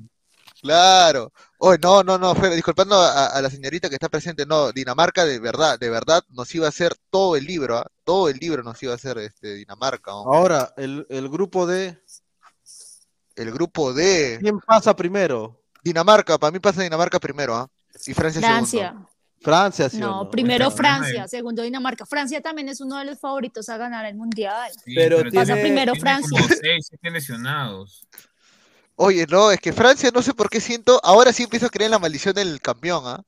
[0.62, 1.32] claro.
[1.58, 5.26] Oh, no, no, no, fue, disculpando a, a la señorita que está presente, no, Dinamarca
[5.26, 7.88] de verdad, de verdad nos iba a hacer todo el libro, ¿ah?
[8.04, 10.12] todo el libro nos iba a hacer este Dinamarca.
[10.12, 11.98] Ahora, el, el grupo de...
[13.36, 15.62] El grupo de ¿Quién pasa primero?
[15.84, 17.68] Dinamarca, para mí pasa Dinamarca primero, ¿ah?
[18.08, 18.68] Y Francia, segundo.
[18.68, 18.96] Francia.
[19.42, 20.32] Francia, ¿sí No, no?
[20.32, 22.06] primero Francia, segundo Dinamarca.
[22.06, 24.72] Francia también es uno de los favoritos a ganar el mundial.
[24.84, 26.30] Sí, Pero tiene- Pasa primero tiene Francia.
[26.42, 28.08] como seis, siete lesionados.
[28.96, 31.88] Oye, no, es que Francia no sé por qué siento, ahora sí empiezo a creer
[31.88, 33.24] en la maldición del campeón, ¿ah?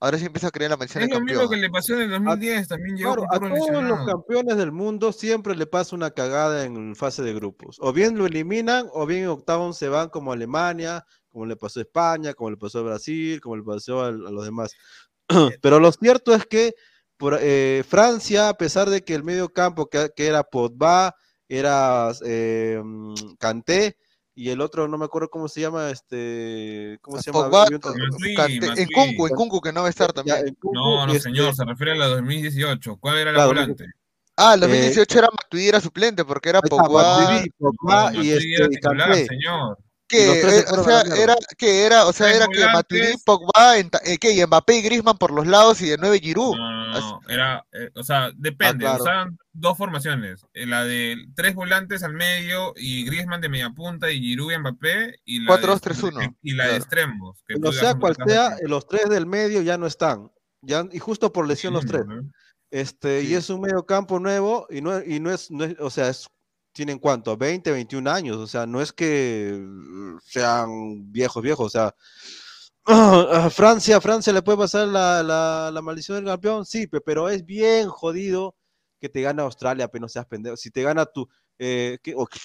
[0.00, 1.50] Ahora sí empiezo a creer la maldición Es del lo mismo campeón.
[1.50, 4.04] que le pasó en el 2010, también llegó Claro, a todos los lesionados.
[4.04, 7.76] campeones del mundo siempre le pasa una cagada en fase de grupos.
[7.80, 11.80] O bien lo eliminan, o bien en octavos se van como Alemania, como le pasó
[11.80, 14.72] a España, como le pasó a Brasil, como le pasó a, a los demás.
[15.62, 16.74] Pero lo cierto es que
[17.16, 21.14] por, eh, Francia, a pesar de que el medio campo que, que era Pogba,
[21.48, 23.96] era eh, mm, Kanté,
[24.36, 27.44] y el otro no me acuerdo cómo se llama, este, ¿cómo se llama?
[27.44, 28.82] Pogba, Matuidi, Kanté- Matuidi.
[28.82, 30.48] en Kunku, en Kunku que no va a estar Ya, también.
[30.48, 32.96] en Kunku, No, no, este, señor, se refiere a la 2018.
[32.96, 33.86] ¿Cuál era la Claro, volante?
[34.36, 37.18] Ah, el eh, 2018 era Matuidi era suplente porque era Pogba.
[37.18, 39.26] Matuidi, Pogba No, y Matuidi era este, y titular, Kanté.
[39.26, 39.78] señor.
[40.06, 44.18] Que, eh, o sea, era que era, o sea, era que Matuidi, Pogba, en, eh,
[44.18, 46.54] que y Mbappé y Griezmann por los lados y de nueve Giroud.
[46.56, 52.02] No, no, era, eh, o sea, depende, ah, usaban dos formaciones, la de tres volantes
[52.02, 55.80] al medio y Griezmann de media punta y Giroud y Mbappé y la 4 2
[55.80, 57.42] 3 1 y la de extremos.
[57.48, 60.30] Que o sea, cual sea, los tres del medio ya no están.
[60.60, 62.04] Ya, y justo por lesión los tres.
[62.70, 65.90] Este, y es un medio campo nuevo y no, y no es, no es o
[65.90, 66.26] sea, es
[66.74, 71.70] tienen cuánto, 20, 21 años, o sea, no es que mm, sean viejos, viejos, o
[71.70, 71.94] sea,
[73.50, 78.54] Francia, Francia le puede pasar la, la, maldición del campeón, sí, pero es bien jodido
[79.00, 80.56] que te gane Australia, pero no seas pendejo.
[80.56, 81.26] Si te gana tu,
[81.58, 82.38] eh, ¿qué, o, ¿qué,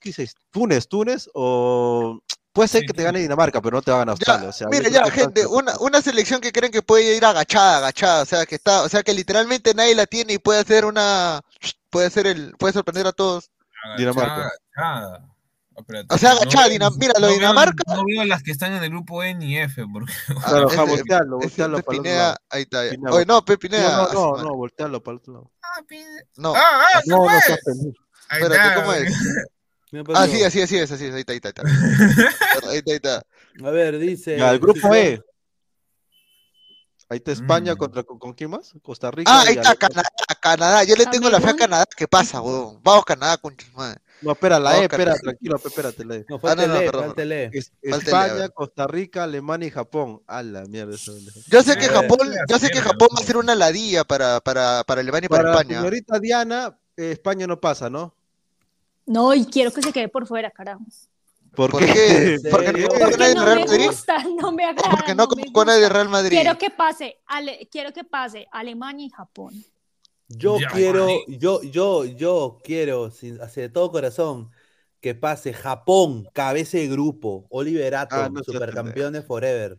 [0.00, 2.18] qué, qué Túnez, Túnez, o
[2.52, 4.48] puede ser que te gane Dinamarca, pero no te va a ganar Australia.
[4.48, 8.22] o sea, mira, ya, gente, una, una, selección que creen que puede ir agachada, agachada,
[8.22, 11.42] o sea, que está, o sea, que literalmente nadie la tiene y puede hacer una,
[11.90, 13.50] puede hacer el, puede sorprender a todos.
[13.96, 14.50] Dinamarca.
[16.08, 16.98] O sea, agachada, Dinamarca.
[16.98, 17.94] Mira, lo de Dinamarca.
[17.94, 19.84] no veo las que están en el grupo N y F.
[19.92, 20.12] Porque...
[20.46, 22.80] Claro, ja, voltearlo, voltearlo para Pineda, ahí está.
[23.10, 24.08] Oye, no, Pepineda.
[24.12, 25.52] No, no, no, voltearlo para el otro lado.
[25.62, 25.80] Ah,
[26.36, 26.54] no.
[26.54, 27.38] Ah, ah, no, no,
[28.30, 29.12] Espérate, ¿cómo es?
[30.14, 31.62] Ah, sí, así, así es, así es, ahí está, ahí está.
[32.68, 33.22] Ahí está, ahí está.
[33.64, 34.36] A ver, dice.
[34.36, 35.22] Ya, el grupo E.
[37.08, 37.76] Ahí está España mm.
[37.76, 38.74] contra ¿con, quién más?
[38.82, 39.30] Costa Rica.
[39.32, 40.08] Ah, ahí está Canadá,
[40.40, 40.84] Canadá.
[40.84, 41.84] Yo le tengo la fe a Canadá.
[41.96, 42.80] ¿Qué pasa, weón?
[42.82, 44.00] Vamos Canadá, con madre.
[44.22, 46.26] No, espera, la E, espera, tranquilo, espérate, la E.
[46.28, 47.50] No, falta ah, no, no.
[47.82, 50.22] España, Costa Rica, Alemania y Japón.
[50.26, 50.94] A la mierda.
[50.94, 51.12] Eso.
[51.48, 54.82] Yo sé que Japón, yo sé que Japón va a ser una ladilla para, para,
[54.84, 55.78] para Alemania y para, para España.
[55.78, 58.14] Señorita Diana, eh, España no pasa, ¿no?
[59.04, 60.82] No, y quiero que se quede por fuera, carajo.
[61.56, 62.38] ¿Por, qué?
[62.50, 64.90] Porque no, porque no Real me gusta, no me agrada.
[64.90, 66.36] Porque no, no con nadie de Real Madrid.
[66.36, 69.64] Quiero que pase, ale, quiero que pase Alemania y Japón.
[70.28, 74.50] Yo quiero, yo, yo, yo quiero, sin, de todo corazón,
[75.00, 79.78] que pase Japón, cabeza de grupo, Oliver Atom, ah, supercampeones forever.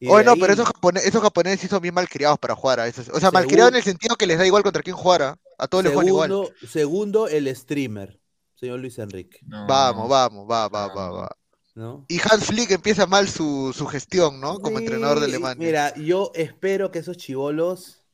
[0.00, 3.08] Bueno, pero esos japoneses, esos japoneses sí son bien malcriados para jugar a esos.
[3.08, 5.38] O sea, malcriados en el sentido que les da igual contra quién jugar.
[5.56, 6.52] A todos les juegan igual.
[6.68, 8.20] Segundo, el streamer
[8.54, 9.40] señor Luis Enrique.
[9.46, 11.36] vamos, vamos, va, va, va, va.
[12.08, 14.60] Y Hans Flick empieza mal su, su gestión, ¿no?
[14.60, 15.66] Como entrenador de Alemania.
[15.66, 18.04] Mira, yo espero que esos chivolos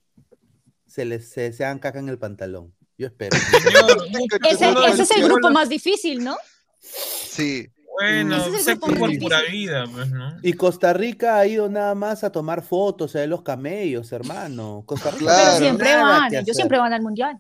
[0.86, 2.75] se les se, sean caca en el pantalón.
[2.97, 3.36] Yo espero.
[4.51, 6.36] ese, ese es el grupo más difícil, ¿no?
[6.81, 7.70] Sí.
[7.99, 10.39] Bueno, se por pura vida, pues, ¿no?
[10.43, 14.85] Y Costa Rica ha ido nada más a tomar fotos de los camellos, hermano.
[14.86, 15.36] Costa Rica.
[15.36, 17.39] Pero siempre van, ellos siempre van al mundial.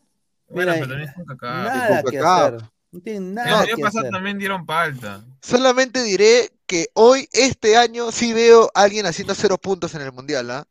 [0.48, 2.58] Mira, pero también es nada que hacer.
[2.92, 3.64] No tienen nada.
[3.64, 5.24] El año pasado también dieron palta.
[5.42, 10.12] Solamente diré que hoy, este año, sí veo a alguien haciendo cero puntos en el
[10.12, 10.66] mundial, ¿ah?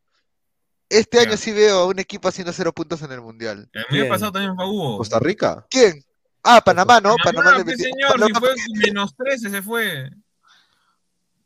[0.89, 3.69] Este año sí veo a un equipo haciendo cero puntos en el mundial.
[3.73, 4.98] El año pasado también fue Hugo.
[4.98, 5.65] ¿Costa Rica?
[5.69, 6.03] ¿Quién?
[6.43, 7.15] Ah, Panamá, ¿no?
[7.23, 8.39] Panamá, Panamá le señor, Panamá...
[8.39, 10.09] fue menos 13 se fue.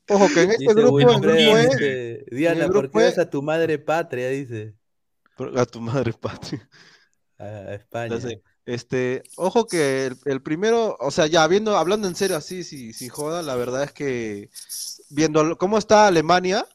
[0.08, 2.26] Ojo, que en este grupo, el grupo es...
[2.32, 4.30] Diana, ¿por qué vas a tu madre patria?
[4.30, 4.76] Dice.
[5.56, 6.68] A tu madre patria.
[7.38, 8.16] A España.
[8.66, 13.10] Este, ojo que el, primero, o sea, ya viendo, hablando en serio así, sin, sin
[13.10, 14.50] joda, la verdad es que
[15.10, 16.66] viendo cómo está Alemania,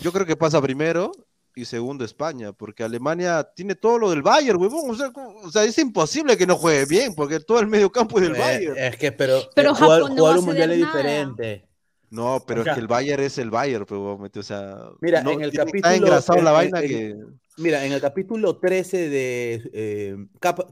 [0.00, 1.12] yo creo que pasa primero
[1.54, 4.98] y segundo España, porque Alemania tiene todo lo del Bayern, huevón,
[5.44, 8.36] o sea, es imposible que no juegue bien, porque todo el medio campo es del
[8.36, 8.78] eh, Bayern.
[8.78, 11.68] Es que, pero, pero jugar, un mundial es diferente.
[12.10, 15.52] No, pero es que el Bayern es el Bayern, pero, o sea, mira, en el
[15.52, 17.16] capítulo está engrasado la vaina que
[17.58, 20.16] Mira, en el capítulo 13 de eh,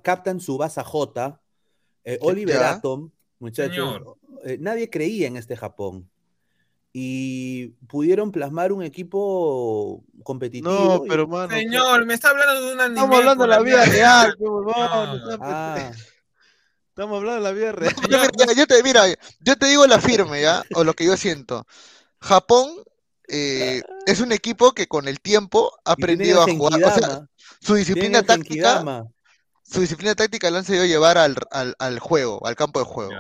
[0.02, 1.41] Captain Subasa J,
[2.05, 4.00] eh, Oliver Atom, muchachos,
[4.44, 6.09] eh, nadie creía en este Japón.
[6.92, 10.73] Y pudieron plasmar un equipo competitivo.
[10.73, 11.55] No, pero mano.
[11.55, 13.00] Señor, me está hablando de un anime.
[13.00, 14.36] Estamos hablando de la vida real,
[15.41, 15.92] ah.
[16.89, 17.94] Estamos hablando de la vida real.
[18.57, 19.05] Yo, te, mira,
[19.41, 20.65] yo te digo la firme, ¿ya?
[20.75, 21.65] O lo que yo siento.
[22.20, 22.68] Japón
[23.31, 26.83] eh, es un equipo que con el tiempo ha aprendido a jugar.
[26.83, 27.26] O sea,
[27.60, 29.05] su disciplina táctica.
[29.62, 33.12] Su disciplina táctica la han sabido llevar al, al, juego, al campo de juego.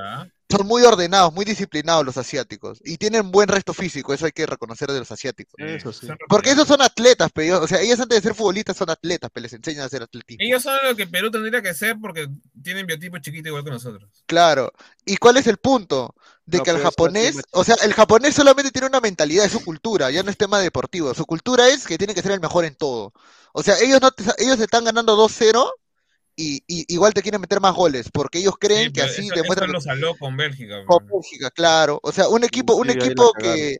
[0.50, 2.80] Son muy ordenados, muy disciplinados los asiáticos.
[2.84, 5.54] Y tienen buen resto físico, eso hay que reconocer de los asiáticos.
[6.28, 9.42] Porque esos son atletas, pero, o sea, ellos antes de ser futbolistas son atletas, pero
[9.42, 10.44] les enseñan a hacer atletismo.
[10.44, 12.28] Ellos son lo que Perú tendría que ser porque
[12.62, 14.10] tienen biotipo chiquito igual que nosotros.
[14.26, 14.72] Claro.
[15.04, 16.14] ¿Y cuál es el punto?
[16.50, 20.10] de que el japonés, o sea, el japonés solamente tiene una mentalidad de su cultura,
[20.10, 21.14] ya no es tema deportivo.
[21.14, 23.12] Su cultura es que tiene que ser el mejor en todo.
[23.52, 25.70] O sea, ellos no ellos están ganando 2-0
[26.40, 29.68] y, igual te quieren meter más goles, porque ellos creen que así demuestran.
[29.68, 30.84] Eso lo saló con Bélgica.
[30.86, 32.00] Con Bélgica, claro.
[32.02, 33.78] O sea, un equipo, un equipo que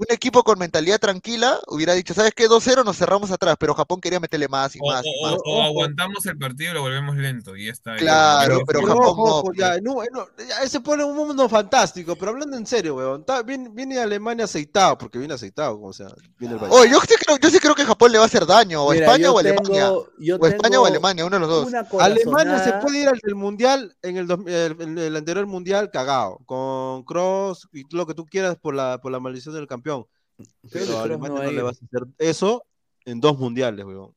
[0.00, 2.48] un equipo con mentalidad tranquila hubiera dicho, ¿sabes qué?
[2.48, 5.40] 2-0 nos cerramos atrás, pero Japón quería meterle más y O, más y o- más.
[5.44, 7.96] o aguantamos el partido y lo volvemos lento y ya está.
[7.96, 11.46] Claro, pero Pero Japón ojo, no, ojo, ya, no, no, ya, se pone un mundo
[11.50, 13.20] fantástico, pero hablando en serio, weón.
[13.20, 16.08] está- viene, viene Alemania aceitado, porque viene aceitado, como sea.
[16.38, 16.72] Viene el país.
[16.74, 18.92] Oh, yo sí, creo, yo sí creo que Japón le va a hacer daño, o
[18.92, 19.84] Mira, España o Alemania.
[19.86, 20.08] tengo-
[20.40, 21.74] o España o Alemania, uno de los dos.
[22.00, 25.90] Alemania se puede ir al del mundial en el, dos- el- en el anterior mundial
[25.90, 29.89] cagado, con Cross y lo que tú quieras por la, por la maldición del campeón.
[30.36, 32.64] Que Pero Alemania no no, le vas a hacer eso
[33.04, 34.14] en dos mundiales, weón.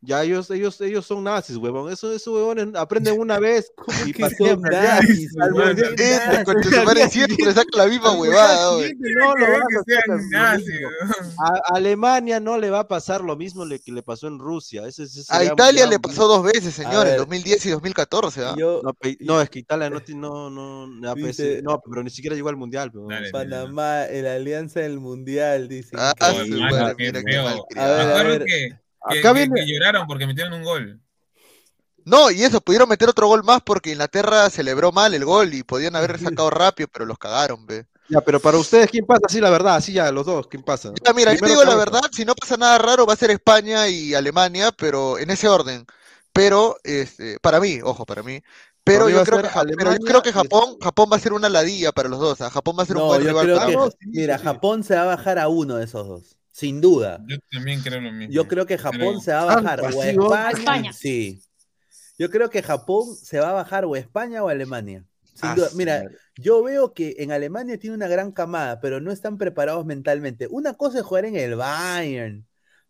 [0.00, 1.92] Ya ellos, ellos, ellos son nazis, huevón.
[1.92, 3.72] Eso, esos huevones aprenden una vez
[4.06, 4.22] y que.
[4.22, 8.92] Ya, nazis, Este, al madre día siempre saca la misma huevada, güey.
[8.96, 10.84] no lo van a que hacer.
[11.38, 14.86] A Alemania no le va a pasar lo mismo le- que le pasó en Rusia.
[14.86, 17.18] Ese, ese A Italia le pasó dos veces, señor, en ver.
[17.18, 18.44] 2010 y 2014.
[18.44, 18.54] ¿ah?
[18.58, 22.02] Yo, No, pe- no, es que Italia no, no, no, no, Dice- sí, no, pero
[22.02, 22.90] ni siquiera llegó al mundial.
[22.92, 25.90] pero- Dale, Panamá, el alianza del mundial, dice.
[25.98, 27.66] Ah, qué mira qué malcriado.
[27.76, 28.44] A ver, a ver.
[28.44, 28.68] que,
[29.10, 31.00] que- Acá que- viene- que lloraron porque metieron un gol.
[32.04, 35.62] No, y eso, pudieron meter otro gol más porque Inglaterra celebró mal el gol y
[35.62, 37.86] podían haber sacado rápido, pero los cagaron, ve.
[38.08, 39.28] Ya, pero para ustedes, ¿quién pasa?
[39.28, 40.90] Sí, la verdad, así ya, los dos, ¿quién pasa?
[41.04, 43.30] Ya, mira, yo te digo la verdad, si no pasa nada raro, va a ser
[43.30, 45.84] España y Alemania, pero en ese orden.
[46.32, 48.40] Pero, este, para mí, ojo, para mí.
[48.84, 51.16] Pero Para mí va yo a creo que, pero yo creo que Japón, Japón va
[51.16, 52.40] a ser una ladilla para los dos.
[52.40, 52.48] ¿ah?
[52.48, 54.44] Japón va a ser un buen rival que, mira, sí.
[54.44, 57.20] Japón se va a bajar a uno de esos dos, sin duda.
[57.28, 58.32] Yo también creo lo mismo.
[58.34, 59.20] Yo creo que Japón Creo.
[59.20, 60.06] se va a bajar o a.
[60.10, 60.92] España, España.
[60.92, 61.40] sí.
[62.18, 65.04] Yo creo que Japón se va a bajar o a España o a Alemania.
[65.34, 65.68] Sin Ah, duda.
[65.68, 66.02] su Mira,
[66.36, 70.48] yo veo que en Alemania tiene una gran camada, pero no están preparados mentalmente.
[70.50, 72.44] Una cosa es jugar en el Bayern,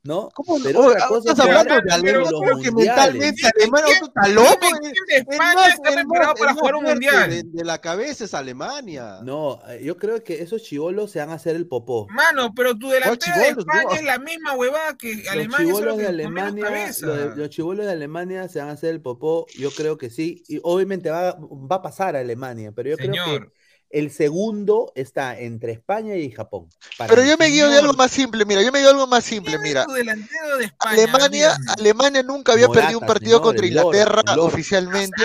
[0.04, 0.28] ¿no?
[0.34, 0.58] ¿Cómo?
[0.62, 3.14] Pero otra cosa estás es hablando de Alemania, los creo que mundiales.
[3.14, 4.78] mentalmente Alemania ¿Quién- otro está loco.
[4.80, 7.44] quién de- España está preparado para jugar un mundial?
[7.54, 9.18] La cabeza es Alemania.
[9.22, 12.06] No, eh, yo creo que esos chivolos se van a hacer el popó.
[12.10, 13.94] Mano, pero tu delantera de España no?
[13.94, 15.66] es la misma huevada que Los Alemania.
[15.66, 17.06] chivolos de que Alemania, cabeza.
[17.06, 20.10] lo de- los chivolos de Alemania se van a hacer el popó, yo creo que
[20.10, 23.46] sí, y obviamente va, va a pasar a Alemania, pero yo creo que
[23.90, 26.68] el segundo está entre España y Japón.
[26.96, 29.06] para Pero yo me guío de algo más simple, mira, yo me guío de algo
[29.06, 29.84] más simple, ¿quién es mira.
[29.86, 30.92] tu delantero de España?
[30.92, 31.56] Alemania.
[31.78, 35.24] Alemania nunca había Morata, perdido un partido señor, contra Inglaterra oficialmente.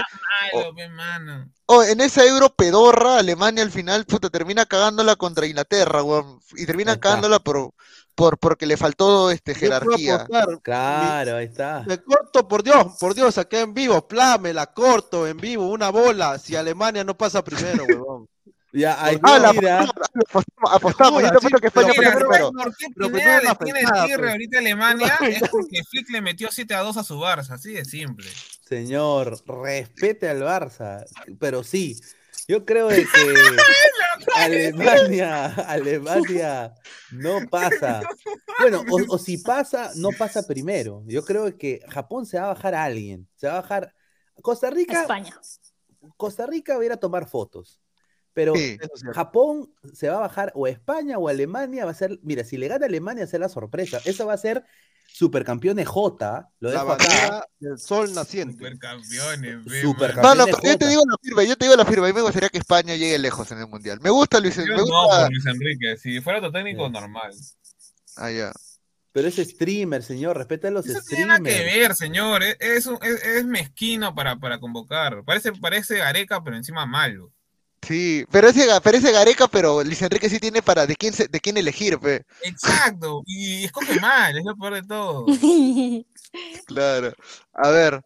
[0.54, 1.54] Malo, pe, mano.
[1.66, 6.66] Oh, en esa euro pedorra, Alemania al final puta, termina cagándola contra Inglaterra, weón, y
[6.66, 7.72] termina cagándola por,
[8.16, 10.28] por porque le faltó este jerarquía.
[10.62, 11.84] Claro, ahí está.
[11.88, 15.70] Me corto, por Dios, por Dios, acá en vivo, pla, me la corto en vivo,
[15.70, 18.28] una bola, si Alemania no pasa primero, huevón.
[18.74, 22.52] Ya, ahí Ah, la mira, apostamos, apostamos, yo te apuesto que España Mira, primero, primero.
[22.52, 24.32] ¿sabes por qué pero Pineda primero la tiene tirre pues.
[24.32, 25.18] ahorita a Alemania?
[25.44, 28.30] Es porque Flick le metió 7 a 2 a su Barça, así de simple.
[28.68, 31.06] señor, respete al Barça,
[31.40, 32.00] pero sí,
[32.48, 33.34] yo creo de que
[34.36, 36.74] Alemania, Alemania
[37.12, 38.02] no pasa.
[38.60, 41.04] Bueno, o, o si pasa, no pasa primero.
[41.06, 43.94] Yo creo que Japón se va a bajar a alguien, se va a bajar.
[44.42, 45.40] Costa Rica, España.
[46.18, 47.80] Costa Rica va a ir a tomar fotos.
[48.34, 48.78] Pero Sí.
[49.14, 52.44] Japón se va a bajar o a España o a Alemania va a ser, mira,
[52.44, 54.02] si le gana a Alemania va a ser la sorpresa.
[54.06, 54.64] Eso va a ser
[55.06, 57.46] supercampeón de J, lo La dejo acá.
[57.60, 58.54] del sol naciente.
[58.56, 59.66] Supercampeones.
[60.24, 62.14] No, no, pero yo te digo la firma, yo te digo la firma, a mí
[62.16, 64.00] me gustaría que España llegue lejos en el Mundial.
[64.02, 65.30] Me gusta Luis, me no, gusta...
[65.30, 65.98] Luis Enrique.
[65.98, 67.32] Si fuera tu técnico, normal.
[68.18, 68.52] Ah, ya.
[69.12, 71.78] Pero es streamer, señor, respeta a los Eso tiene nada que streamers.
[71.78, 72.42] ver, señor.
[72.44, 75.24] Es, es, un- es- es mezquino para, para convocar.
[75.24, 77.32] Parece, parece Gareca, pero encima malo.
[77.88, 81.40] Sí, pero ese, pero ese Gareca, pero Luis Enrique sí tiene para de quién, de
[81.42, 82.26] quién elegir, pe.
[82.44, 83.24] Exacto.
[83.26, 85.26] Y escoge mal, es lo peor de todo.
[86.66, 87.14] Claro.
[87.54, 88.02] A ver.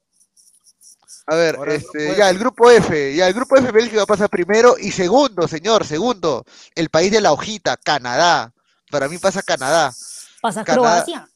[1.28, 4.28] A ver, Ahora, este, grupo ya, el grupo F, ya, el grupo F Bélgica pasa
[4.28, 6.44] primero y segundo, señor, segundo,
[6.76, 8.54] el país de la hojita, Canadá.
[8.90, 9.94] Para mí pasa Canadá.
[10.42, 11.04] Pasa Canadá.
[11.06, 11.30] Croacia.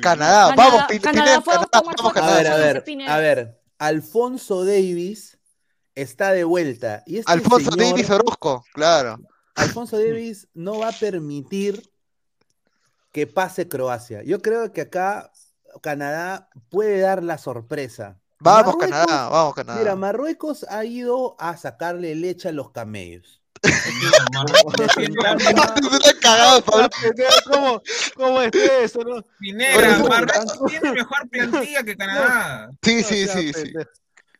[0.00, 1.94] Canadá- vamos, Canadá Canadá, vamos.
[1.98, 2.36] A Canadá.
[2.36, 3.60] ver, a ver, a ver.
[3.78, 5.35] Alfonso Davis
[5.96, 7.02] está de vuelta.
[7.06, 9.18] Y este Alfonso señor, Davis Orozco, claro.
[9.56, 11.82] Alfonso Davis no va a permitir
[13.10, 14.22] que pase Croacia.
[14.22, 15.32] Yo creo que acá
[15.82, 18.20] Canadá puede dar la sorpresa.
[18.38, 19.78] Vamos, Marruecos- Canadá, vamos, Canadá.
[19.80, 23.40] Mira, Marruecos ha ido a sacarle leche a los camellos.
[27.50, 27.82] ¿Cómo,
[28.14, 28.98] cómo es eso?
[29.00, 29.22] No?
[29.22, 32.70] Por Marruecos tiene mejor plantilla que Canadá.
[32.82, 33.72] Sí, No sí, sea sí, sí.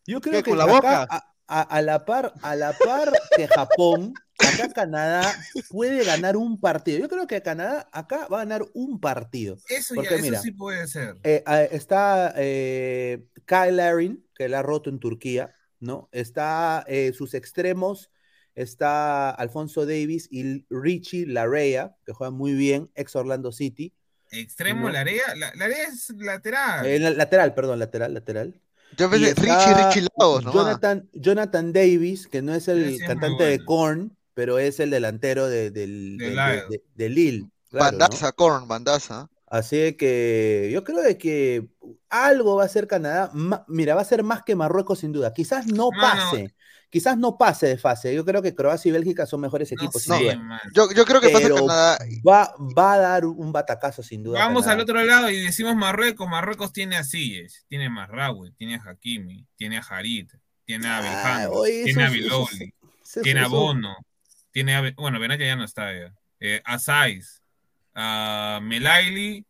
[0.06, 1.06] Yo creo ¿Qué, que con la acá, boca?
[1.10, 5.34] a, a- a la par, a la par que Japón, acá Canadá
[5.70, 6.98] puede ganar un partido.
[6.98, 9.56] Yo creo que Canadá acá va a ganar un partido.
[9.68, 11.16] Eso, Porque ya, eso mira, sí puede ser.
[11.22, 11.42] Eh,
[11.72, 16.08] está eh, Kyle Larin, que la ha roto en Turquía, ¿no?
[16.12, 18.10] Está eh, sus extremos,
[18.54, 23.94] está Alfonso Davis y Richie Larea, que juega muy bien, ex Orlando City.
[24.32, 27.16] Extremo, Larea, la, Larea es lateral.
[27.16, 28.60] Lateral, perdón, lateral, lateral.
[28.96, 30.52] Yo pensé Richie, Richie Lagos, ¿no?
[30.52, 35.70] Jonathan, Jonathan Davis, que no es el cantante de Korn, pero es el delantero de,
[35.70, 37.48] del, de, de, Lille.
[37.70, 39.28] bandaza, Korn, bandaza.
[39.46, 41.68] Así que yo creo de que
[42.08, 43.30] algo va a ser Canadá.
[43.68, 45.32] Mira, va a ser más que Marruecos sin duda.
[45.32, 46.54] Quizás no pase.
[46.90, 48.14] Quizás no pase de fase.
[48.14, 50.04] Yo creo que Croacia y Bélgica son mejores equipos.
[50.72, 51.98] yo, yo, creo que pasa Canadá.
[52.26, 54.38] Va, va a dar un batacazo sin duda.
[54.38, 56.28] Vamos al otro lado y decimos Marruecos.
[56.28, 60.32] Marruecos tiene a Silles, tiene a Marraoui, tiene a Hakimi, tiene a Harit,
[60.64, 61.48] tiene a ah,
[61.84, 62.74] tiene a Biloli,
[63.22, 63.96] tiene a Bono,
[64.52, 64.92] tiene a.
[64.96, 66.14] Bueno, Benatia ya no está ya.
[66.38, 67.42] Eh, a Saiz,
[67.94, 69.44] a Melaili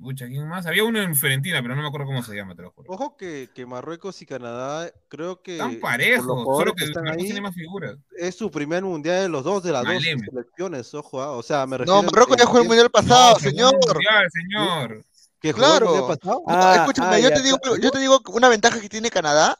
[0.00, 0.66] Pucha, ¿quién más?
[0.66, 2.92] Había uno en Fiorentina, pero no me acuerdo cómo se llama, te lo juro.
[2.92, 5.52] Ojo que, que Marruecos y Canadá, creo que.
[5.52, 7.96] Están parejos, solo que, están ahí, tiene más figuras.
[8.16, 11.22] Es su primer mundial de los dos, de las dos selecciones, ojo.
[11.22, 11.32] ¿ah?
[11.32, 12.02] O sea, me refiero.
[12.02, 13.74] No, Marruecos ya jugó el mundial pasado, señor.
[13.74, 15.04] Mundial, señor.
[15.40, 15.86] ¿Que claro.
[15.86, 16.42] El mundial pasado?
[16.46, 19.58] Ah, escúchame, ah, yo, te digo, yo te digo una ventaja que tiene Canadá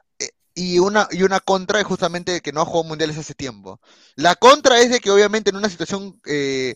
[0.54, 3.80] y una, y una contra es justamente que no ha jugado mundiales hace tiempo.
[4.14, 6.74] La contra es de que obviamente en una situación eh,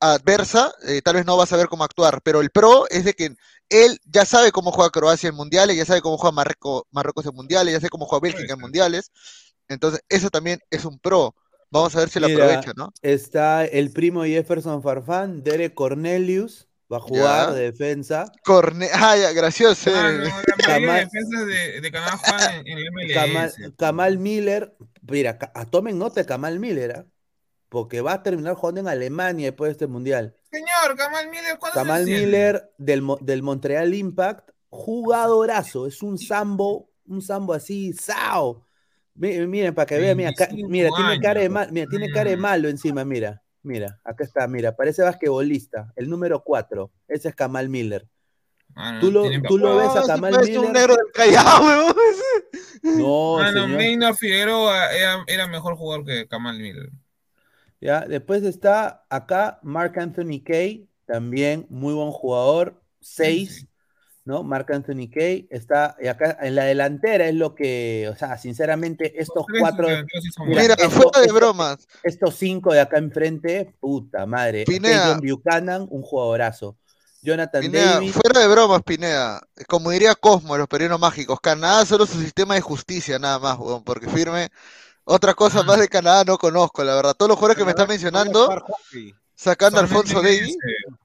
[0.00, 3.12] adversa eh, tal vez no va a saber cómo actuar, pero el pro es de
[3.12, 3.34] que
[3.68, 7.34] él ya sabe cómo juega Croacia en mundiales, ya sabe cómo juega Marruecos, Marruecos en
[7.34, 9.10] mundiales, ya sabe cómo juega Bélgica en mundiales.
[9.68, 11.34] Entonces, eso también es un pro.
[11.70, 12.92] Vamos a ver si lo aprovecha, ¿no?
[13.00, 18.30] Está el primo Jefferson Farfán, Derek Cornelius, Va a jugar de defensa.
[18.44, 19.90] Corne ah, ya, gracioso.
[19.94, 22.20] Ah, no, la defensas de, de Canadá
[22.64, 23.74] en, el MLS.
[23.78, 24.76] Kamal, Miller,
[25.08, 25.38] mira,
[25.70, 27.06] tomen nota de Kamal Miller, ¿ah?
[27.70, 30.36] porque va a terminar jugando en Alemania después de este mundial.
[30.50, 37.22] Señor, Kamal Miller, ¿cuándo Kamal Miller del, del Montreal Impact, jugadorazo, es un sambo, un
[37.22, 38.66] sambo así, sao.
[39.14, 40.32] Miren, para que vean, mira,
[40.68, 43.41] mira, tiene cara de mal, mira, tiene cara de malo encima, mira.
[43.62, 48.08] Mira, acá está, mira, parece basquetbolista, el número 4, ese es Kamal Miller.
[48.74, 50.58] Ah, tú lo, tú lo ves a Kamal Miller.
[50.58, 51.94] un negro del Callao,
[52.82, 54.92] No, ah, no, Meina Figueroa
[55.26, 56.90] era, mejor jugador que Kamal Miller.
[57.80, 63.66] Ya, después está acá Mark Anthony Kay, también muy buen jugador, 6,
[64.24, 64.42] ¿no?
[64.42, 69.44] Mark Anthony Kay está acá en la delantera, es lo que, o sea, sinceramente, estos
[69.58, 69.88] cuatro.
[70.46, 71.86] Mira, fuera de bromas.
[72.02, 74.64] Estos cinco de acá enfrente, puta madre.
[74.64, 75.18] Pineda.
[75.22, 76.76] Buchanan, un jugadorazo.
[77.22, 78.12] Jonathan Davis.
[78.12, 79.40] Fuera de bromas, Pineda.
[79.68, 84.08] Como diría Cosmo, los peruanos mágicos, Canadá solo su sistema de justicia, nada más, porque
[84.08, 84.48] firme.
[85.04, 85.62] Otra cosa ah.
[85.64, 87.14] más de Canadá no conozco, la verdad.
[87.14, 88.48] Todos los jugadores que me están mencionando
[89.42, 90.56] sacando a Alfonso Davis.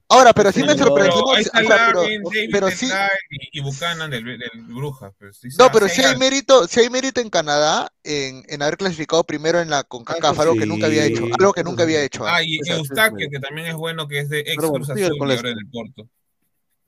[0.10, 1.22] Ahora, pero sí me sorprendió.
[2.52, 2.88] Pero, sí.
[3.52, 5.14] Y, Buchanan del, del Brujas.
[5.20, 9.24] Pues, no, pero sí hay mérito, sí hay mérito en Canadá en, en haber clasificado
[9.26, 12.26] primero en la CONCACAF, algo que nunca había hecho, algo que nunca había hecho.
[12.26, 15.50] Ah, y Eustaquio, que también es bueno, que es de ex Cruz Azul y ahora
[15.50, 16.08] del Porto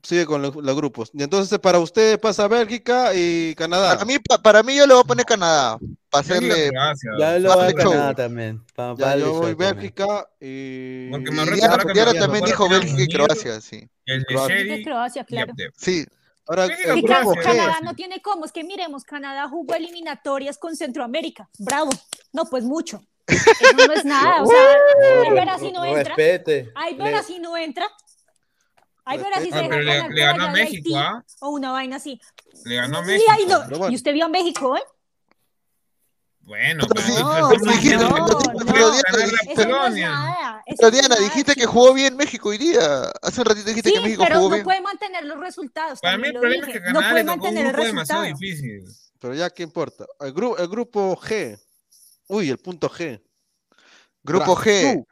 [0.02, 1.10] sigue con los, grupos.
[1.14, 3.94] Y entonces para usted pasa Bélgica y Canadá.
[3.94, 5.78] Para mí, para mí yo le voy a poner Canadá.
[6.10, 6.70] Para hacerle.
[7.18, 8.62] Ya lo voy a Canadá también.
[8.96, 11.10] ya, yo voy Bélgica y.
[11.10, 11.30] Porque
[11.92, 13.88] Diana, también dijo Bélgica y Croacia, sí.
[14.06, 15.52] El de Croacia, claro.
[15.76, 16.06] Sí.
[16.46, 18.44] Ahora, sí, claro, Canadá no tiene cómo.
[18.44, 21.48] Es que miremos, Canadá jugó eliminatorias con Centroamérica.
[21.58, 21.90] Bravo.
[22.32, 23.00] No, pues mucho.
[23.28, 24.42] Eso no es nada.
[24.42, 24.58] O sea,
[25.22, 26.14] hay ver si no entra.
[26.16, 26.72] Respete.
[26.74, 27.86] Hay ver si no entra.
[29.10, 31.24] Ay, pero así ah, se pero le, le, ganó a México, ¿ah?
[31.40, 32.20] O una vaina así.
[32.64, 33.32] Le ganó a México.
[33.40, 33.90] Y, no.
[33.90, 34.82] y usted vio a México, ¿eh?
[36.42, 38.26] Bueno, pero, no, dijiste, no,
[40.76, 43.10] pero Diana, dijiste que jugó bien México hoy día.
[43.22, 44.50] Hace un ratito dijiste que México jugó no bien.
[44.50, 46.00] Pero no puede mantener los resultados.
[46.00, 48.84] Para mí el problema es que Canadá no puede mantener el demasiado difícil.
[49.20, 50.06] Pero ya, ¿qué importa?
[50.20, 51.60] El, gru el grupo G.
[52.28, 53.20] Uy, el punto G.
[54.22, 55.04] Grupo G.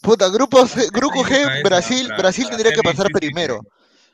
[0.00, 3.60] Puta, grupo, grupo G, Brasil, Brasil tendría que pasar primero.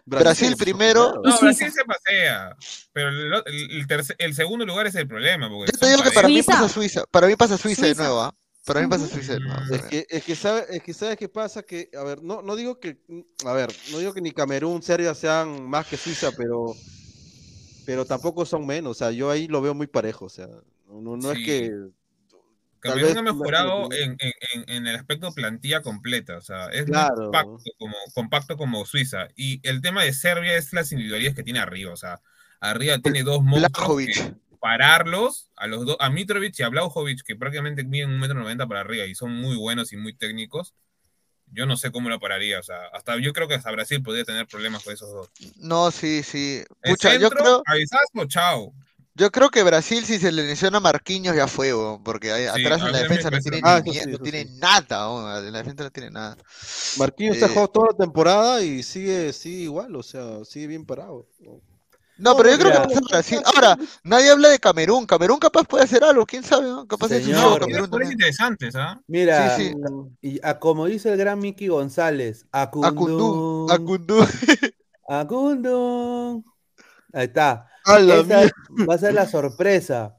[0.06, 1.20] Brasil, primero.
[1.22, 2.56] No, Brasil se pasea.
[2.92, 3.86] Pero el,
[4.18, 5.48] el, segundo lugar es el problema.
[5.48, 7.04] Porque Yo te digo que para mí pasa Suiza.
[7.10, 8.20] Para mí pasa Suiza, de nuevo.
[8.20, 8.34] ¿ah?
[8.64, 9.74] Para mí pasa Suiza de nuevo.
[9.74, 12.54] Es que, es que, sabe, es que sabes qué pasa que, a ver, no, no
[12.54, 12.98] digo que,
[13.44, 16.72] a ver, no digo que ni Camerún, Serbia sean más que Suiza, pero,
[17.84, 18.92] pero tampoco son menos.
[18.92, 20.26] O sea, yo ahí lo veo muy parejo.
[20.26, 20.48] O sea,
[20.88, 21.72] no, no es que
[22.86, 28.56] Camerún ha mejorado en, en, el aspecto plantilla completa, o sea, es compacto, como, compacto
[28.56, 29.28] como Suiza.
[29.36, 32.20] Y el tema de Serbia es las individualidades que tiene arriba, o sea,
[32.60, 34.34] arriba tiene dos monstruos
[34.66, 38.66] pararlos, a los dos, a Mitrovic y a Blaujovic, que prácticamente miden un metro noventa
[38.66, 40.74] para arriba y son muy buenos y muy técnicos.
[41.52, 44.24] Yo no sé cómo lo pararía, o sea, hasta yo creo que hasta Brasil podría
[44.24, 45.30] tener problemas con esos dos.
[45.58, 46.64] No, sí, sí.
[46.84, 47.62] yo creo...
[47.64, 48.74] Avisazo, chao.
[49.16, 52.46] Yo creo que Brasil, si se le lesiona a Marquinhos, ya fue, weón, porque ahí
[52.52, 54.50] Sí, atrás a en la defensa no tiene, Ah, ni sí, no tiene sí.
[54.60, 56.36] nada, en la defensa no tiene nada.
[56.94, 60.84] Marquinhos está Eh, jugando toda la temporada y sigue, sigue igual, o sea, sigue bien
[60.84, 61.26] parado.
[62.18, 62.80] No, pero yo creo que mira.
[62.80, 63.40] pasa Brasil.
[63.44, 65.04] Ahora, nadie habla de Camerún.
[65.06, 66.86] Camerún capaz puede hacer algo, quién sabe, ¿no?
[66.86, 67.22] Capaz tiene
[67.58, 68.12] Camerún también.
[68.12, 69.00] interesantes, ¿ah?
[69.06, 69.76] Mira, Sí, sí.
[70.20, 74.24] y a- como dice el gran Mickey González, Acundú, Acundú.
[75.18, 76.44] Acundún.
[77.16, 77.66] Ahí está.
[78.88, 80.16] Va a ser la sorpresa.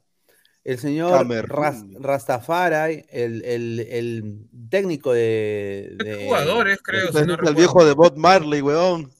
[0.63, 1.11] El señor.
[1.47, 5.95] Ras- Rastafari, el, el- el técnico de,
[6.25, 7.09] jugadores, creo.
[7.09, 9.11] Ese si no es el viejo de Bob Marley, weón.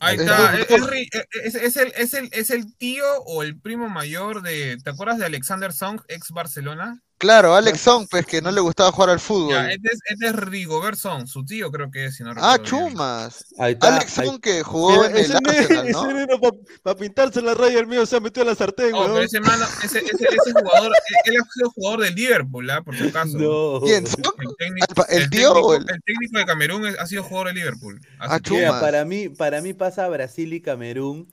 [0.00, 1.08] Ahí Es está, es ri-
[1.42, 4.78] es- es el, es, el, es el tío o el primo mayor de.
[4.82, 7.02] ¿Te acuerdas de Alexander Song, ex Barcelona?
[7.18, 9.52] Claro, Alex Song, pues que no le gustaba jugar al fútbol.
[9.54, 12.58] Ya, este es, este es Rigobert Song, su tío creo que es, si no Ah,
[12.62, 13.44] chumas.
[13.58, 13.96] Ahí está.
[13.96, 15.32] Alex ahí- Song que jugó en el
[16.82, 19.24] para pintarse la raya el mío se ha metido a la sartén, No, pero weón.
[19.26, 20.92] ese mano, ese, ese, ese jugador,
[21.24, 22.82] él ha sido jugador del Liverpool, ¿ah?
[22.82, 23.36] por si acaso.
[23.36, 23.80] No.
[23.82, 24.04] ¿Quién?
[24.06, 24.12] El,
[24.56, 27.54] técnico, ¿El pa- tío técnico- o el- el técnico de Camerún ha sido jugador de
[27.54, 28.00] Liverpool.
[28.18, 28.80] Ah, chumas.
[28.80, 31.32] para mí, para mí pasa Brasil y Camerún,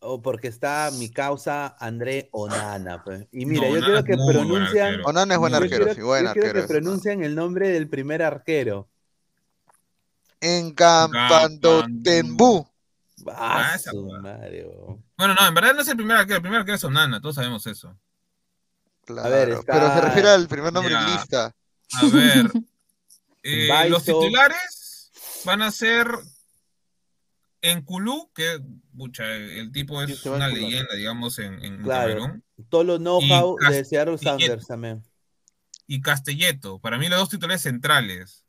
[0.00, 3.02] o porque está mi causa André Onana.
[3.04, 3.26] pues.
[3.32, 5.00] Y mira, No, yo quiero que pronuncian.
[5.04, 6.66] Onana es buen arquero, quiero- sí, buen yo quiero arquero.
[6.66, 8.88] que pronuncien el nombre del primer arquero.
[10.40, 12.66] En Campandotembu.
[13.26, 13.90] Ah, Ah.
[15.16, 17.34] Bueno, no, en verdad no es el primer arquero, el primer arquero es Onana, todos
[17.34, 17.96] sabemos eso.
[19.04, 21.52] Claro, ver, está- pero se refiere al primer nombre en lista.
[21.94, 22.50] A ver.
[23.42, 25.10] eh, los titulares
[25.44, 26.06] van a ser
[27.62, 28.58] en Kulú, que
[28.96, 32.14] pucha, el tipo es una leyenda, digamos, en, en Claro.
[32.20, 32.44] Camerún.
[32.68, 35.02] Tolo know-how Cas- de Seattle Sanders también.
[35.86, 38.44] Y Castelletto, para mí los dos titulares centrales.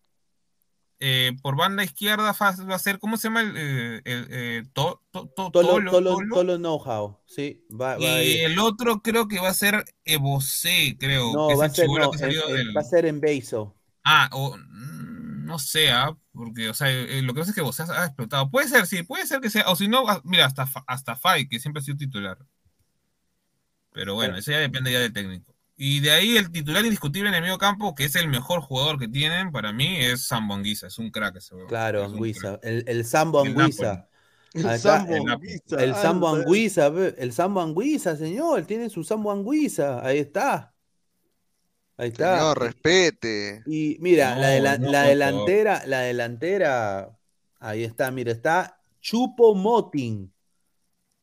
[1.01, 3.39] Eh, por banda izquierda va a ser, ¿cómo se llama?
[3.41, 6.35] El, eh, el, eh, to- to- to- Tolo, Tolo- Tolo, Tolo?
[6.35, 7.19] Tolo know-how.
[7.25, 11.31] Sí, va, va a Y el otro creo que va a ser Ebosé, creo.
[11.33, 13.05] No, que va a el ser, no, que en- salió en- del- va a ser
[13.05, 13.73] en Beiso.
[14.03, 15.18] Ah, o mm,
[15.50, 18.08] no sé, ah, porque, o sea, eh, lo que pasa es que vos has, has
[18.08, 18.50] explotado.
[18.50, 21.48] Puede ser, sí, puede ser que sea, o si no, ah, mira, hasta, hasta Fai,
[21.48, 22.38] que siempre ha sido titular.
[23.92, 25.53] Pero bueno, eso ya depende ya del técnico.
[25.76, 29.00] Y de ahí el titular indiscutible en el medio campo, que es el mejor jugador
[29.00, 32.60] que tienen, para mí, es Sambo Anguissa, es un crack ese Claro, crack.
[32.64, 34.08] El, el Sambo El Anguissa.
[34.53, 36.28] El el- Anguissa, El Sambo
[36.92, 40.74] ve, el Sambo Anguissa, señor, tiene su Sambo Anguissa, ahí está.
[42.00, 42.38] Ahí está.
[42.38, 43.61] Señor, respete.
[43.66, 47.10] Y mira, No, la, no, delantera, la delantera,
[47.60, 50.32] ahí está, mira, está Chupo Motin.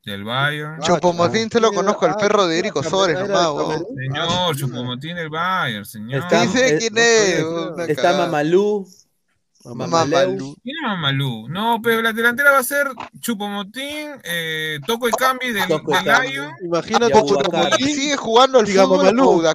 [0.05, 0.75] Del Bayern.
[0.75, 3.49] Ah, Chupomotín se lo conozco, el ah, perro de Erico Sores nomás.
[3.95, 6.21] Señor, Chupomotín del Bayern, señor.
[6.21, 8.15] Está- eh, quién es, Está.
[8.15, 8.87] Mamalú.
[9.75, 10.55] Mamalú.
[10.63, 11.47] ¿Quién es Mamalú?
[11.49, 12.87] No, pero la delantera va a ser
[13.19, 16.29] Chupomotín, eh, Toco y Cambi del, del.
[16.31, 17.87] Lion Imagínate Chupomotín.
[17.87, 18.97] Sigue jugando al fútbol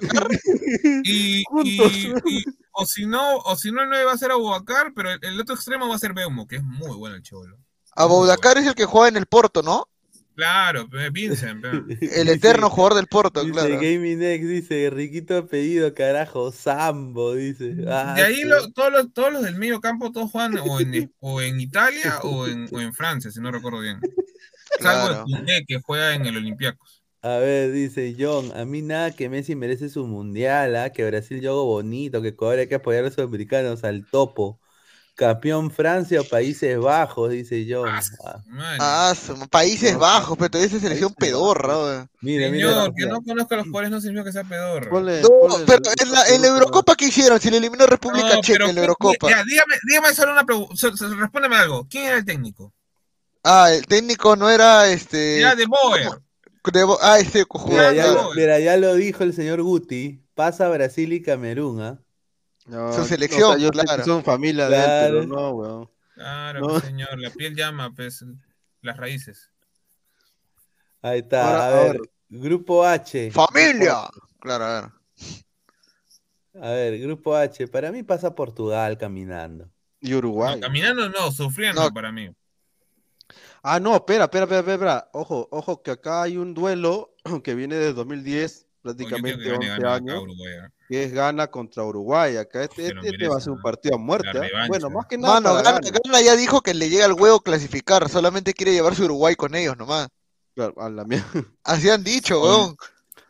[1.03, 2.43] y, y, y-
[2.75, 5.39] o si no, o si no el 9 va a ser Abubakar, pero el, el
[5.39, 7.57] otro extremo va a ser Beumo, que es muy bueno el cholo.
[7.95, 9.87] Abubakar es el que juega en el Porto, ¿no?
[10.35, 11.63] Claro, Vincent.
[11.65, 13.75] El Dice- eterno jugador del Porto, Dice claro.
[13.75, 17.75] Gaming X, dice, riquito apellido, carajo, Sambo, dice.
[17.87, 18.43] Ah, De ahí sí.
[18.45, 22.19] lo- todos, los, todos los del medio campo todos juegan o en, o en Italia
[22.23, 23.99] o en, o en Francia, si no recuerdo bien.
[24.79, 25.25] Salvo Claro.
[25.47, 27.03] el que juega en el Olympiacos.
[27.21, 30.89] A ver, dice John, a mí nada que Messi merece su mundial, ¿ah?
[30.89, 34.59] que Brasil yo hago bonito, que Ecuador hay que apoyar a los sudamericanos al topo.
[35.15, 37.87] Campeón Francia o Países Bajos, dice John.
[37.87, 38.01] Ah,
[38.79, 39.13] Ah.
[39.13, 43.55] Ah, Países Bajos, pero todavía esa selección Países pedorra, mira, mira, Señor, que no conozca
[43.57, 44.89] los jugadores no significa que sea pedorro.
[44.91, 47.39] Ponle- No, ponle pero el- en la, en la Eurocopa, ¿qué hicieron?
[47.39, 49.29] Si le eliminó República No, Checa en la ¿qué- Eurocopa.
[49.29, 50.73] ya, dígame, dígame solo una pregunta.
[51.19, 51.87] Respóndeme algo.
[51.89, 52.73] ¿Quién era el técnico?
[53.43, 55.39] Ah, el técnico no era este.
[55.41, 56.09] Era de Boer.
[56.71, 57.45] de Bo- ah, este Mira,
[57.91, 57.93] jugador.
[57.95, 61.99] ya, mira, ya lo dijo el señor Guti, pasa Brasil y Camerún, ¿ah?
[62.65, 64.03] No, Su selección, o sea, yo sé que claro.
[64.05, 65.13] son familia de él, Claro.
[65.21, 65.89] pero no, weón.
[66.13, 66.67] Claro, No.
[66.69, 67.19] pues, señor.
[67.19, 68.23] La piel llama, pues,
[68.81, 69.51] las raíces.
[71.01, 72.01] Ahí está, Ahora, a ver.
[72.29, 73.31] Grupo H.
[73.31, 73.95] ¡Familia!
[74.39, 74.91] Claro, a ver.
[76.63, 79.69] A ver, Grupo H, para mí pasa Portugal caminando.
[79.99, 80.55] Y Uruguay.
[80.55, 81.91] No, caminando no, sufriendo No.
[81.93, 82.29] para mí.
[83.61, 85.09] Ah, no, espera, espera, espera, espera, espera.
[85.13, 89.43] Ojo, ojo, que acá hay un duelo que viene desde 2010, Oye, yo creo prácticamente
[89.43, 90.53] que gane, 11 gane acá años, Uruguay.
[90.53, 90.69] ¿eh?
[90.93, 92.37] Que es Ghana contra Uruguay.
[92.37, 94.29] Acá este, este- este va a ser un partido a muerte.
[94.29, 94.65] ¿ah?
[94.67, 95.79] Bueno, más que nada Mano, Gana.
[95.79, 99.75] Gana ya dijo que le llega el huevo clasificar, solamente quiere llevarse Uruguay con ellos
[99.75, 100.09] nomás.
[100.53, 101.25] Claro, a la mierda.
[101.63, 102.77] Así han dicho, weón.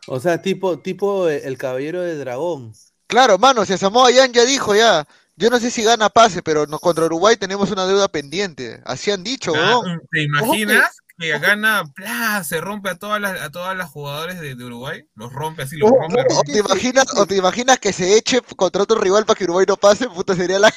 [0.06, 2.74] O sea, tipo, tipo el caballero de dragón.
[3.06, 5.06] Claro, mano, si Samoa Yan ya dijo ya.
[5.36, 8.82] Yo no sé si gana pase, pero no, contra Uruguay tenemos una deuda pendiente.
[8.84, 10.02] Así han dicho, weón.
[10.10, 12.42] ¿Te imaginas que gana, ¡plá!
[12.42, 15.76] se rompe a todas las, a todas las jugadores de, de Uruguay, los rompe así,
[15.76, 16.24] los rompe.
[16.30, 19.64] O, te imaginas, o te imaginas que se eche contra otro rival para que Uruguay
[19.68, 20.72] no pase, puta sería la.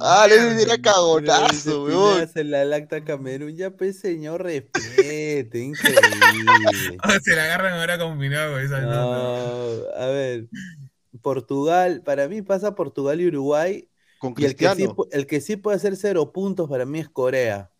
[0.00, 2.28] ah, ese sería cagonazo, weón.
[2.28, 6.02] Se la lacta Camerún, ya pues señor, respete, increíble.
[7.22, 10.48] se la agarran ahora combinado esa no, a ver.
[11.20, 13.88] Portugal, para mí pasa Portugal y Uruguay.
[14.18, 15.06] Con y el que, sí, Cristiano.
[15.10, 17.71] el que sí puede hacer cero puntos para mí es Corea.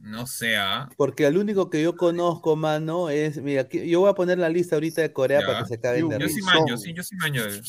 [0.00, 0.88] No sea.
[0.96, 3.36] Porque el único que yo conozco, mano, es.
[3.36, 5.46] Mira, aquí- yo voy a poner la lista ahorita de Corea Ya.
[5.46, 7.44] para que se caguen de Yo sí maño, sí, yo sí maño.
[7.44, 7.62] de-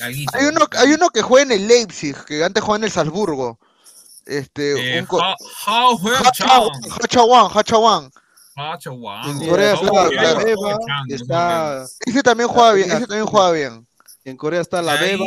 [0.00, 0.36] Alguito.
[0.36, 3.58] Hay uno, hay uno que juega en el Leipzig, que antes juega en el Salzburgo.
[4.26, 5.36] Este, Eh, un Ha-
[6.32, 6.70] Chang.
[7.02, 8.10] Hachawan, Hachawan.
[8.56, 9.42] Ha Chawang.
[9.42, 9.74] En Corea
[11.08, 13.86] está Ese también juega bien, ese también juega bien.
[14.24, 15.24] en Corea está la Beba,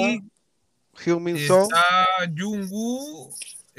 [1.06, 1.64] Hyun-Min Song.
[1.64, 3.30] Está Jungwoo.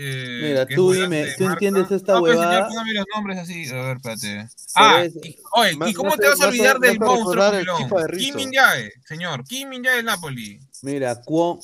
[0.01, 1.55] Eh, Mira, tú dime, ¿tú marca.
[1.55, 2.69] entiendes esta no, huevada?
[2.69, 3.69] póngame los nombres así.
[3.69, 4.49] A ver, espérate.
[4.77, 8.37] Ah, y- oye, ¿y cómo te vas a olvidar del monstruo de Kim Rizzo.
[8.37, 9.43] Min Jae, señor.
[9.43, 10.61] Kim Min Jae del Napoli.
[10.83, 11.59] Mira, Kwon,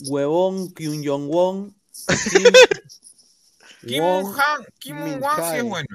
[0.00, 1.74] huevón, Kyun Jong Won.
[3.86, 4.26] Kim Won.
[4.26, 5.88] Han, Kim Min Won sí es bueno.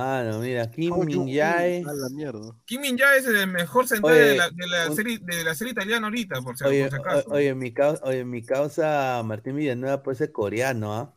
[0.00, 1.82] Ah, no, mira, Kim Oh, Min Jae.
[1.84, 2.54] A la mierda.
[2.66, 5.42] Kim Min Jae es el mejor central Oye, de, la, de, la un- serie, de
[5.42, 7.28] la serie italiana ahorita, por si, Oye, por si acaso.
[7.28, 11.14] o- oye, mi causa, oye, mi causa Martín Villanueva puede ser coreano, ¿ah?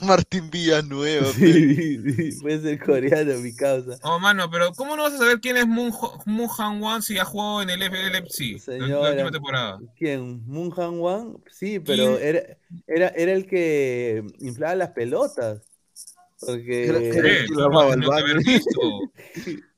[0.00, 1.26] Martín Villanueva.
[1.38, 1.52] pe.
[1.52, 3.98] Sí, sí, puede ser coreano, mi causa.
[4.02, 5.92] Oh, mano, pero ¿cómo no vas a saber quién es Moon,
[6.24, 9.78] Moon Han Wan si ha jugado en el FLFC la- última temporada?
[9.98, 10.42] ¿Quién?
[10.46, 11.36] ¿Moon Han Wan?
[11.50, 12.28] Sí, pero ¿Quién?
[12.28, 12.56] era,
[12.86, 15.60] era, era el que inflaba las pelotas.
[16.44, 19.12] Porque, Eh, el visto.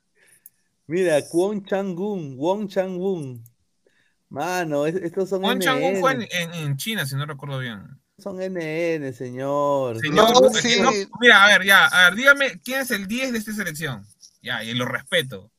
[0.87, 3.45] mira, Kwon Chang-gun, Won Chang-gun.
[4.29, 6.29] Mano, es- estos son Juan Chang-un fue en, NN.
[6.31, 7.83] en- en China, si no recuerdo bien.
[8.19, 9.99] Son NN, señor.
[10.01, 10.81] Señor, No, es que sí.
[10.81, 14.05] no- mira, a ver, ya, a ver, dígame quién es el 10 de esta selección.
[14.43, 15.51] Ya, y lo respeto.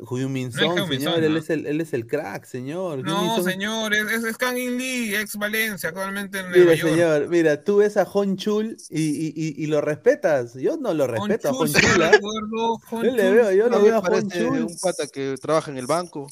[0.00, 1.38] Huyun Min No señor, él, ¿no?
[1.38, 3.02] es el, él es el crack, señor.
[3.04, 6.92] No, señor, es, es, es Kang In Lee, ex Valencia, actualmente en Nueva Mira, York.
[6.92, 10.54] señor, mira, tú ves a Hon Chul y, y, y, y lo respetas.
[10.54, 12.02] Yo no lo Hon respeto a Hon Chul, sí Chul.
[12.02, 12.10] ¿ah?
[12.12, 14.44] recuerdo, Hon Yo le Chul, veo, yo A le mí veo a me Hon parece
[14.46, 14.62] Chul.
[14.64, 16.26] un pata que trabaja en el banco.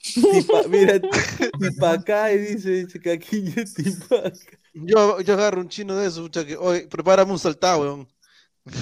[0.00, 1.00] Tipa- mira,
[1.60, 4.58] Tipacá y dice Chicaquiño Tipaca.
[4.72, 8.08] Yo, yo agarro un chino de esos, mucha que, oye, prepárame un saltado, weón.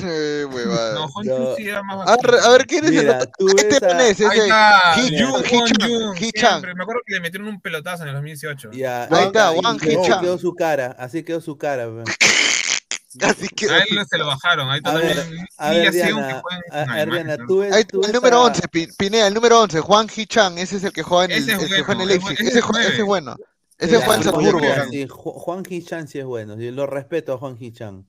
[0.02, 0.94] Eh, huevada.
[0.94, 1.36] No, Hon No.
[1.36, 3.31] Chul sí era más A ver, a ver, ¿quién es el Mira, otro?
[3.39, 4.24] tú Este ves a- man es, ese.
[4.36, 6.62] está, Hee-chan.
[6.76, 8.70] Me acuerdo que le metieron un pelotazo en el 2018.
[8.73, 10.20] Ya, Ahí está, y- Wang Hee-chan.
[10.20, 11.89] quedó su cara, así quedó su cara.
[11.89, 12.05] weón.
[13.23, 13.65] Así que.
[13.70, 14.68] A él se lo bajaron.
[14.68, 17.24] Ahí está A ver, también a ver, Diana, que juega en a, a ver, Alemania,
[17.24, 17.47] Diana, ¿no?
[17.47, 19.81] tú ves, Ahí tú está, el ves número a- 11, Pi- Pineda, el número 11,
[19.81, 22.10] Juan Hee-chan, ese es el que juega en el, Ese es el que juega en
[22.10, 22.32] el bueno, Leipzig.
[22.32, 22.89] ese es Ese, jue- nueve.
[22.89, 23.36] ese es bueno.
[23.78, 24.66] Ese Mira, juega en Juan Salzburgo.
[24.68, 24.90] Hee-chan.
[24.90, 28.06] Sí, Ju- Juan Hee-chan sí es bueno, lo respeto a Juan Hee-chan.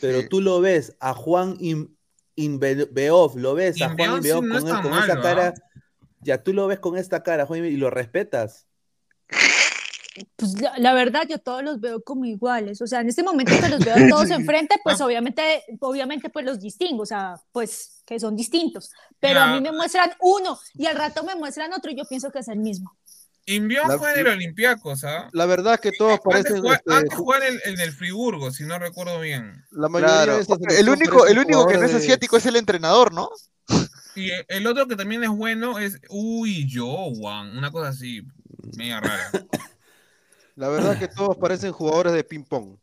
[0.00, 0.28] Pero Sí.
[0.28, 1.96] tú lo ves a Juan In,
[2.36, 5.82] Inbeov, lo ves a Juan Inbeov no con, esa malo, cara, ¿ah?
[6.20, 8.66] ya tú lo ves con esta cara, Juan, y lo respetas.
[10.36, 12.82] Pues la, la verdad, yo todos los veo como iguales.
[12.82, 14.80] O sea, en este momento que los veo todos enfrente, Ah.
[14.82, 18.90] pues obviamente, obviamente, pues los distingo, o sea, pues que son distintos.
[19.20, 22.30] Pero a mí me muestran uno y al rato me muestran otro y yo pienso
[22.32, 22.96] que es el mismo.
[23.54, 25.28] Inbión La- fue en el Olympiacos, ¿ah?
[25.32, 26.56] La verdad es que todos Antes parecen.
[26.60, 29.64] jugaba, este, antes ju- jugaba en, el, en el Friburgo, si no recuerdo bien.
[29.70, 30.38] la mayoría Claro.
[30.38, 33.28] de El único, el único que no es de- asiático es el entrenador, ¿no?
[34.14, 38.22] Y el- otro que también es bueno es Uy Jowan, una cosa así,
[38.76, 39.30] media rara.
[40.56, 42.76] La verdad es que todos parecen jugadores de ping-pong.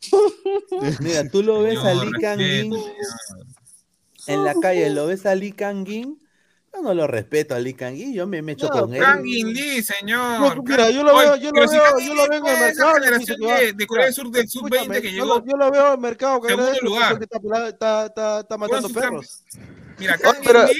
[1.00, 3.46] Mira, tú lo ves a Lee Kang-in respeto, señor.
[4.38, 6.18] en la calle, lo ves a Lee Kang-in,
[6.74, 9.02] yo no lo respeto aLee Kang-in, yo me meto No, con él.
[9.02, 10.40] Kang In Lee, señor.
[10.56, 12.94] No, mira, yo lo veo, yo lo veo, yo lo Lee veo en el mercado.
[12.94, 15.38] generación de, de Corea del Sur del sub-20 Escúchame, que yo, llegó.
[15.38, 19.42] lo, yo lo veo en el mercado que está, está, está, está matando perros.
[19.98, 20.78] Mira, Kang In pero- Lee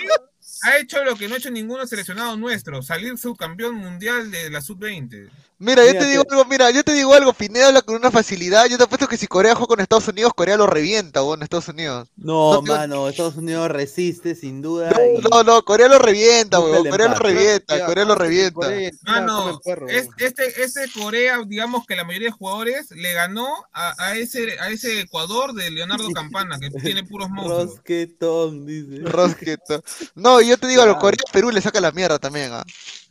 [0.62, 4.60] ha hecho lo que no ha hecho ninguno seleccionado nuestro, salir subcampeón mundial de la
[4.60, 5.30] sub-20.
[5.58, 8.10] Mira, yo Mira, te digo algo, mira, yo te digo algo, Pineda habla con una
[8.10, 8.66] facilidad.
[8.66, 11.42] Yo te apuesto que si Corea juega con Estados Unidos, Corea lo revienta, o en
[11.44, 12.08] Estados Unidos.
[12.16, 14.90] No, mano, Estados Unidos resiste sin duda.
[14.90, 16.88] No, y- no, no, Corea lo revienta, weón.
[16.88, 18.54] Corea lo revienta, Corea lo revienta.
[18.54, 23.48] Corea Mano, perro, es- este, ese Corea, digamos que la mayoría de jugadores le ganó
[23.72, 27.76] a, a ese, a ese Ecuador de Leonardo Campana, que tiene puros monstruos.
[27.76, 28.98] Rosquetón, dice.
[29.04, 29.84] Rosqueto.
[30.16, 30.98] No, y yo te digo, a Claro.
[30.98, 32.64] Corea Perú le saca la mierda también, ¿ah?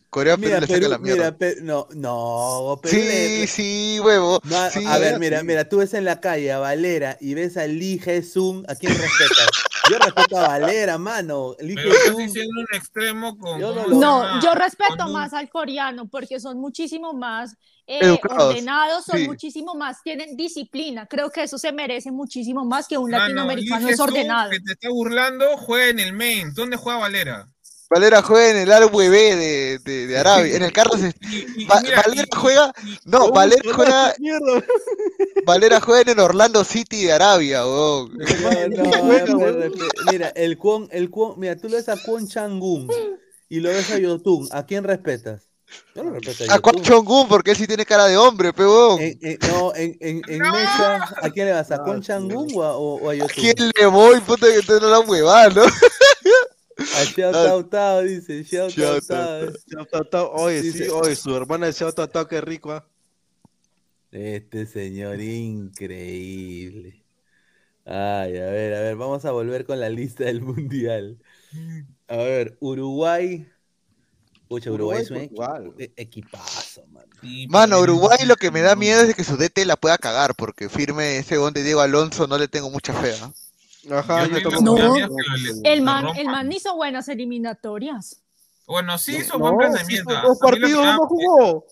[0.10, 1.32] Corea Perú le saca la mierda.
[1.32, 4.40] mira, Pe- no, no, Perú sí, le- sí, huevo.
[4.44, 4.84] No, sí.
[4.86, 7.98] a ver, mira, mira, tú ves en la calle a Valera y ves a Lee
[7.98, 9.48] Jesún, ¿a quién respetas?
[9.92, 11.56] Yo respeto a Valera, mano.
[11.58, 13.60] Pero estás diciendo un extremo con.
[13.60, 17.56] Yo no, no yo respeto más al coreano porque son muchísimo más
[17.88, 21.08] eh, ordenados, son muchísimo más, tienen disciplina.
[21.08, 24.52] Creo que eso se merece muchísimo más que un latinoamericano desordenado.
[24.52, 26.53] Que te está burlando, juega en el main.
[26.53, 27.50] ¿Dónde juega Valera?
[27.92, 31.02] Valera juega en el ARWB de, de, de, Arabia, en el Carlos.
[31.68, 32.03] Valera
[32.38, 32.74] juega.
[33.03, 34.16] No, Valera juega.
[35.45, 38.08] Valera juega en el Orlando City de Arabia, oh.
[40.10, 42.88] mira, el Kwon, el Kwon, mira, tú le ves a Kwon Changun
[43.50, 44.48] y lo ves a Yotun.
[44.52, 45.50] ¿A quién respetas?
[45.94, 49.02] Yo lo respeto a, a Kwon Changun porque él sí tiene cara de hombre, peón.
[49.50, 51.70] no, en, en, en Mesa, ¿a quién le vas?
[51.72, 53.30] ¿A Kwon Changun o a, o a Yotun?
[53.30, 54.22] ¿A quién le voy?
[54.22, 55.64] Puta que te no la huevada, ¿no?
[56.82, 58.69] A Xiao Tao dice, Xiao
[60.10, 62.85] Tao Oye, sí, oye, su hermana de Xiao Tao qué rico, ¿ah?
[64.11, 67.01] Este señor increíble.
[67.85, 71.18] Ay, a ver, a ver, vamos a volver con la lista del mundial.
[72.08, 73.48] A ver, Uruguay.
[74.48, 77.08] Pucha, Uruguay, es un e-, equipazo, mano.
[77.48, 80.68] mano, Uruguay lo que me da miedo es que su DT la pueda cagar, porque
[80.68, 83.16] firme ese gol de Diego Alonso no le tengo mucha fe.
[83.22, 83.34] ¿no?
[83.90, 84.27] Ajá,
[84.61, 84.77] no,
[85.64, 88.22] el man, el man hizo buenas eliminatorias.
[88.68, 90.14] Bueno, sí hizo buen planteamiento.
[90.22, 91.66] Dos partidos no jugó.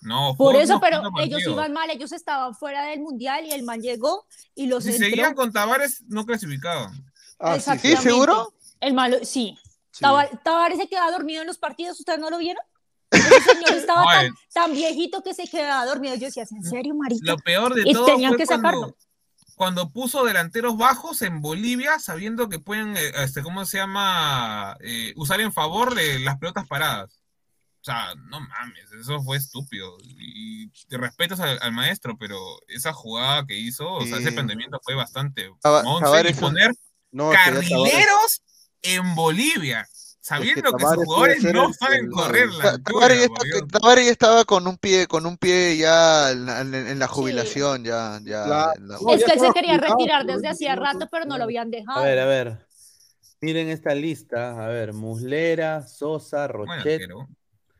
[0.00, 3.80] No, por eso, pero ellos iban mal, ellos estaban fuera del mundial y el man
[3.80, 7.04] llegó y los Si seguían con Tavares, no clasificaban.
[7.40, 7.96] Ah, ¿sí?
[7.96, 8.54] ¿Seguro?
[8.80, 9.58] El malo, sí.
[9.90, 10.04] sí.
[10.44, 12.62] Tavares se quedaba dormido en los partidos, ¿ustedes no lo vieron?
[13.10, 14.04] El señor estaba
[14.52, 16.14] tan, viejito que se quedaba dormido.
[16.14, 17.32] Yo decía, ¿en serio, marica?
[17.32, 19.07] Lo peor de todo tenían que sacarlo cuando
[19.92, 24.76] puso delanteros bajos en Bolivia, sabiendo que pueden, eh, este, ¿cómo se llama?
[24.80, 27.20] Eh, usar en favor de las pelotas paradas.
[27.80, 29.96] O sea, no mames, eso fue estúpido.
[30.02, 32.38] Y te respetas al, maestro, pero
[32.68, 35.50] esa jugada que hizo, o sea, ese planteamiento fue bastante.
[36.26, 36.72] y poner
[37.32, 38.42] carrileros
[38.82, 39.88] en Bolivia
[40.28, 45.38] sabiendo que, sus jugadores no saben correr la Tavares estaba con un pie con un
[45.38, 48.72] pie ya en, la jubilación ya, ya
[49.14, 52.00] es que él se quería retirar desde hacía rato pero no lo habían dejado.
[52.00, 52.66] A ver a ver.
[53.40, 54.64] Miren esta lista.
[54.64, 57.08] A ver Muslera Sosa Rochet.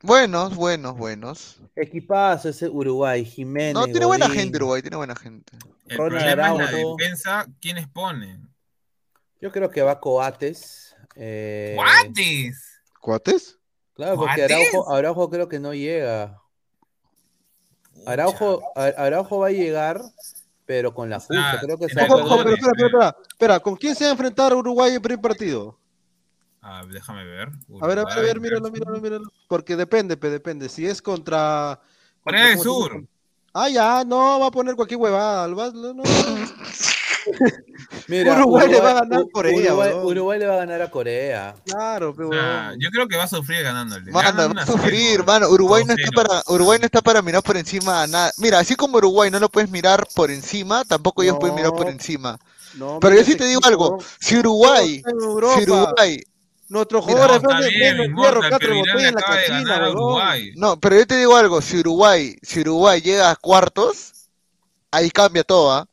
[0.02, 1.60] buenos buenos buenos.
[1.77, 5.52] Equipazo ese Uruguay Jiménez no tiene buena gente Uruguay tiene buena gente.
[5.86, 8.49] El problema es la defensa quiénes ponen
[9.41, 10.88] yo creo que va Coates
[11.18, 12.80] eh, ¿Cuates?
[13.00, 13.58] ¿Cuates?
[13.94, 16.40] Claro, porque Araujo, Araujo creo que no llega.
[18.06, 20.00] Araujo, Araujo va a llegar,
[20.64, 21.58] pero con la justa.
[21.60, 25.76] creo que espera, espera, espera, ¿con quién se va a enfrentar Uruguay en primer partido?
[26.62, 27.48] Ah, déjame ver.
[27.80, 29.32] a ver, a ver, a ver, míralo, míralo, míralo.
[29.48, 30.68] Porque depende, depende.
[30.68, 31.80] Si es contra.
[32.22, 33.05] Corea del Sur.
[33.52, 35.48] Ah, ya, no, va a poner cualquier huevada.
[35.48, 36.02] No, no.
[38.06, 39.74] Mira, Uruguay, le va a ganar a Corea.
[39.74, 41.55] Uruguay, le va a ganar a Corea.
[41.64, 42.30] Claro, pero.
[42.78, 44.10] yo creo que va a sufrir ganándole.
[44.10, 45.48] Mano, va a sufrir, mano.
[45.48, 48.32] Uruguay no, está para, Uruguay no está para mirar por encima a nada.
[48.38, 51.88] Mira, así como Uruguay no lo puedes mirar por encima, tampoco ellos pueden mirar por
[51.88, 52.38] encima.
[53.00, 53.98] pero yo sí te digo algo.
[54.20, 55.02] Si Uruguay,
[55.56, 56.22] si Uruguay
[56.68, 59.88] Nuestros jugadores no, bien, en la cocina,
[60.55, 64.12] No, pero yo te digo algo, si Uruguay, si Uruguay llega a cuartos,
[64.90, 65.88] ahí cambia todo, ¿ah?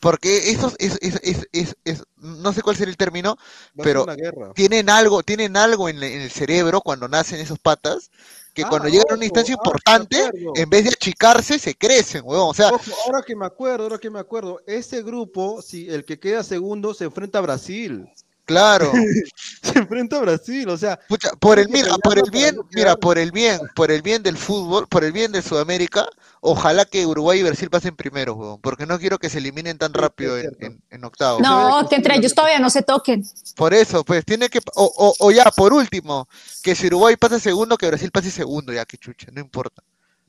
[0.00, 1.20] Porque esos es, es,
[1.52, 3.36] es, es, no sé cuál será el término,
[3.76, 4.06] pero
[4.54, 8.10] tienen algo, tienen algo en, el cerebro cuando nacen esos patas,
[8.54, 12.22] que cuando ah, llegan a una instancia ah, importante, en vez de achicarse, se crecen,
[12.24, 12.48] weón.
[12.48, 12.70] O sea,
[13.06, 16.94] ahora que me acuerdo, ahora que me acuerdo, ese grupo, si el que queda segundo
[16.94, 18.08] se enfrenta a Brasil.
[18.50, 18.92] Claro.
[19.62, 20.98] se enfrenta a Brasil, o sea.
[21.38, 24.88] por el mira, por el bien, mira, por el bien, por el bien del fútbol,
[24.88, 26.08] por el bien de Sudamérica,
[26.40, 30.36] ojalá que Uruguay y Brasil pasen primero, porque no quiero que se eliminen tan rápido
[30.36, 31.40] en, en, octavos.
[31.40, 33.24] No, que entre ellos todavía no se toquen.
[33.54, 36.28] Por eso, pues tiene que, o, o ya, por último,
[36.64, 39.80] que si Uruguay pase segundo, que Brasil pase segundo, ya que chucha, no importa.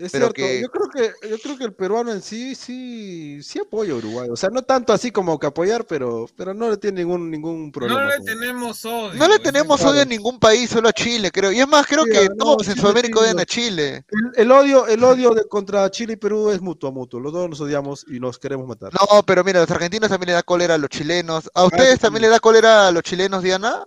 [0.02, 3.94] Es cierto, yo creo que yo creo que el peruano en sí sí sí apoya
[3.94, 7.02] a Uruguay, o sea, no tanto así como que apoyar, pero pero no le tiene
[7.02, 8.02] ningún ningún problema.
[8.02, 9.14] No le tenemos odio.
[9.14, 11.52] No le tenemos odio a ningún país, solo a Chile, creo.
[11.52, 14.06] Y es más, creo que todos en Sudamérica odian a Chile.
[14.36, 17.20] El, odio el odio de, contra Chile y Perú es mutuo mutuo.
[17.20, 18.92] Los dos nos odiamos y nos queremos matar.
[18.94, 21.50] No, pero mira, los argentinos también le da cólera a los chilenos.
[21.54, 23.84] ¿A ustedes también le da cólera a los chilenos, Diana?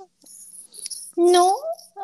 [1.17, 1.55] No,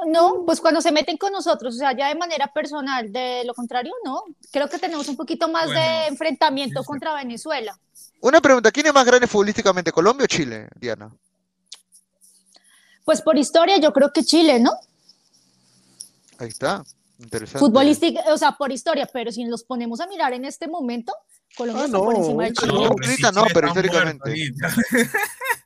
[0.07, 3.55] no, pues cuando se meten con nosotros, o sea, ya de manera personal, de lo
[3.55, 4.25] contrario, no.
[4.51, 7.79] Creo que tenemos un poquito más de enfrentamiento contra Venezuela.
[8.21, 11.11] Una pregunta, ¿quién es más grande futbolísticamente, Colombia o Chile, Diana?
[13.05, 14.73] Pues por historia yo creo que Chile, ¿no?
[16.39, 16.85] Ahí está,
[17.19, 17.59] interesante.
[17.59, 21.15] Futbolística, o sea, por historia, pero si nos ponemos a mirar en este momento,
[21.57, 22.73] Colombia ah, está por encima de Chile.
[22.73, 24.53] No, no, pero históricamente.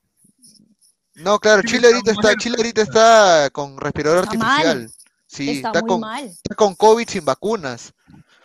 [1.14, 4.78] No, claro, Chile ahorita está, Chile ahorita está con respirador Está artificial.
[4.80, 4.90] mal.
[5.26, 6.24] Sí, Está está muy con, mal.
[6.24, 7.92] está con COVID sin vacunas.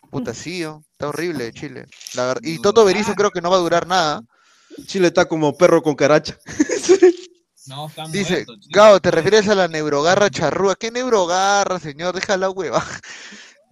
[0.10, 1.86] Puta, sí, oh, está horrible Chile.
[2.14, 4.24] La y Toto Berizzo creo que no va a durar nada.
[4.86, 6.38] Chile está como perro con caracha.
[7.68, 8.54] No, está Dice, muerto.
[8.72, 10.76] Gao, ¿te refieres a la neurogarra charrúa?
[10.76, 12.16] ¿Qué neurogarra, señor?
[12.16, 12.84] Deja la hueva.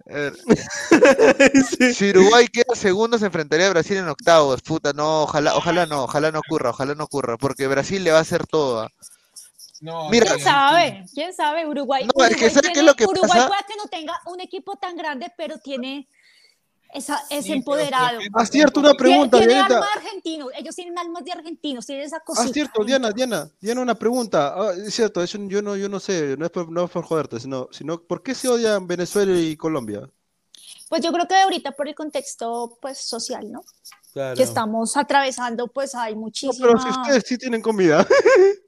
[0.08, 0.32] A ver.
[1.94, 4.62] Si Uruguay queda segundo, se enfrentaría a Brasil en octavos.
[4.62, 8.18] Puta, no, ojalá, ojalá no, ojalá no ocurra, ojalá no ocurra, porque Brasil le va
[8.18, 8.80] a hacer todo.
[8.80, 8.88] ah.
[9.80, 11.04] No, Mira, ¿Quién sabe?
[11.14, 11.64] ¿Quién sabe?
[11.66, 12.04] Uruguay.
[12.04, 13.46] No, es que Uruguay ¿sabe qué es tiene- lo que Uruguay pasa?
[13.48, 16.08] puede que no tenga un equipo tan grande, pero tiene
[16.94, 18.18] esa, es Sí, empoderado.
[18.32, 19.74] Ah, cierto, una Tiene, pregunta, tiene Dianita.
[19.76, 20.46] alma argentino.
[20.56, 22.52] Ellos tienen almas de argentinos, tienen esa cosita.
[22.52, 24.54] cierto, Diana, Diana, Diana, una pregunta.
[24.56, 27.04] Ah, es cierto, eso yo no, yo no sé, no es por, no es por
[27.04, 30.08] joderte, sino, sino ¿por qué se odian Venezuela y Colombia?
[30.88, 33.62] Pues yo creo que ahorita por el contexto pues social, ¿no?
[34.14, 34.34] Claro.
[34.36, 36.66] Que estamos atravesando, pues hay No, muchísima...
[36.66, 38.06] pero si ustedes sí tienen comida.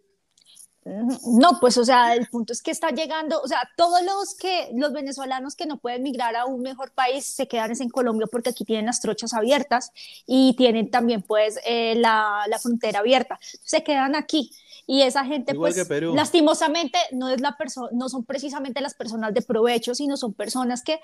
[0.85, 4.71] No, pues o sea, el punto es que está llegando, o sea, todos los que
[4.75, 8.27] los venezolanos que no pueden migrar a un mejor país se quedan es en Colombia
[8.31, 9.93] porque aquí tienen las trochas abiertas
[10.27, 13.39] y tienen también pues eh, la, la frontera abierta.
[13.63, 14.53] Se quedan aquí
[14.87, 19.35] y esa gente Igual pues lastimosamente no es la persona no son precisamente las personas
[19.35, 20.99] de provecho, sino son personas que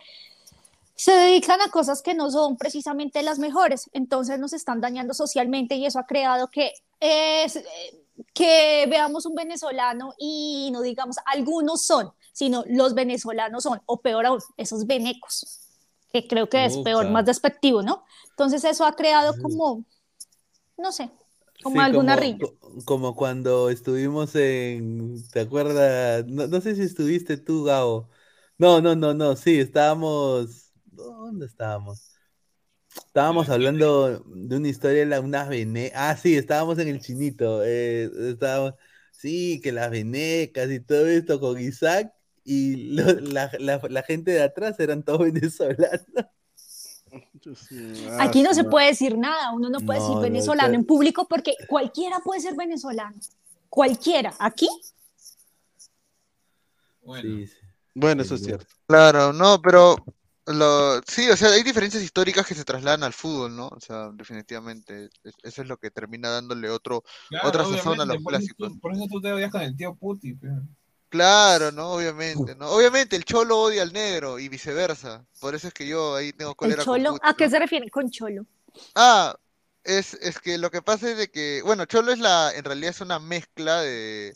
[0.96, 5.76] se dedican a cosas que no son precisamente las mejores, entonces nos están dañando socialmente
[5.76, 7.62] y eso ha creado que es,
[8.34, 14.26] que veamos un venezolano y no digamos algunos son, sino los venezolanos son, o peor
[14.26, 15.60] aún, esos venecos,
[16.12, 18.04] que creo que es peor, más despectivo, ¿no?
[18.30, 19.84] Entonces eso ha creado como,
[20.78, 21.10] no sé,
[21.62, 26.26] como Sí, alguna como, como cuando estuvimos en, ¿te acuerdas?
[26.26, 28.10] No, no sé si estuviste tú, Gabo.
[28.58, 30.65] No, no, no, no, sí, estábamos,
[30.96, 32.12] ¿dónde estábamos?
[32.94, 38.10] Estábamos hablando de una historia de unas vene, ah, sí, estábamos en el chinito, eh,
[38.30, 38.74] estábamos,
[39.12, 42.12] sí, que las venecas y todo esto con Isaac
[42.44, 46.02] y lo- la, la- la gente de atrás eran todos venezolanos.
[48.18, 51.26] Aquí no se puede decir nada, uno no puede No, decir no, venezolano en público
[51.28, 53.16] porque cualquiera puede ser venezolano,
[53.68, 54.34] cualquiera.
[54.38, 54.68] Aquí
[57.02, 57.56] Bueno, Sí, sí.
[57.94, 58.66] Bueno, eso es cierto.
[58.86, 59.96] Claro, no, pero
[60.46, 63.68] lo, sí, o sea, hay diferencias históricas que se trasladan al fútbol, ¿no?
[63.68, 68.04] O sea, definitivamente, es- eso es lo que termina dándole otro, claro, otra sazón a
[68.04, 68.72] los por eso clásicos.
[68.72, 70.34] tú- Por eso tú te odias con el tío Puti.
[70.34, 70.48] pe.
[71.08, 71.92] Claro, ¿no?
[71.92, 72.68] Obviamente, ¿no?
[72.70, 75.24] Obviamente el cholo odia al negro y viceversa.
[75.40, 77.50] Por eso es que yo ahí tengo el cólera con cholo, ¿a qué ¿no?
[77.50, 78.44] se refieren con cholo?
[78.94, 79.34] Ah,
[79.84, 82.90] es, es que lo que pasa es de que, bueno, cholo es la, en realidad
[82.90, 84.34] es una mezcla de,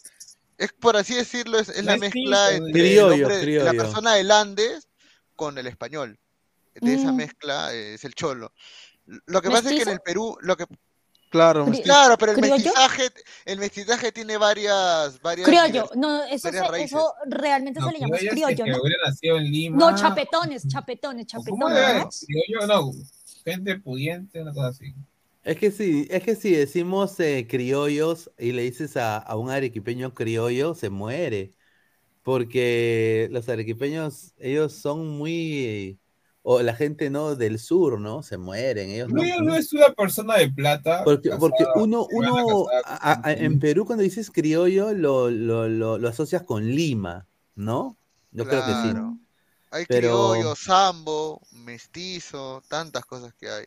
[0.58, 4.86] es por así decirlo, es, es la mezcla entre el hombre, la persona del Andes
[5.40, 6.18] con el español.
[6.74, 7.16] De esa Mm.
[7.16, 8.52] mezcla eh, es el cholo.
[9.26, 9.90] Lo que pasa es que en ¿Mestizo?
[9.92, 10.66] el Perú, lo que,
[11.30, 11.84] Claro, Cri- mestizo.
[11.84, 13.04] claro, pero el mestizaje,
[13.46, 17.92] el mestizaje tiene varias, varias Criollo, divers- no, eso, varias se- eso realmente No, se
[17.92, 18.82] le llama criollo ¿no?
[18.82, 19.76] hubiera nacido en Lima.
[19.78, 22.26] No, chapetones, chapetones, ¿Cómo chapetones.
[22.26, 22.90] Criollo, no.
[23.44, 24.92] Gente pudiente, una cosa así.
[25.44, 29.50] Es que sí, es que si decimos eh, criollos y le dices a, a un
[29.50, 31.52] arequipeño criollo, se muere.
[32.22, 35.98] Porque los arequipeños, ellos son muy,
[36.42, 38.22] o la gente no del sur, ¿no?
[38.22, 39.22] Se mueren, ellos no.
[39.56, 41.02] Es una persona de plata.
[41.04, 46.42] Porque, porque uno, uno a- en Perú cuando dices criollo lo, lo, lo, lo asocias
[46.42, 47.96] con Lima, ¿no?
[48.32, 48.90] Yo creo que sí.
[48.90, 49.16] Claro.
[49.72, 53.64] Hay Pero- criollo, sambo, mestizo, tantas cosas que hay.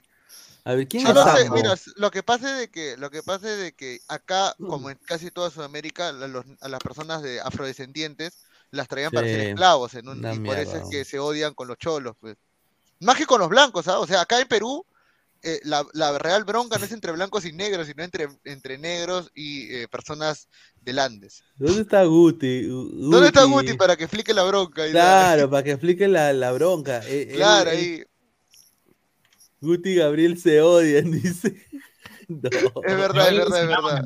[0.66, 3.10] A ver, ¿quién Yo es no sé, mira, lo que pasa es de que, lo
[3.12, 6.82] que pasa es de que acá, como en casi toda Sudamérica, a, los- a las
[6.82, 8.40] personas de afrodescendientes
[8.72, 11.54] las traían para ser esclavos, en un- una y por eso es que se odian
[11.56, 12.38] con los cholos, pues.
[13.02, 14.04] Más que con los blancos, ¿sabes?
[14.04, 14.86] O sea, acá en Perú,
[15.44, 19.32] eh, la, la real bronca no es entre blancos y negros, sino entre, entre negros
[19.36, 20.50] y eh, personas
[20.82, 21.46] del Andes.
[21.56, 22.68] ¿Dónde está Guti?
[22.68, 24.84] Gu- ¿Dónde está Guti para que explique la bronca?
[24.92, 27.04] Claro, para que explique la, la bronca.
[27.08, 28.04] Eh, Claro, ahí.
[29.64, 31.56] Guti y Gabriel se odian, dice.
[32.28, 32.50] No,
[32.84, 34.04] Es verdad, es verdad, es verdad.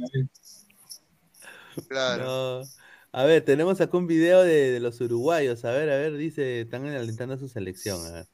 [1.87, 2.23] Claro.
[2.25, 2.69] no.
[3.11, 5.65] A ver, tenemos acá un video de, de los uruguayos.
[5.65, 8.05] A ver, a ver, dice, están alentando a su selección.
[8.05, 8.27] A ver.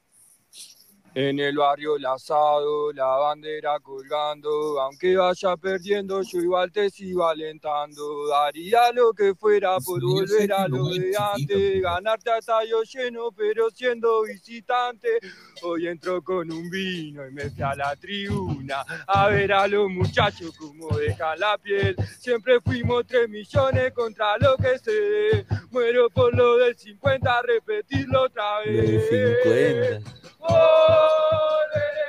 [1.16, 7.28] En el barrio el asado, la bandera colgando, aunque vaya perdiendo, yo igual te sigo
[7.28, 8.28] alentando.
[8.28, 13.32] Daría lo que fuera por Sí, volver a lo de antes, ganarte a tallo lleno,
[13.32, 15.20] pero siendo visitante.
[15.62, 19.88] Hoy entro con un vino y me fui a la tribuna a ver a los
[19.92, 21.96] muchachos como dejan la piel.
[22.18, 25.46] Siempre fuimos tres millones contra lo que sé.
[25.70, 29.12] Muero por lo del 50, repetirlo otra vez.
[29.12, 30.33] de 50.
[30.50, 32.04] Volveré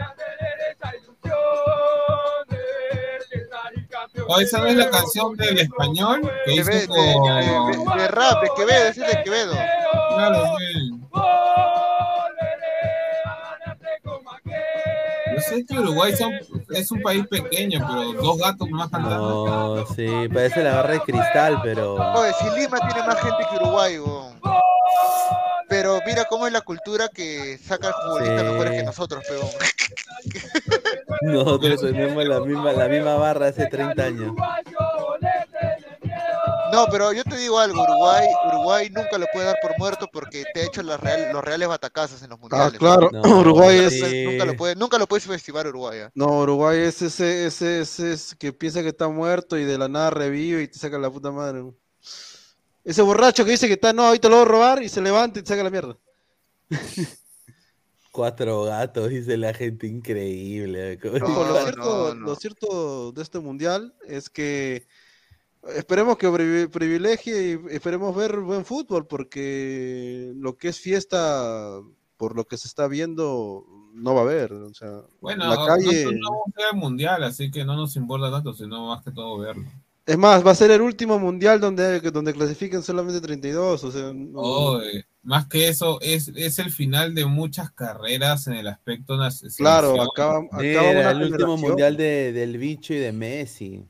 [0.00, 2.58] a tener esa ilusión de
[3.30, 6.96] que salir campeón Oh, esa no es la canción del español que hizo de, con...
[6.96, 9.52] de, de, rap, de Quevedo, es de Quevedo.
[9.52, 10.56] Claro.
[15.34, 16.32] Yo sé que Uruguay son,
[16.70, 19.76] es un país pequeño, pero dos gatos más cantando.
[19.76, 21.94] No, sí, parece la barra de cristal, pero.
[21.94, 24.33] Oye, si Lima tiene más gente que Uruguay, weón.
[25.68, 28.46] Pero mira cómo es la cultura que saca futbolistas sí.
[28.46, 29.48] mejores que nosotros, peón.
[31.22, 34.34] Nosotros tenemos la misma, la misma barra hace 30 años.
[36.72, 40.44] No, pero yo te digo algo, Uruguay, Uruguay nunca lo puede dar por muerto porque
[40.52, 42.74] te ha hecho las real, los reales batacazas en los mundiales.
[42.74, 43.22] Ah, claro, ¿no?
[43.40, 44.24] Uruguay nunca, es...
[44.26, 46.00] Nunca lo puede, nunca lo puede subestimar Uruguay.
[46.00, 46.10] ¿eh?
[46.14, 49.88] No, Uruguay es ese, ese, ese, ese, que piensa que está muerto y de la
[49.88, 51.62] nada revive y te saca la puta madre.
[52.84, 55.38] Ese borracho que dice que está, no, ahorita lo voy a robar y se levanta
[55.38, 55.96] y te saca la mierda.
[58.12, 60.98] Cuatro gatos, dice la gente increíble.
[61.02, 64.86] No, lo, cierto, lo cierto de este mundial es que
[65.72, 71.80] Esperemos que privilegie y esperemos ver buen fútbol, porque lo que es fiesta,
[72.18, 73.64] por lo que se está viendo,
[73.94, 74.52] no va a haber.
[74.52, 76.04] O sea, bueno, la calle...
[76.04, 79.38] no vamos a ver mundial, así que no nos importa tanto, sino más que todo
[79.38, 79.64] verlo.
[80.06, 83.84] Es más, va a ser el último mundial donde, donde clasifiquen solamente 32.
[83.84, 84.38] O sea, no...
[84.38, 89.16] oh, eh, más que eso, es, es el final de muchas carreras en el aspecto
[89.16, 89.54] nacional.
[89.56, 93.86] Claro, acaba, acaba Mira, el último mundial de, del bicho y de Messi.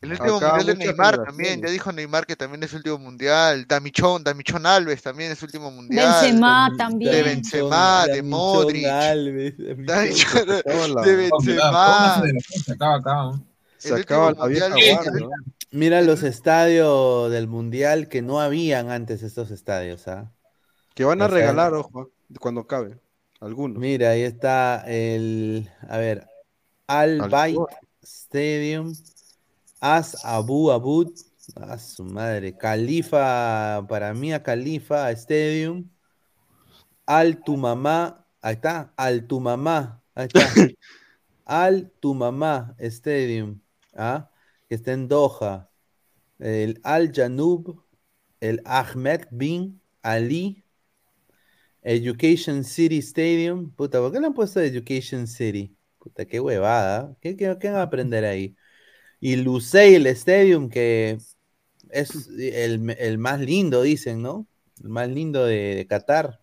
[0.00, 3.66] El último mundial de Neymar también, ya dijo Neymar que también es el último mundial.
[3.66, 6.22] Damichón, Damichón Alves también es el último mundial.
[6.22, 7.12] Benzema también.
[7.12, 8.86] De Benzema, de Modric.
[8.86, 12.22] Alves, Damichón, de Benzema.
[12.70, 13.40] Acaba, acaba.
[13.78, 14.68] Se acaba la vieja
[15.12, 15.30] ¿no?
[15.70, 20.32] Mira los estadios del mundial que no habían antes estos estadios, ¿ah?
[20.94, 22.98] Que van a o sea, regalar, ojo, cuando acabe.
[23.40, 23.78] Algunos.
[23.78, 26.26] Mira, ahí está el, a ver,
[26.86, 27.58] Al, Al Bayt
[28.02, 28.94] Stadium.
[29.80, 31.12] As Abu Abud,
[31.54, 35.88] a su madre, Califa, para mí a Califa Stadium,
[37.06, 40.40] Al Tu Mamá, ahí está, Al Tu Mamá, ahí está,
[41.44, 43.60] Al Tu Mamá Stadium,
[43.98, 44.30] ¿ah?
[44.68, 45.70] que está en Doha,
[46.38, 47.84] el Al Janub,
[48.40, 50.64] el Ahmed bin Ali,
[51.82, 55.76] Education City Stadium, puta, ¿por qué le han puesto Education City?
[55.98, 58.56] Puta, qué huevada, ¿qué, qué, qué van a aprender ahí?
[59.20, 61.18] y Lusail Stadium, que
[61.90, 64.48] es el, el, más lindo, dicen, ¿no?
[64.82, 66.40] El más lindo de, de Qatar,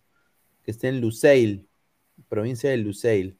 [0.64, 1.68] que está en Lusail,
[2.28, 3.38] provincia de Lusail.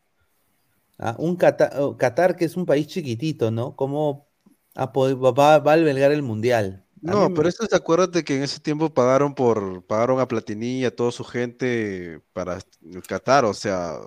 [0.99, 3.77] Ah, un Qatar, Qatar, que es un país chiquitito, ¿no?
[3.77, 4.29] ¿Cómo
[4.77, 6.85] va, va a albergar el mundial?
[7.07, 7.49] A no, pero me...
[7.49, 11.13] esto te acuérdate que en ese tiempo pagaron por pagaron a Platini y a toda
[11.13, 12.59] su gente para
[13.07, 13.99] Qatar, o sea,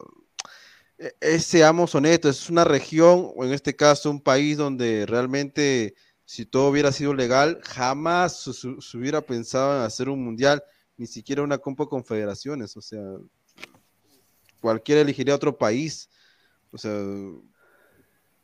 [1.20, 5.96] es, seamos honestos, es una región, o en este caso un país donde realmente
[6.26, 10.64] si todo hubiera sido legal, jamás se, se hubiera pensado en hacer un mundial,
[10.98, 13.02] ni siquiera una Copa Confederaciones, o sea,
[14.62, 16.10] cualquiera elegiría otro país,
[16.72, 16.94] o sea,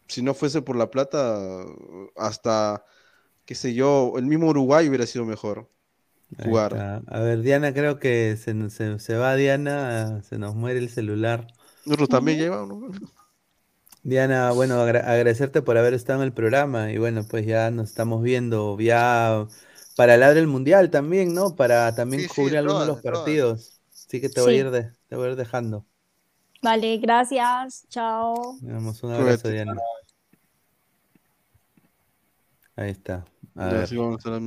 [0.08, 1.66] si no fuese por la plata,
[2.16, 2.86] hasta,
[3.46, 5.70] qué sé yo, el mismo Uruguay hubiera sido mejor
[6.44, 7.04] jugar.
[7.08, 11.48] A ver, Diana, creo que se, se, se va Diana, se nos muere el celular.
[11.86, 12.96] Nosotros también llevamos.
[14.04, 17.90] Diana, bueno, agra agradecerte por haber estado en el programa y bueno, pues ya nos
[17.90, 19.48] estamos viendo ya
[19.96, 21.56] para hablar del mundial también, ¿no?
[21.56, 23.82] Para también sí, cubrir sí, algunos de los partidos.
[23.92, 24.58] Así que te voy, sí.
[24.58, 25.88] a ir de, te voy a ir dejando.
[26.66, 27.86] Vale, gracias.
[27.90, 28.58] Chao.
[28.60, 29.76] Damos un abrazo, Diana.
[32.76, 33.24] Ahí está.
[33.54, 33.88] A ver.
[33.96, 34.40] Vamos, a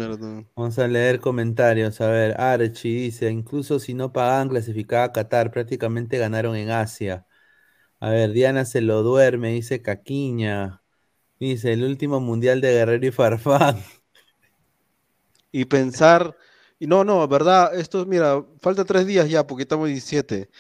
[0.57, 2.01] vamos, a leer comentarios.
[2.01, 5.53] A ver, Archie dice: incluso si no pagaban, clasificaba a Qatar.
[5.53, 7.25] Prácticamente ganaron en Asia.
[8.01, 10.83] A ver, Diana se lo duerme, dice Caquiña.
[11.39, 13.77] Dice, el último mundial de Guerrero y Farfán.
[15.51, 16.37] Y pensar,
[16.79, 20.51] y no, no, verdad, esto, mira, falta tres días ya, porque estamos 17.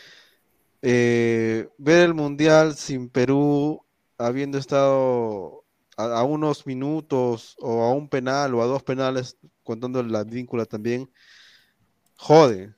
[0.82, 3.84] Eh, ver el mundial sin Perú,
[4.16, 5.64] habiendo estado
[5.96, 10.64] a, a, unos minutos, o a un penal, o a dos penales, contando la víncula
[10.66, 11.10] también,
[12.16, 12.74] jode.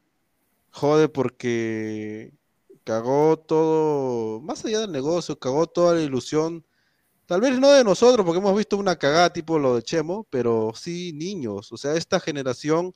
[0.73, 2.33] Jode porque
[2.85, 6.65] cagó todo, más allá del negocio, cagó toda la ilusión.
[7.27, 10.73] Tal vez no de nosotros, porque hemos visto una cagada tipo lo de Chemo, pero
[10.75, 11.73] sí niños.
[11.73, 12.95] O sea, esta generación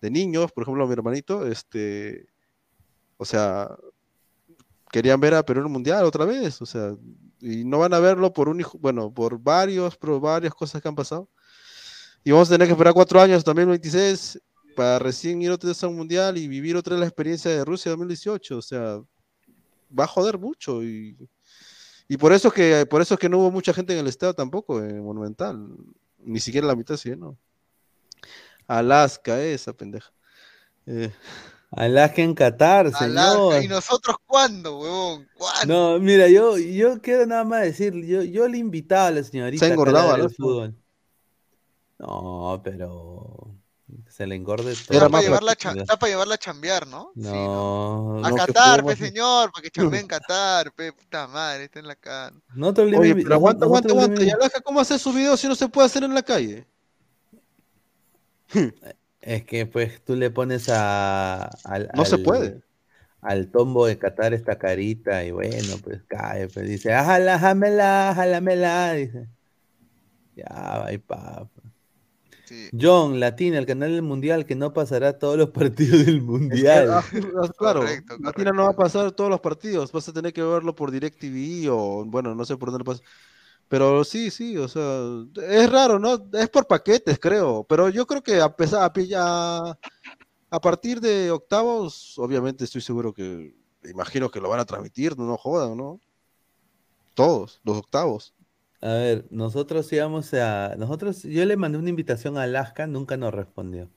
[0.00, 2.26] de niños, por ejemplo, mi hermanito, este,
[3.18, 3.68] o sea,
[4.90, 6.94] querían ver a Perú en el Mundial otra vez, o sea,
[7.40, 10.88] y no van a verlo por un hijo, bueno, por varios, por varias cosas que
[10.88, 11.28] han pasado.
[12.22, 14.40] Y vamos a tener que esperar cuatro años, también 26,
[14.76, 17.64] para recién ir otra vez a un mundial y vivir otra vez la experiencia de
[17.64, 18.58] Rusia 2018.
[18.58, 19.00] O sea,
[19.98, 20.82] va a joder mucho.
[20.84, 21.16] Y,
[22.08, 24.34] Y por eso, que, por eso es que no hubo mucha gente en el estado
[24.34, 25.66] tampoco, en Monumental.
[26.18, 27.38] Ni siquiera la mitad sí, ¿no?
[28.66, 30.12] Alaska, esa pendeja.
[30.86, 31.10] Eh.
[31.70, 33.62] Alaska en Qatar, señor.
[33.62, 35.28] ¿Y nosotros cuándo, huevón?
[35.66, 39.66] No, mira, yo, yo quiero nada más decir, yo, yo le invitaba a la señorita.
[39.66, 40.74] Se engordaba el fútbol.
[41.98, 43.54] No, pero
[44.08, 44.98] se le engorde todo.
[44.98, 47.12] Está para, llevarla está para llevarla a chambear, ¿no?
[47.14, 48.24] No.
[48.24, 51.94] A Qatar, pe, señor, para que chambee en Qatar, pe, puta madre, está en la
[51.94, 52.34] cara.
[52.54, 53.00] No te olvides.
[53.00, 54.24] Oye, pero aguanta, aguanta, aguanta.
[54.24, 56.66] ¿Y Alaska cómo hace su video si no se puede hacer en la calle?
[59.20, 61.44] Es que pues tú le pones a.
[61.64, 62.62] Al, no se puede.
[63.20, 68.94] Al tombo de Qatar esta carita y bueno, pues cae, pues dice, ajala, jámela, jálamela,
[68.94, 69.28] dice.
[70.36, 71.48] Ya, va pa.
[72.78, 76.90] John, Latina, el canal del Mundial que no pasará todos los partidos del Mundial.
[76.90, 77.04] Ah,
[77.56, 77.84] claro,
[78.20, 81.70] Latina no va a pasar todos los partidos, vas a tener que verlo por DirecTV
[81.70, 83.02] o, bueno, no sé por dónde pasa.
[83.70, 85.00] Pero sí, sí, o sea,
[85.48, 86.20] es raro, ¿no?
[86.32, 87.64] Es por paquetes, creo.
[87.68, 89.78] Pero yo creo que a pesar, a,
[90.50, 95.24] a partir de octavos, obviamente estoy seguro que, imagino que lo van a transmitir, no,
[95.24, 96.00] no jodan, ¿no?
[97.14, 98.34] Todos, los octavos.
[98.80, 100.74] A ver, nosotros íbamos a.
[100.76, 103.88] Nosotros, yo le mandé una invitación a Alaska, nunca nos respondió.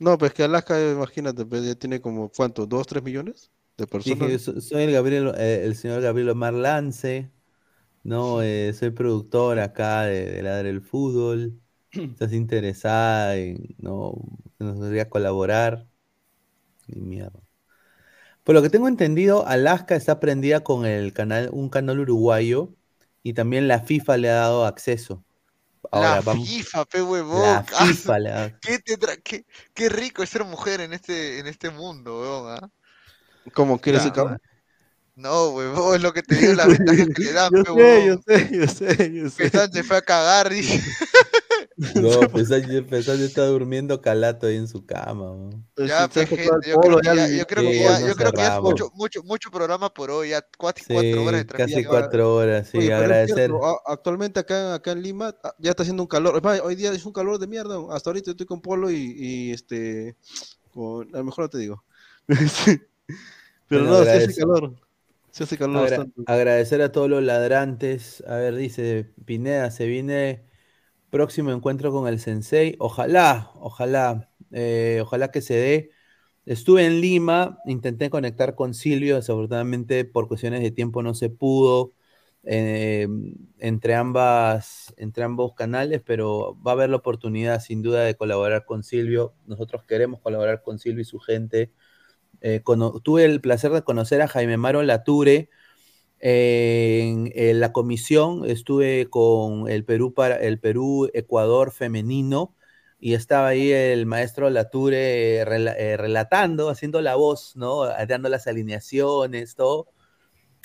[0.00, 2.66] No, pues que Alaska, imagínate, pues, ya tiene como, ¿cuánto?
[2.66, 4.42] ¿Dos, tres millones de personas?
[4.42, 7.30] soy el, Gabriel, eh, el señor Gabriel Omar Lance.
[8.02, 11.60] No, eh, soy productor acá de, de Ladre el Fútbol.
[11.90, 14.14] ¿Estás interesada en, no,
[14.58, 15.86] nos podría colaborar?
[16.86, 17.40] Ni mierda.
[18.44, 22.74] Por lo que tengo entendido, Alaska está prendida con el canal, un canal uruguayo,
[23.22, 25.22] y también la FIFA le ha dado acceso.
[25.92, 27.42] la FIFA, pe huevón.
[27.42, 32.20] La FIFA le ha ¿Qué, qué, rico es ser mujer en este, en este mundo,
[32.20, 32.58] weón.
[32.58, 32.70] ¿ah?
[33.52, 34.12] ¿Cómo quieres ser
[35.20, 38.18] no, huevón, es lo que te digo, las ventajas que le dan, yo sé, yo
[38.26, 39.50] sé, yo sé, yo sé.
[39.50, 40.50] Pesán se fue a cagar.
[41.94, 45.50] No, Pesán, Pesán está durmiendo calato ahí en su cama.
[45.78, 48.56] Ya, pues, gente, yo, creo que ya, yo creo que ya, yo creo que ya
[48.56, 52.34] es mucho, mucho, mucho programa por hoy, ya cuatro, sí, cuatro horas de Casi cuatro
[52.34, 53.50] horas, sí, Oye, agradecer.
[53.86, 57.14] actualmente acá, acá en Lima ah, ya está haciendo un calor, hoy día es un
[57.14, 60.16] calor de mierda, hasta ahorita estoy con Polo y, y este,
[60.74, 61.82] con, a lo mejor no te digo.
[63.68, 64.74] Pero no, sí hace calor.
[66.26, 68.22] Agradecer a todos los ladrantes.
[68.26, 70.44] A ver, dice Pineda, se viene
[71.10, 72.76] próximo encuentro con el Sensei.
[72.78, 75.90] Ojalá, ojalá, eh, ojalá que se dé.
[76.46, 81.92] Estuve en Lima, intenté conectar con Silvio, desafortunadamente por cuestiones de tiempo no se pudo
[82.44, 83.06] eh,
[83.58, 88.64] entre, ambas, entre ambos canales, pero va a haber la oportunidad sin duda de colaborar
[88.64, 89.34] con Silvio.
[89.46, 91.72] Nosotros queremos colaborar con Silvio y su gente
[92.40, 92.62] eh,
[93.02, 95.50] tuve el placer de conocer a Jaime Maro Lature
[96.20, 102.54] en, la comisión, estuve con el Perú para el Perú Ecuador femenino
[102.98, 107.86] y estaba ahí el maestro Lature eh, relatando, haciendo la voz, ¿no?
[107.86, 109.88] Dando las alineaciones, todo.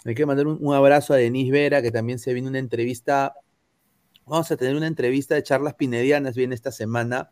[0.06, 3.34] Hay que mandar un, abrazo a Denise Vera, que también se vino una entrevista.
[4.26, 7.32] Vamos a tener una entrevista de charlas pinedianas, bien esta semana,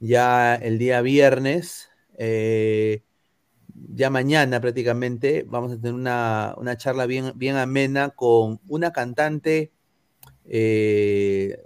[0.00, 1.88] ya el día viernes.
[2.18, 3.04] Eh,
[3.74, 9.72] ya mañana prácticamente vamos a tener una, charla bien, bien amena con una cantante
[10.44, 11.64] eh,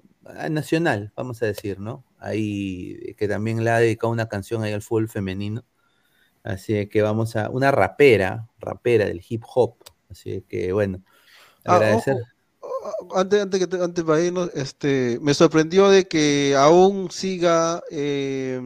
[0.50, 2.05] nacional, vamos a decir, ¿no?
[2.18, 5.65] Ahí que también le ha dedicado una canción ahí al fútbol femenino.
[6.42, 9.76] Así que vamos a, una rapera, rapera del hip hop.
[10.10, 11.02] Así que bueno,
[11.65, 12.16] ah, agradecer.
[13.15, 18.60] antes, antes, que, antes para irnos, este, me sorprendió de que aún siga eh,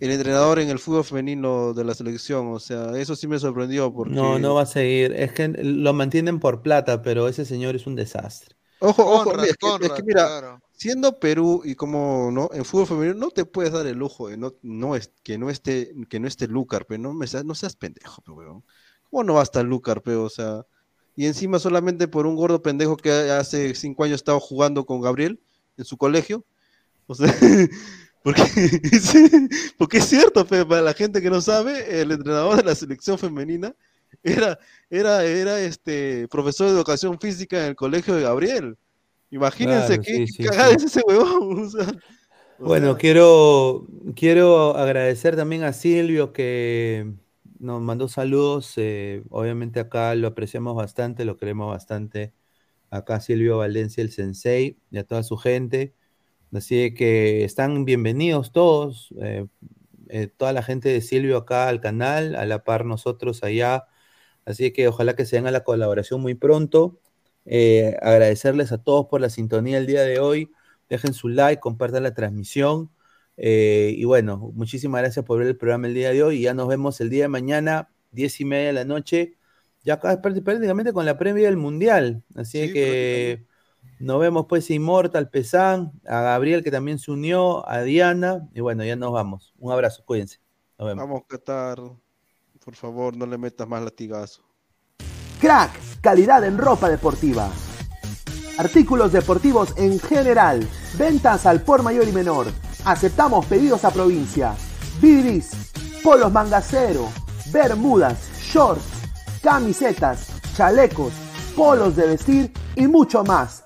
[0.00, 2.48] el entrenador en el fútbol femenino de la selección.
[2.52, 3.92] O sea, eso sí me sorprendió.
[3.92, 4.14] Porque...
[4.14, 5.12] No, no va a seguir.
[5.12, 8.56] Es que lo mantienen por plata, pero ese señor es un desastre.
[8.78, 13.46] Ojo, ojo, es, que, mira, siendo Perú y como no en fútbol femenino no te
[13.46, 16.84] puedes dar el lujo de no, no es, que no esté que no esté Lucar,
[16.86, 18.62] pero no me no seas pendejo, pero
[19.08, 20.66] ¿Cómo no va a estar Lucar, pero o sea,
[21.14, 25.40] y encima solamente por un gordo pendejo que hace cinco años estaba jugando con Gabriel
[25.78, 26.44] en su colegio.
[27.06, 27.26] O sea,
[28.26, 28.42] Porque,
[29.78, 33.72] porque es cierto, para la gente que no sabe, el entrenador de la selección femenina
[34.24, 34.58] era,
[34.90, 38.76] era, era este profesor de educación física en el colegio de Gabriel.
[39.30, 41.70] Imagínense qué, cagada es ese huevón.
[42.58, 47.08] bueno, quiero, quiero agradecer también a Silvio que
[47.60, 48.72] nos mandó saludos.
[48.74, 52.32] Eh, obviamente acá lo apreciamos bastante, lo queremos bastante.
[52.90, 55.94] Acá Silvio Valencia, el sensei, y a toda su gente.
[56.52, 59.46] Así que están bienvenidos todos, eh,
[60.08, 63.86] eh, toda la gente de Silvio acá al canal, a la par nosotros allá
[64.46, 67.00] Así que ojalá que se den a la colaboración muy pronto.
[67.46, 70.52] Eh, agradecerles a todos por la sintonía el día de hoy.
[70.88, 72.90] Dejen su like, compartan la transmisión.
[73.36, 76.38] Y bueno, muchísimas gracias por ver el programa el día de hoy.
[76.38, 79.36] Y ya nos vemos el día de mañana, diez y media de la noche.
[79.84, 82.22] Ya acá prácticamente con la previa del Mundial.
[82.36, 83.46] Así que
[83.98, 88.48] nos vemos pues a Immortal, Pesán, a Gabriel que también se unió, a Diana.
[88.54, 89.54] Y bueno, ya nos vamos.
[89.58, 90.40] Un abrazo, cuídense.
[90.78, 91.04] Nos vemos.
[91.06, 91.78] Vamos, Qatar.
[92.64, 94.42] Por favor, no le metas más latigazo.
[95.40, 97.50] Crack, calidad en ropa deportiva.
[98.58, 100.66] Artículos deportivos en general.
[100.98, 102.46] Ventas al por mayor y menor.
[102.84, 104.54] Aceptamos pedidos a provincia.
[105.00, 107.08] Bidris, polos mangacero,
[107.52, 108.82] bermudas, shorts,
[109.42, 111.12] camisetas, chalecos,
[111.54, 113.65] polos de vestir y mucho más.